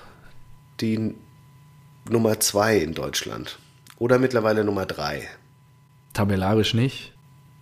die 0.81 1.15
Nummer 2.09 2.41
zwei 2.41 2.79
in 2.79 2.95
Deutschland. 2.95 3.59
Oder 3.99 4.19
mittlerweile 4.19 4.65
Nummer 4.65 4.87
drei. 4.87 5.27
Tabellarisch 6.13 6.75
nicht. 6.75 7.13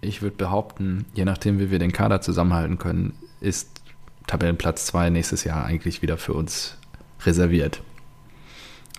Ich 0.01 0.23
würde 0.23 0.37
behaupten, 0.37 1.07
je 1.15 1.25
nachdem, 1.25 1.59
wie 1.59 1.71
wir 1.71 1.79
den 1.79 1.93
Kader 1.93 2.21
zusammenhalten 2.21 2.79
können, 2.79 3.15
ist 3.41 3.81
Tabellenplatz 4.27 4.87
2 4.87 5.11
nächstes 5.11 5.45
Jahr 5.45 5.65
eigentlich 5.65 6.03
wieder 6.03 6.19
für 6.19 6.35
uns 6.35 6.77
reserviert. 7.25 7.81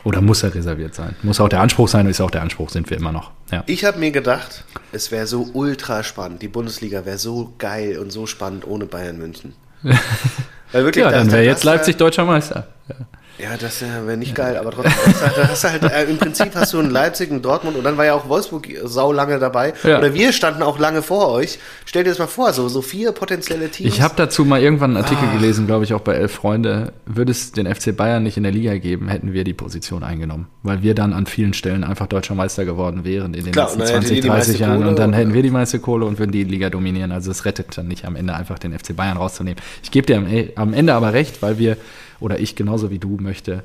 Oder 0.03 0.21
muss 0.21 0.41
er 0.41 0.53
reserviert 0.53 0.95
sein? 0.95 1.15
Muss 1.21 1.39
auch 1.39 1.49
der 1.49 1.59
Anspruch 1.59 1.87
sein, 1.87 2.07
ist 2.07 2.21
auch 2.21 2.31
der 2.31 2.41
Anspruch, 2.41 2.69
sind 2.69 2.89
wir 2.89 2.97
immer 2.97 3.11
noch. 3.11 3.31
Ja. 3.51 3.63
Ich 3.67 3.83
habe 3.83 3.99
mir 3.99 4.11
gedacht, 4.11 4.63
es 4.91 5.11
wäre 5.11 5.27
so 5.27 5.49
ultra 5.53 6.03
spannend. 6.03 6.41
Die 6.41 6.47
Bundesliga 6.47 7.05
wäre 7.05 7.17
so 7.17 7.53
geil 7.57 7.97
und 7.99 8.11
so 8.11 8.25
spannend 8.25 8.65
ohne 8.65 8.85
Bayern 8.85 9.17
München. 9.17 9.53
Weil 10.71 10.83
wirklich, 10.83 11.03
ja, 11.03 11.11
dann 11.11 11.31
wäre 11.31 11.43
jetzt 11.43 11.63
Leipzig 11.63 11.97
deutscher 11.97 12.25
Meister. 12.25 12.67
Ja. 12.89 12.95
Ja, 13.39 13.55
das 13.55 13.81
wäre 13.81 14.17
nicht 14.17 14.33
geil, 14.33 14.57
aber 14.57 14.71
trotzdem. 14.71 14.93
Da 15.35 15.47
hast 15.47 15.63
du 15.63 15.69
halt, 15.69 15.83
äh, 15.83 16.05
Im 16.05 16.17
Prinzip 16.17 16.55
hast 16.55 16.73
du 16.73 16.79
einen 16.79 16.89
Leipzig, 16.89 17.29
einen 17.29 17.41
Dortmund 17.41 17.77
und 17.77 17.83
dann 17.83 17.97
war 17.97 18.05
ja 18.05 18.15
auch 18.15 18.27
Wolfsburg 18.27 18.67
sau 18.83 19.11
lange 19.11 19.37
dabei. 19.37 19.73
Ja. 19.83 19.99
Oder 19.99 20.13
wir 20.13 20.33
standen 20.33 20.63
auch 20.63 20.79
lange 20.79 21.03
vor 21.03 21.29
euch. 21.29 21.59
Stell 21.85 22.03
dir 22.03 22.09
das 22.09 22.19
mal 22.19 22.27
vor, 22.27 22.51
so, 22.53 22.67
so 22.67 22.81
vier 22.81 23.11
potenzielle 23.11 23.69
Teams. 23.69 23.93
Ich 23.93 24.01
habe 24.01 24.15
dazu 24.17 24.43
mal 24.43 24.61
irgendwann 24.61 24.95
einen 24.95 25.03
Artikel 25.03 25.27
ah. 25.29 25.33
gelesen, 25.37 25.67
glaube 25.67 25.83
ich, 25.83 25.93
auch 25.93 26.01
bei 26.01 26.15
Elf 26.15 26.31
Freunde. 26.31 26.93
Würde 27.05 27.31
es 27.31 27.51
den 27.51 27.73
FC 27.73 27.95
Bayern 27.95 28.23
nicht 28.23 28.37
in 28.37 28.43
der 28.43 28.51
Liga 28.51 28.75
geben, 28.77 29.07
hätten 29.07 29.33
wir 29.33 29.43
die 29.43 29.53
Position 29.53 30.03
eingenommen. 30.03 30.47
Weil 30.63 30.81
wir 30.81 30.95
dann 30.95 31.13
an 31.13 31.27
vielen 31.27 31.53
Stellen 31.53 31.83
einfach 31.83 32.07
deutscher 32.07 32.33
Meister 32.33 32.65
geworden 32.65 33.05
wären 33.05 33.35
in 33.35 33.43
den 33.43 33.53
Klar, 33.53 33.67
letzten 33.67 33.85
20, 33.85 34.21
30 34.21 34.59
Jahren. 34.59 34.85
Und 34.87 34.97
dann 34.97 35.13
hätten 35.13 35.33
wir 35.33 35.43
die 35.43 35.51
meiste 35.51 35.79
Kohle 35.79 36.05
und 36.05 36.17
würden 36.17 36.31
die 36.31 36.43
Liga 36.43 36.71
dominieren. 36.71 37.11
Also 37.11 37.29
es 37.29 37.45
rettet 37.45 37.77
dann 37.77 37.87
nicht 37.87 38.05
am 38.05 38.15
Ende 38.15 38.33
einfach 38.33 38.57
den 38.57 38.77
FC 38.77 38.95
Bayern 38.95 39.17
rauszunehmen. 39.17 39.61
Ich 39.83 39.91
gebe 39.91 40.07
dir 40.07 40.17
am, 40.17 40.27
am 40.55 40.73
Ende 40.73 40.93
aber 40.93 41.13
recht, 41.13 41.41
weil 41.43 41.59
wir, 41.59 41.77
oder 42.19 42.39
ich 42.39 42.55
genauso 42.55 42.89
wie 42.89 42.99
du 42.99 43.17
möchte, 43.19 43.63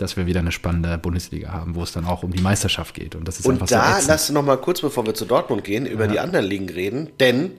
dass 0.00 0.16
wir 0.16 0.26
wieder 0.26 0.40
eine 0.40 0.52
spannende 0.52 0.96
Bundesliga 0.98 1.52
haben, 1.52 1.74
wo 1.74 1.82
es 1.82 1.92
dann 1.92 2.04
auch 2.04 2.22
um 2.22 2.32
die 2.32 2.42
Meisterschaft 2.42 2.94
geht. 2.94 3.14
Und 3.14 3.28
das 3.28 3.38
ist 3.38 3.46
und 3.46 3.60
da 3.70 4.00
so 4.00 4.08
lass 4.08 4.28
uns 4.28 4.30
noch 4.30 4.44
mal 4.44 4.56
kurz, 4.56 4.80
bevor 4.80 5.06
wir 5.06 5.14
zu 5.14 5.24
Dortmund 5.24 5.64
gehen, 5.64 5.86
über 5.86 6.06
ja. 6.06 6.12
die 6.12 6.20
anderen 6.20 6.46
Ligen 6.46 6.68
reden, 6.68 7.10
denn 7.20 7.52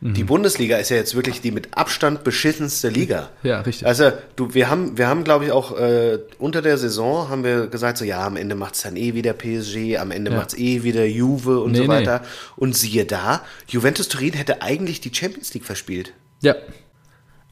mhm. 0.00 0.14
die 0.14 0.24
Bundesliga 0.24 0.76
ist 0.76 0.90
ja 0.90 0.96
jetzt 0.96 1.16
wirklich 1.16 1.40
die 1.40 1.50
mit 1.50 1.76
Abstand 1.76 2.22
beschissenste 2.22 2.88
Liga. 2.88 3.30
Ja, 3.42 3.60
richtig. 3.60 3.86
Also 3.86 4.12
du, 4.36 4.54
wir 4.54 4.70
haben, 4.70 4.96
wir 4.96 5.08
haben, 5.08 5.24
glaube 5.24 5.46
ich, 5.46 5.52
auch 5.52 5.76
äh, 5.76 6.20
unter 6.38 6.62
der 6.62 6.78
Saison 6.78 7.28
haben 7.28 7.42
wir 7.42 7.66
gesagt, 7.66 7.98
so 7.98 8.04
ja, 8.04 8.24
am 8.24 8.36
Ende 8.36 8.54
macht 8.54 8.76
es 8.76 8.82
dann 8.82 8.96
eh 8.96 9.14
wieder 9.14 9.32
PSG, 9.32 9.98
am 9.98 10.12
Ende 10.12 10.30
ja. 10.30 10.36
macht 10.36 10.52
es 10.52 10.58
eh 10.58 10.84
wieder 10.84 11.04
Juve 11.04 11.60
und 11.60 11.72
nee, 11.72 11.78
so 11.78 11.88
weiter. 11.88 12.20
Nee. 12.20 12.28
Und 12.56 12.76
siehe 12.76 13.04
da, 13.04 13.42
Juventus 13.66 14.08
Turin 14.08 14.34
hätte 14.34 14.62
eigentlich 14.62 15.00
die 15.00 15.12
Champions 15.12 15.52
League 15.54 15.64
verspielt. 15.64 16.12
Ja. 16.42 16.54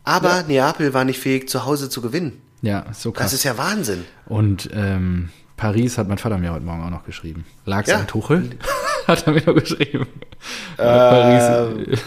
Aber 0.05 0.37
ja. 0.37 0.43
Neapel 0.43 0.95
war 0.95 1.05
nicht 1.05 1.21
fähig, 1.21 1.49
zu 1.49 1.65
Hause 1.65 1.89
zu 1.89 2.01
gewinnen. 2.01 2.41
Ja, 2.63 2.87
so 2.93 3.13
krass. 3.13 3.27
Das 3.27 3.33
ist 3.35 3.45
ja 3.45 3.57
Wahnsinn. 3.57 4.05
Und 4.27 4.71
ähm, 4.73 5.31
Paris 5.57 5.99
hat 5.99 6.09
mein 6.09 6.19
Vater 6.19 6.39
mir 6.39 6.53
heute 6.53 6.65
Morgen 6.65 6.83
auch 6.83 6.91
noch 6.91 7.05
geschrieben. 7.05 7.45
Lag 7.65 7.87
ja. 7.87 7.99
an 7.99 8.07
Tuchel? 8.07 8.51
hat 9.07 9.27
er 9.27 9.33
mir 9.33 9.43
noch 9.45 9.55
geschrieben. 9.55 10.07
Äh, 10.77 10.83
Paris. 10.83 11.99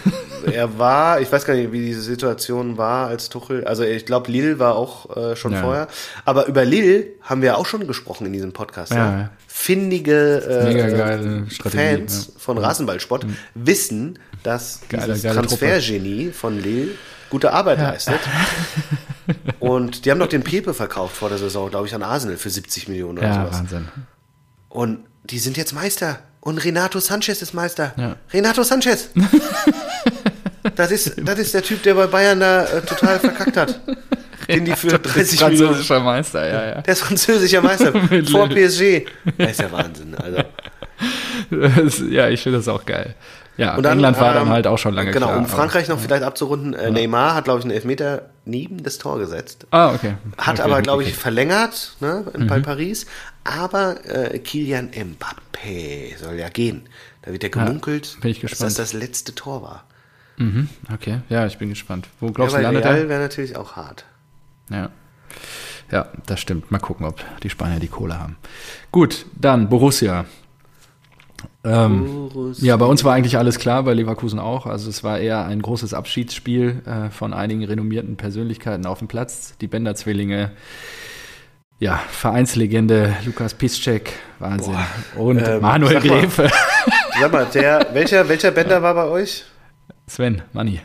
er 0.52 0.78
war, 0.78 1.20
ich 1.20 1.30
weiß 1.30 1.44
gar 1.44 1.54
nicht, 1.54 1.70
wie 1.72 1.80
diese 1.80 2.02
Situation 2.02 2.78
war 2.78 3.08
als 3.08 3.28
Tuchel. 3.28 3.64
Also 3.64 3.84
ich 3.84 4.06
glaube, 4.06 4.30
Lille 4.30 4.58
war 4.58 4.74
auch 4.74 5.16
äh, 5.16 5.36
schon 5.36 5.52
ja. 5.52 5.60
vorher. 5.60 5.88
Aber 6.24 6.46
über 6.46 6.64
Lille 6.64 7.06
haben 7.22 7.42
wir 7.42 7.58
auch 7.58 7.66
schon 7.66 7.86
gesprochen 7.86 8.26
in 8.26 8.32
diesem 8.32 8.52
Podcast. 8.52 8.92
Ja. 8.92 9.18
ja. 9.18 9.30
Findige 9.46 10.40
äh, 10.42 11.70
Fans 11.70 12.32
von 12.36 12.58
Rasenballsport 12.58 13.26
wissen, 13.54 14.18
dass 14.42 14.80
geile, 14.88 15.14
dieses 15.14 15.32
Transfergenie 15.32 16.30
von 16.32 16.60
Lille 16.60 16.88
gute 17.30 17.52
Arbeit 17.52 17.78
leistet. 17.78 18.20
Und 19.60 20.04
die 20.04 20.10
haben 20.10 20.18
doch 20.18 20.28
den 20.28 20.42
Pepe 20.42 20.74
verkauft 20.74 21.16
vor 21.16 21.28
der 21.28 21.38
Saison, 21.38 21.70
glaube 21.70 21.86
ich, 21.86 21.94
an 21.94 22.02
Arsenal 22.02 22.36
für 22.36 22.50
70 22.50 22.88
Millionen 22.88 23.18
oder 23.18 23.28
ja, 23.28 23.34
sowas. 23.34 23.58
Wahnsinn. 23.58 23.88
Und 24.68 25.00
die 25.24 25.38
sind 25.38 25.56
jetzt 25.56 25.72
Meister. 25.72 26.18
Und 26.40 26.58
Renato 26.58 27.00
Sanchez 27.00 27.40
ist 27.40 27.54
Meister. 27.54 27.94
Ja. 27.96 28.16
Renato 28.32 28.62
Sanchez. 28.62 29.08
das, 30.76 30.90
ist, 30.90 31.14
das 31.16 31.38
ist 31.38 31.54
der 31.54 31.62
Typ, 31.62 31.82
der 31.82 31.94
bei 31.94 32.06
Bayern 32.06 32.40
da 32.40 32.64
äh, 32.64 32.82
total 32.82 33.18
verkackt 33.18 33.56
hat. 33.56 33.80
den 34.48 34.66
die 34.66 34.72
für 34.72 34.98
30 34.98 35.40
Millionen. 35.40 35.58
Französischer 35.68 36.00
Meister, 36.00 36.46
ja, 36.46 36.66
ja. 36.66 36.82
Der 36.82 36.92
ist 36.92 37.00
französischer 37.00 37.62
Meister. 37.62 37.92
vor 38.30 38.48
PSG. 38.48 39.06
Das 39.38 39.52
ist 39.52 39.60
ja 39.60 39.72
Wahnsinn. 39.72 40.14
Also. 40.14 42.04
ja, 42.10 42.28
ich 42.28 42.42
finde 42.42 42.58
das 42.58 42.68
auch 42.68 42.84
geil. 42.84 43.14
Ja, 43.56 43.76
und 43.76 43.84
dann, 43.84 43.98
England 43.98 44.18
war 44.18 44.30
ähm, 44.30 44.34
dann 44.34 44.48
halt 44.48 44.66
auch 44.66 44.78
schon 44.78 44.94
lange 44.94 45.12
Genau, 45.12 45.28
klar, 45.28 45.38
um 45.38 45.46
Frankreich 45.46 45.88
noch 45.88 46.00
vielleicht 46.00 46.24
abzurunden, 46.24 46.74
äh, 46.74 46.84
ja. 46.84 46.90
Neymar 46.90 47.34
hat, 47.34 47.44
glaube 47.44 47.60
ich, 47.60 47.64
einen 47.64 47.72
Elfmeter 47.72 48.30
neben 48.44 48.82
das 48.82 48.98
Tor 48.98 49.18
gesetzt. 49.18 49.66
Ah, 49.70 49.94
okay. 49.94 50.14
Hat 50.36 50.58
okay, 50.58 50.62
aber, 50.62 50.82
glaube 50.82 51.04
ich, 51.04 51.14
verlängert 51.14 51.96
ne, 52.00 52.24
in, 52.34 52.42
mhm. 52.42 52.46
bei 52.48 52.60
Paris. 52.60 53.06
Aber 53.44 53.96
äh, 54.06 54.38
Kilian 54.38 54.90
Mbappé 54.90 56.18
soll 56.18 56.34
ja 56.34 56.48
gehen. 56.48 56.88
Da 57.22 57.32
wird 57.32 57.42
ja 57.42 57.48
gemunkelt, 57.48 58.18
ja, 58.22 58.32
dass 58.42 58.58
das 58.58 58.74
das 58.74 58.92
letzte 58.92 59.34
Tor 59.34 59.62
war. 59.62 59.84
Mhm, 60.36 60.68
okay, 60.92 61.20
ja, 61.28 61.46
ich 61.46 61.58
bin 61.58 61.68
gespannt. 61.68 62.08
Wo 62.20 62.30
glaubst 62.32 62.54
ja, 62.54 62.58
du, 62.58 62.64
landet 62.64 62.84
Real 62.84 63.08
wäre 63.08 63.22
natürlich 63.22 63.56
auch 63.56 63.76
hart. 63.76 64.04
Ja. 64.68 64.90
Ja, 65.90 66.08
das 66.26 66.40
stimmt. 66.40 66.70
Mal 66.70 66.78
gucken, 66.78 67.06
ob 67.06 67.22
die 67.42 67.50
Spanier 67.50 67.78
die 67.78 67.88
Kohle 67.88 68.18
haben. 68.18 68.36
Gut, 68.90 69.26
dann 69.38 69.68
Borussia. 69.68 70.24
Ähm, 71.64 72.30
ja, 72.58 72.76
bei 72.76 72.84
uns 72.84 73.04
war 73.04 73.14
eigentlich 73.14 73.38
alles 73.38 73.58
klar, 73.58 73.82
bei 73.84 73.94
Leverkusen 73.94 74.38
auch. 74.38 74.66
Also 74.66 74.90
es 74.90 75.02
war 75.02 75.18
eher 75.18 75.46
ein 75.46 75.62
großes 75.62 75.94
Abschiedsspiel 75.94 76.82
äh, 76.84 77.10
von 77.10 77.32
einigen 77.32 77.64
renommierten 77.64 78.16
Persönlichkeiten 78.16 78.84
auf 78.84 78.98
dem 78.98 79.08
Platz. 79.08 79.56
Die 79.60 79.66
Bender-Zwillinge, 79.66 80.52
ja, 81.78 82.00
Vereinslegende 82.10 83.16
Lukas 83.24 83.54
Piszczek, 83.54 84.12
Wahnsinn. 84.38 84.74
Boah, 85.14 85.22
Und 85.22 85.48
ähm, 85.48 85.62
Manuel 85.62 86.00
Gräfe. 86.00 86.50
Sag 87.18 87.32
mal, 87.32 87.46
der, 87.46 87.88
welcher, 87.94 88.28
welcher 88.28 88.50
Bender 88.50 88.82
war 88.82 88.94
bei 88.94 89.06
euch? 89.06 89.44
Sven, 90.06 90.42
Manni. 90.52 90.80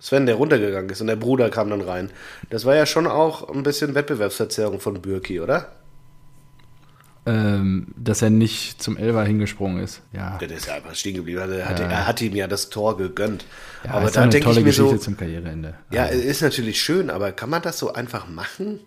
Sven, 0.00 0.26
der 0.26 0.34
runtergegangen 0.34 0.90
ist 0.90 1.00
und 1.00 1.06
der 1.06 1.16
Bruder 1.16 1.50
kam 1.50 1.70
dann 1.70 1.80
rein. 1.80 2.10
Das 2.50 2.64
war 2.64 2.74
ja 2.74 2.84
schon 2.84 3.06
auch 3.06 3.48
ein 3.48 3.62
bisschen 3.62 3.94
Wettbewerbsverzerrung 3.94 4.80
von 4.80 5.00
Bürki, 5.00 5.40
oder? 5.40 5.68
Ähm, 7.26 7.86
dass 7.96 8.20
er 8.20 8.30
nicht 8.30 8.82
zum 8.82 8.96
Elber 8.96 9.24
hingesprungen 9.24 9.82
ist. 9.82 10.02
Ja. 10.12 10.36
Der 10.38 10.50
ist 10.50 10.66
ja 10.66 10.74
einfach 10.74 10.94
stehen 10.94 11.14
geblieben. 11.14 11.40
Er 11.40 11.68
hat, 11.68 11.80
ja. 11.80 11.86
er 11.86 12.06
hat 12.06 12.20
ihm 12.20 12.34
ja 12.34 12.46
das 12.46 12.68
Tor 12.68 12.98
gegönnt. 12.98 13.46
Ja, 13.84 13.92
aber 13.92 14.10
da 14.10 14.26
denke 14.26 14.50
ich 14.50 14.56
mir 14.56 14.64
Geschichte 14.64 14.90
so, 14.90 14.98
zum 14.98 15.16
Karriereende. 15.16 15.74
Ja, 15.90 16.04
also. 16.04 16.20
ist 16.20 16.42
natürlich 16.42 16.80
schön, 16.82 17.10
aber 17.10 17.32
kann 17.32 17.48
man 17.48 17.62
das 17.62 17.78
so 17.78 17.94
einfach 17.94 18.28
machen? 18.28 18.80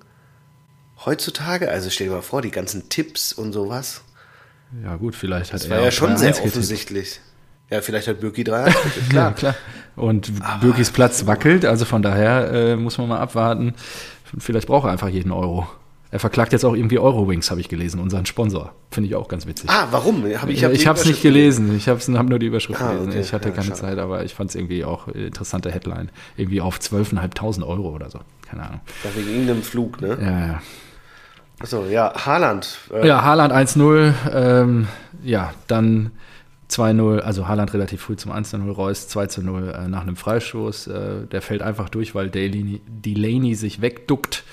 Heutzutage? 1.05 1.69
Also 1.69 1.89
stell 1.89 2.07
dir 2.07 2.13
mal 2.13 2.21
vor, 2.21 2.41
die 2.41 2.51
ganzen 2.51 2.89
Tipps 2.89 3.33
und 3.33 3.53
sowas. 3.53 4.01
Ja, 4.83 4.95
gut, 4.97 5.15
vielleicht 5.15 5.53
hat 5.53 5.61
das 5.61 5.65
er. 5.65 5.69
Das 5.69 5.77
war 5.77 5.85
ja 5.85 5.91
schon 5.91 6.17
sehr 6.17 6.31
offensichtlich. 6.43 7.19
Ja, 7.69 7.81
vielleicht 7.81 8.07
hat 8.07 8.19
Birki 8.19 8.43
drei 8.43 8.69
klar. 8.71 8.83
ja, 9.13 9.31
klar. 9.31 9.55
Und 9.95 10.31
Birkis 10.61 10.91
Platz 10.91 11.25
wackelt, 11.25 11.65
also 11.65 11.85
von 11.85 12.01
daher 12.01 12.51
äh, 12.51 12.75
muss 12.75 12.97
man 12.97 13.09
mal 13.09 13.19
abwarten. 13.19 13.73
Vielleicht 14.37 14.67
braucht 14.67 14.85
er 14.85 14.91
einfach 14.91 15.09
jeden 15.09 15.31
Euro. 15.31 15.67
Er 16.17 16.19
verklagt 16.19 16.51
jetzt 16.51 16.65
auch 16.65 16.73
irgendwie 16.73 16.97
Eurowings, 16.97 17.51
habe 17.51 17.61
ich 17.61 17.69
gelesen, 17.69 17.99
unseren 17.99 18.25
Sponsor. 18.25 18.73
Finde 18.89 19.07
ich 19.07 19.15
auch 19.15 19.27
ganz 19.27 19.45
witzig. 19.45 19.69
Ah, 19.69 19.87
warum? 19.91 20.23
Hab 20.23 20.49
ich 20.49 20.63
habe 20.63 20.73
ich 20.73 20.83
es 20.83 21.05
nicht 21.05 21.21
gelesen. 21.21 21.77
Ich 21.77 21.87
habe 21.87 21.99
hab 21.99 22.27
nur 22.27 22.39
die 22.39 22.47
Überschrift 22.47 22.81
ah, 22.81 22.93
gelesen. 22.93 23.09
Okay. 23.09 23.19
Ich 23.19 23.33
hatte 23.33 23.49
ja, 23.49 23.53
keine 23.53 23.67
schade. 23.67 23.81
Zeit, 23.81 23.99
aber 23.99 24.23
ich 24.23 24.33
fand 24.33 24.49
es 24.49 24.55
irgendwie 24.55 24.83
auch 24.83 25.09
interessante 25.09 25.69
Headline. 25.69 26.09
Irgendwie 26.35 26.59
auf 26.59 26.79
12.500 26.79 27.63
Euro 27.67 27.89
oder 27.89 28.09
so. 28.09 28.21
Keine 28.49 28.63
Ahnung. 28.63 28.79
Ja, 29.03 29.11
wegen 29.15 29.29
irgendeinem 29.29 29.61
Flug, 29.61 30.01
ne? 30.01 30.17
Ja, 30.19 30.47
ja. 30.47 30.61
Achso, 31.59 31.85
ja, 31.85 32.11
Haaland. 32.25 32.79
Äh. 32.91 33.07
Ja, 33.07 33.21
Haaland 33.21 33.53
1-0. 33.53 34.13
Ähm, 34.33 34.87
ja, 35.23 35.53
dann 35.67 36.13
2-0, 36.71 37.19
also 37.19 37.47
Haaland 37.47 37.75
relativ 37.75 38.01
früh 38.01 38.15
zum 38.15 38.31
1-0, 38.31 38.67
Reus 38.71 39.07
2-0 39.07 39.69
äh, 39.69 39.87
nach 39.87 40.01
einem 40.01 40.15
Freistoß. 40.15 40.87
Äh, 40.87 41.27
der 41.31 41.43
fällt 41.43 41.61
einfach 41.61 41.89
durch, 41.89 42.15
weil 42.15 42.31
Delaney, 42.31 42.81
Delaney 42.87 43.53
sich 43.53 43.81
wegduckt. 43.81 44.43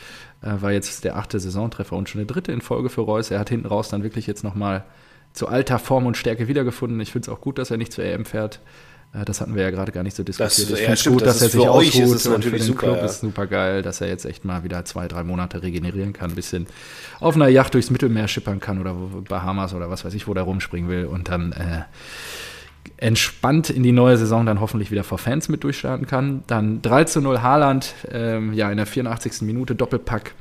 Äh, 0.45 0.61
war 0.61 0.73
jetzt 0.73 1.05
der 1.05 1.17
achte 1.17 1.41
Saisontreffer 1.41 1.97
und 1.97 2.09
schon 2.09 2.19
der 2.19 2.27
dritte 2.27 2.53
in 2.53 2.61
Folge 2.61 2.91
für 2.91 3.01
Reus. 3.01 3.31
Er 3.31 3.39
hat 3.39 3.49
hinten 3.49 3.67
raus 3.67 3.89
dann 3.89 4.03
wirklich 4.03 4.27
jetzt 4.27 4.45
nochmal 4.45 4.85
zu 5.33 5.49
alter 5.49 5.79
Form 5.79 6.07
und 6.07 6.17
Stärke 6.17 6.49
wiedergefunden. 6.49 7.01
Ich 7.01 7.13
finde 7.13 7.31
es 7.31 7.35
auch 7.35 7.41
gut, 7.41 7.59
dass 7.59 7.71
er 7.71 7.77
nicht 7.79 7.93
zur 7.93 8.05
EM 8.05 8.25
fährt. 8.25 8.61
Äh, 9.15 9.25
das 9.25 9.41
hatten 9.41 9.55
wir 9.55 9.63
ja 9.63 9.71
gerade 9.71 9.91
gar 9.91 10.03
nicht 10.03 10.17
so 10.17 10.23
diskutiert. 10.23 10.71
Das, 10.71 10.79
ich 10.79 10.85
finde 10.85 10.93
es 10.93 11.05
gut, 11.05 11.23
dass 11.23 11.41
er 11.41 11.49
sich 11.49 11.69
ausruht 11.69 11.95
ist 11.95 12.13
es 12.13 12.27
und 12.27 12.45
für 12.45 12.51
den 12.51 12.63
super, 12.63 12.79
Club 12.81 12.97
ja. 12.97 13.05
ist 13.05 13.21
super 13.21 13.47
geil, 13.47 13.81
dass 13.83 14.01
er 14.01 14.09
jetzt 14.09 14.27
echt 14.27 14.45
mal 14.45 14.65
wieder 14.65 14.85
zwei, 14.85 15.09
drei 15.09 15.25
Monate 15.25 15.63
regenerieren 15.63 16.13
kann, 16.13 16.31
ein 16.31 16.37
bisschen 16.37 16.67
auf 17.21 17.37
einer 17.37 17.49
Yacht 17.49 17.73
durchs 17.73 17.91
Mittelmeer 17.91 18.29
schippern 18.29 18.61
kann 18.61 18.81
oder 18.81 18.95
Bahamas 18.95 19.73
oder 19.73 19.89
was 19.89 20.05
weiß 20.05 20.13
ich, 20.13 20.29
wo 20.29 20.35
der 20.35 20.43
rumspringen 20.43 20.91
will 20.91 21.07
und 21.07 21.31
dann 21.31 21.53
äh, 21.53 21.83
entspannt 22.97 23.71
in 23.71 23.83
die 23.83 23.93
neue 23.93 24.17
Saison 24.17 24.47
dann 24.47 24.61
hoffentlich 24.61 24.91
wieder 24.91 25.05
vor 25.05 25.19
Fans 25.19 25.49
mit 25.49 25.65
durchstarten 25.65 26.07
kann. 26.07 26.45
Dann 26.47 26.81
3 26.83 27.05
zu 27.05 27.21
0 27.21 27.43
Haaland, 27.43 27.95
ähm, 28.11 28.53
ja, 28.53 28.71
in 28.71 28.77
der 28.77 28.87
84. 28.87 29.43
Minute 29.43 29.75
Doppelpack 29.75 30.35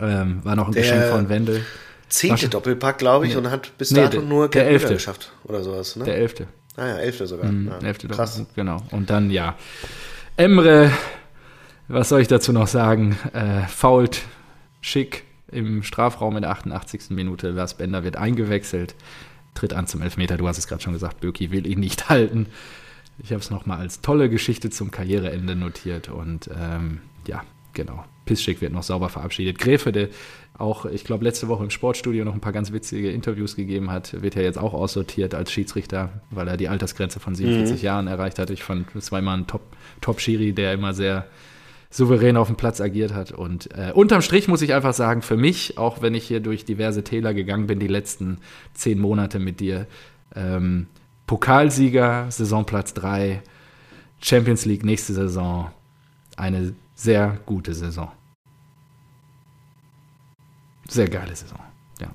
ähm, 0.00 0.40
war 0.44 0.56
noch 0.56 0.68
ein 0.68 0.72
der 0.72 0.82
Geschenk 0.82 1.04
von 1.04 1.28
Wendel. 1.28 1.64
Zehnte 2.08 2.48
Doppelpack, 2.48 2.98
glaube 2.98 3.26
ich, 3.26 3.32
nee. 3.32 3.38
und 3.38 3.50
hat 3.50 3.76
bis 3.76 3.90
dato 3.90 4.20
nee, 4.20 4.26
nur 4.26 4.48
der 4.48 4.66
elfte 4.66 4.94
geschafft 4.94 5.32
oder 5.44 5.62
sowas. 5.62 5.94
Ne? 5.96 6.04
Der 6.04 6.16
elfte. 6.16 6.46
Ah 6.76 6.86
ja, 6.86 6.96
elfte 6.98 7.26
sogar. 7.26 7.50
Mhm, 7.50 7.68
ja. 7.68 7.86
Elfte 7.86 8.08
Krass. 8.08 8.42
Genau. 8.54 8.78
Und 8.92 9.10
dann, 9.10 9.30
ja, 9.30 9.56
Emre, 10.36 10.90
was 11.88 12.08
soll 12.08 12.20
ich 12.20 12.28
dazu 12.28 12.52
noch 12.52 12.68
sagen? 12.68 13.18
Äh, 13.34 13.66
fault, 13.66 14.22
schick, 14.80 15.24
im 15.50 15.82
Strafraum 15.82 16.36
in 16.36 16.42
der 16.42 16.52
88. 16.52 17.10
Minute. 17.10 17.50
Lars 17.50 17.74
Bender 17.74 18.04
wird 18.04 18.16
eingewechselt, 18.16 18.94
tritt 19.58 19.74
an 19.74 19.86
zum 19.86 20.02
Elfmeter. 20.02 20.36
Du 20.36 20.46
hast 20.46 20.58
es 20.58 20.66
gerade 20.66 20.82
schon 20.82 20.92
gesagt, 20.92 21.20
Böki 21.20 21.50
will 21.50 21.66
ihn 21.66 21.80
nicht 21.80 22.08
halten. 22.08 22.46
Ich 23.18 23.32
habe 23.32 23.40
es 23.40 23.50
nochmal 23.50 23.78
als 23.78 24.00
tolle 24.00 24.30
Geschichte 24.30 24.70
zum 24.70 24.90
Karriereende 24.90 25.56
notiert 25.56 26.08
und 26.08 26.48
ähm, 26.56 27.00
ja, 27.26 27.42
genau. 27.72 28.04
Pissschick 28.26 28.60
wird 28.60 28.72
noch 28.72 28.82
sauber 28.82 29.08
verabschiedet. 29.08 29.58
Gräfe, 29.58 29.90
der 29.90 30.08
auch, 30.56 30.84
ich 30.86 31.04
glaube, 31.04 31.24
letzte 31.24 31.48
Woche 31.48 31.64
im 31.64 31.70
Sportstudio 31.70 32.24
noch 32.24 32.34
ein 32.34 32.40
paar 32.40 32.52
ganz 32.52 32.72
witzige 32.72 33.10
Interviews 33.10 33.56
gegeben 33.56 33.90
hat, 33.90 34.20
wird 34.22 34.34
ja 34.34 34.42
jetzt 34.42 34.58
auch 34.58 34.74
aussortiert 34.74 35.34
als 35.34 35.50
Schiedsrichter, 35.50 36.20
weil 36.30 36.46
er 36.46 36.56
die 36.56 36.68
Altersgrenze 36.68 37.20
von 37.20 37.34
47 37.34 37.80
mhm. 37.80 37.84
Jahren 37.84 38.06
erreicht 38.06 38.38
hat. 38.38 38.50
Ich 38.50 38.62
fand, 38.62 38.88
das 38.94 39.10
war 39.10 39.20
immer 39.20 39.36
ein 39.36 39.46
Top-Schiri, 39.46 40.48
Top 40.48 40.56
der 40.56 40.74
immer 40.74 40.94
sehr 40.94 41.26
souverän 41.90 42.36
auf 42.36 42.48
dem 42.48 42.56
Platz 42.56 42.80
agiert 42.80 43.14
hat. 43.14 43.32
Und 43.32 43.70
äh, 43.76 43.92
unterm 43.94 44.22
Strich 44.22 44.48
muss 44.48 44.62
ich 44.62 44.74
einfach 44.74 44.94
sagen, 44.94 45.22
für 45.22 45.36
mich, 45.36 45.78
auch 45.78 46.02
wenn 46.02 46.14
ich 46.14 46.26
hier 46.26 46.40
durch 46.40 46.64
diverse 46.64 47.02
Täler 47.02 47.34
gegangen 47.34 47.66
bin, 47.66 47.78
die 47.78 47.86
letzten 47.86 48.38
zehn 48.74 48.98
Monate 48.98 49.38
mit 49.38 49.60
dir, 49.60 49.86
ähm, 50.34 50.86
Pokalsieger, 51.26 52.30
Saisonplatz 52.30 52.94
3, 52.94 53.42
Champions 54.20 54.64
League 54.64 54.84
nächste 54.84 55.14
Saison, 55.14 55.70
eine 56.36 56.74
sehr 56.94 57.38
gute 57.46 57.74
Saison. 57.74 58.10
Sehr 60.88 61.08
geile 61.08 61.36
Saison, 61.36 61.60
ja. 62.00 62.08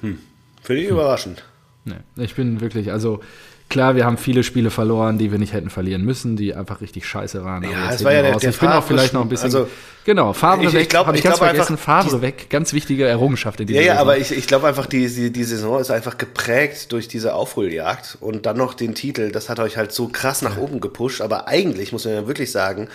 Hm. 0.00 0.18
Finde 0.62 0.82
ich 0.82 0.88
hm. 0.88 0.96
überraschend. 0.96 1.44
Nee, 1.84 2.00
ich 2.16 2.34
bin 2.34 2.60
wirklich, 2.60 2.90
also 2.90 3.20
Klar, 3.68 3.96
wir 3.96 4.04
haben 4.04 4.16
viele 4.16 4.44
Spiele 4.44 4.70
verloren, 4.70 5.18
die 5.18 5.32
wir 5.32 5.38
nicht 5.38 5.52
hätten 5.52 5.70
verlieren 5.70 6.02
müssen, 6.02 6.36
die 6.36 6.54
einfach 6.54 6.80
richtig 6.80 7.04
scheiße 7.04 7.44
waren. 7.44 7.64
Ja, 7.64 7.90
es 7.90 8.04
war 8.04 8.12
ja 8.12 8.22
der, 8.22 8.36
der 8.36 8.50
Ich 8.50 8.58
bin 8.60 8.68
auch 8.68 8.84
vielleicht 8.84 9.12
noch 9.12 9.22
ein 9.22 9.28
bisschen. 9.28 9.46
Also, 9.46 9.68
genau, 10.04 10.32
Favre 10.32 10.66
ich, 10.66 10.72
weg. 10.72 10.88
Ich 10.92 11.14
ich 11.14 11.22
ganz 11.24 11.38
vergessen. 11.38 11.76
Favre 11.76 12.22
weg. 12.22 12.46
Ganz 12.48 12.72
wichtige 12.72 13.06
Errungenschaft 13.06 13.58
in 13.58 13.66
dieser 13.66 13.80
Ja, 13.80 13.94
ja, 13.94 14.00
aber 14.00 14.18
ich, 14.18 14.30
ich 14.30 14.46
glaube 14.46 14.68
einfach, 14.68 14.86
die, 14.86 15.08
die, 15.08 15.32
die 15.32 15.44
Saison 15.44 15.80
ist 15.80 15.90
einfach 15.90 16.16
geprägt 16.16 16.92
durch 16.92 17.08
diese 17.08 17.34
Aufholjagd 17.34 18.18
und 18.20 18.46
dann 18.46 18.56
noch 18.56 18.72
den 18.72 18.94
Titel. 18.94 19.32
Das 19.32 19.48
hat 19.48 19.58
euch 19.58 19.76
halt 19.76 19.90
so 19.90 20.08
krass 20.08 20.42
nach 20.42 20.56
oben 20.58 20.78
gepusht. 20.78 21.20
Aber 21.20 21.48
eigentlich 21.48 21.90
muss 21.90 22.04
man 22.04 22.14
ja 22.14 22.26
wirklich 22.28 22.52
sagen, 22.52 22.88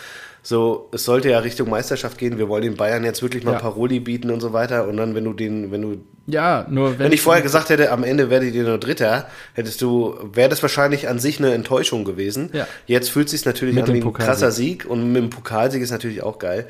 so, 0.43 0.89
es 0.91 1.05
sollte 1.05 1.29
ja 1.29 1.39
Richtung 1.39 1.69
Meisterschaft 1.69 2.17
gehen. 2.17 2.39
Wir 2.39 2.49
wollen 2.49 2.63
den 2.63 2.75
Bayern 2.75 3.03
jetzt 3.03 3.21
wirklich 3.21 3.43
mal 3.43 3.53
ja. 3.53 3.59
Paroli 3.59 3.99
bieten 3.99 4.31
und 4.31 4.39
so 4.39 4.53
weiter. 4.53 4.87
Und 4.87 4.97
dann, 4.97 5.13
wenn 5.13 5.23
du 5.23 5.33
den, 5.33 5.71
wenn 5.71 5.81
du. 5.83 5.97
Ja, 6.25 6.65
nur 6.67 6.93
wenn. 6.93 7.05
Wenn 7.05 7.11
ich 7.11 7.21
vorher 7.21 7.43
gesagt 7.43 7.69
hätte, 7.69 7.91
am 7.91 8.03
Ende 8.03 8.31
werdet 8.31 8.55
ihr 8.55 8.63
nur 8.63 8.79
Dritter, 8.79 9.27
hättest 9.53 9.81
du, 9.83 10.17
wäre 10.33 10.49
das 10.49 10.63
wahrscheinlich 10.63 11.07
an 11.07 11.19
sich 11.19 11.37
eine 11.37 11.53
Enttäuschung 11.53 12.05
gewesen. 12.05 12.49
Ja. 12.53 12.67
Jetzt 12.87 13.11
fühlt 13.11 13.27
es 13.27 13.31
sich 13.31 13.45
natürlich 13.45 13.75
mit 13.75 13.87
an 13.87 13.93
wie 13.93 14.01
ein 14.01 14.13
krasser 14.13 14.51
Sieg. 14.51 14.85
Und 14.85 15.11
mit 15.11 15.21
dem 15.21 15.29
Pokalsieg 15.29 15.81
ist 15.83 15.91
natürlich 15.91 16.23
auch 16.23 16.39
geil. 16.39 16.67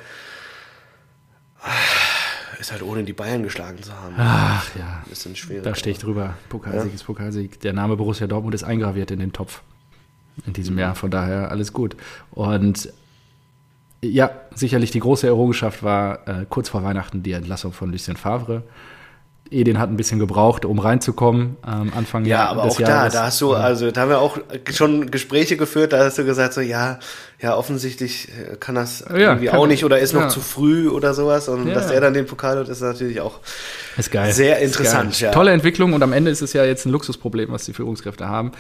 Ist 2.60 2.74
halt 2.74 2.84
ohne 2.84 3.06
die 3.06 3.14
Bayern 3.14 3.44
geschlagen 3.44 3.82
zu 3.82 3.94
haben. 3.94 4.16
Ach 4.18 4.68
ja. 4.78 5.04
Ist 5.10 5.26
ein 5.26 5.38
schwierig. 5.38 5.64
Da 5.64 5.76
stehe 5.76 5.94
ich 5.94 6.00
drüber. 6.00 6.36
Pokalsieg 6.50 6.92
ja. 6.92 6.96
ist 6.96 7.06
Pokalsieg. 7.06 7.62
Der 7.62 7.72
Name 7.72 7.96
Borussia 7.96 8.28
Dortmund 8.28 8.54
ist 8.54 8.64
eingraviert 8.64 9.12
in 9.12 9.20
den 9.20 9.32
Topf 9.32 9.62
in 10.46 10.54
diesem 10.54 10.78
Jahr. 10.78 10.96
Von 10.96 11.10
daher 11.10 11.52
alles 11.52 11.72
gut. 11.72 11.96
Und 12.32 12.92
ja, 14.04 14.32
sicherlich 14.56 14.92
die 14.92 15.00
große 15.00 15.28
Errungenschaft 15.28 15.84
war 15.84 16.28
äh, 16.28 16.46
kurz 16.50 16.70
vor 16.70 16.84
Weihnachten 16.84 17.24
die 17.24 17.34
Entlassung 17.34 17.72
von 17.72 17.92
Lucien 17.92 18.18
Favre. 18.18 18.64
Edin 19.52 19.80
hat 19.80 19.90
ein 19.90 19.98
bisschen 19.98 20.18
gebraucht, 20.18 20.64
um 20.64 20.80
reinzukommen 20.80 21.58
am 21.62 21.92
Anfang 21.96 22.24
Ja, 22.24 22.48
aber 22.48 22.64
auch 22.64 22.80
Jahres. 22.80 23.14
da, 23.14 23.20
da 23.20 23.26
hast 23.26 23.42
du, 23.42 23.54
also 23.54 23.92
da 23.92 24.02
haben 24.02 24.10
wir 24.10 24.20
auch 24.20 24.38
schon 24.72 25.12
Gespräche 25.12 25.58
geführt, 25.58 25.92
da 25.92 26.06
hast 26.06 26.18
du 26.18 26.24
gesagt, 26.24 26.54
so 26.54 26.62
ja, 26.62 27.00
ja, 27.42 27.58
offensichtlich 27.58 28.30
äh, 28.30 28.56
kann 28.56 28.76
das 28.76 29.04
ja, 29.10 29.18
irgendwie 29.18 29.48
kann 29.48 29.60
auch 29.60 29.68
nicht 29.68 29.84
oder 29.84 30.00
ist 30.00 30.14
noch 30.14 30.22
ja. 30.22 30.30
zu 30.30 30.40
früh 30.40 30.88
oder 30.88 31.14
sowas. 31.14 31.50
Und 31.50 31.68
ja, 31.68 31.74
dass 31.74 31.92
er 31.92 32.00
dann 32.00 32.14
den 32.14 32.26
Pokal 32.26 32.60
hat, 32.60 32.70
ist 32.70 32.80
natürlich 32.80 33.20
auch 33.20 33.40
ist 33.98 34.12
sehr 34.30 34.60
interessant. 34.60 35.20
Geil. 35.20 35.34
Tolle 35.34 35.52
Entwicklung 35.52 35.92
und 35.92 36.02
am 36.02 36.14
Ende 36.14 36.32
ist 36.32 36.42
es 36.42 36.54
ja 36.54 36.64
jetzt 36.64 36.86
ein 36.86 36.92
Luxusproblem, 36.94 37.52
was 37.52 37.66
die 37.66 37.74
Führungskräfte 37.74 38.30
haben. 38.30 38.54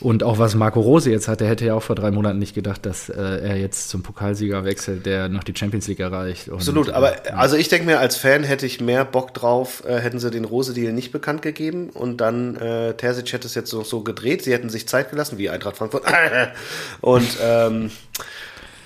Und 0.00 0.22
auch 0.22 0.38
was 0.38 0.54
Marco 0.54 0.80
Rose 0.80 1.10
jetzt 1.10 1.26
hat, 1.26 1.40
der 1.40 1.48
hätte 1.48 1.64
ja 1.64 1.74
auch 1.74 1.82
vor 1.82 1.96
drei 1.96 2.10
Monaten 2.10 2.38
nicht 2.38 2.54
gedacht, 2.54 2.84
dass 2.84 3.08
äh, 3.08 3.14
er 3.14 3.56
jetzt 3.56 3.88
zum 3.88 4.02
Pokalsieger 4.02 4.64
wechselt, 4.64 5.06
der 5.06 5.30
noch 5.30 5.42
die 5.42 5.54
Champions 5.56 5.88
League 5.88 6.00
erreicht. 6.00 6.48
Und, 6.48 6.56
Absolut, 6.56 6.90
aber 6.90 7.26
äh, 7.26 7.30
also 7.30 7.56
ich 7.56 7.68
denke 7.68 7.86
mir, 7.86 7.98
als 7.98 8.16
Fan 8.16 8.44
hätte 8.44 8.66
ich 8.66 8.80
mehr 8.80 9.06
Bock 9.06 9.32
drauf, 9.32 9.84
äh, 9.86 9.98
hätten 9.98 10.18
sie 10.18 10.30
den 10.30 10.44
Rose-Deal 10.44 10.92
nicht 10.92 11.12
bekannt 11.12 11.40
gegeben 11.40 11.88
und 11.90 12.20
dann 12.20 12.56
äh, 12.56 12.94
Terzic 12.94 13.32
hätte 13.32 13.46
es 13.46 13.54
jetzt 13.54 13.72
noch 13.72 13.86
so 13.86 14.02
gedreht, 14.02 14.44
sie 14.44 14.52
hätten 14.52 14.68
sich 14.68 14.86
Zeit 14.86 15.10
gelassen, 15.10 15.38
wie 15.38 15.48
Eintracht 15.48 15.78
Frankfurt. 15.78 16.04
und 17.00 17.28
ähm, 17.42 17.90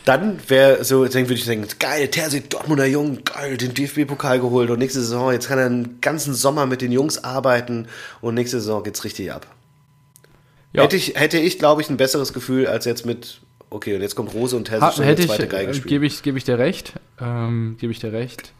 dann 0.04 0.38
wäre 0.46 0.84
so, 0.84 1.04
dann 1.04 1.24
würde 1.24 1.34
ich 1.34 1.44
denken, 1.44 1.66
geil, 1.80 2.06
Terzic, 2.08 2.50
Dortmunder 2.50 2.86
Jung, 2.86 3.18
geil, 3.24 3.56
den 3.56 3.74
DFB-Pokal 3.74 4.38
geholt 4.38 4.70
und 4.70 4.78
nächste 4.78 5.00
Saison, 5.00 5.32
jetzt 5.32 5.48
kann 5.48 5.58
er 5.58 5.66
einen 5.66 6.00
ganzen 6.00 6.34
Sommer 6.34 6.66
mit 6.66 6.82
den 6.82 6.92
Jungs 6.92 7.24
arbeiten 7.24 7.88
und 8.20 8.34
nächste 8.34 8.60
Saison 8.60 8.84
geht's 8.84 9.02
richtig 9.02 9.32
ab. 9.32 9.46
Ja. 10.72 10.84
Hätte 10.84 10.96
ich, 10.96 11.14
hätte 11.16 11.38
ich 11.38 11.58
glaube 11.58 11.82
ich, 11.82 11.90
ein 11.90 11.96
besseres 11.96 12.32
Gefühl 12.32 12.66
als 12.66 12.84
jetzt 12.84 13.04
mit, 13.04 13.40
okay, 13.70 13.94
und 13.94 14.02
jetzt 14.02 14.14
kommt 14.14 14.32
Rose 14.34 14.56
und 14.56 14.70
Hesse 14.70 14.92
schon 14.92 15.16
die 15.16 15.26
zweite 15.26 15.48
Geige 15.48 15.70
äh, 15.70 15.74
spielen. 15.74 15.88
Gebe 15.88 16.06
ich, 16.06 16.22
geb 16.22 16.36
ich 16.36 16.44
dir 16.44 16.58
recht. 16.58 16.94
Ähm, 17.20 17.76
Gebe 17.78 17.92
ich 17.92 17.98
dir 17.98 18.12
recht. 18.12 18.52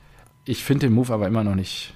Ich 0.44 0.64
finde 0.64 0.86
den 0.86 0.94
Move 0.94 1.12
aber 1.12 1.26
immer 1.26 1.44
noch 1.44 1.54
nicht. 1.54 1.94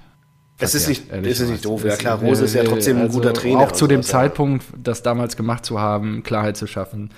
Es 0.57 0.73
ist 0.73 0.87
nicht, 0.87 1.11
es 1.11 1.39
ist 1.41 1.49
nicht 1.49 1.65
doof, 1.65 1.83
ja 1.83 1.97
klar. 1.97 2.19
Rose 2.19 2.45
ist 2.45 2.55
ja 2.55 2.63
trotzdem 2.63 2.97
also 2.97 3.09
ein 3.09 3.13
guter 3.13 3.33
Trainer. 3.33 3.59
Auch 3.59 3.73
zu 3.73 3.87
dem 3.87 4.01
sowas, 4.01 4.11
Zeitpunkt, 4.11 4.65
das 4.81 5.03
damals 5.03 5.35
gemacht 5.35 5.65
zu 5.65 5.81
haben, 5.81 6.23
Klarheit 6.23 6.55
zu 6.55 6.65
schaffen 6.65 7.09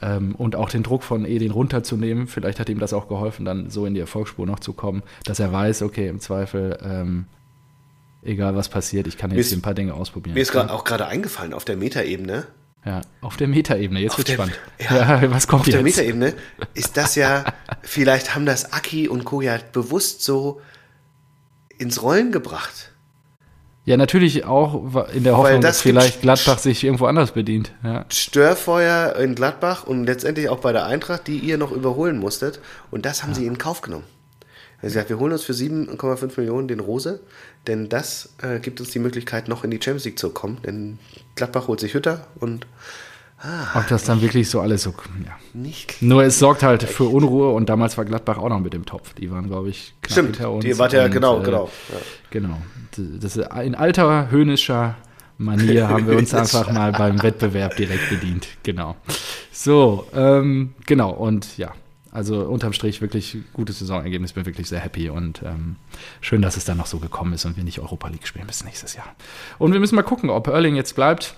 ähm, 0.00 0.36
und 0.36 0.54
auch 0.54 0.70
den 0.70 0.84
Druck 0.84 1.02
von 1.02 1.24
Edin 1.24 1.50
runterzunehmen. 1.50 2.28
Vielleicht 2.28 2.60
hat 2.60 2.68
ihm 2.68 2.78
das 2.78 2.92
auch 2.92 3.08
geholfen, 3.08 3.44
dann 3.44 3.70
so 3.70 3.86
in 3.86 3.94
die 3.94 4.00
Erfolgsspur 4.00 4.46
noch 4.46 4.60
zu 4.60 4.72
kommen, 4.72 5.02
dass 5.24 5.40
er 5.40 5.52
weiß, 5.52 5.82
okay, 5.82 6.06
im 6.06 6.20
Zweifel 6.20 6.78
ähm, 6.80 7.24
egal 8.26 8.56
was 8.56 8.68
passiert, 8.68 9.06
ich 9.06 9.16
kann 9.16 9.30
jetzt 9.30 9.48
hier 9.48 9.58
ein 9.58 9.62
paar 9.62 9.74
Dinge 9.74 9.94
ausprobieren. 9.94 10.34
Mir 10.34 10.40
ist 10.40 10.52
grad, 10.52 10.70
auch 10.70 10.84
gerade 10.84 11.06
eingefallen, 11.06 11.54
auf 11.54 11.64
der 11.64 11.76
Metaebene. 11.76 12.46
Ja, 12.84 13.00
auf 13.20 13.36
der 13.36 13.48
Metaebene, 13.48 14.00
jetzt 14.00 14.16
wird 14.16 14.28
spannend. 14.28 14.58
Ja, 14.78 15.22
ja, 15.22 15.30
was 15.30 15.48
kommt 15.48 15.62
auf 15.62 15.66
jetzt? 15.66 15.76
der 15.76 15.82
Metaebene 15.82 16.34
ist 16.74 16.96
das 16.96 17.16
ja, 17.16 17.44
vielleicht 17.82 18.34
haben 18.34 18.46
das 18.46 18.72
Aki 18.72 19.08
und 19.08 19.24
Co. 19.24 19.40
ja 19.40 19.58
bewusst 19.72 20.22
so 20.22 20.60
ins 21.78 22.02
Rollen 22.02 22.32
gebracht. 22.32 22.92
Ja, 23.86 23.96
natürlich 23.96 24.44
auch 24.44 25.08
in 25.14 25.22
der 25.22 25.36
Hoffnung, 25.36 25.60
das 25.60 25.76
dass 25.76 25.82
vielleicht 25.82 26.20
Gladbach 26.20 26.58
sich 26.58 26.82
irgendwo 26.82 27.06
anders 27.06 27.30
bedient. 27.30 27.70
Ja. 27.84 28.04
Störfeuer 28.08 29.14
in 29.14 29.36
Gladbach 29.36 29.84
und 29.86 30.06
letztendlich 30.06 30.48
auch 30.48 30.58
bei 30.58 30.72
der 30.72 30.86
Eintracht, 30.86 31.28
die 31.28 31.38
ihr 31.38 31.56
noch 31.56 31.70
überholen 31.70 32.18
musstet. 32.18 32.58
Und 32.90 33.06
das 33.06 33.22
haben 33.22 33.30
ja. 33.30 33.36
sie 33.36 33.46
in 33.46 33.58
Kauf 33.58 33.82
genommen. 33.82 34.02
Er 34.82 34.90
sagt, 34.90 35.08
wir 35.08 35.20
holen 35.20 35.32
uns 35.32 35.44
für 35.44 35.52
7,5 35.52 36.32
Millionen 36.36 36.66
den 36.66 36.80
Rose, 36.80 37.20
denn 37.66 37.88
das 37.88 38.34
äh, 38.42 38.58
gibt 38.58 38.80
uns 38.80 38.90
die 38.90 38.98
Möglichkeit, 38.98 39.48
noch 39.48 39.64
in 39.64 39.70
die 39.70 39.76
Champions 39.82 40.04
League 40.04 40.18
zu 40.18 40.30
kommen. 40.30 40.58
Denn 40.64 40.98
Gladbach 41.34 41.68
holt 41.68 41.80
sich 41.80 41.94
Hütter 41.94 42.26
und 42.40 42.66
Ah, 43.38 43.78
Ob 43.78 43.86
das 43.88 44.04
dann 44.04 44.22
wirklich 44.22 44.48
so 44.48 44.60
alles 44.60 44.82
so. 44.82 44.94
Ja. 45.24 45.32
Nicht. 45.52 46.00
Nur 46.00 46.24
es 46.24 46.38
sorgt 46.38 46.62
halt 46.62 46.82
für 46.84 47.04
Unruhe 47.04 47.52
und 47.52 47.68
damals 47.68 47.98
war 47.98 48.06
Gladbach 48.06 48.38
auch 48.38 48.48
noch 48.48 48.60
mit 48.60 48.72
dem 48.72 48.86
Topf. 48.86 49.12
Die 49.12 49.30
waren, 49.30 49.46
glaube 49.48 49.68
ich, 49.68 49.94
knapp 50.00 50.12
Stimmt, 50.12 50.36
hinter 50.36 50.52
uns. 50.52 50.64
Die 50.64 50.78
war 50.78 50.90
ja, 50.90 51.08
genau, 51.08 51.40
äh, 51.40 51.44
genau. 51.44 51.70
Ja. 51.90 51.98
Genau. 52.30 52.62
Das 53.20 53.36
ist 53.36 53.46
in 53.62 53.74
alter 53.74 54.30
höhnischer 54.30 54.96
Manier 55.36 55.88
haben 55.88 56.08
wir 56.08 56.16
uns 56.16 56.32
einfach 56.34 56.72
mal 56.72 56.92
beim 56.92 57.22
Wettbewerb 57.22 57.76
direkt 57.76 58.08
bedient. 58.08 58.48
Genau. 58.62 58.96
So, 59.52 60.06
ähm, 60.14 60.74
genau. 60.86 61.10
Und 61.10 61.58
ja, 61.58 61.72
also 62.16 62.40
unterm 62.40 62.72
Strich 62.72 63.02
wirklich 63.02 63.36
gutes 63.52 63.78
Saisonergebnis, 63.78 64.32
bin 64.32 64.46
wirklich 64.46 64.68
sehr 64.68 64.80
happy 64.80 65.10
und 65.10 65.42
ähm, 65.44 65.76
schön, 66.22 66.40
dass 66.40 66.56
es 66.56 66.64
dann 66.64 66.78
noch 66.78 66.86
so 66.86 66.98
gekommen 66.98 67.34
ist 67.34 67.44
und 67.44 67.58
wir 67.58 67.64
nicht 67.64 67.78
Europa 67.78 68.08
League 68.08 68.26
spielen 68.26 68.46
bis 68.46 68.64
nächstes 68.64 68.94
Jahr. 68.94 69.14
Und 69.58 69.74
wir 69.74 69.80
müssen 69.80 69.96
mal 69.96 70.02
gucken, 70.02 70.30
ob 70.30 70.46
Erling 70.46 70.76
jetzt 70.76 70.94
bleibt. 70.94 71.34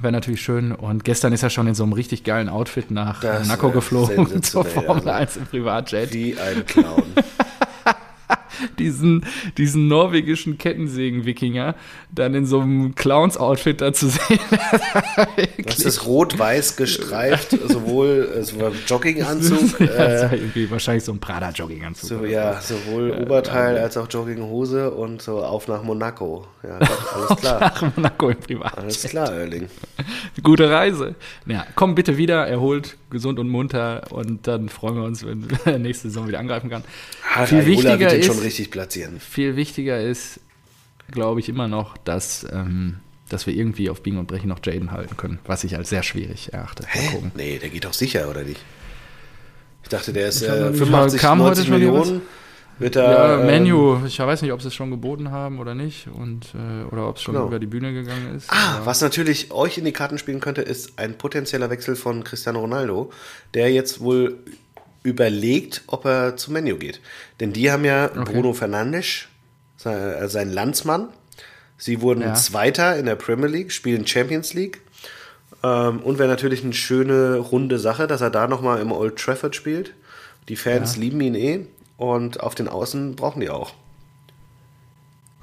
Wäre 0.00 0.12
natürlich 0.12 0.40
schön. 0.40 0.72
Und 0.72 1.04
gestern 1.04 1.32
ist 1.32 1.42
er 1.42 1.50
schon 1.50 1.66
in 1.66 1.74
so 1.74 1.82
einem 1.82 1.92
richtig 1.92 2.24
geilen 2.24 2.48
Outfit 2.48 2.90
nach 2.90 3.20
das 3.20 3.46
Monaco 3.46 3.70
geflogen 3.70 4.42
zur 4.42 4.64
Formel 4.64 5.08
1 5.08 5.36
im 5.36 5.46
Privatjet. 5.46 6.14
Wie 6.14 6.38
ein 6.38 6.64
Clown. 6.64 7.02
diesen, 8.78 9.24
diesen 9.56 9.88
norwegischen 9.88 10.58
Kettensägen-Wikinger 10.58 11.74
dann 12.10 12.34
in 12.34 12.46
so 12.46 12.60
einem 12.60 12.94
Clowns-Outfit 12.94 13.80
da 13.80 13.92
zu 13.92 14.08
sehen. 14.08 14.38
das 15.64 15.80
ist 15.80 16.06
rot-weiß 16.06 16.76
gestreift, 16.76 17.50
sowohl 17.50 18.28
also 18.34 18.56
Jogginganzug. 18.86 19.80
ja, 19.80 20.32
äh, 20.32 20.70
wahrscheinlich 20.70 21.04
so 21.04 21.12
ein 21.12 21.20
Prada-Jogginganzug. 21.20 22.08
So, 22.08 22.24
ja, 22.24 22.60
sowohl 22.60 23.10
ja, 23.10 23.20
Oberteil 23.20 23.78
als 23.78 23.96
auch 23.96 24.08
Jogginghose 24.10 24.90
und 24.90 25.22
so 25.22 25.42
auf 25.42 25.68
nach 25.68 25.82
Monaco. 25.82 26.46
Ja, 26.62 26.78
alles 27.14 27.40
klar. 27.40 27.60
nach 27.60 27.96
Monaco 27.96 28.30
im 28.30 28.38
Privat. 28.38 28.78
Alles 28.78 29.02
klar, 29.02 29.32
Erling. 29.32 29.68
Gute 30.42 30.70
Reise. 30.70 31.14
Ja, 31.46 31.66
komm 31.74 31.94
bitte 31.94 32.16
wieder, 32.16 32.46
erholt, 32.46 32.96
gesund 33.10 33.38
und 33.38 33.48
munter 33.48 34.10
und 34.12 34.46
dann 34.46 34.68
freuen 34.68 34.96
wir 34.96 35.04
uns, 35.04 35.24
wenn 35.24 35.46
er 35.64 35.78
nächste 35.78 36.08
Saison 36.08 36.28
wieder 36.28 36.38
angreifen 36.40 36.70
kann. 36.70 36.84
Ah, 37.34 37.46
Viel 37.46 37.64
wichtiger 37.66 38.12
ist, 38.14 38.26
schon 38.26 38.38
richtig 38.38 38.70
platzieren. 38.70 39.20
Viel 39.20 39.56
wichtiger 39.56 40.00
ist, 40.00 40.40
glaube 41.10 41.40
ich, 41.40 41.48
immer 41.48 41.68
noch, 41.68 41.96
dass, 41.98 42.46
ähm, 42.52 42.96
dass 43.28 43.46
wir 43.46 43.54
irgendwie 43.54 43.90
auf 43.90 44.02
Biegen 44.02 44.18
und 44.18 44.26
Brechen 44.26 44.48
noch 44.48 44.60
Jaden 44.64 44.92
halten 44.92 45.16
können, 45.16 45.38
was 45.46 45.64
ich 45.64 45.76
als 45.76 45.88
sehr 45.88 46.02
schwierig 46.02 46.52
erachte. 46.52 46.84
Hä? 46.86 47.22
Nee, 47.34 47.58
der 47.58 47.70
geht 47.70 47.84
doch 47.84 47.92
sicher, 47.94 48.28
oder 48.28 48.42
nicht? 48.42 48.60
Ich 49.82 49.88
dachte, 49.88 50.12
der 50.12 50.28
ist 50.28 50.42
Ich 50.42 50.48
äh, 50.48 50.60
noch 50.60 50.70
nicht- 50.70 50.78
85, 50.78 51.20
kam 51.20 51.38
heute 51.40 51.60
90 51.60 51.66
schon 51.68 51.76
hier 51.78 51.90
Millionen. 51.92 52.22
Wird 52.78 52.94
Ja, 52.94 53.02
er, 53.02 53.40
ähm, 53.40 53.46
Menu, 53.46 54.04
ich 54.06 54.18
weiß 54.18 54.42
nicht, 54.42 54.52
ob 54.52 54.62
sie 54.62 54.68
es 54.68 54.74
schon 54.74 54.90
geboten 54.90 55.30
haben 55.30 55.58
oder 55.58 55.74
nicht 55.74 56.06
und 56.08 56.46
äh, 56.54 56.84
oder 56.92 57.08
ob 57.08 57.16
es 57.16 57.22
schon 57.22 57.34
Genau. 57.34 57.46
über 57.48 57.58
die 57.58 57.66
Bühne 57.66 57.92
gegangen 57.92 58.34
ist. 58.36 58.48
Ah, 58.50 58.80
was 58.84 59.00
natürlich 59.00 59.50
euch 59.52 59.78
in 59.78 59.84
die 59.84 59.92
Karten 59.92 60.18
spielen 60.18 60.40
könnte, 60.40 60.62
ist 60.62 60.98
ein 60.98 61.18
potenzieller 61.18 61.70
Wechsel 61.70 61.96
von 61.96 62.22
Cristiano 62.24 62.60
Ronaldo, 62.60 63.10
der 63.54 63.72
jetzt 63.72 64.00
wohl 64.00 64.38
überlegt, 65.02 65.82
ob 65.86 66.04
er 66.04 66.36
zum 66.36 66.54
Menu 66.54 66.76
geht. 66.76 67.00
Denn 67.40 67.52
die 67.52 67.70
haben 67.70 67.84
ja 67.84 68.08
Bruno 68.08 68.52
Fernandes, 68.52 69.26
äh, 69.84 70.28
sein 70.28 70.50
Landsmann. 70.52 71.08
Sie 71.78 72.00
wurden 72.00 72.22
Ja. 72.22 72.34
Zweiter 72.34 72.96
in 72.98 73.06
der 73.06 73.14
Premier 73.14 73.46
League, 73.46 73.72
spielen 73.72 74.06
Champions 74.06 74.54
League. 74.54 74.80
Ähm, 75.62 76.00
und 76.00 76.18
wäre 76.18 76.28
natürlich 76.28 76.62
eine 76.64 76.72
schöne, 76.72 77.36
runde 77.38 77.78
Sache, 77.78 78.06
dass 78.06 78.20
er 78.20 78.30
da 78.30 78.46
nochmal 78.48 78.80
im 78.80 78.92
Old 78.92 79.16
Trafford 79.16 79.56
spielt. 79.56 79.94
Die 80.48 80.56
Fans 80.56 80.96
lieben 80.96 81.20
ihn 81.20 81.34
eh. 81.34 81.66
Und 81.98 82.40
auf 82.40 82.54
den 82.54 82.68
Außen 82.68 83.16
brauchen 83.16 83.40
die 83.40 83.50
auch. 83.50 83.74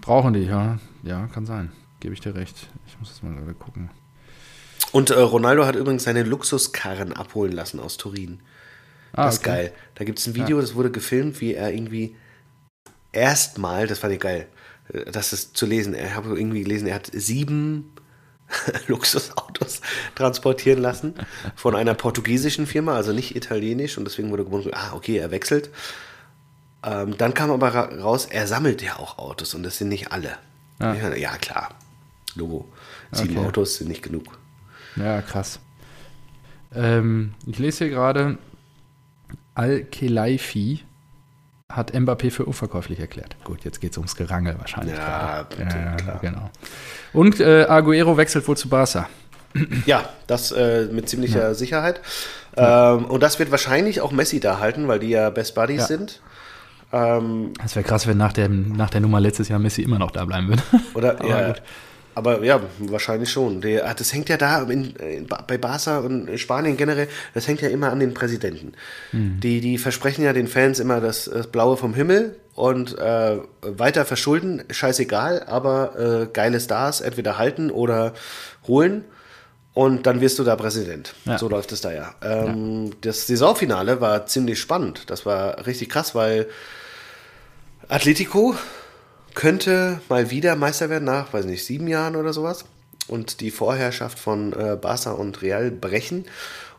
Brauchen 0.02 0.34
die, 0.34 0.46
ja. 0.46 0.80
Ja, 1.04 1.28
kann 1.28 1.46
sein. 1.46 1.72
Gebe 2.00 2.14
ich 2.14 2.22
dir 2.22 2.34
recht. 2.34 2.68
Ich 2.88 2.98
muss 3.00 3.10
jetzt 3.10 3.24
mal 3.24 3.36
gerade 3.36 3.54
gucken. 3.54 3.92
Und 4.92 5.10
äh, 5.10 5.20
Ronaldo 5.20 5.66
hat 5.66 5.76
übrigens 5.76 6.06
seine 6.06 6.24
Luxuskarren 6.24 7.14
abholen 7.14 7.52
lassen 7.52 7.80
aus 7.80 7.98
Turin. 7.98 8.40
Ah, 9.14 9.26
Das 9.26 9.36
ist 9.36 9.42
okay. 9.42 9.50
geil. 9.50 9.74
Da 9.96 10.06
gibt 10.06 10.20
es 10.20 10.28
ein 10.28 10.36
Video, 10.36 10.62
das 10.62 10.76
wurde 10.76 10.92
gefilmt, 10.92 11.42
wie 11.42 11.54
er 11.54 11.74
irgendwie 11.74 12.16
erstmal, 13.12 13.88
das 13.88 14.00
fand 14.00 14.14
ich 14.14 14.20
geil, 14.20 14.48
äh, 14.94 15.12
das 15.12 15.34
ist 15.34 15.58
zu 15.58 15.66
lesen. 15.66 15.94
Ich 15.94 16.14
habe 16.16 16.38
irgendwie 16.38 16.64
gelesen, 16.64 16.88
er 16.88 16.96
hat 16.96 17.10
sieben 17.12 17.92
Luxusautos 18.88 19.82
transportieren 20.16 20.82
lassen 20.82 21.16
von 21.56 21.76
einer 21.76 21.96
portugiesischen 21.96 22.68
Firma, 22.68 22.96
also 22.96 23.12
nicht 23.12 23.36
italienisch 23.36 23.98
und 23.98 24.06
deswegen 24.06 24.32
wurde 24.32 24.46
gewundert, 24.46 24.74
ah, 24.76 24.94
okay, 24.94 25.18
er 25.18 25.32
wechselt. 25.32 25.70
Ähm, 26.86 27.18
dann 27.18 27.34
kam 27.34 27.50
aber 27.52 27.74
ra- 27.74 27.90
raus, 28.02 28.28
er 28.30 28.46
sammelt 28.48 28.82
ja 28.84 29.00
auch 29.00 29.18
Autos 29.18 29.54
und 29.56 29.64
das 29.64 29.78
sind 29.80 29.90
nicht 29.90 30.12
alle. 30.12 30.38
Ja. 30.80 30.94
Ja, 30.94 31.16
ja 31.16 31.38
klar. 31.38 31.70
Logo. 32.36 32.68
Sieben 33.12 33.38
Okay. 33.38 33.48
Autos 33.48 33.76
sind 33.78 33.88
nicht 33.88 34.04
genug. 34.04 34.38
Ja, 34.96 35.22
krass. 35.22 35.60
Ähm, 36.74 37.34
ich 37.48 37.58
lese 37.60 37.86
hier 37.86 37.94
gerade, 37.94 38.38
Al-Khelaifi 39.56 40.84
hat 41.72 41.94
Mbappé 41.94 42.30
für 42.32 42.46
unverkäuflich 42.46 43.00
erklärt. 43.00 43.36
Gut, 43.44 43.64
jetzt 43.66 43.82
geht 43.82 43.92
es 43.92 43.98
ums 43.98 44.16
Gerangel 44.16 44.56
wahrscheinlich. 44.60 44.96
Ja, 44.96 45.44
gerade. 45.44 45.56
bitte, 45.56 45.78
ja, 45.78 45.96
klar. 45.96 46.20
genau. 46.22 46.50
Und 47.14 47.40
äh, 47.40 47.64
Aguero 47.66 48.18
wechselt 48.18 48.48
wohl 48.48 48.58
zu 48.58 48.70
Barca. 48.70 49.10
Ja, 49.86 50.10
das 50.28 50.52
äh, 50.52 50.90
mit 50.92 51.08
ziemlicher 51.08 51.56
Sicherheit. 51.56 52.02
Ähm, 52.58 53.06
und 53.06 53.24
das 53.24 53.40
wird 53.40 53.52
wahrscheinlich 53.52 54.02
auch 54.02 54.12
Messi 54.12 54.42
da 54.42 54.60
halten, 54.60 54.90
weil 54.90 55.00
die 55.00 55.08
ja 55.08 55.30
Best 55.30 55.56
Buddies 55.56 55.80
Ja. 55.80 55.86
sind. 55.88 56.20
Ähm, 56.92 57.54
Es 57.64 57.76
wäre 57.76 57.86
krass, 57.86 58.08
wenn 58.08 58.18
nach, 58.18 58.34
dem, 58.34 58.74
nach 58.74 58.90
der 58.90 59.02
Nummer 59.02 59.20
letztes 59.20 59.50
Jahr 59.50 59.60
Messi 59.60 59.82
immer 59.82 60.00
noch 60.00 60.12
da 60.12 60.26
bleiben 60.26 60.50
würde. 60.50 60.64
oder 60.94 61.20
Aber 61.20 61.30
ja, 61.30 61.48
gut. 61.48 61.62
aber 62.14 62.44
ja, 62.44 62.62
wahrscheinlich 62.80 63.30
schon. 63.30 63.62
Der, 63.62 63.90
ah, 63.90 63.94
das 63.94 64.14
hängt 64.14 64.30
ja 64.30 64.38
da 64.38 64.64
in, 64.64 64.96
in, 64.96 65.28
bei 65.28 65.58
Barca 65.58 66.00
und 66.00 66.30
Spanien 66.40 66.78
generell, 66.78 67.08
das 67.34 67.48
hängt 67.48 67.62
ja 67.62 67.70
immer 67.70 67.92
an 67.92 68.00
den 68.00 68.14
Präsidenten. 68.14 68.74
Hm. 69.12 69.40
Die, 69.42 69.62
die 69.62 69.78
versprechen 69.78 70.24
ja 70.24 70.34
den 70.34 70.48
Fans 70.48 70.80
immer 70.80 71.02
das, 71.02 71.26
das 71.26 71.48
Blaue 71.48 71.78
vom 71.78 71.94
Himmel 71.94 72.38
und 72.54 72.98
äh, 72.98 73.38
weiter 73.62 74.06
verschulden, 74.06 74.64
scheißegal, 74.70 75.44
aber 75.48 76.00
äh, 76.24 76.28
geile 76.32 76.60
Stars 76.60 77.02
entweder 77.02 77.38
halten 77.38 77.70
oder 77.70 78.14
holen. 78.68 79.04
Und 79.76 80.08
dann 80.08 80.22
wirst 80.22 80.40
du 80.40 80.44
da 80.46 80.56
Präsident. 80.56 81.14
Ja. 81.26 81.38
So 81.38 81.50
läuft 81.50 81.72
es 81.74 81.82
da 81.82 81.92
ja. 81.92 82.16
Ähm, 82.24 82.92
Das 83.02 83.28
Saisonfinale 83.28 84.00
war 84.00 84.26
ziemlich 84.26 84.58
spannend. 84.60 85.04
Das 85.08 85.26
war 85.26 85.68
richtig 85.68 85.90
krass, 85.90 86.16
weil 86.16 86.48
Atletico 87.90 88.56
könnte 89.34 90.00
mal 90.08 90.32
wieder 90.32 90.56
Meister 90.56 90.90
werden 90.90 91.04
nach, 91.04 91.34
weiß 91.34 91.44
nicht, 91.46 91.66
sieben 91.66 91.88
Jahren 91.88 92.16
oder 92.16 92.32
sowas. 92.32 92.64
Und 93.10 93.42
die 93.42 93.52
Vorherrschaft 93.52 94.18
von 94.18 94.54
äh, 94.54 94.78
Barca 94.82 95.12
und 95.12 95.42
Real 95.42 95.70
brechen. 95.72 96.24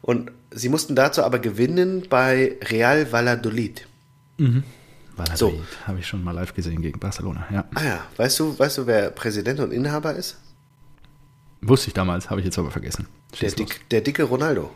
Und 0.01 0.33
sie 0.51 0.71
mussten 0.71 0.97
dazu 0.97 1.23
aber 1.23 1.39
gewinnen 1.39 2.07
bei 2.09 2.57
Real 2.71 3.13
Valladolid. 3.13 3.87
Valladolid 4.39 5.39
So. 5.39 5.61
habe 5.87 5.99
ich 5.99 6.07
schon 6.07 6.25
mal 6.25 6.33
live 6.33 6.55
gesehen 6.55 6.81
gegen 6.81 6.99
Barcelona. 6.99 7.47
Ja. 7.53 7.65
Ah 7.75 7.85
ja, 7.85 8.07
weißt 8.17 8.39
du, 8.41 8.59
weißt 8.59 8.79
du, 8.79 8.87
wer 8.87 9.11
Präsident 9.11 9.61
und 9.61 9.71
Inhaber 9.71 10.15
ist? 10.15 10.39
Wusste 11.63 11.89
ich 11.89 11.95
damals, 11.95 12.31
habe 12.31 12.41
ich 12.41 12.45
jetzt 12.45 12.59
aber 12.59 12.71
vergessen. 12.71 13.09
Der, 13.41 13.51
dick, 13.51 13.89
der 13.91 14.01
dicke 14.01 14.23
Ronaldo. 14.25 14.71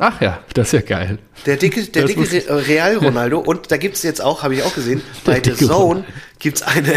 Ach 0.00 0.20
ja, 0.20 0.38
das 0.54 0.68
ist 0.68 0.72
ja 0.72 0.80
geil. 0.80 1.18
Der 1.44 1.56
dicke, 1.56 1.82
der 1.82 2.02
Das 2.02 2.14
dicke. 2.14 2.48
Re 2.48 2.66
Real 2.68 2.96
Ronaldo. 2.98 3.40
Und 3.40 3.70
da 3.70 3.76
gibt 3.76 3.96
es 3.96 4.04
jetzt 4.04 4.22
auch, 4.22 4.44
habe 4.44 4.54
ich 4.54 4.62
auch 4.62 4.74
gesehen, 4.74 5.02
bei 5.24 5.42
The 5.42 5.54
Zone 5.54 6.04
gibt 6.38 6.58
es 6.58 6.62
eine, 6.62 6.94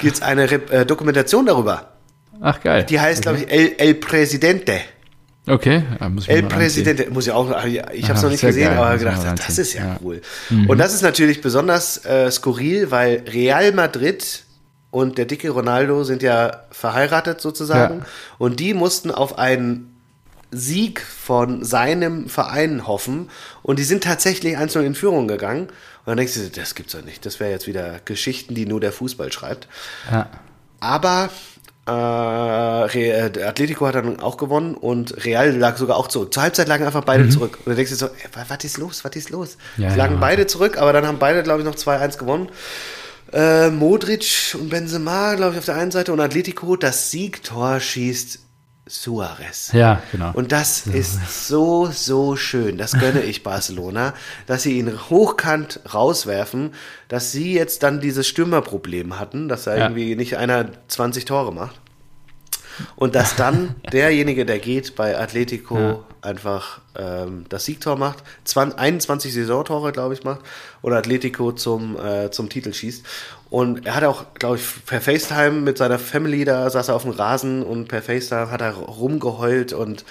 gibt's 0.00 0.22
eine 0.22 0.44
äh, 0.44 0.86
Dokumentation 0.86 1.44
darüber. 1.46 1.92
Ach 2.40 2.60
geil. 2.60 2.84
Die 2.84 3.00
heißt, 3.00 3.22
glaube 3.22 3.38
ich, 3.38 3.50
El, 3.50 3.72
El 3.78 3.94
Presidente. 3.94 4.80
Okay, 5.48 5.82
muss 6.10 6.24
ich 6.24 6.30
El 6.30 6.42
Presidente, 6.44 7.08
muss 7.10 7.26
ich 7.26 7.32
auch, 7.32 7.48
ich 7.64 7.80
habe 7.82 8.14
es 8.14 8.22
noch 8.22 8.30
nicht 8.30 8.40
gesehen, 8.40 8.68
geil, 8.68 8.78
aber 8.78 8.90
muss 8.92 8.98
gedacht, 9.20 9.38
das 9.46 9.58
ist 9.58 9.74
ja, 9.74 9.84
Ja. 9.86 10.00
cool. 10.02 10.20
Und 10.66 10.78
das 10.78 10.92
ist 10.92 11.02
natürlich 11.02 11.40
besonders 11.40 12.04
äh, 12.04 12.30
skurril, 12.32 12.90
weil 12.90 13.22
Real 13.28 13.72
Madrid 13.72 14.42
und 14.90 15.18
der 15.18 15.24
dicke 15.26 15.50
Ronaldo 15.50 16.04
sind 16.04 16.22
ja 16.22 16.62
verheiratet 16.70 17.40
sozusagen. 17.40 17.98
Ja. 18.00 18.06
Und 18.38 18.60
die 18.60 18.72
mussten 18.74 19.10
auf 19.10 19.38
einen 19.38 19.92
Sieg 20.52 21.00
von 21.02 21.64
seinem 21.64 22.28
Verein 22.28 22.86
hoffen. 22.86 23.28
Und 23.62 23.78
die 23.78 23.84
sind 23.84 24.04
tatsächlich 24.04 24.56
einzeln 24.56 24.86
in 24.86 24.94
Führung 24.94 25.28
gegangen. 25.28 25.62
Und 25.64 25.70
dann 26.06 26.16
denkst 26.16 26.34
du, 26.34 26.48
das 26.48 26.74
gibt's 26.74 26.92
doch 26.92 27.04
nicht. 27.04 27.26
Das 27.26 27.40
wäre 27.40 27.50
jetzt 27.50 27.66
wieder 27.66 28.00
Geschichten, 28.04 28.54
die 28.54 28.64
nur 28.64 28.80
der 28.80 28.92
Fußball 28.92 29.32
schreibt. 29.32 29.66
Ja. 30.10 30.30
Aber 30.80 31.30
äh, 31.88 33.20
äh, 33.26 33.42
Atletico 33.44 33.86
hat 33.86 33.94
dann 33.96 34.20
auch 34.20 34.36
gewonnen 34.36 34.74
und 34.74 35.24
Real 35.24 35.50
lag 35.56 35.76
sogar 35.76 35.96
auch 35.96 36.08
zurück. 36.08 36.32
Zur 36.32 36.42
Halbzeit 36.44 36.68
lagen 36.68 36.84
einfach 36.84 37.04
beide 37.04 37.28
zurück. 37.28 37.58
Und 37.58 37.66
dann 37.68 37.76
denkst 37.76 37.90
du 37.92 37.96
so, 37.96 38.06
ey, 38.06 38.28
wa- 38.32 38.44
was 38.48 38.64
ist 38.64 38.78
los, 38.78 39.04
was 39.04 39.14
ist 39.16 39.30
los? 39.30 39.56
Ja, 39.76 39.90
Sie 39.90 39.96
lagen 39.96 40.14
ja. 40.14 40.20
beide 40.20 40.46
zurück, 40.46 40.78
aber 40.78 40.92
dann 40.92 41.06
haben 41.06 41.18
beide, 41.18 41.42
glaube 41.42 41.60
ich, 41.60 41.66
noch 41.66 41.74
2-1 41.74 42.18
gewonnen. 42.18 42.48
Äh, 43.32 43.70
Modric 43.70 44.54
und 44.58 44.68
Benzema, 44.70 45.34
glaube 45.34 45.52
ich, 45.52 45.58
auf 45.58 45.64
der 45.64 45.76
einen 45.76 45.90
Seite 45.90 46.12
und 46.12 46.20
Atletico, 46.20 46.76
das 46.76 47.10
Siegtor 47.10 47.80
schießt 47.80 48.38
Suarez. 48.88 49.72
ja, 49.72 50.00
genau. 50.12 50.30
Und 50.34 50.52
das 50.52 50.86
ist 50.86 51.48
so, 51.48 51.86
so 51.92 52.36
schön. 52.36 52.78
Das 52.78 52.92
gönne 52.92 53.20
ich 53.22 53.42
Barcelona, 53.42 54.14
dass 54.46 54.62
sie 54.62 54.78
ihn 54.78 54.96
hochkant 55.10 55.80
rauswerfen, 55.92 56.72
dass 57.08 57.32
sie 57.32 57.52
jetzt 57.52 57.82
dann 57.82 58.00
dieses 58.00 58.28
Stürmerproblem 58.28 59.18
hatten, 59.18 59.48
dass 59.48 59.64
da 59.64 59.74
Ja. 59.76 59.84
irgendwie 59.86 60.14
nicht 60.14 60.36
einer 60.36 60.66
20 60.86 61.24
Tore 61.24 61.52
macht. 61.52 61.80
Und 62.96 63.14
dass 63.14 63.36
dann 63.36 63.74
derjenige, 63.92 64.44
der 64.44 64.58
geht 64.58 64.94
bei 64.96 65.18
Atletico, 65.18 65.76
Ja. 65.78 65.98
einfach 66.22 66.80
ähm, 66.98 67.44
das 67.48 67.64
Siegtor 67.64 67.96
macht, 67.96 68.22
20, 68.44 68.78
21 68.78 69.32
Saisontore, 69.34 69.92
glaube 69.92 70.14
ich, 70.14 70.24
macht 70.24 70.40
und 70.82 70.92
Atletico 70.92 71.52
zum, 71.52 71.96
äh, 71.98 72.30
zum 72.30 72.48
Titel 72.48 72.72
schießt. 72.72 73.04
Und 73.50 73.86
er 73.86 73.94
hat 73.94 74.04
auch, 74.04 74.24
glaube 74.34 74.56
ich, 74.56 74.62
per 74.86 75.00
FaceTime 75.00 75.52
mit 75.60 75.78
seiner 75.78 75.98
Family, 75.98 76.44
da 76.44 76.68
saß 76.68 76.88
er 76.88 76.96
auf 76.96 77.02
dem 77.02 77.12
Rasen 77.12 77.62
und 77.62 77.86
per 77.88 78.02
FaceTime 78.02 78.50
hat 78.50 78.60
er 78.60 78.72
rumgeheult 78.74 79.72
und 79.72 80.04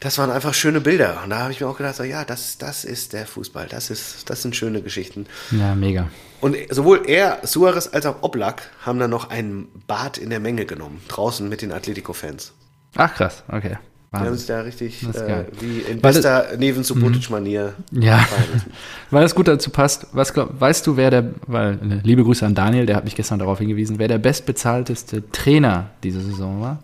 das 0.00 0.18
waren 0.18 0.30
einfach 0.30 0.54
schöne 0.54 0.80
Bilder. 0.80 1.20
Und 1.24 1.30
da 1.30 1.40
habe 1.40 1.52
ich 1.52 1.60
mir 1.60 1.66
auch 1.66 1.76
gedacht, 1.76 1.96
so, 1.96 2.02
ja, 2.02 2.24
das, 2.24 2.58
das 2.58 2.84
ist 2.84 3.12
der 3.12 3.26
Fußball, 3.26 3.66
das, 3.68 3.90
ist, 3.90 4.28
das 4.28 4.42
sind 4.42 4.54
schöne 4.56 4.82
Geschichten. 4.82 5.26
ja, 5.50 5.74
mega. 5.74 6.08
Und 6.40 6.56
sowohl 6.70 7.04
er, 7.06 7.38
Suarez 7.44 7.88
als 7.88 8.04
auch 8.04 8.22
Oblak 8.22 8.70
haben 8.82 8.98
dann 8.98 9.10
noch 9.10 9.30
ein 9.30 9.68
Bad 9.86 10.18
in 10.18 10.28
der 10.28 10.40
Menge 10.40 10.66
genommen, 10.66 11.00
draußen 11.08 11.48
mit 11.48 11.62
den 11.62 11.72
Atletico-Fans. 11.72 12.52
Ach 12.96 13.14
krass, 13.14 13.42
okay. 13.48 13.78
Die 14.12 14.18
haben 14.18 14.26
Wahnsinn. 14.26 14.38
sich 14.38 14.46
da 14.46 14.60
richtig 14.60 15.02
äh, 15.02 15.44
wie 15.60 15.78
in 15.80 16.02
Weil 16.02 16.12
bester 16.12 16.56
Neven 16.56 16.84
Subotic-Manier 16.84 17.74
Ja, 17.90 18.18
feiern 18.18 18.44
lassen. 18.52 18.72
weil 19.10 19.22
das 19.22 19.34
gut 19.34 19.48
dazu 19.48 19.70
passt. 19.70 20.06
Was 20.12 20.32
glaub, 20.32 20.60
weißt 20.60 20.86
du, 20.86 20.96
wer 20.96 21.10
der, 21.10 21.30
weil, 21.46 21.72
äh, 21.74 22.00
liebe 22.04 22.22
Grüße 22.22 22.46
an 22.46 22.54
Daniel, 22.54 22.86
der 22.86 22.96
hat 22.96 23.04
mich 23.04 23.16
gestern 23.16 23.40
darauf 23.40 23.58
hingewiesen, 23.58 23.98
wer 23.98 24.06
der 24.06 24.18
bestbezahlteste 24.18 25.30
Trainer 25.32 25.90
diese 26.04 26.20
Saison 26.20 26.60
war? 26.60 26.82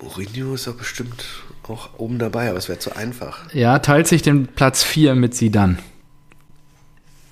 Mourinho 0.00 0.54
ist 0.54 0.66
doch 0.66 0.74
bestimmt 0.74 1.24
auch 1.66 1.90
oben 1.98 2.18
dabei, 2.18 2.48
aber 2.48 2.58
es 2.58 2.68
wäre 2.68 2.78
zu 2.78 2.96
einfach. 2.96 3.52
Ja, 3.52 3.78
teilt 3.80 4.06
sich 4.06 4.22
den 4.22 4.46
Platz 4.46 4.82
4 4.82 5.14
mit 5.14 5.34
Sidan. 5.34 5.78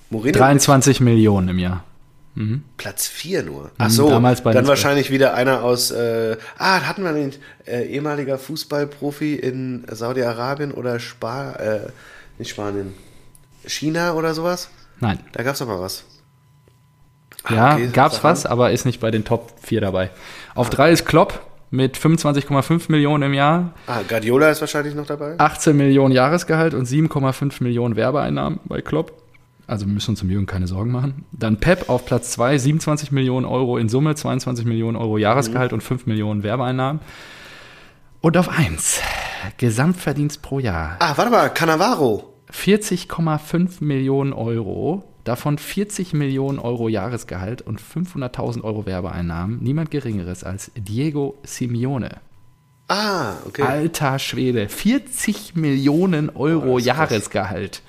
Mourinho 0.09 0.37
23 0.37 0.99
Millionen 0.99 1.49
im 1.49 1.59
Jahr. 1.59 1.83
Platz 2.77 3.07
4 3.07 3.41
nur. 3.41 3.71
Ach 3.79 3.89
so, 3.89 4.05
Mhm, 4.07 4.11
damals 4.11 4.43
bei 4.43 4.53
dann 4.53 4.67
wahrscheinlich 4.67 5.09
wieder 5.09 5.33
einer 5.33 5.63
aus, 5.63 5.89
äh, 5.89 6.37
ah, 6.59 6.81
hatten 6.81 7.03
wir 7.03 7.11
den 7.11 7.33
äh, 7.65 7.81
ehemaliger 7.87 8.37
Fußballprofi 8.37 9.33
in 9.33 9.83
Saudi-Arabien 9.89 10.71
oder 10.71 10.99
Spa, 10.99 11.53
äh, 11.53 11.79
nicht 12.37 12.51
Spanien, 12.51 12.93
China 13.65 14.13
oder 14.13 14.35
sowas? 14.35 14.69
Nein. 14.99 15.19
Da 15.31 15.41
gab 15.41 15.53
es 15.53 15.59
doch 15.59 15.67
mal 15.67 15.79
was. 15.79 16.03
Ah, 17.43 17.53
Ja, 17.55 17.73
okay, 17.73 17.89
gab's 17.91 18.15
sag 18.17 18.23
was, 18.23 18.45
aber 18.45 18.71
ist 18.71 18.85
nicht 18.85 18.99
bei 18.99 19.09
den 19.09 19.25
Top 19.25 19.53
4 19.63 19.81
dabei. 19.81 20.11
Auf 20.53 20.69
3 20.69 20.91
ist 20.91 21.05
Klopp 21.07 21.46
mit 21.69 21.97
25,5 21.97 22.91
Millionen 22.91 23.23
im 23.23 23.33
Jahr, 23.33 23.73
Ah, 23.87 24.01
Guardiola 24.07 24.49
ist 24.49 24.61
wahrscheinlich 24.61 24.95
noch 24.95 25.05
dabei. 25.05 25.35
18 25.37 25.75
Millionen 25.75 26.13
Jahresgehalt 26.13 26.73
und 26.73 26.87
7,5 26.87 27.61
Millionen 27.63 27.95
Werbeeinnahmen 27.95 28.59
bei 28.65 28.81
Klopp. 28.81 29.11
Also 29.67 29.85
wir 29.85 29.93
müssen 29.93 30.11
uns 30.11 30.21
um 30.23 30.29
Jürgen 30.29 30.45
keine 30.45 30.65
Sorgen 30.67 30.91
machen. 30.91 31.25
Dann 31.33 31.57
Pep 31.57 31.89
auf 31.89 32.05
Platz 32.05 32.31
2, 32.31 32.57
27 32.57 33.11
Millionen 33.11 33.45
Euro 33.45 33.77
in 33.77 33.89
Summe, 33.89 34.15
22 34.15 34.65
Millionen 34.65 34.95
Euro 34.95 35.17
Jahresgehalt 35.17 35.73
und 35.73 35.81
5 35.83 36.05
Millionen 36.05 36.43
Werbeeinnahmen. 36.43 37.01
Und 38.21 38.37
auf 38.37 38.47
1, 38.49 39.01
Gesamtverdienst 39.57 40.41
pro 40.41 40.59
Jahr, 40.59 40.95
Ah, 40.99 41.13
warte 41.17 41.31
mal, 41.31 41.49
Cannavaro. 41.49 42.33
40,5 42.51 43.83
Millionen 43.83 44.31
Euro, 44.31 45.03
davon 45.27 45.57
40 45.57 46.13
Millionen 46.13 46.59
Euro 46.59 46.87
Jahresgehalt 46.89 47.61
und 47.61 47.81
500.000 47.81 48.63
Euro 48.63 48.85
Werbeeinnahmen. 48.85 49.61
Niemand 49.61 49.91
Geringeres 49.91 50.43
als 50.43 50.71
Diego 50.75 51.37
Simeone. 51.43 52.17
Ah, 52.87 53.33
okay. 53.45 53.63
Alter 53.63 54.19
Schwede, 54.19 54.69
40 54.69 55.55
Millionen 55.55 56.29
Euro 56.29 56.75
krass. 56.75 56.85
Jahresgehalt. 56.85 57.81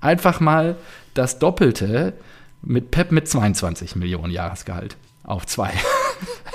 Einfach 0.00 0.40
mal 0.40 0.76
das 1.14 1.38
Doppelte 1.38 2.14
mit 2.62 2.90
Pep 2.90 3.12
mit 3.12 3.28
22 3.28 3.94
Millionen 3.94 4.32
Jahresgehalt 4.32 4.96
auf 5.22 5.46
zwei. 5.46 5.72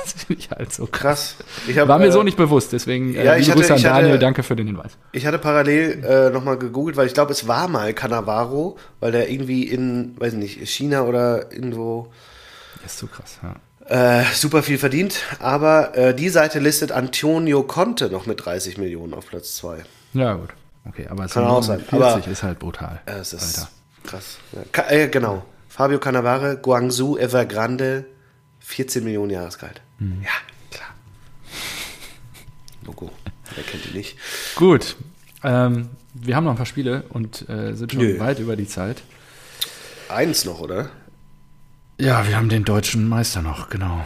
Das 0.04 0.14
finde 0.14 0.42
ich 0.42 0.50
halt 0.52 0.72
so 0.74 0.86
krass. 0.86 1.36
Hab, 1.76 1.88
War 1.88 1.98
mir 2.00 2.08
äh, 2.08 2.12
so 2.12 2.24
nicht 2.24 2.38
bewusst, 2.38 2.72
deswegen 2.74 3.16
äh, 3.16 3.24
ja, 3.26 3.34
liebe 3.34 3.42
ich 3.42 3.50
hatte- 3.50 3.60
Grüße 3.60 3.74
an 3.74 3.80
ich 3.80 3.86
hatte- 3.86 4.02
Daniel, 4.02 4.20
danke 4.20 4.44
für 4.44 4.56
den 4.56 4.68
Hinweis. 4.68 4.92
Ich 5.12 5.26
hatte 5.26 5.40
parallel 5.40 6.04
äh, 6.04 6.30
nochmal 6.30 6.58
gegoogelt, 6.58 6.98
weil 6.98 7.08
ich 7.08 7.14
glaube, 7.14 7.32
es 7.32 7.48
war 7.48 7.68
mal 7.68 7.94
Cannavaro, 7.94 8.78
weil 9.00 9.12
der 9.12 9.30
irgendwie 9.30 9.64
in, 9.64 10.16
weiß 10.20 10.34
nicht, 10.34 10.68
China 10.70 11.04
oder 11.04 11.52
irgendwo 11.52 12.12
Das 12.84 12.94
ist 12.94 13.00
so 13.00 13.08
krass, 13.08 13.40
ja. 13.42 14.20
äh, 14.22 14.24
super 14.34 14.62
viel 14.64 14.78
verdient. 14.78 15.20
Aber 15.40 15.98
äh, 15.98 16.14
die 16.14 16.30
Seite 16.30 16.60
listet 16.60 16.92
Antonio 16.92 17.64
Conte 17.64 18.10
noch 18.10 18.26
mit 18.26 18.46
30 18.46 18.78
Millionen 18.78 19.14
auf 19.14 19.28
Platz 19.28 19.56
2. 19.56 19.84
Ja, 20.14 20.34
gut. 20.34 20.50
Okay, 20.88 21.08
aber 21.10 21.28
Kann 21.28 21.46
auch 21.46 21.64
sein, 21.64 21.80
40 21.80 21.94
aber- 22.02 22.28
ist 22.28 22.44
halt 22.44 22.60
brutal. 22.60 23.00
Äh, 23.06 23.14
es 23.14 23.32
ist 23.34 23.58
Alter. 23.60 23.70
krass. 24.04 24.38
Ja. 24.52 24.62
Ka 24.74 24.90
äh, 24.90 25.08
genau. 25.08 25.44
Fabio 25.70 25.98
Cannavaro, 25.98 26.58
Guangzhou 26.58 27.18
Evergrande, 27.18 28.06
14 28.60 29.04
Millionen 29.04 29.32
Jahresgehalt. 29.32 29.82
Mhm. 30.04 30.22
Ja, 30.24 30.32
klar. 30.72 30.90
Logo. 32.86 33.12
Wer 33.56 33.64
kennt 33.64 33.86
die 33.86 33.98
nicht? 33.98 34.18
Gut. 34.56 34.96
Ähm, 35.44 35.90
wir 36.14 36.36
haben 36.36 36.44
noch 36.44 36.52
ein 36.52 36.58
paar 36.58 36.66
Spiele 36.66 37.04
und 37.10 37.48
äh, 37.50 37.74
sind 37.76 37.92
schon 37.92 38.02
Nö. 38.02 38.20
weit 38.20 38.40
über 38.40 38.56
die 38.56 38.68
Zeit. 38.68 39.02
Eins 40.10 40.46
noch, 40.46 40.60
oder? 40.60 40.90
Ja, 42.00 42.28
wir 42.28 42.36
haben 42.36 42.50
den 42.50 42.64
deutschen 42.66 43.08
Meister 43.08 43.42
noch, 43.42 43.70
genau. 43.70 44.06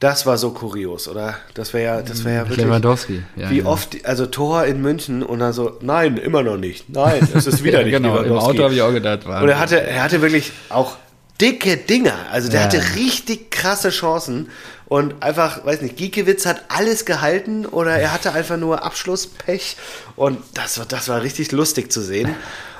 Das 0.00 0.24
war 0.24 0.38
so 0.38 0.50
kurios, 0.52 1.08
oder? 1.08 1.36
Das 1.52 1.74
wäre 1.74 1.84
ja, 1.84 2.02
das 2.02 2.24
wäre 2.24 2.36
ja 2.36 2.48
wirklich. 2.48 2.64
Lewandowski. 2.64 3.22
Ja, 3.36 3.50
Wie 3.50 3.58
ja. 3.58 3.66
oft, 3.66 4.04
also 4.06 4.24
Tor 4.26 4.64
in 4.64 4.80
München 4.80 5.22
und 5.22 5.40
dann 5.40 5.52
so, 5.52 5.76
nein, 5.82 6.16
immer 6.16 6.42
noch 6.42 6.56
nicht. 6.56 6.88
Nein, 6.88 7.28
es 7.34 7.46
ist 7.46 7.62
wieder 7.62 7.82
nicht 7.84 7.92
genau, 7.92 8.16
im 8.16 8.24
Lewandowski. 8.24 8.50
Auto 8.50 8.64
habe 8.64 8.74
ich 8.74 8.82
auch 8.82 8.92
gedacht. 8.92 9.26
War 9.26 9.42
Und 9.42 9.48
er 9.50 9.58
hatte, 9.58 9.82
er 9.82 10.02
hatte 10.02 10.22
wirklich 10.22 10.52
auch 10.70 10.96
dicke 11.40 11.76
Dinger. 11.76 12.14
Also 12.30 12.48
der 12.48 12.60
Ja. 12.60 12.66
hatte 12.66 12.82
richtig 12.96 13.50
krasse 13.50 13.90
Chancen. 13.90 14.50
Und 14.86 15.22
einfach, 15.22 15.64
weiß 15.64 15.82
nicht, 15.82 15.96
Giekewitz 15.96 16.46
hat 16.46 16.64
alles 16.68 17.04
gehalten 17.04 17.64
oder 17.64 17.92
er 17.96 18.12
hatte 18.12 18.32
einfach 18.32 18.56
nur 18.56 18.82
Abschlusspech. 18.84 19.76
Und 20.16 20.38
das, 20.54 20.78
war- 20.78 20.86
das 20.86 21.08
war 21.08 21.22
richtig 21.22 21.52
lustig 21.52 21.92
zu 21.92 22.00
sehen. 22.00 22.34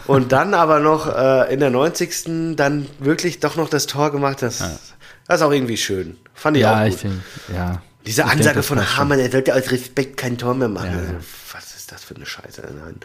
Und 0.07 0.33
dann 0.33 0.55
aber 0.55 0.81
noch 0.81 1.07
äh, 1.07 1.53
in 1.55 1.61
der 1.61 1.71
90. 1.71 2.57
dann 2.57 2.89
wirklich 2.99 3.39
doch 3.39 3.55
noch 3.55 3.69
das 3.69 3.87
Tor 3.87 4.11
gemacht. 4.11 4.43
Das, 4.43 4.59
das 4.59 5.37
ist 5.37 5.43
auch 5.43 5.53
irgendwie 5.53 5.77
schön. 5.77 6.19
Fand 6.35 6.57
ich 6.57 6.63
ja, 6.65 6.81
auch 6.83 6.85
ich 6.87 6.95
gut. 6.95 7.05
denke, 7.05 7.19
ja. 7.55 7.83
Diese 8.07 8.23
Ich 8.23 8.29
Ansage 8.29 8.57
das 8.57 8.67
von. 8.67 8.97
Hamann, 8.97 9.21
er 9.21 9.31
sollte 9.31 9.55
aus 9.55 9.71
Respekt 9.71 10.17
kein 10.17 10.37
Tor 10.37 10.55
mehr 10.55 10.69
machen. 10.69 10.91
Ja, 10.91 10.99
Also, 10.99 11.13
ja. 11.13 11.19
was 11.53 11.77
ist 11.77 11.93
das 11.93 12.03
für 12.03 12.17
eine 12.17 12.27
Scheiße? 12.27 12.63
Nein. 12.63 12.97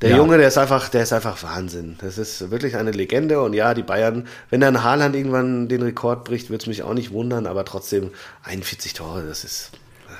Der 0.00 0.10
Ja. 0.10 0.16
Junge, 0.16 0.38
der 0.38 0.48
ist 0.48 0.58
einfach, 0.58 0.88
der 0.88 1.02
ist 1.02 1.12
einfach 1.12 1.42
Wahnsinn. 1.42 1.96
Das 2.00 2.18
ist 2.18 2.50
wirklich 2.50 2.76
eine 2.76 2.92
Legende. 2.92 3.40
Und 3.42 3.52
ja, 3.52 3.74
die 3.74 3.82
Bayern, 3.82 4.26
wenn 4.50 4.60
dann 4.60 4.82
Haaland 4.84 5.16
irgendwann 5.16 5.68
den 5.68 5.82
Rekord 5.82 6.24
bricht, 6.24 6.50
würde 6.50 6.62
es 6.62 6.66
mich 6.68 6.82
auch 6.82 6.94
nicht 6.94 7.10
wundern, 7.10 7.46
aber 7.46 7.64
trotzdem 7.64 8.10
41 8.44 8.92
Tore, 8.92 9.24
das 9.26 9.44
ist. 9.44 9.72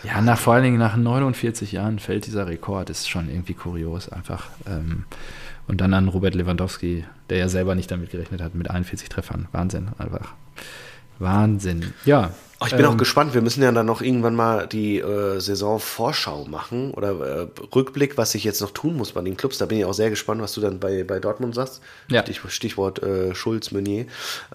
Ja, 0.02 0.20
nach, 0.20 0.38
vor 0.38 0.54
allen 0.54 0.64
Dingen 0.64 0.78
nach 0.78 0.96
49 0.96 1.72
Jahren 1.72 1.98
fällt 1.98 2.26
dieser 2.26 2.46
Rekord. 2.46 2.90
ist 2.90 3.08
schon 3.08 3.28
irgendwie 3.28 3.54
kurios 3.54 4.08
einfach. 4.08 4.48
Ähm, 4.66 5.04
und 5.66 5.80
dann 5.80 5.92
an 5.94 6.08
Robert 6.08 6.34
Lewandowski, 6.34 7.04
der 7.30 7.38
ja 7.38 7.48
selber 7.48 7.74
nicht 7.74 7.90
damit 7.90 8.10
gerechnet 8.10 8.40
hat, 8.40 8.54
mit 8.54 8.70
41 8.70 9.08
Treffern. 9.08 9.48
Wahnsinn, 9.52 9.88
einfach. 9.98 10.34
Wahnsinn. 11.18 11.92
Ja. 12.04 12.30
Oh, 12.60 12.64
ich 12.66 12.72
bin 12.72 12.84
ähm, 12.84 12.90
auch 12.92 12.96
gespannt. 12.96 13.34
Wir 13.34 13.40
müssen 13.40 13.62
ja 13.62 13.70
dann 13.70 13.86
noch 13.86 14.02
irgendwann 14.02 14.34
mal 14.34 14.66
die 14.66 14.98
äh, 14.98 15.38
Saisonvorschau 15.38 16.46
machen 16.46 16.90
oder 16.90 17.10
äh, 17.10 17.46
Rückblick, 17.74 18.18
was 18.18 18.34
ich 18.34 18.42
jetzt 18.42 18.60
noch 18.60 18.72
tun 18.72 18.96
muss 18.96 19.12
bei 19.12 19.20
den 19.20 19.36
Clubs. 19.36 19.58
Da 19.58 19.66
bin 19.66 19.78
ich 19.78 19.84
auch 19.84 19.94
sehr 19.94 20.10
gespannt, 20.10 20.42
was 20.42 20.54
du 20.54 20.60
dann 20.60 20.80
bei, 20.80 21.04
bei 21.04 21.20
Dortmund 21.20 21.54
sagst. 21.54 21.80
Ja. 22.08 22.22
Stich, 22.22 22.40
Stichwort 22.48 23.00
äh, 23.02 23.32
Schulz, 23.34 23.70
Meunier. 23.70 24.00
Ähm, 24.00 24.06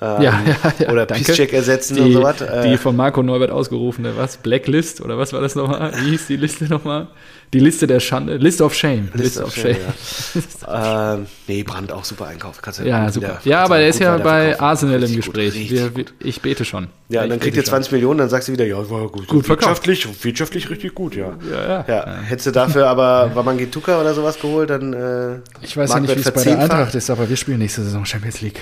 Ja, 0.01 0.17
ja, 0.21 0.41
ja, 0.79 0.89
oder. 0.89 1.05
Piszczek 1.05 1.53
ersetzen 1.53 1.95
die, 1.95 2.01
und 2.01 2.11
sowas. 2.13 2.41
Äh, 2.41 2.71
Die 2.71 2.77
von 2.77 2.95
Marco 2.95 3.23
Neubert 3.23 3.51
ausgerufene, 3.51 4.17
was? 4.17 4.35
Blacklist 4.35 4.99
oder 4.99 5.17
was 5.17 5.31
war 5.31 5.39
das 5.39 5.55
nochmal? 5.55 5.93
Wie 6.01 6.09
hieß 6.09 6.27
die 6.27 6.35
Liste 6.37 6.65
nochmal? 6.65 7.07
Die 7.53 7.59
Liste 7.59 7.87
der 7.87 7.99
Schande. 7.99 8.37
List 8.37 8.61
of 8.61 8.73
Shame. 8.73 9.09
List 9.13 9.39
of 9.39 9.53
Shame, 9.55 9.77
ähm, 10.67 11.25
nee, 11.47 11.63
Brand 11.63 11.91
auch 11.91 12.03
super 12.03 12.25
Einkauf. 12.27 12.61
Kannst 12.61 12.79
Ja, 12.79 13.01
wieder- 13.03 13.11
super. 13.11 13.39
Ja, 13.45 13.63
aber 13.63 13.77
der 13.77 13.87
ist 13.87 13.99
ja 13.99 14.17
bei. 14.17 14.59
Arsenal 14.59 14.95
im 14.95 15.01
Richtig 15.03 15.17
Gespräch. 15.17 15.69
Wir, 15.71 15.89
gut. 15.89 16.13
wir, 16.19 16.27
ich 16.27 16.41
bete 16.41 16.65
schon. 16.65 16.87
Ja, 17.09 17.23
und 17.23 17.29
dann 17.29 17.39
kriegt 17.39 17.55
ihr 17.55 17.63
20 17.63 17.91
Millionen, 17.91 18.17
dann 18.17 18.29
sagst 18.29 18.47
du 18.47 18.53
wieder, 18.53 18.65
ja, 18.65 18.77
war 18.89 19.07
gut. 19.09 19.27
Gut 19.27 19.45
verkauft. 19.45 19.85
wirtschaftlich, 19.87 20.23
wirtschaftlich 20.23 20.69
richtig 20.69 20.95
gut, 20.95 21.15
ja. 21.15 21.33
Ja, 21.51 21.67
ja. 21.67 21.85
Ja, 21.87 22.17
hättest 22.23 22.47
du 22.47 22.51
dafür 22.51 22.87
aber 22.87 23.31
Wamangituka 23.35 24.01
oder 24.01 24.13
sowas 24.13 24.39
geholt, 24.39 24.69
dann. 24.69 24.93
Äh, 24.93 25.39
Ich 25.61 25.77
weiß 25.77 25.91
ja 25.91 25.99
nicht, 25.99 26.15
wie 26.15 26.19
es 26.21 26.31
bei 26.31 26.43
der. 26.43 26.59
Eintracht 26.59 26.95
ist, 26.95 27.09
aber 27.09 27.29
wir 27.29 27.35
spielen 27.37 27.59
nächste 27.59 27.83
Saison 27.83 28.03
Champions 28.05 28.41
League. 28.41 28.61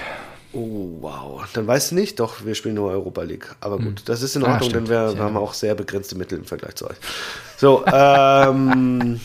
Oh, 0.54 0.98
wow. 1.02 1.44
Dann 1.54 1.66
weißt 1.68 1.92
du 1.92 1.96
nicht, 1.96 2.20
doch, 2.20 2.44
wir 2.46 2.56
spielen 2.56 2.76
nur 2.76 2.92
Europa 2.92 3.22
League. 3.24 3.56
Aber 3.62 3.78
gut, 3.80 4.04
das 4.06 4.22
ist 4.22 4.36
in 4.36 4.44
Ah, 4.44 4.54
Ordnung, 4.54 4.70
stimmt. 4.70 4.90
denn 4.90 4.94
wir, 4.96 5.14
Ja. 5.18 5.24
haben 5.24 5.38
auch 5.38 5.54
sehr 5.54 5.76
begrenzte 5.76 6.18
Mittel 6.18 6.40
im 6.40 6.46
Vergleich 6.46 6.76
zu 6.76 6.90
euch. 6.90 6.98
So, 7.58 7.86
ähm, 7.94 9.20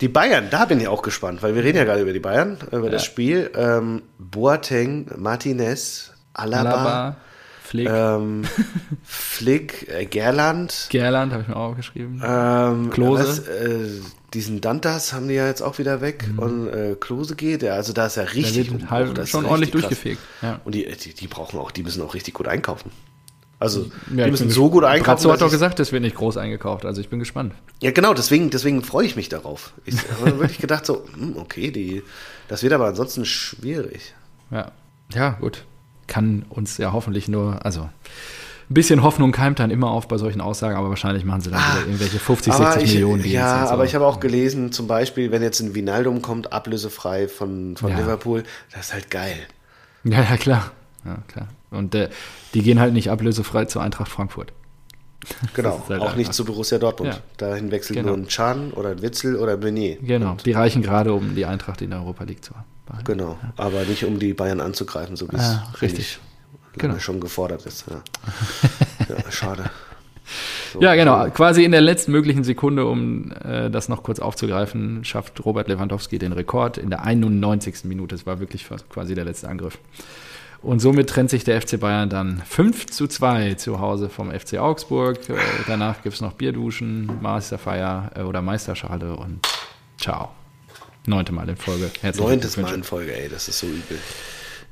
die 0.00 0.08
Bayern, 0.08 0.48
da 0.50 0.64
bin 0.64 0.80
ich 0.80 0.88
auch 0.88 1.02
gespannt, 1.02 1.42
weil 1.42 1.54
wir 1.54 1.62
reden 1.62 1.78
ja 1.78 1.84
gerade 1.84 2.00
über 2.02 2.12
die 2.12 2.18
Bayern, 2.20 2.58
über 2.72 2.90
das 2.90 3.04
Spiel. 3.04 3.50
Ähm, 3.56 4.02
Boateng, 4.18 5.06
Martinez, 5.16 6.12
Alaba, 6.32 6.70
Alaba, 6.70 7.16
Flick, 7.62 7.88
ähm, 7.88 8.42
Flick, 9.04 9.88
äh, 9.88 10.06
Gerland, 10.06 10.88
Gerland 10.90 11.32
habe 11.32 11.42
ich 11.42 11.48
mir 11.48 11.56
auch 11.56 11.70
aufgeschrieben. 11.70 12.20
ähm, 12.26 12.90
Klose. 12.90 13.22
Was, 13.28 13.38
äh, 13.48 13.88
diesen 14.34 14.60
Dantas 14.60 15.12
haben 15.12 15.28
die 15.28 15.34
ja 15.34 15.46
jetzt 15.46 15.62
auch 15.62 15.78
wieder 15.78 16.00
weg 16.00 16.28
und 16.36 16.68
äh, 16.68 16.96
Klose 16.98 17.36
geht, 17.36 17.62
ja, 17.62 17.74
also 17.74 17.92
da 17.92 18.06
ist 18.06 18.16
ja 18.16 18.24
richtig 18.24 18.56
wird 18.56 18.70
Umbruch, 18.70 18.90
halb, 18.90 19.14
das 19.14 19.24
ist 19.24 19.30
schon 19.30 19.46
ordentlich 19.46 19.70
durchgefegt. 19.70 20.20
Ja. 20.42 20.60
Und 20.64 20.74
die, 20.74 20.84
die, 20.84 21.14
die 21.14 21.26
brauchen 21.26 21.58
auch, 21.58 21.70
die 21.70 21.82
müssen 21.82 22.02
auch 22.02 22.14
richtig 22.14 22.34
gut 22.34 22.48
einkaufen. 22.48 22.90
Also, 23.60 23.90
Ja, 24.14 24.24
die 24.24 24.30
müssen 24.30 24.50
so 24.50 24.68
gut 24.68 24.84
einkaufen. 24.84 25.06
Brazzo 25.06 25.32
hat 25.32 25.40
doch 25.40 25.50
gesagt, 25.50 25.78
es 25.80 25.92
wird 25.92 26.02
nicht 26.02 26.16
groß 26.16 26.36
eingekauft, 26.36 26.84
also 26.84 27.00
ich 27.00 27.08
bin 27.08 27.20
gespannt. 27.20 27.54
Ja, 27.80 27.92
genau, 27.92 28.12
deswegen, 28.12 28.50
deswegen 28.50 28.82
freue 28.82 29.06
ich 29.06 29.16
mich 29.16 29.28
darauf. 29.28 29.72
Ich 29.84 29.96
habe 30.20 30.38
wirklich 30.40 30.58
gedacht, 30.58 30.84
so, 30.84 31.06
hm, 31.16 31.36
okay, 31.36 31.70
die, 31.70 32.02
das 32.48 32.62
wird 32.62 32.72
aber 32.72 32.86
ansonsten 32.86 33.24
schwierig. 33.24 34.14
Ja. 34.50 34.72
ja, 35.14 35.30
gut. 35.30 35.64
Kann 36.06 36.44
uns 36.50 36.76
ja 36.76 36.92
hoffentlich 36.92 37.28
nur, 37.28 37.64
also 37.64 37.88
ein 38.70 38.74
bisschen 38.74 39.02
Hoffnung 39.02 39.30
keimt 39.32 39.58
dann 39.58 39.70
immer 39.70 39.90
auf 39.90 40.08
bei 40.08 40.16
solchen 40.18 40.40
Aussagen, 40.40 40.76
aber 40.76 40.88
wahrscheinlich 40.88 41.24
machen 41.24 41.40
sie 41.42 41.50
dann 41.50 41.60
wieder 41.60 41.80
irgendwelche 41.86 42.18
50, 42.18 42.52
60 42.52 42.66
Ah, 42.66 42.70
aber 42.72 42.80
ich, 42.82 42.92
Millionen. 42.94 43.24
Ja, 43.26 43.62
und 43.66 43.68
aber 43.72 43.84
ich 43.84 43.94
habe 43.94 44.06
auch 44.06 44.20
gelesen, 44.20 44.72
zum 44.72 44.86
Beispiel, 44.86 45.30
wenn 45.30 45.42
jetzt 45.42 45.60
ein 45.60 45.74
Vinaldum 45.74 46.22
kommt, 46.22 46.52
ablösefrei 46.52 47.28
von, 47.28 47.76
von 47.76 47.90
Ja. 47.90 47.98
Liverpool, 47.98 48.42
das 48.72 48.86
ist 48.86 48.92
halt 48.94 49.10
geil. 49.10 49.36
Ja, 50.04 50.22
ja, 50.22 50.36
klar. 50.36 50.70
Ja, 51.04 51.18
klar. 51.28 51.48
Und 51.70 51.94
äh, 51.94 52.08
die 52.54 52.62
gehen 52.62 52.80
halt 52.80 52.92
nicht 52.94 53.10
ablösefrei 53.10 53.64
zur 53.66 53.82
Eintracht 53.82 54.08
Frankfurt. 54.10 54.52
Genau, 55.54 55.82
halt 55.88 56.00
auch 56.00 56.04
einfach- 56.06 56.16
nicht 56.16 56.32
zu 56.34 56.44
Borussia 56.44 56.78
Dortmund. 56.78 57.14
Ja. 57.14 57.20
Dahin 57.36 57.70
wechselt 57.70 57.96
Genau. 57.98 58.08
nur 58.10 58.18
ein 58.18 58.28
Chan 58.28 58.72
oder 58.72 58.90
ein 58.90 59.02
Witzel 59.02 59.36
oder 59.36 59.52
ein 59.54 59.60
Meunier. 59.60 59.96
Genau. 60.00 60.36
Die 60.44 60.52
reichen 60.52 60.82
gerade, 60.82 61.12
um 61.12 61.34
die 61.34 61.46
Eintracht 61.46 61.82
in 61.82 61.90
der 61.90 62.00
Europa 62.00 62.24
League 62.24 62.44
zu 62.44 62.52
behalten. 62.86 63.04
Genau, 63.06 63.38
aber 63.56 63.84
nicht 63.84 64.04
um 64.04 64.18
die 64.18 64.34
Bayern 64.34 64.60
anzugreifen, 64.60 65.16
so 65.16 65.30
wie 65.30 65.36
es 65.36 65.42
Ah, 65.42 65.66
richtig. 65.80 66.18
Genau. 66.78 66.98
schon 66.98 67.20
gefordert 67.20 67.66
ist. 67.66 67.84
Ja, 67.88 68.02
ja 69.16 69.30
schade. 69.30 69.70
So. 70.72 70.80
Ja, 70.80 70.94
genau. 70.94 71.28
Quasi 71.30 71.64
in 71.64 71.72
der 71.72 71.80
letzten 71.80 72.12
möglichen 72.12 72.44
Sekunde, 72.44 72.86
um 72.86 73.30
äh, 73.44 73.70
das 73.70 73.88
noch 73.88 74.02
kurz 74.02 74.18
aufzugreifen, 74.18 75.04
schafft 75.04 75.44
Robert 75.44 75.68
Lewandowski 75.68 76.18
den 76.18 76.32
Rekord 76.32 76.78
in 76.78 76.90
der 76.90 77.04
91. 77.04 77.84
Minute. 77.84 78.14
Es 78.14 78.26
war 78.26 78.40
wirklich 78.40 78.66
quasi 78.88 79.14
der 79.14 79.24
letzte 79.24 79.48
Angriff. 79.48 79.78
Und 80.62 80.80
somit 80.80 81.10
trennt 81.10 81.28
sich 81.28 81.44
der 81.44 81.60
FC 81.60 81.78
Bayern 81.78 82.08
dann 82.08 82.42
5 82.46 82.86
zu 82.86 83.06
2 83.06 83.54
zu 83.54 83.80
Hause 83.80 84.08
vom 84.08 84.32
FC 84.32 84.54
Augsburg. 84.54 85.28
Äh, 85.28 85.34
danach 85.66 86.02
gibt 86.02 86.14
es 86.14 86.22
noch 86.22 86.32
Bierduschen, 86.32 87.10
Meisterfeier 87.20 88.10
äh, 88.16 88.22
oder 88.22 88.40
Meisterschale 88.40 89.14
und 89.14 89.46
ciao. 89.98 90.30
Neunte 91.06 91.32
Mal 91.32 91.46
in 91.50 91.56
Folge. 91.56 91.90
Herzlichen 92.00 92.28
Neuntes 92.28 92.56
Mal 92.56 92.72
in 92.72 92.82
Folge, 92.82 93.14
ey, 93.14 93.28
das 93.28 93.46
ist 93.48 93.58
so 93.58 93.66
übel. 93.66 93.98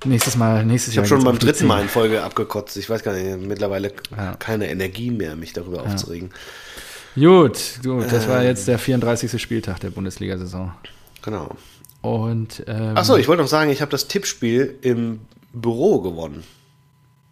Nächstes 0.05 0.37
Mal, 0.37 0.65
nächstes 0.65 0.91
Ich 0.93 0.97
Jahr. 0.97 1.05
habe 1.05 1.09
schon 1.09 1.25
beim 1.25 1.39
dritten. 1.39 1.67
Mal 1.67 1.83
in 1.83 1.89
Folge 1.89 2.23
abgekotzt. 2.23 2.77
Ich 2.77 2.89
weiß 2.91 3.03
gar 3.03 3.15
nicht, 3.15 3.39
mittlerweile 3.47 3.93
Ja. 4.17 4.35
keine 4.37 4.69
Energie 4.71 5.11
mehr, 5.11 5.37
mich 5.37 5.53
darüber 5.53 5.83
aufzuregen. 5.83 6.31
Gut, 7.15 7.81
gut, 7.85 8.11
das 8.11 8.25
Ähm. 8.25 8.31
war 8.31 8.43
jetzt 8.43 8.67
der 8.69 8.79
34. 8.79 9.41
Spieltag 9.41 9.81
der 9.81 9.91
Bundesliga-Saison. 9.91 10.73
Genau. 11.23 11.51
Und 12.01 12.65
ähm, 12.67 12.97
Achso, 12.97 13.17
ich 13.17 13.29
wollte 13.29 13.43
noch 13.43 13.49
sagen, 13.49 13.71
ich 13.71 13.81
habe 13.81 13.91
das 13.91 14.09
Tippspiel 14.09 14.77
im 14.83 15.21
Büro 15.53 16.01
gewonnen. 16.01 16.43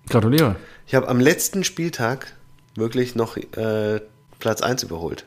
gratuliere. 0.09 0.57
Ich 0.87 0.95
habe 0.95 1.09
am 1.09 1.19
letzten 1.21 1.65
Spieltag 1.65 2.35
wirklich 2.77 3.15
noch 3.15 3.37
äh, 3.37 4.01
Platz 4.39 4.61
1 4.61 4.83
überholt. 4.83 5.25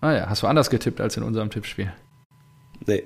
Ah 0.00 0.12
ja, 0.12 0.28
hast 0.28 0.42
du 0.42 0.46
anders 0.46 0.70
getippt 0.70 1.00
als 1.00 1.16
in 1.16 1.22
unserem 1.22 1.50
Tippspiel. 1.50 1.92
Nee. 2.86 3.04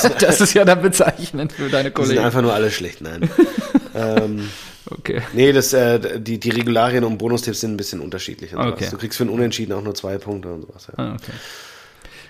Sind, 0.00 0.14
Das 0.22 0.40
ist 0.40 0.54
ja 0.54 0.64
dann 0.64 0.82
bezeichnend 0.82 1.52
für 1.52 1.68
deine 1.68 1.90
die 1.90 1.94
sind 1.96 2.06
Kollegen. 2.06 2.24
einfach 2.24 2.42
nur 2.42 2.52
alle 2.54 2.70
schlecht, 2.70 3.00
nein. 3.00 3.28
ähm, 3.94 4.48
Okay. 4.90 5.22
nee, 5.32 5.50
das, 5.52 5.72
äh, 5.72 6.20
die, 6.20 6.38
die 6.38 6.50
Regularien 6.50 7.04
und 7.04 7.16
Bonustipps 7.16 7.60
sind 7.62 7.72
ein 7.72 7.76
bisschen 7.78 8.00
unterschiedlich. 8.00 8.54
Okay. 8.54 8.86
Du 8.90 8.98
kriegst 8.98 9.16
für 9.16 9.24
ein 9.24 9.30
Unentschieden 9.30 9.72
auch 9.72 9.82
nur 9.82 9.94
zwei 9.94 10.18
Punkte 10.18 10.52
und 10.52 10.60
sowas. 10.60 10.88
Ja, 10.88 10.94
Ah, 11.04 11.12
okay. 11.14 11.32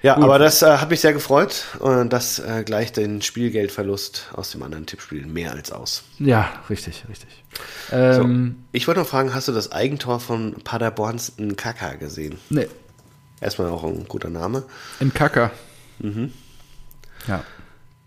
ja 0.04 0.14
Gut. 0.14 0.22
aber 0.24 0.38
das 0.38 0.62
äh, 0.62 0.76
hat 0.78 0.88
mich 0.88 1.00
sehr 1.00 1.12
gefreut 1.12 1.64
und 1.80 2.12
das 2.12 2.38
äh, 2.38 2.62
gleicht 2.64 2.96
den 2.96 3.22
Spielgeldverlust 3.22 4.28
aus 4.34 4.52
dem 4.52 4.62
anderen 4.62 4.86
Tippspiel 4.86 5.26
mehr 5.26 5.50
als 5.50 5.72
aus. 5.72 6.04
Ja, 6.20 6.48
richtig, 6.70 7.02
richtig. 7.10 7.28
Ähm, 7.90 8.64
Ich 8.70 8.86
wollte 8.86 9.00
noch 9.00 9.08
fragen, 9.08 9.34
hast 9.34 9.48
du 9.48 9.52
das 9.52 9.72
Eigentor 9.72 10.20
von 10.20 10.54
Paderborns 10.62 11.32
Nkaka 11.40 11.94
gesehen? 11.94 12.38
nee, 12.50 12.68
Erstmal 13.40 13.68
auch 13.68 13.82
ein 13.82 14.04
guter 14.06 14.30
Name. 14.30 14.62
in 15.00 15.12
Kacker. 15.12 15.50
Mhm. 15.98 16.32
Ja. 17.26 17.44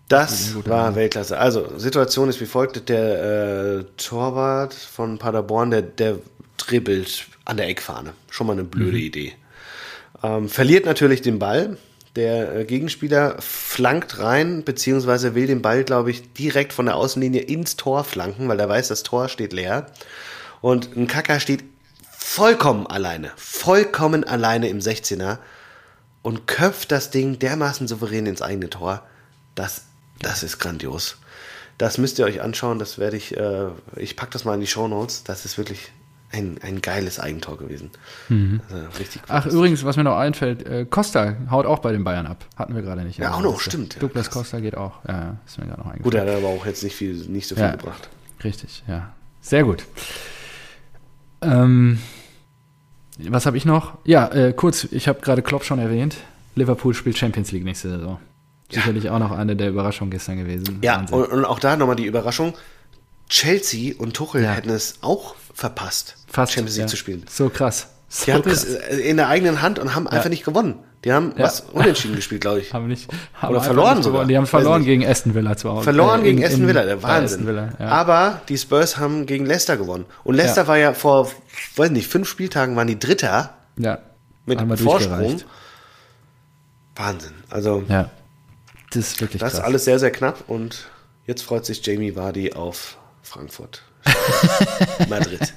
Das 0.09 0.55
war. 0.65 0.95
Weltklasse. 0.95 1.37
Also, 1.37 1.77
Situation 1.77 2.29
ist 2.29 2.39
wie 2.39 2.45
folgt: 2.45 2.87
Der 2.87 3.79
äh, 3.79 3.83
Torwart 3.97 4.73
von 4.73 5.17
Paderborn, 5.17 5.71
der, 5.71 5.81
der 5.81 6.19
dribbelt 6.57 7.27
an 7.45 7.57
der 7.57 7.67
Eckfahne. 7.67 8.13
Schon 8.29 8.47
mal 8.47 8.53
eine 8.53 8.63
blöde 8.63 8.97
Idee. 8.97 9.33
Ähm, 10.23 10.49
verliert 10.49 10.85
natürlich 10.85 11.21
den 11.21 11.39
Ball. 11.39 11.77
Der 12.15 12.55
äh, 12.55 12.65
Gegenspieler 12.65 13.35
flankt 13.39 14.19
rein, 14.19 14.63
beziehungsweise 14.63 15.35
will 15.35 15.45
den 15.45 15.61
Ball, 15.61 15.83
glaube 15.83 16.09
ich, 16.09 16.33
direkt 16.33 16.73
von 16.73 16.87
der 16.87 16.95
Außenlinie 16.95 17.41
ins 17.41 17.75
Tor 17.75 18.03
flanken, 18.03 18.47
weil 18.47 18.59
er 18.59 18.69
weiß, 18.69 18.87
das 18.87 19.03
Tor 19.03 19.29
steht 19.29 19.53
leer. 19.53 19.87
Und 20.61 20.95
ein 20.95 21.07
Kacker 21.07 21.39
steht 21.39 21.63
vollkommen 22.17 22.87
alleine, 22.87 23.31
vollkommen 23.35 24.23
alleine 24.23 24.69
im 24.69 24.79
16er 24.79 25.37
und 26.27 26.45
köpft 26.45 26.91
das 26.91 27.09
Ding 27.09 27.39
dermaßen 27.39 27.87
souverän 27.87 28.25
ins 28.25 28.41
eigene 28.41 28.69
Tor. 28.69 29.01
Das, 29.55 29.83
das 30.19 30.43
ist 30.43 30.59
grandios. 30.59 31.15
Das 31.77 31.97
müsst 31.97 32.19
ihr 32.19 32.25
euch 32.25 32.41
anschauen. 32.41 32.79
Das 32.79 32.97
werde 32.97 33.15
ich, 33.15 33.37
äh, 33.37 33.67
ich 33.95 34.17
packe 34.17 34.31
das 34.33 34.43
mal 34.43 34.55
in 34.55 34.59
die 34.59 34.67
Show 34.67 34.89
Notes. 34.89 35.23
Das 35.23 35.45
ist 35.45 35.57
wirklich 35.57 35.89
ein, 36.33 36.57
ein 36.63 36.81
geiles 36.81 37.17
Eigentor 37.21 37.57
gewesen. 37.57 37.91
Also 38.29 38.87
richtig 38.99 39.21
Ach, 39.29 39.45
gut. 39.45 39.53
übrigens, 39.53 39.85
was 39.85 39.95
mir 39.95 40.03
noch 40.03 40.17
einfällt, 40.17 40.67
äh, 40.67 40.85
Costa 40.85 41.37
haut 41.49 41.65
auch 41.65 41.79
bei 41.79 41.93
den 41.93 42.03
Bayern 42.03 42.27
ab. 42.27 42.43
Hatten 42.57 42.75
wir 42.75 42.81
gerade 42.81 43.03
nicht. 43.03 43.19
Ja, 43.19 43.33
auch 43.33 43.41
noch, 43.41 43.53
Liste. 43.53 43.69
stimmt, 43.69 43.93
ja, 43.95 44.01
Douglas 44.01 44.25
krass. 44.25 44.33
Costa 44.33 44.59
geht 44.59 44.75
auch. 44.75 44.99
Ja, 45.07 45.13
ja, 45.13 45.37
ist 45.45 45.57
mir 45.59 45.65
gerade 45.67 45.79
noch 45.79 45.87
eingefallen. 45.87 46.03
Gut, 46.03 46.13
er 46.15 46.21
hat 46.23 46.29
aber 46.43 46.47
auch 46.49 46.65
jetzt 46.65 46.83
nicht, 46.83 46.95
viel, 46.97 47.13
nicht 47.29 47.47
so 47.47 47.55
viel 47.55 47.63
Ja. 47.63 47.71
gebracht. 47.71 48.09
Richtig, 48.43 48.83
ja. 48.85 49.13
Sehr 49.39 49.63
gut. 49.63 49.85
Ähm, 51.41 51.99
was 53.29 53.45
habe 53.45 53.57
ich 53.57 53.65
noch? 53.65 53.97
Ja, 54.05 54.27
äh, 54.29 54.53
kurz, 54.53 54.85
ich 54.91 55.07
habe 55.07 55.21
gerade 55.21 55.41
Klopp 55.41 55.63
schon 55.63 55.79
erwähnt. 55.79 56.17
Liverpool 56.55 56.93
spielt 56.93 57.17
Champions 57.17 57.51
League 57.51 57.63
nächste 57.63 57.89
Saison. 57.89 58.19
Sicherlich 58.71 59.09
auch 59.09 59.19
noch 59.19 59.31
eine 59.31 59.55
der 59.55 59.69
Überraschungen 59.69 60.11
gestern 60.11 60.37
gewesen. 60.37 60.79
Ja, 60.81 61.05
und, 61.11 61.31
und 61.31 61.45
auch 61.45 61.59
da 61.59 61.77
nochmal 61.77 61.95
die 61.95 62.05
Überraschung. 62.05 62.53
Chelsea 63.29 63.93
und 63.97 64.13
Tuchel 64.15 64.43
Ja. 64.43 64.51
hätten 64.51 64.69
es 64.69 64.99
auch 65.01 65.35
verpasst, 65.53 66.15
Fast 66.27 66.53
Champions 66.53 66.75
League 66.75 66.83
ja. 66.83 66.87
zu 66.87 66.97
spielen. 66.97 67.25
So 67.29 67.49
krass. 67.49 67.89
So 68.09 68.25
Die 68.25 68.33
hatten 68.33 68.49
krass. 68.49 68.63
es 68.63 68.97
in 68.99 69.17
der 69.17 69.27
eigenen 69.27 69.61
Hand 69.61 69.79
und 69.79 69.95
haben 69.95 70.07
einfach 70.07 70.29
nicht 70.29 70.45
gewonnen. 70.45 70.75
Die 71.07 71.13
haben 71.13 71.31
Ja. 71.37 71.45
was 71.45 71.61
unentschieden 71.61 72.17
gespielt, 72.17 72.41
glaube 72.41 72.59
ich. 72.59 72.73
Haben 72.73 72.87
nicht, 72.89 73.09
haben 73.33 73.51
Oder 73.55 73.61
verloren 73.63 73.95
nicht 73.95 74.03
sogar. 74.03 74.25
Die 74.25 74.35
haben 74.35 74.45
verloren 74.45 74.83
gegen 74.83 75.07
Aston 75.07 75.33
Villa 75.35 75.55
zu 75.55 75.69
Hause. 75.71 75.85
Verloren 75.85 76.19
Äh, 76.19 76.23
gegen 76.25 76.43
Aston 76.43 76.67
Villa, 76.67 76.83
der 76.83 77.01
Wahnsinn. 77.01 77.47
Villa, 77.47 77.69
ja. 77.79 77.85
Aber 77.87 78.41
die 78.49 78.57
Spurs 78.57 78.97
haben 78.97 79.25
gegen 79.25 79.45
Leicester 79.45 79.77
gewonnen. 79.77 80.05
Und 80.25 80.35
Leicster 80.35 80.63
Ja. 80.63 80.67
war 80.67 80.77
ja 80.77 80.93
vor, 80.93 81.31
weiß 81.77 81.91
nicht, 81.91 82.09
fünf 82.09 82.27
Spieltagen 82.27 82.75
waren 82.75 82.87
die 82.87 82.99
Dritter 82.99 83.53
ja. 83.77 83.99
mit 84.45 84.59
Einmal 84.59 84.75
Vorsprung. 84.75 85.39
Wahnsinn. 86.97 87.31
Also 87.49 87.83
Ja. 87.87 88.09
Das 88.89 88.97
ist 88.97 89.21
wirklich 89.21 89.39
das 89.39 89.53
ist 89.53 89.59
alles 89.61 89.85
sehr, 89.85 89.99
sehr 89.99 90.11
knapp 90.11 90.43
und 90.47 90.89
jetzt 91.25 91.41
freut 91.43 91.65
sich 91.65 91.85
Jamie 91.85 92.17
Vardy 92.17 92.51
auf 92.51 92.97
Frankfurt. 93.21 93.81
Madrid. 95.09 95.53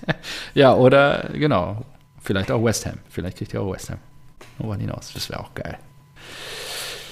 Ja, 0.55 0.75
oder 0.75 1.31
genau. 1.33 1.85
Vielleicht 2.23 2.53
auch 2.53 2.63
West 2.65 2.87
Ham. 2.87 2.99
Vielleicht 3.09 3.39
kriegt 3.39 3.53
ihr 3.55 3.63
auch 3.63 3.73
West 3.73 3.91
Ham. 3.91 3.99
Darüber 4.61 4.77
hinaus. 4.77 5.13
Das 5.15 5.29
wäre 5.31 5.41
auch 5.41 5.55
geil. 5.55 5.79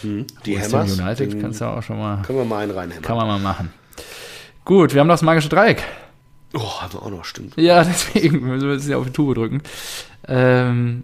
Die 0.03 0.57
West 0.57 0.73
Ham 0.73 0.83
Hammers, 0.83 0.99
United 1.01 1.41
kannst 1.41 1.61
du 1.61 1.65
auch 1.65 1.83
schon 1.83 1.99
mal. 1.99 2.23
können 2.23 2.39
wir 2.39 2.45
mal 2.45 2.63
einen 2.63 2.71
reinhämmern. 2.73 3.03
Kann 3.03 3.17
man 3.17 3.27
mal 3.27 3.39
machen. 3.41 3.73
Gut, 4.65 4.95
wir 4.95 5.01
haben 5.01 5.09
noch 5.09 5.15
das 5.15 5.23
magische 5.23 5.49
Dreieck. 5.49 5.83
Oh, 6.55 6.81
haben 6.81 6.93
wir 6.93 7.03
auch 7.03 7.11
noch, 7.11 7.25
stimmt. 7.25 7.57
Ja, 7.57 7.83
deswegen 7.85 8.41
müssen 8.41 8.69
wir 8.69 8.75
jetzt 8.77 8.91
auf 8.93 9.07
die 9.07 9.13
Tube 9.13 9.35
drücken. 9.35 9.63
Ähm, 10.27 11.03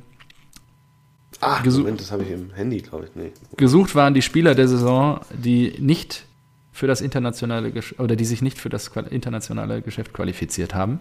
Ah, 1.41 1.59
Gesu- 1.63 1.81
Moment, 1.81 2.01
das 2.01 2.11
habe 2.13 2.23
ich 2.23 2.31
im 2.31 2.53
Handy, 2.55 2.79
glaube 2.79 3.05
ich. 3.07 3.11
Nee. 3.15 3.33
gesucht 3.59 3.95
waren 3.95 4.15
die 4.15 4.23
Spieler 4.23 4.55
der 4.55 4.67
Saison, 4.69 5.21
die 5.31 5.75
nicht 5.79 6.25
für 6.73 6.87
das 6.87 7.03
internationale 7.03 7.69
Gesch- 7.69 7.99
oder 8.01 8.17
die 8.17 8.25
sich 8.25 8.41
nicht 8.41 8.59
für 8.59 8.71
das 8.71 8.89
internationale 8.89 9.83
Geschäft 9.83 10.15
qualifiziert 10.15 10.75
haben. 10.75 11.01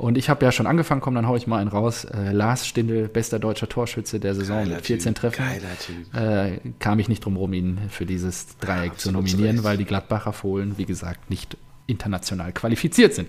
Und 0.00 0.16
ich 0.16 0.30
habe 0.30 0.42
ja 0.46 0.50
schon 0.50 0.66
angefangen, 0.66 1.02
komm, 1.02 1.14
dann 1.14 1.28
hau 1.28 1.36
ich 1.36 1.46
mal 1.46 1.58
einen 1.58 1.68
raus. 1.68 2.06
Äh, 2.06 2.32
Lars 2.32 2.66
Stindl, 2.66 3.06
bester 3.08 3.38
deutscher 3.38 3.68
Torschütze 3.68 4.18
der 4.18 4.34
Saison 4.34 4.60
Geiler 4.60 4.76
mit 4.76 4.86
14 4.86 5.14
Typ, 5.14 5.20
Treffen. 5.20 5.44
Geiler 5.44 5.78
Typ. 5.78 6.14
Äh, 6.14 6.72
kam 6.78 6.98
ich 7.00 7.10
nicht 7.10 7.22
drum 7.22 7.36
rum, 7.36 7.52
ihn 7.52 7.78
für 7.90 8.06
dieses 8.06 8.56
Dreieck 8.60 8.98
zu 8.98 9.10
absolut 9.10 9.28
zu 9.28 9.34
nominieren, 9.34 9.56
Recht. 9.56 9.64
weil 9.64 9.76
die 9.76 9.84
Gladbacher 9.84 10.32
Fohlen, 10.32 10.78
wie 10.78 10.86
gesagt, 10.86 11.28
nicht 11.28 11.58
international 11.86 12.50
qualifiziert 12.52 13.12
sind. 13.12 13.28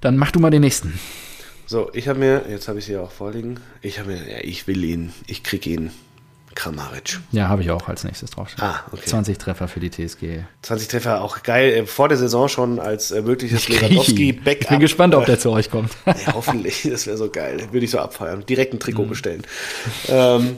Dann 0.00 0.16
mach 0.16 0.30
du 0.30 0.38
mal 0.38 0.50
den 0.50 0.60
nächsten. 0.60 0.96
So, 1.66 1.90
ich 1.92 2.06
habe 2.06 2.20
mir, 2.20 2.44
jetzt 2.48 2.68
habe 2.68 2.78
ich 2.78 2.84
sie 2.84 2.96
auch 2.96 3.10
vorliegen, 3.10 3.58
ich 3.82 3.98
habe 3.98 4.12
mir, 4.12 4.30
ja, 4.30 4.38
ich 4.42 4.68
will 4.68 4.84
ihn, 4.84 5.12
ich 5.26 5.42
kriege 5.42 5.70
ihn, 5.70 5.90
Kramaric. 6.58 7.20
Ja, 7.30 7.48
habe 7.48 7.62
ich 7.62 7.70
auch 7.70 7.88
als 7.88 8.02
nächstes 8.02 8.30
drauf. 8.30 8.48
Ah, 8.58 8.80
okay. 8.90 9.06
20 9.06 9.38
Treffer 9.38 9.68
für 9.68 9.78
die 9.78 9.90
TSG. 9.90 10.40
20 10.62 10.88
Treffer, 10.88 11.22
auch 11.22 11.44
geil, 11.44 11.70
äh, 11.72 11.86
vor 11.86 12.08
der 12.08 12.18
Saison 12.18 12.48
schon 12.48 12.80
als 12.80 13.12
äh, 13.12 13.22
mögliches. 13.22 13.68
Lewandowski-Backup. 13.68 14.62
Ich 14.62 14.68
bin 14.68 14.80
gespannt, 14.80 15.14
ob 15.14 15.24
der 15.26 15.38
zu 15.38 15.50
euch 15.52 15.70
kommt. 15.70 15.92
Ja, 16.06 16.34
hoffentlich, 16.34 16.82
das 16.90 17.06
wäre 17.06 17.16
so 17.16 17.30
geil. 17.30 17.68
Würde 17.70 17.84
ich 17.84 17.92
so 17.92 17.98
abfeiern. 18.00 18.44
Direkt 18.44 18.74
ein 18.74 18.80
Trikot 18.80 19.04
Mhm. 19.04 19.08
bestellen. 19.08 19.42
Ähm, 20.08 20.56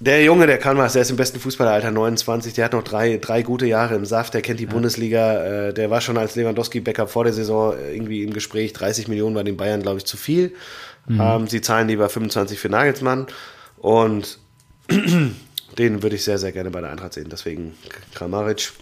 der 0.00 0.22
Junge, 0.24 0.46
der 0.46 0.56
kann 0.58 0.78
was, 0.78 0.94
der 0.94 1.02
ist 1.02 1.10
im 1.10 1.16
besten 1.16 1.40
Fußballeralter 1.40 1.90
29, 1.90 2.54
der 2.54 2.64
hat 2.64 2.72
noch 2.72 2.82
drei, 2.82 3.18
drei 3.18 3.42
gute 3.42 3.66
Jahre 3.66 3.94
im 3.96 4.06
Saft, 4.06 4.32
der 4.32 4.40
kennt 4.40 4.60
die 4.60 4.66
Bundesliga, 4.66 5.68
äh, 5.68 5.74
der 5.74 5.90
war 5.90 6.00
schon 6.00 6.16
als 6.16 6.36
Lewandowski-Backup 6.36 7.10
vor 7.10 7.24
der 7.24 7.34
Saison 7.34 7.74
äh, 7.76 7.94
irgendwie 7.94 8.22
im 8.22 8.32
Gespräch. 8.32 8.72
30 8.72 9.08
Millionen 9.08 9.36
war 9.36 9.44
den 9.44 9.58
Bayern, 9.58 9.82
glaube 9.82 9.98
ich, 9.98 10.06
zu 10.06 10.16
viel. 10.16 10.54
Mhm. 11.06 11.20
Ähm, 11.20 11.46
sie 11.48 11.60
zahlen 11.60 11.88
lieber 11.88 12.08
25 12.08 12.58
für 12.58 12.70
Nagelsmann 12.70 13.26
und 13.78 14.38
den 14.88 16.02
würde 16.02 16.16
ich 16.16 16.24
sehr, 16.24 16.38
sehr 16.38 16.52
gerne 16.52 16.70
bei 16.70 16.80
der 16.80 16.90
Eintracht 16.90 17.14
sehen. 17.14 17.28
Deswegen 17.30 17.74
Kramaric. 18.14 18.72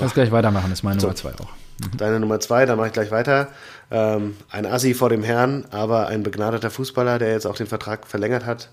Lass 0.00 0.14
gleich 0.14 0.32
weitermachen, 0.32 0.72
ist 0.72 0.82
meine 0.82 1.00
Nummer 1.00 1.14
zwei 1.14 1.34
auch. 1.34 1.50
Deine 1.96 2.18
Nummer 2.18 2.40
zwei, 2.40 2.66
da 2.66 2.74
mache 2.74 2.88
ich 2.88 2.92
gleich 2.92 3.10
weiter. 3.10 3.48
Ähm, 3.90 4.36
ein 4.50 4.66
Assi 4.66 4.94
vor 4.94 5.10
dem 5.10 5.22
Herrn, 5.22 5.64
aber 5.70 6.08
ein 6.08 6.22
begnadeter 6.24 6.70
Fußballer, 6.70 7.18
der 7.18 7.30
jetzt 7.30 7.46
auch 7.46 7.56
den 7.56 7.68
Vertrag 7.68 8.06
verlängert 8.06 8.44
hat. 8.44 8.70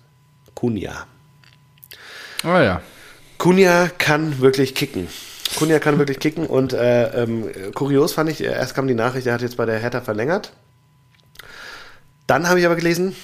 Kunja. 0.55 1.05
Oh 2.43 2.47
ja. 2.47 2.81
Kunja 3.37 3.89
kann 3.97 4.39
wirklich 4.39 4.73
kicken. 4.73 5.07
Kunja 5.55 5.79
kann 5.79 5.99
wirklich 5.99 6.19
kicken 6.19 6.47
und 6.47 6.73
äh, 6.73 7.23
ähm, 7.23 7.49
kurios 7.75 8.13
fand 8.13 8.29
ich, 8.29 8.41
erst 8.41 8.73
kam 8.73 8.87
die 8.87 8.95
Nachricht, 8.95 9.27
er 9.27 9.33
hat 9.33 9.41
jetzt 9.41 9.57
bei 9.57 9.65
der 9.65 9.79
Hertha 9.79 10.01
verlängert. 10.01 10.51
Dann 12.27 12.49
habe 12.49 12.59
ich 12.59 12.65
aber 12.65 12.75
gelesen, 12.75 13.15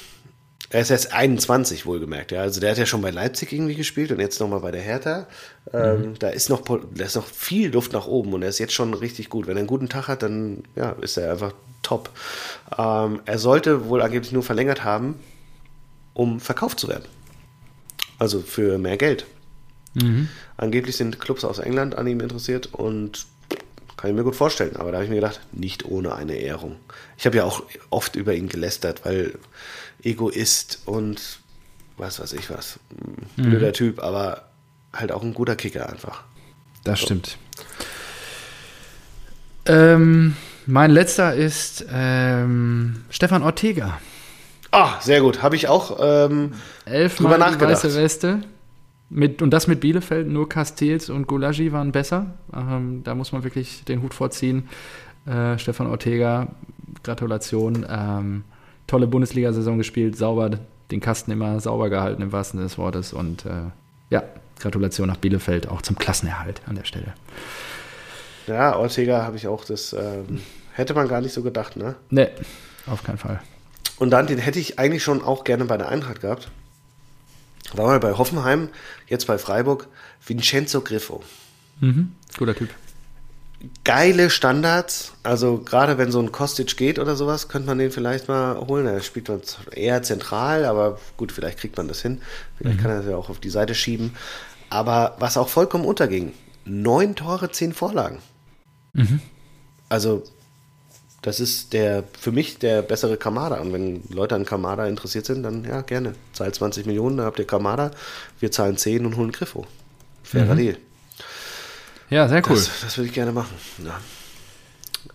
er 0.71 0.81
ist 0.81 0.89
erst 0.89 1.13
21 1.13 1.85
wohlgemerkt. 1.85 2.31
Ja. 2.31 2.41
Also 2.41 2.61
der 2.61 2.71
hat 2.71 2.77
ja 2.77 2.85
schon 2.85 3.01
bei 3.01 3.11
Leipzig 3.11 3.51
irgendwie 3.51 3.75
gespielt 3.75 4.11
und 4.11 4.19
jetzt 4.19 4.39
nochmal 4.39 4.61
bei 4.61 4.71
der 4.71 4.81
Hertha. 4.81 5.27
Ähm, 5.73 6.15
da, 6.17 6.29
ist 6.29 6.49
noch, 6.49 6.61
da 6.61 7.03
ist 7.03 7.15
noch 7.15 7.27
viel 7.27 7.71
Luft 7.71 7.91
nach 7.91 8.07
oben 8.07 8.33
und 8.33 8.41
er 8.41 8.49
ist 8.49 8.59
jetzt 8.59 8.73
schon 8.73 8.93
richtig 8.93 9.29
gut. 9.29 9.47
Wenn 9.47 9.57
er 9.57 9.59
einen 9.59 9.67
guten 9.67 9.89
Tag 9.89 10.07
hat, 10.07 10.23
dann 10.23 10.63
ja, 10.75 10.91
ist 11.01 11.17
er 11.17 11.31
einfach 11.31 11.53
top. 11.83 12.09
Ähm, 12.77 13.21
er 13.25 13.37
sollte 13.37 13.89
wohl 13.89 14.01
angeblich 14.01 14.31
nur 14.31 14.43
verlängert 14.43 14.83
haben, 14.85 15.19
um 16.13 16.39
verkauft 16.39 16.79
zu 16.79 16.87
werden. 16.87 17.05
Also 18.17 18.39
für 18.39 18.77
mehr 18.77 18.97
Geld. 18.97 19.25
Angeblich 20.55 20.95
sind 20.95 21.19
Clubs 21.19 21.43
aus 21.43 21.59
England 21.59 21.95
an 21.95 22.07
ihm 22.07 22.21
interessiert 22.21 22.73
und 22.73 23.25
kann 23.97 24.09
ich 24.09 24.15
mir 24.15 24.23
gut 24.23 24.35
vorstellen. 24.35 24.77
Aber 24.77 24.91
da 24.91 24.97
habe 24.97 25.03
ich 25.03 25.09
mir 25.09 25.17
gedacht, 25.17 25.41
nicht 25.51 25.85
ohne 25.85 26.15
eine 26.15 26.35
Ehrung. 26.35 26.77
Ich 27.17 27.25
habe 27.25 27.37
ja 27.37 27.43
auch 27.43 27.63
oft 27.89 28.15
über 28.15 28.33
ihn 28.33 28.47
gelästert, 28.47 29.05
weil 29.05 29.37
Egoist 30.03 30.81
und 30.85 31.39
was 31.97 32.19
weiß 32.19 32.33
ich 32.33 32.49
was. 32.49 32.79
Blöder 33.35 33.73
Typ, 33.73 34.01
aber 34.01 34.43
halt 34.93 35.11
auch 35.11 35.23
ein 35.23 35.33
guter 35.33 35.55
Kicker 35.55 35.89
einfach. 35.89 36.23
Das 36.83 36.99
stimmt. 36.99 37.37
Ähm, 39.65 40.35
mein 40.65 40.91
letzter 40.91 41.35
ist 41.35 41.85
ähm, 41.91 43.03
Stefan 43.09 43.43
Ortega. 43.43 43.99
Ah, 44.71 44.99
sehr 45.01 45.21
gut. 45.21 45.43
Habe 45.43 45.55
ich 45.55 45.67
auch 45.67 45.99
ähm, 46.01 46.53
Elfmal 46.85 47.53
die 47.53 47.61
weiße 47.61 47.93
Weste. 47.95 48.41
Mit, 49.09 49.41
und 49.41 49.49
das 49.51 49.67
mit 49.67 49.81
Bielefeld, 49.81 50.29
nur 50.29 50.47
Castells 50.47 51.09
und 51.09 51.27
Gulagi 51.27 51.73
waren 51.73 51.91
besser. 51.91 52.27
Ähm, 52.55 53.01
da 53.03 53.13
muss 53.13 53.33
man 53.33 53.43
wirklich 53.43 53.83
den 53.83 54.01
Hut 54.01 54.13
vorziehen. 54.13 54.69
Äh, 55.25 55.57
Stefan 55.57 55.87
Ortega, 55.87 56.47
Gratulation. 57.03 57.85
Ähm, 57.89 58.45
tolle 58.91 59.07
Bundesliga-Saison 59.07 59.77
gespielt, 59.77 60.17
sauber 60.17 60.51
den 60.91 60.99
Kasten 60.99 61.31
immer 61.31 61.59
sauber 61.61 61.89
gehalten 61.89 62.21
im 62.21 62.33
wahrsten 62.33 62.59
Sinne 62.59 62.67
des 62.67 62.77
Wortes. 62.77 63.13
Und 63.13 63.45
äh, 63.45 63.71
ja, 64.09 64.23
Gratulation 64.59 65.07
nach 65.07 65.15
Bielefeld 65.15 65.69
auch 65.69 65.81
zum 65.81 65.97
Klassenerhalt 65.97 66.61
an 66.67 66.75
der 66.75 66.83
Stelle. 66.83 67.13
Ja, 68.47 68.75
Ortega 68.75 69.23
habe 69.23 69.37
ich 69.37 69.47
auch 69.47 69.63
das, 69.63 69.93
ähm, 69.93 70.41
hätte 70.73 70.93
man 70.93 71.07
gar 71.07 71.21
nicht 71.21 71.33
so 71.33 71.41
gedacht, 71.41 71.77
ne? 71.77 71.95
Nee, 72.09 72.27
auf 72.85 73.03
keinen 73.03 73.17
Fall. 73.17 73.39
Und 73.97 74.09
dann, 74.09 74.27
den 74.27 74.39
hätte 74.39 74.59
ich 74.59 74.77
eigentlich 74.77 75.03
schon 75.03 75.23
auch 75.23 75.45
gerne 75.45 75.63
bei 75.65 75.77
der 75.77 75.87
Eintracht 75.87 76.21
gehabt. 76.21 76.51
War 77.73 77.85
mal 77.85 77.99
bei 77.99 78.11
Hoffenheim, 78.17 78.67
jetzt 79.07 79.27
bei 79.27 79.37
Freiburg, 79.37 79.87
Vincenzo 80.25 80.81
Griffo. 80.81 81.23
Mhm, 81.79 82.11
guter 82.37 82.55
Typ. 82.55 82.69
Geile 83.83 84.29
Standards, 84.29 85.13
also 85.23 85.59
gerade 85.59 85.97
wenn 85.97 86.11
so 86.11 86.19
ein 86.19 86.31
Kostic 86.31 86.77
geht 86.77 86.97
oder 86.97 87.15
sowas, 87.15 87.47
könnte 87.47 87.67
man 87.67 87.77
den 87.77 87.91
vielleicht 87.91 88.27
mal 88.27 88.55
holen. 88.55 88.87
Er 88.87 89.01
spielt 89.01 89.29
man 89.29 89.41
eher 89.71 90.01
zentral, 90.03 90.65
aber 90.65 90.99
gut, 91.17 91.31
vielleicht 91.31 91.59
kriegt 91.59 91.77
man 91.77 91.87
das 91.87 92.01
hin. 92.01 92.21
Vielleicht 92.57 92.77
mhm. 92.77 92.81
kann 92.81 92.91
er 92.91 92.97
das 92.97 93.07
ja 93.07 93.15
auch 93.15 93.29
auf 93.29 93.39
die 93.39 93.49
Seite 93.49 93.75
schieben. 93.75 94.15
Aber 94.69 95.15
was 95.19 95.37
auch 95.37 95.49
vollkommen 95.49 95.85
unterging, 95.85 96.33
neun 96.65 97.15
Tore, 97.15 97.51
zehn 97.51 97.73
Vorlagen. 97.73 98.19
Mhm. 98.93 99.21
Also, 99.89 100.23
das 101.21 101.39
ist 101.39 101.73
der 101.73 102.03
für 102.19 102.31
mich 102.31 102.57
der 102.57 102.81
bessere 102.81 103.17
Kamada. 103.17 103.59
Und 103.59 103.73
wenn 103.73 104.03
Leute 104.09 104.35
an 104.35 104.45
Kamada 104.45 104.87
interessiert 104.87 105.25
sind, 105.25 105.43
dann 105.43 105.65
ja, 105.65 105.81
gerne. 105.81 106.13
Zahlt 106.33 106.55
20 106.55 106.85
Millionen, 106.85 107.17
dann 107.17 107.25
habt 107.27 107.37
ihr 107.37 107.45
Kamada. 107.45 107.91
Wir 108.39 108.51
zahlen 108.51 108.77
10 108.77 109.05
und 109.05 109.17
holen 109.17 109.31
Griffo. 109.31 109.67
Fairer 110.23 110.55
mhm. 110.55 110.57
Deal. 110.57 110.77
Ja, 112.11 112.27
sehr 112.27 112.43
cool. 112.49 112.55
Das, 112.55 112.69
das 112.83 112.97
würde 112.97 113.07
ich 113.07 113.13
gerne 113.13 113.31
machen. 113.31 113.55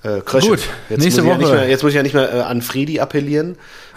Ja. 0.02 0.16
Äh, 0.16 0.20
Krösche. 0.22 0.48
Gut, 0.48 0.60
jetzt 0.88 1.02
nächste 1.02 1.22
muss 1.22 1.36
Woche. 1.36 1.42
Ja 1.42 1.54
mehr, 1.54 1.68
jetzt 1.68 1.82
muss 1.82 1.90
ich 1.90 1.96
ja 1.96 2.02
nicht 2.02 2.14
mehr 2.14 2.32
äh, 2.32 2.40
an 2.40 2.62
Friedi 2.62 3.00
appellieren, 3.00 3.56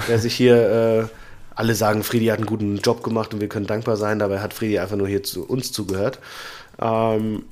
der 0.09 0.19
sich 0.19 0.35
hier, 0.35 1.09
äh, 1.09 1.15
alle 1.55 1.76
sagen, 1.76 2.03
Friedi 2.03 2.26
hat 2.27 2.38
einen 2.38 2.45
guten 2.45 2.77
Job 2.77 3.01
gemacht 3.01 3.34
und 3.34 3.39
wir 3.39 3.47
können 3.47 3.65
dankbar 3.65 3.95
sein. 3.95 4.19
Dabei 4.19 4.41
hat 4.41 4.53
Friedi 4.53 4.80
einfach 4.80 4.97
nur 4.97 5.07
hier 5.07 5.23
zu 5.23 5.45
uns 5.47 5.71
zugehört. 5.71 6.19
Ähm, 6.80 7.43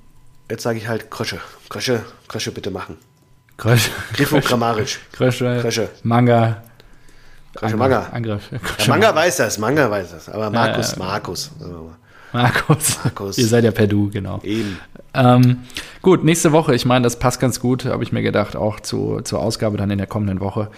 jetzt 0.52 0.64
sage 0.64 0.78
ich 0.80 0.88
halt 0.90 1.10
Krösche. 1.10 1.40
Krösche, 1.70 2.04
Krösche 2.28 2.52
bitte 2.52 2.70
machen. 2.70 2.98
Krösche. 3.56 3.90
Griffo 4.14 4.42
grammarisch. 4.42 5.00
Krösche. 5.14 5.60
Krösche. 5.62 5.90
Manga. 6.04 6.62
Krösche 7.56 7.78
Manga. 7.78 8.10
Angriff. 8.12 8.44
Ja, 8.52 8.88
Manga 8.88 9.16
weiß 9.16 9.38
das, 9.38 9.58
Manga 9.58 9.90
weiß 9.90 10.12
das. 10.12 10.30
Aber 10.30 10.50
Markus, 10.50 10.92
Ja, 10.92 10.98
ja. 10.98 11.04
Markus. 11.06 11.52
Markus. 12.34 12.98
Markus. 13.04 13.38
Ihr 13.38 13.48
seid 13.48 13.64
ja 13.64 13.72
per 13.72 13.88
Du, 13.88 14.10
genau. 14.10 14.40
Eben. 14.44 14.78
Ähm, 15.14 15.60
gut, 16.02 16.24
nächste 16.24 16.52
Woche, 16.52 16.76
ich 16.76 16.86
meine, 16.86 17.04
das 17.04 17.20
passt 17.20 17.40
ganz 17.40 17.60
gut, 17.60 17.86
habe 17.86 18.04
ich 18.04 18.12
mir 18.12 18.22
gedacht, 18.22 18.56
auch 18.56 18.80
zu, 18.80 19.22
zur 19.24 19.40
Ausgabe 19.40 19.78
dann 19.78 19.90
in 19.90 19.98
der 19.98 20.08
kommenden 20.08 20.40
Woche. 20.40 20.70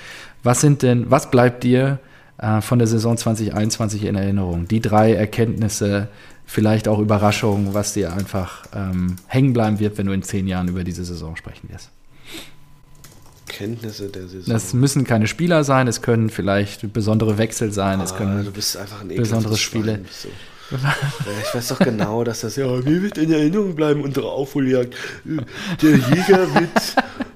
Was 0.44 0.62
sind 0.62 0.82
denn, 0.82 1.10
was 1.12 1.30
bleibt 1.32 1.64
dir 1.64 2.00
äh, 2.38 2.62
von 2.62 2.80
der 2.80 2.88
Saison 2.88 3.18
2021 3.18 4.06
in 4.06 4.16
Erinnerung? 4.16 4.68
Die 4.68 4.80
drei 4.80 5.14
Erkenntnisse, 5.14 6.08
vielleicht 6.46 6.88
auch 6.88 7.00
Überraschungen, 7.00 7.74
was 7.74 7.94
dir 7.94 8.14
einfach 8.14 8.64
ähm, 8.74 9.18
hängen 9.28 9.54
bleiben 9.54 9.80
wird, 9.80 9.98
wenn 9.98 10.06
du 10.08 10.14
in 10.14 10.24
zehn 10.24 10.48
Jahren 10.48 10.68
über 10.68 10.84
diese 10.84 11.04
Saison 11.04 11.36
sprechen 11.36 11.70
wirst. 11.70 11.90
Kenntnisse 13.48 14.08
der 14.10 14.28
Saison. 14.28 14.54
Das 14.54 14.74
müssen 14.74 15.04
keine 15.04 15.28
Spieler 15.28 15.64
sein, 15.64 15.88
es 15.88 16.02
können 16.02 16.30
vielleicht 16.30 16.94
besondere 16.94 17.38
Wechsel 17.38 17.72
sein, 17.74 18.00
es 18.00 18.14
Ah, 18.14 18.18
können 18.18 18.46
du 18.46 18.52
bist 18.52 18.78
einfach 18.78 19.02
ein 19.02 19.10
besondere 19.10 19.58
Spiele. 19.58 19.92
Ja, 19.94 20.30
ich 20.72 21.56
weiß 21.56 21.68
doch 21.70 21.80
genau, 21.80 22.24
dass 22.26 22.42
das 22.42 22.56
ja, 22.56 22.68
mir 22.68 23.02
wird 23.02 23.18
in 23.18 23.32
Erinnerung 23.32 23.76
bleiben, 23.76 24.04
unsere 24.04 24.30
Aufholjagd. 24.30 24.94
Der 25.82 25.92
Jäger 25.92 26.54
wird, 26.54 26.96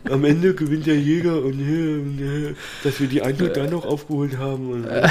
am 0.09 0.23
Ende 0.23 0.53
gewinnt 0.53 0.85
der 0.85 0.99
Jäger 0.99 1.43
und, 1.43 1.59
äh, 1.59 1.99
und 1.99 2.19
äh, 2.21 2.55
dass 2.83 2.99
wir 2.99 3.07
die 3.07 3.21
Eintracht 3.21 3.57
dann 3.57 3.69
noch 3.69 3.85
aufgeholt 3.85 4.37
haben. 4.37 4.71
Und, 4.71 4.85
äh. 4.85 5.07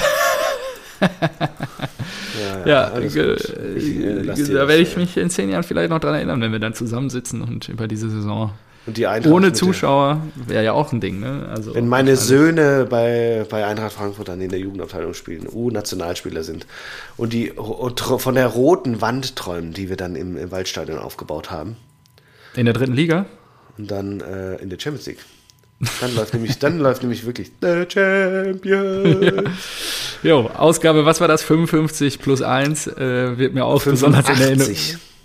ja, 2.66 2.66
Ja, 2.66 2.98
gut. 3.00 3.54
Ich, 3.76 4.48
da 4.48 4.68
werde 4.68 4.78
ich 4.78 4.96
mich 4.96 5.16
in 5.16 5.30
zehn 5.30 5.50
Jahren 5.50 5.64
vielleicht 5.64 5.90
noch 5.90 5.98
dran 5.98 6.14
erinnern, 6.14 6.40
wenn 6.40 6.52
wir 6.52 6.60
dann 6.60 6.74
zusammensitzen 6.74 7.42
und 7.42 7.68
über 7.68 7.88
diese 7.88 8.08
Saison 8.08 8.52
ohne 9.26 9.46
der- 9.46 9.54
Zuschauer 9.54 10.22
wäre 10.34 10.64
ja 10.64 10.72
auch 10.72 10.92
ein 10.92 11.00
Ding, 11.00 11.20
ne? 11.20 11.48
Also 11.50 11.74
Wenn 11.74 11.88
meine 11.88 12.16
Söhne 12.16 12.86
bei, 12.90 13.46
bei 13.48 13.64
Eintracht 13.64 13.92
Frankfurt 13.92 14.28
dann 14.28 14.40
in 14.40 14.50
der 14.50 14.58
Jugendabteilung 14.58 15.14
spielen, 15.14 15.46
U-Nationalspieler 15.52 16.42
sind 16.42 16.66
und 17.16 17.32
die 17.32 17.52
von 17.56 18.34
der 18.34 18.46
roten 18.48 19.00
Wand 19.00 19.36
träumen, 19.36 19.72
die 19.72 19.88
wir 19.88 19.96
dann 19.96 20.16
im, 20.16 20.36
im 20.36 20.50
Waldstadion 20.50 20.98
aufgebaut 20.98 21.50
haben 21.50 21.76
in 22.56 22.64
der 22.66 22.74
dritten 22.74 22.94
Liga. 22.94 23.26
und 23.78 23.90
dann 23.90 24.20
äh, 24.20 24.56
in 24.56 24.68
der 24.68 24.78
Champions 24.80 25.06
League. 25.06 25.20
Dann 26.00 26.14
läuft 26.14 26.32
nämlich, 26.34 26.58
dann 26.60 26.78
läuft 26.78 27.02
nämlich 27.02 27.24
wirklich 27.26 27.50
The 27.60 27.84
Champions. 27.88 29.48
Jo, 30.22 30.48
Ausgabe, 30.56 31.04
was 31.04 31.20
war 31.20 31.26
das? 31.26 31.42
55 31.42 32.20
plus 32.20 32.42
1 32.42 32.86
äh, 32.86 33.38
wird 33.38 33.54
mir 33.54 33.64
auch 33.64 33.82
besonders 33.82 34.28
in 34.28 34.40
Erinnerung. 34.40 34.74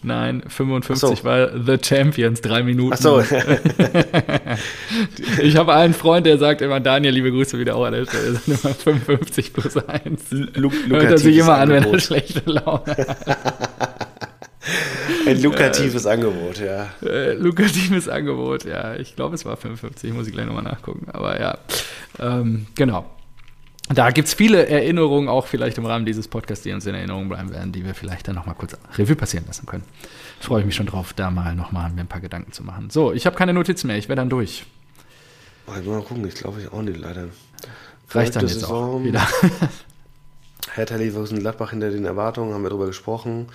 85. 0.01 0.03
Nein, 0.03 0.43
55 0.47 1.09
Ach 1.11 1.17
so. 1.17 1.23
war 1.23 1.49
The 1.65 1.77
Champions, 1.83 2.41
drei 2.41 2.63
Minuten. 2.63 2.93
Ach 2.93 2.97
so, 3.01 3.21
Ich 5.41 5.57
habe 5.57 5.73
einen 5.75 5.93
Freund, 5.93 6.25
der 6.25 6.37
sagt 6.37 6.61
immer, 6.61 6.79
Daniel, 6.79 7.13
liebe 7.13 7.31
Grüße 7.31 7.59
wieder 7.59 7.75
auch 7.75 7.85
an 7.85 7.93
der 7.93 8.05
Stelle, 8.05 8.33
sind 8.35 8.63
immer 8.63 8.73
55 8.73 9.53
plus 9.53 9.77
1. 9.77 10.31
Lu 10.55 10.71
Hört 10.89 11.03
er 11.03 11.17
sich 11.17 11.37
immer 11.37 11.55
an, 11.55 11.69
wenn 11.69 11.75
er 11.75 11.81
Angebot. 11.83 12.01
schlechte 12.01 12.41
Laune 12.45 12.95
hat. 12.97 13.17
Ein 15.27 15.41
lukatives 15.41 16.05
Angebot, 16.05 16.59
ja. 16.59 16.87
Äh, 17.05 17.33
lukratives 17.33 18.07
Angebot, 18.07 18.65
ja. 18.65 18.95
Ich 18.95 19.15
glaube, 19.15 19.35
es 19.35 19.45
war 19.45 19.57
55, 19.57 20.13
muss 20.13 20.27
ich 20.27 20.33
gleich 20.33 20.45
nochmal 20.45 20.63
nachgucken. 20.63 21.07
Aber 21.11 21.39
ja, 21.39 21.57
ähm, 22.19 22.67
genau. 22.75 23.05
Da 23.89 24.11
gibt 24.11 24.27
es 24.27 24.33
viele 24.33 24.67
Erinnerungen, 24.67 25.29
auch 25.29 25.47
vielleicht 25.47 25.77
im 25.77 25.85
Rahmen 25.85 26.05
dieses 26.05 26.27
Podcasts, 26.27 26.63
die 26.63 26.73
uns 26.73 26.85
in 26.85 26.93
Erinnerung 26.93 27.29
bleiben 27.29 27.51
werden, 27.51 27.71
die 27.71 27.85
wir 27.85 27.95
vielleicht 27.95 28.27
dann 28.27 28.35
nochmal 28.35 28.55
kurz 28.55 28.75
Revue 28.97 29.15
passieren 29.15 29.45
lassen 29.47 29.65
können. 29.65 29.83
Freue 30.41 30.59
ich 30.59 30.65
mich 30.65 30.75
schon 30.75 30.87
drauf, 30.87 31.13
da 31.13 31.31
mal 31.31 31.55
nochmal 31.55 31.89
mir 31.91 32.01
ein 32.01 32.07
paar 32.07 32.19
Gedanken 32.19 32.51
zu 32.51 32.63
machen. 32.63 32.89
So, 32.89 33.13
ich 33.13 33.25
habe 33.25 33.37
keine 33.37 33.53
Notizen 33.53 33.87
mehr, 33.87 33.97
ich 33.97 34.09
wäre 34.09 34.17
dann 34.17 34.29
durch. 34.29 34.65
Mal, 35.67 35.81
mal 35.83 36.01
gucken, 36.01 36.27
ich 36.27 36.35
glaube 36.35 36.61
ich 36.61 36.71
auch 36.71 36.81
nicht, 36.81 36.97
leider. 36.97 37.29
Reicht 38.09 38.35
dann 38.35 38.45
jetzt 38.45 38.65
auch 38.65 38.99
Saison. 38.99 39.03
wieder. 39.05 39.25
Hertha 40.73 40.95
Leverkusen 40.95 41.39
Gladbach 41.39 41.71
hinter 41.71 41.89
den 41.89 42.05
Erwartungen, 42.05 42.53
haben 42.53 42.63
wir 42.63 42.69
drüber 42.69 42.87
gesprochen. 42.87 43.47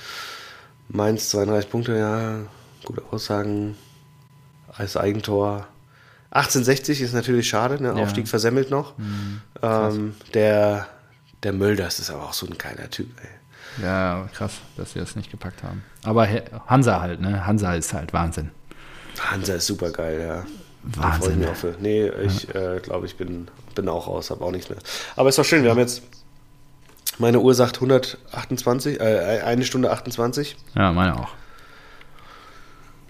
Mainz 0.89 1.31
32 1.31 1.71
Punkte, 1.71 1.97
ja, 1.97 2.39
gute 2.85 3.03
Aussagen. 3.11 3.77
Als 4.75 4.97
Eigentor. 4.97 5.67
1860 6.33 7.03
ist 7.03 7.13
natürlich 7.13 7.49
schade, 7.49 7.83
ne? 7.83 7.89
Ja. 7.89 8.03
Aufstieg 8.03 8.27
versemmelt 8.27 8.71
noch. 8.71 8.95
ähm, 9.63 10.15
der, 10.33 10.89
der 11.43 11.53
Mölders 11.53 11.99
ist 11.99 12.11
aber 12.11 12.25
auch 12.25 12.33
so 12.33 12.47
ein 12.47 12.57
geiler 12.57 12.89
Typ, 12.91 13.09
ey. 13.21 13.85
Ja, 13.85 14.29
krass, 14.35 14.53
dass 14.77 14.93
sie 14.93 14.99
das 14.99 15.15
nicht 15.15 15.31
gepackt 15.31 15.63
haben. 15.63 15.83
Aber 16.05 16.29
Hansa 16.67 17.01
halt, 17.01 17.21
ne? 17.21 17.47
Hansa 17.47 17.75
ist 17.75 17.93
halt 17.93 18.13
Wahnsinn. 18.13 18.51
Hansa 19.19 19.55
ist 19.55 19.67
super 19.67 19.91
geil, 19.91 20.21
ja. 20.21 20.45
Wahnsinn, 20.83 21.43
ich 21.43 21.63
ne? 21.63 21.75
Nee, 21.81 22.09
ich 22.09 22.55
äh, 22.55 22.81
glaube, 22.83 23.07
ich 23.07 23.17
bin, 23.17 23.49
bin 23.75 23.89
auch 23.89 24.09
raus, 24.09 24.31
habe 24.31 24.45
auch 24.45 24.51
nichts 24.51 24.69
mehr. 24.69 24.79
Aber 25.17 25.29
ist 25.29 25.39
doch 25.39 25.45
schön, 25.45 25.63
wir 25.63 25.71
haben 25.71 25.79
jetzt, 25.79 26.03
meine 27.19 27.41
Uhr 27.41 27.55
sagt 27.55 27.77
128, 27.77 29.01
äh, 29.01 29.43
eine 29.45 29.65
Stunde 29.65 29.91
28. 29.91 30.57
Ja, 30.75 30.93
meine 30.93 31.19
auch. 31.19 31.29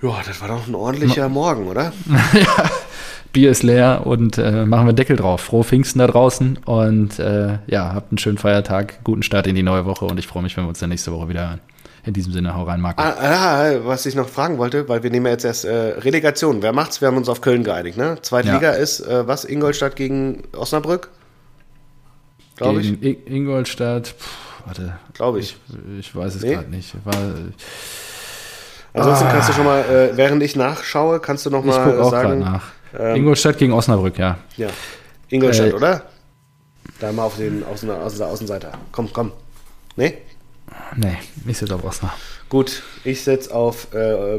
Ja, 0.03 0.21
das 0.27 0.41
war 0.41 0.49
doch 0.49 0.67
ein 0.67 0.75
ordentlicher 0.75 1.29
Morgen, 1.29 1.69
oder? 1.69 1.93
Bier 3.33 3.51
ist 3.51 3.63
leer 3.63 4.03
und 4.07 4.37
äh, 4.39 4.67
machen 4.67 4.87
wir 4.87 4.93
Deckel 4.93 5.17
drauf. 5.17 5.41
Frohe 5.41 5.65
Pfingsten 5.65 5.99
da 6.01 6.07
draußen 6.07 6.59
und 6.67 7.19
äh, 7.19 7.59
ja, 7.67 7.95
habt 7.95 8.13
einen 8.13 8.19
schönen 8.19 8.39
Feiertag, 8.39 9.03
guten 9.05 9.23
Start 9.23 9.47
in 9.47 9.55
die 9.55 9.63
neue 9.63 9.87
Woche 9.87 10.05
und 10.05 10.19
ich 10.19 10.27
freue 10.27 10.43
mich, 10.43 10.57
wenn 10.57 10.65
wir 10.65 10.69
uns 10.69 10.79
dann 10.81 10.91
nächste 10.91 11.13
Woche 11.13 11.29
wieder 11.29 11.49
hören. 11.49 11.61
In 12.05 12.13
diesem 12.15 12.33
Sinne, 12.33 12.55
hau 12.57 12.65
rein, 12.65 12.81
Marco. 12.81 13.01
Ah, 13.01 13.15
ah, 13.21 13.71
was 13.85 14.07
ich 14.07 14.17
noch 14.17 14.29
fragen 14.29 14.59
wollte, 14.59 14.89
weil 14.89 15.05
wir 15.05 15.11
nehmen 15.11 15.27
ja 15.27 15.33
jetzt 15.33 15.45
erst 15.45 15.65
äh, 15.65 15.71
Relegation. 16.01 16.61
Wer 16.61 16.73
macht's? 16.73 17.01
Wir 17.01 17.07
haben 17.09 17.17
uns 17.17 17.29
auf 17.29 17.41
Köln 17.41 17.63
geeinigt, 17.63 17.97
ne? 17.97 18.19
Zweitliga 18.23 18.61
Ja. 18.61 18.71
ist 18.73 19.01
äh, 19.01 19.27
was? 19.29 19.45
Ingolstadt 19.45 19.95
gegen 19.95 20.43
Osnabrück? 20.57 21.11
Glaube 22.57 22.81
ich. 22.81 23.01
Gegen 23.01 23.21
I- 23.31 23.37
Ingolstadt, 23.37 24.15
Puh, 24.19 24.67
warte, 24.67 24.95
Glaube 25.15 25.39
ich. 25.39 25.57
ich 26.01 26.15
weiß 26.15 26.35
es 26.35 26.43
Nee? 26.43 26.55
gerade 26.55 26.71
nicht. 26.71 26.93
War, 27.05 27.15
Ansonsten 28.95 29.29
kannst 29.29 29.49
du 29.49 29.53
schon 29.55 29.65
mal, 29.65 29.81
äh, 29.85 30.17
während 30.17 30.43
ich 30.43 30.55
nachschaue, 30.57 31.19
kannst 31.21 31.47
du 31.47 31.51
noch 31.51 31.65
Ah. 31.65 31.89
ich 31.89 31.97
mal 31.99 32.11
sagen. 32.11 32.41
nach. 32.41 32.65
Ähm, 32.99 33.17
Ingolstadt 33.17 33.59
gegen 33.59 33.73
Osnabrück, 33.73 34.19
ja. 34.19 34.39
Ja. 34.57 34.69
Ingolstadt, 35.29 35.71
Äh, 35.71 35.75
oder? 35.75 36.03
Da 37.01 37.13
mal 37.13 37.25
auf 37.25 37.37
den 37.37 37.65
Außen, 37.65 37.91
Außen, 37.91 38.23
Außenseiter. 38.25 38.73
Komm, 38.91 39.09
komm. 39.13 39.33
Nee? 39.97 40.19
Nee, 40.97 41.19
ich 41.47 41.59
setze 41.59 41.75
auf 41.75 41.85
Osnabrück. 41.85 42.19
Gut, 42.49 42.83
ich 43.05 43.23
setze 43.25 43.55
auf 43.55 43.89
äh, 43.95 44.37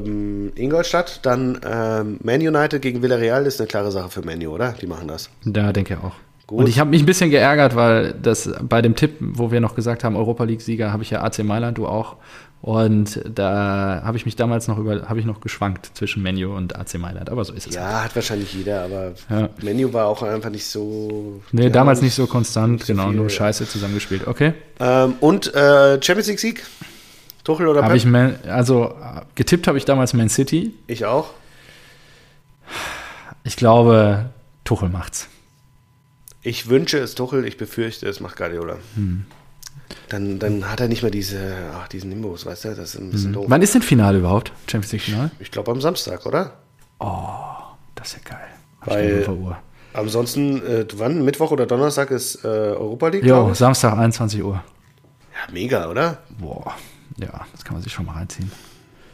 Ingolstadt. 0.55 1.19
Dann 1.25 1.59
ähm, 1.65 2.19
Man 2.23 2.41
United 2.41 2.81
gegen 2.81 3.01
Villarreal 3.01 3.45
ist 3.45 3.59
eine 3.59 3.67
klare 3.67 3.91
Sache 3.91 4.09
für 4.09 4.21
Manu, 4.23 4.51
oder? 4.51 4.73
Die 4.80 4.88
machen 4.88 5.07
das. 5.07 5.30
Da 5.45 5.71
denke 5.73 5.95
ich 5.95 5.99
auch. 5.99 6.13
Gut. 6.45 6.59
Und 6.59 6.69
ich 6.69 6.80
habe 6.80 6.89
mich 6.89 7.01
ein 7.01 7.05
bisschen 7.05 7.30
geärgert, 7.30 7.75
weil 7.75 8.13
das 8.13 8.49
bei 8.61 8.81
dem 8.81 8.95
Tipp, 8.95 9.15
wo 9.19 9.51
wir 9.51 9.61
noch 9.61 9.75
gesagt 9.75 10.03
haben, 10.03 10.15
Europa 10.15 10.43
League-Sieger, 10.43 10.91
habe 10.91 11.01
ich 11.03 11.09
ja 11.09 11.23
AC 11.23 11.39
Mailand, 11.43 11.77
du 11.77 11.88
auch. 11.88 12.17
Und 12.64 13.19
da 13.27 14.02
habe 14.06 14.15
ich 14.15 14.26
mich 14.26 14.38
damals 14.38 14.69
noch 14.69 14.77
über, 14.77 15.10
habe 15.10 15.19
ich 15.19 15.26
noch 15.26 15.41
geschwankt 15.41 15.91
zwischen 15.95 16.23
Menu 16.23 16.56
und 16.56 16.77
AC 16.77 16.94
Mailand. 16.98 17.30
Aber 17.30 17.44
so 17.44 17.52
ist 17.52 17.68
es. 17.68 17.77
halt. 17.77 17.91
Ja, 17.91 18.03
hat 18.06 18.15
wahrscheinlich 18.15 18.53
jeder, 18.53 18.85
aber 18.85 19.11
Ja. 19.30 19.49
Menu 19.61 19.91
war 19.91 20.07
auch 20.07 20.23
einfach 20.23 20.49
nicht 20.49 20.65
so. 20.65 21.41
Nee, 21.52 21.69
damals 21.69 22.02
nicht 22.02 22.15
so 22.15 22.26
konstant, 22.26 22.72
nicht 22.76 22.85
so 22.85 22.94
genau, 22.94 23.10
viel, 23.10 23.18
nur. 23.18 23.30
Scheiße 23.30 23.68
zusammengespielt. 23.68 24.27
Okay. 24.27 24.53
Ähm, 24.80 25.15
und 25.19 25.53
äh, 25.53 26.02
Champions 26.02 26.27
League 26.27 26.40
Sieg? 26.40 26.64
Tuchel 27.44 27.68
oder 27.68 27.81
Habe 27.81 27.90
Pep? 27.90 27.98
ich, 27.98 28.06
Man, 28.06 28.38
also 28.48 28.95
getippt 29.35 29.68
habe 29.68 29.77
ich 29.77 29.84
damals 29.84 30.14
Man 30.14 30.30
City. 30.30 30.73
ich 30.88 31.03
auch. 31.03 31.31
Ich 33.44 33.57
glaube, 33.57 34.30
Tuchel 34.64 34.88
macht's. 34.88 35.27
Ich 36.41 36.69
wünsche 36.69 36.98
es 36.99 37.14
Tuchel, 37.15 37.45
ich 37.45 37.57
befürchte, 37.57 38.07
es 38.07 38.22
macht 38.22 38.38
Guardiola. 38.38 38.77
Hm. 38.95 39.26
Dann, 40.09 40.39
dann 40.39 40.69
hat 40.69 40.79
er 40.79 40.87
nicht 40.87 41.01
mehr 41.01 41.11
diese, 41.11 41.55
ach, 41.75 41.87
diesen 41.87 42.09
Nimbus, 42.09 42.45
weißt 42.45 42.65
du? 42.65 42.75
Das 42.75 42.93
ist 42.93 42.99
ein 42.99 43.09
bisschen 43.09 43.33
doof. 43.33 43.45
Wann 43.47 43.61
ist 43.61 43.73
denn 43.73 43.81
Finale 43.81 44.19
überhaupt? 44.19 44.51
Champions 44.67 44.91
League 44.91 45.01
Finale? 45.01 45.31
Ich 45.39 45.51
glaube 45.51 45.71
am 45.71 45.81
Samstag, 45.81 46.25
oder? 46.25 46.53
Das 47.95 48.09
ist 48.09 48.19
ja 48.23 48.31
geil. 48.31 48.47
Hab 48.81 48.89
Weil-. 48.89 49.57
Ansonsten, 49.93 50.65
äh, 50.65 50.85
wann? 50.95 51.23
Mittwoch 51.23 51.51
oder 51.51 51.65
Donnerstag 51.65 52.11
ist 52.11 52.43
äh, 52.43 52.47
Europa 52.47 53.09
League? 53.09 53.25
Jo? 53.25 53.53
Samstag 53.53 53.93
21 53.97 54.43
Uhr. 54.43 54.55
Ja, 55.33 55.53
mega, 55.53 55.89
oder? 55.89 56.19
Boah, 56.39 56.75
ja, 57.17 57.45
das 57.51 57.63
kann 57.63 57.75
man 57.75 57.83
sich 57.83 57.93
schon 57.93 58.05
mal 58.05 58.13
reinziehen. 58.13 58.51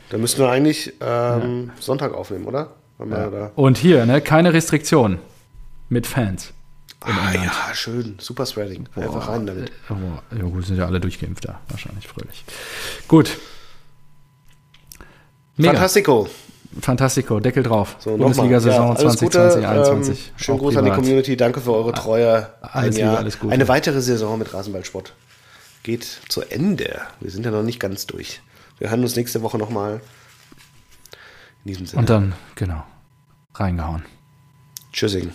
Da 0.10 0.18
müssten 0.18 0.42
wir 0.42 0.50
eigentlich 0.50 0.94
ähm, 1.02 1.72
Sonntag 1.80 2.14
aufnehmen, 2.14 2.46
oder? 2.46 2.70
Da 2.98 3.52
Und 3.56 3.78
hier, 3.78 4.06
ne, 4.06 4.20
keine 4.22 4.54
Restriktion 4.54 5.20
mit 5.88 6.08
Fans. 6.08 6.54
Ah, 7.02 7.34
ja, 7.34 7.74
schön. 7.74 8.18
Super 8.20 8.46
Spreading. 8.46 8.88
Einfach 8.96 9.28
rein 9.30 9.46
damit. 9.46 9.72
Oh, 9.90 9.96
ja, 10.36 10.44
gut, 10.44 10.66
sind 10.66 10.78
ja 10.78 10.86
alle 10.86 11.00
durchgeimpft 11.00 11.46
da, 11.46 11.60
wahrscheinlich 11.70 12.08
fröhlich. 12.08 12.44
Gut. 13.08 13.38
Mega. 15.58 15.72
Fantastico. 15.74 16.30
Fantastico, 16.82 17.40
Deckel 17.40 17.64
drauf. 17.64 17.96
So, 18.00 18.16
Bundesliga-Saison. 18.16 18.96
Ja, 18.96 18.96
alles 18.96 19.18
2020, 19.18 19.20
Gute, 19.20 19.50
2021. 19.54 20.28
Ähm, 20.28 20.34
schönen 20.38 20.60
Gruß 20.60 20.78
an 20.78 20.86
die 20.86 20.92
Community. 20.92 21.36
Danke 21.36 21.62
für 21.62 21.74
eure 21.74 21.94
Treue. 21.94 22.50
Alles 22.62 22.96
Ein 22.96 23.02
Liebe, 23.02 23.18
alles 23.18 23.40
Gute. 23.40 23.54
Eine 23.54 23.68
weitere 23.68 24.02
Saison 24.02 24.38
mit 24.38 24.54
Rasenballsport 24.54 25.14
geht 25.84 26.04
zu 26.04 26.42
Ende. 26.42 27.02
Wir 27.20 27.32
sind 27.32 27.46
ja 27.46 27.52
noch 27.52 27.64
nicht 27.64 27.80
ganz 27.80 28.06
durch. 28.06 28.42
Wir 28.78 28.90
hören 28.92 29.02
uns 29.02 29.16
nächste 29.16 29.42
Woche 29.42 29.58
nochmal. 29.58 30.02
In 31.66 31.72
diesem 31.72 31.86
Sinne. 31.88 32.02
Und 32.02 32.10
dann, 32.10 32.34
genau, 32.56 32.84
reingehauen. 33.56 34.06
Tschüssing. 34.94 35.32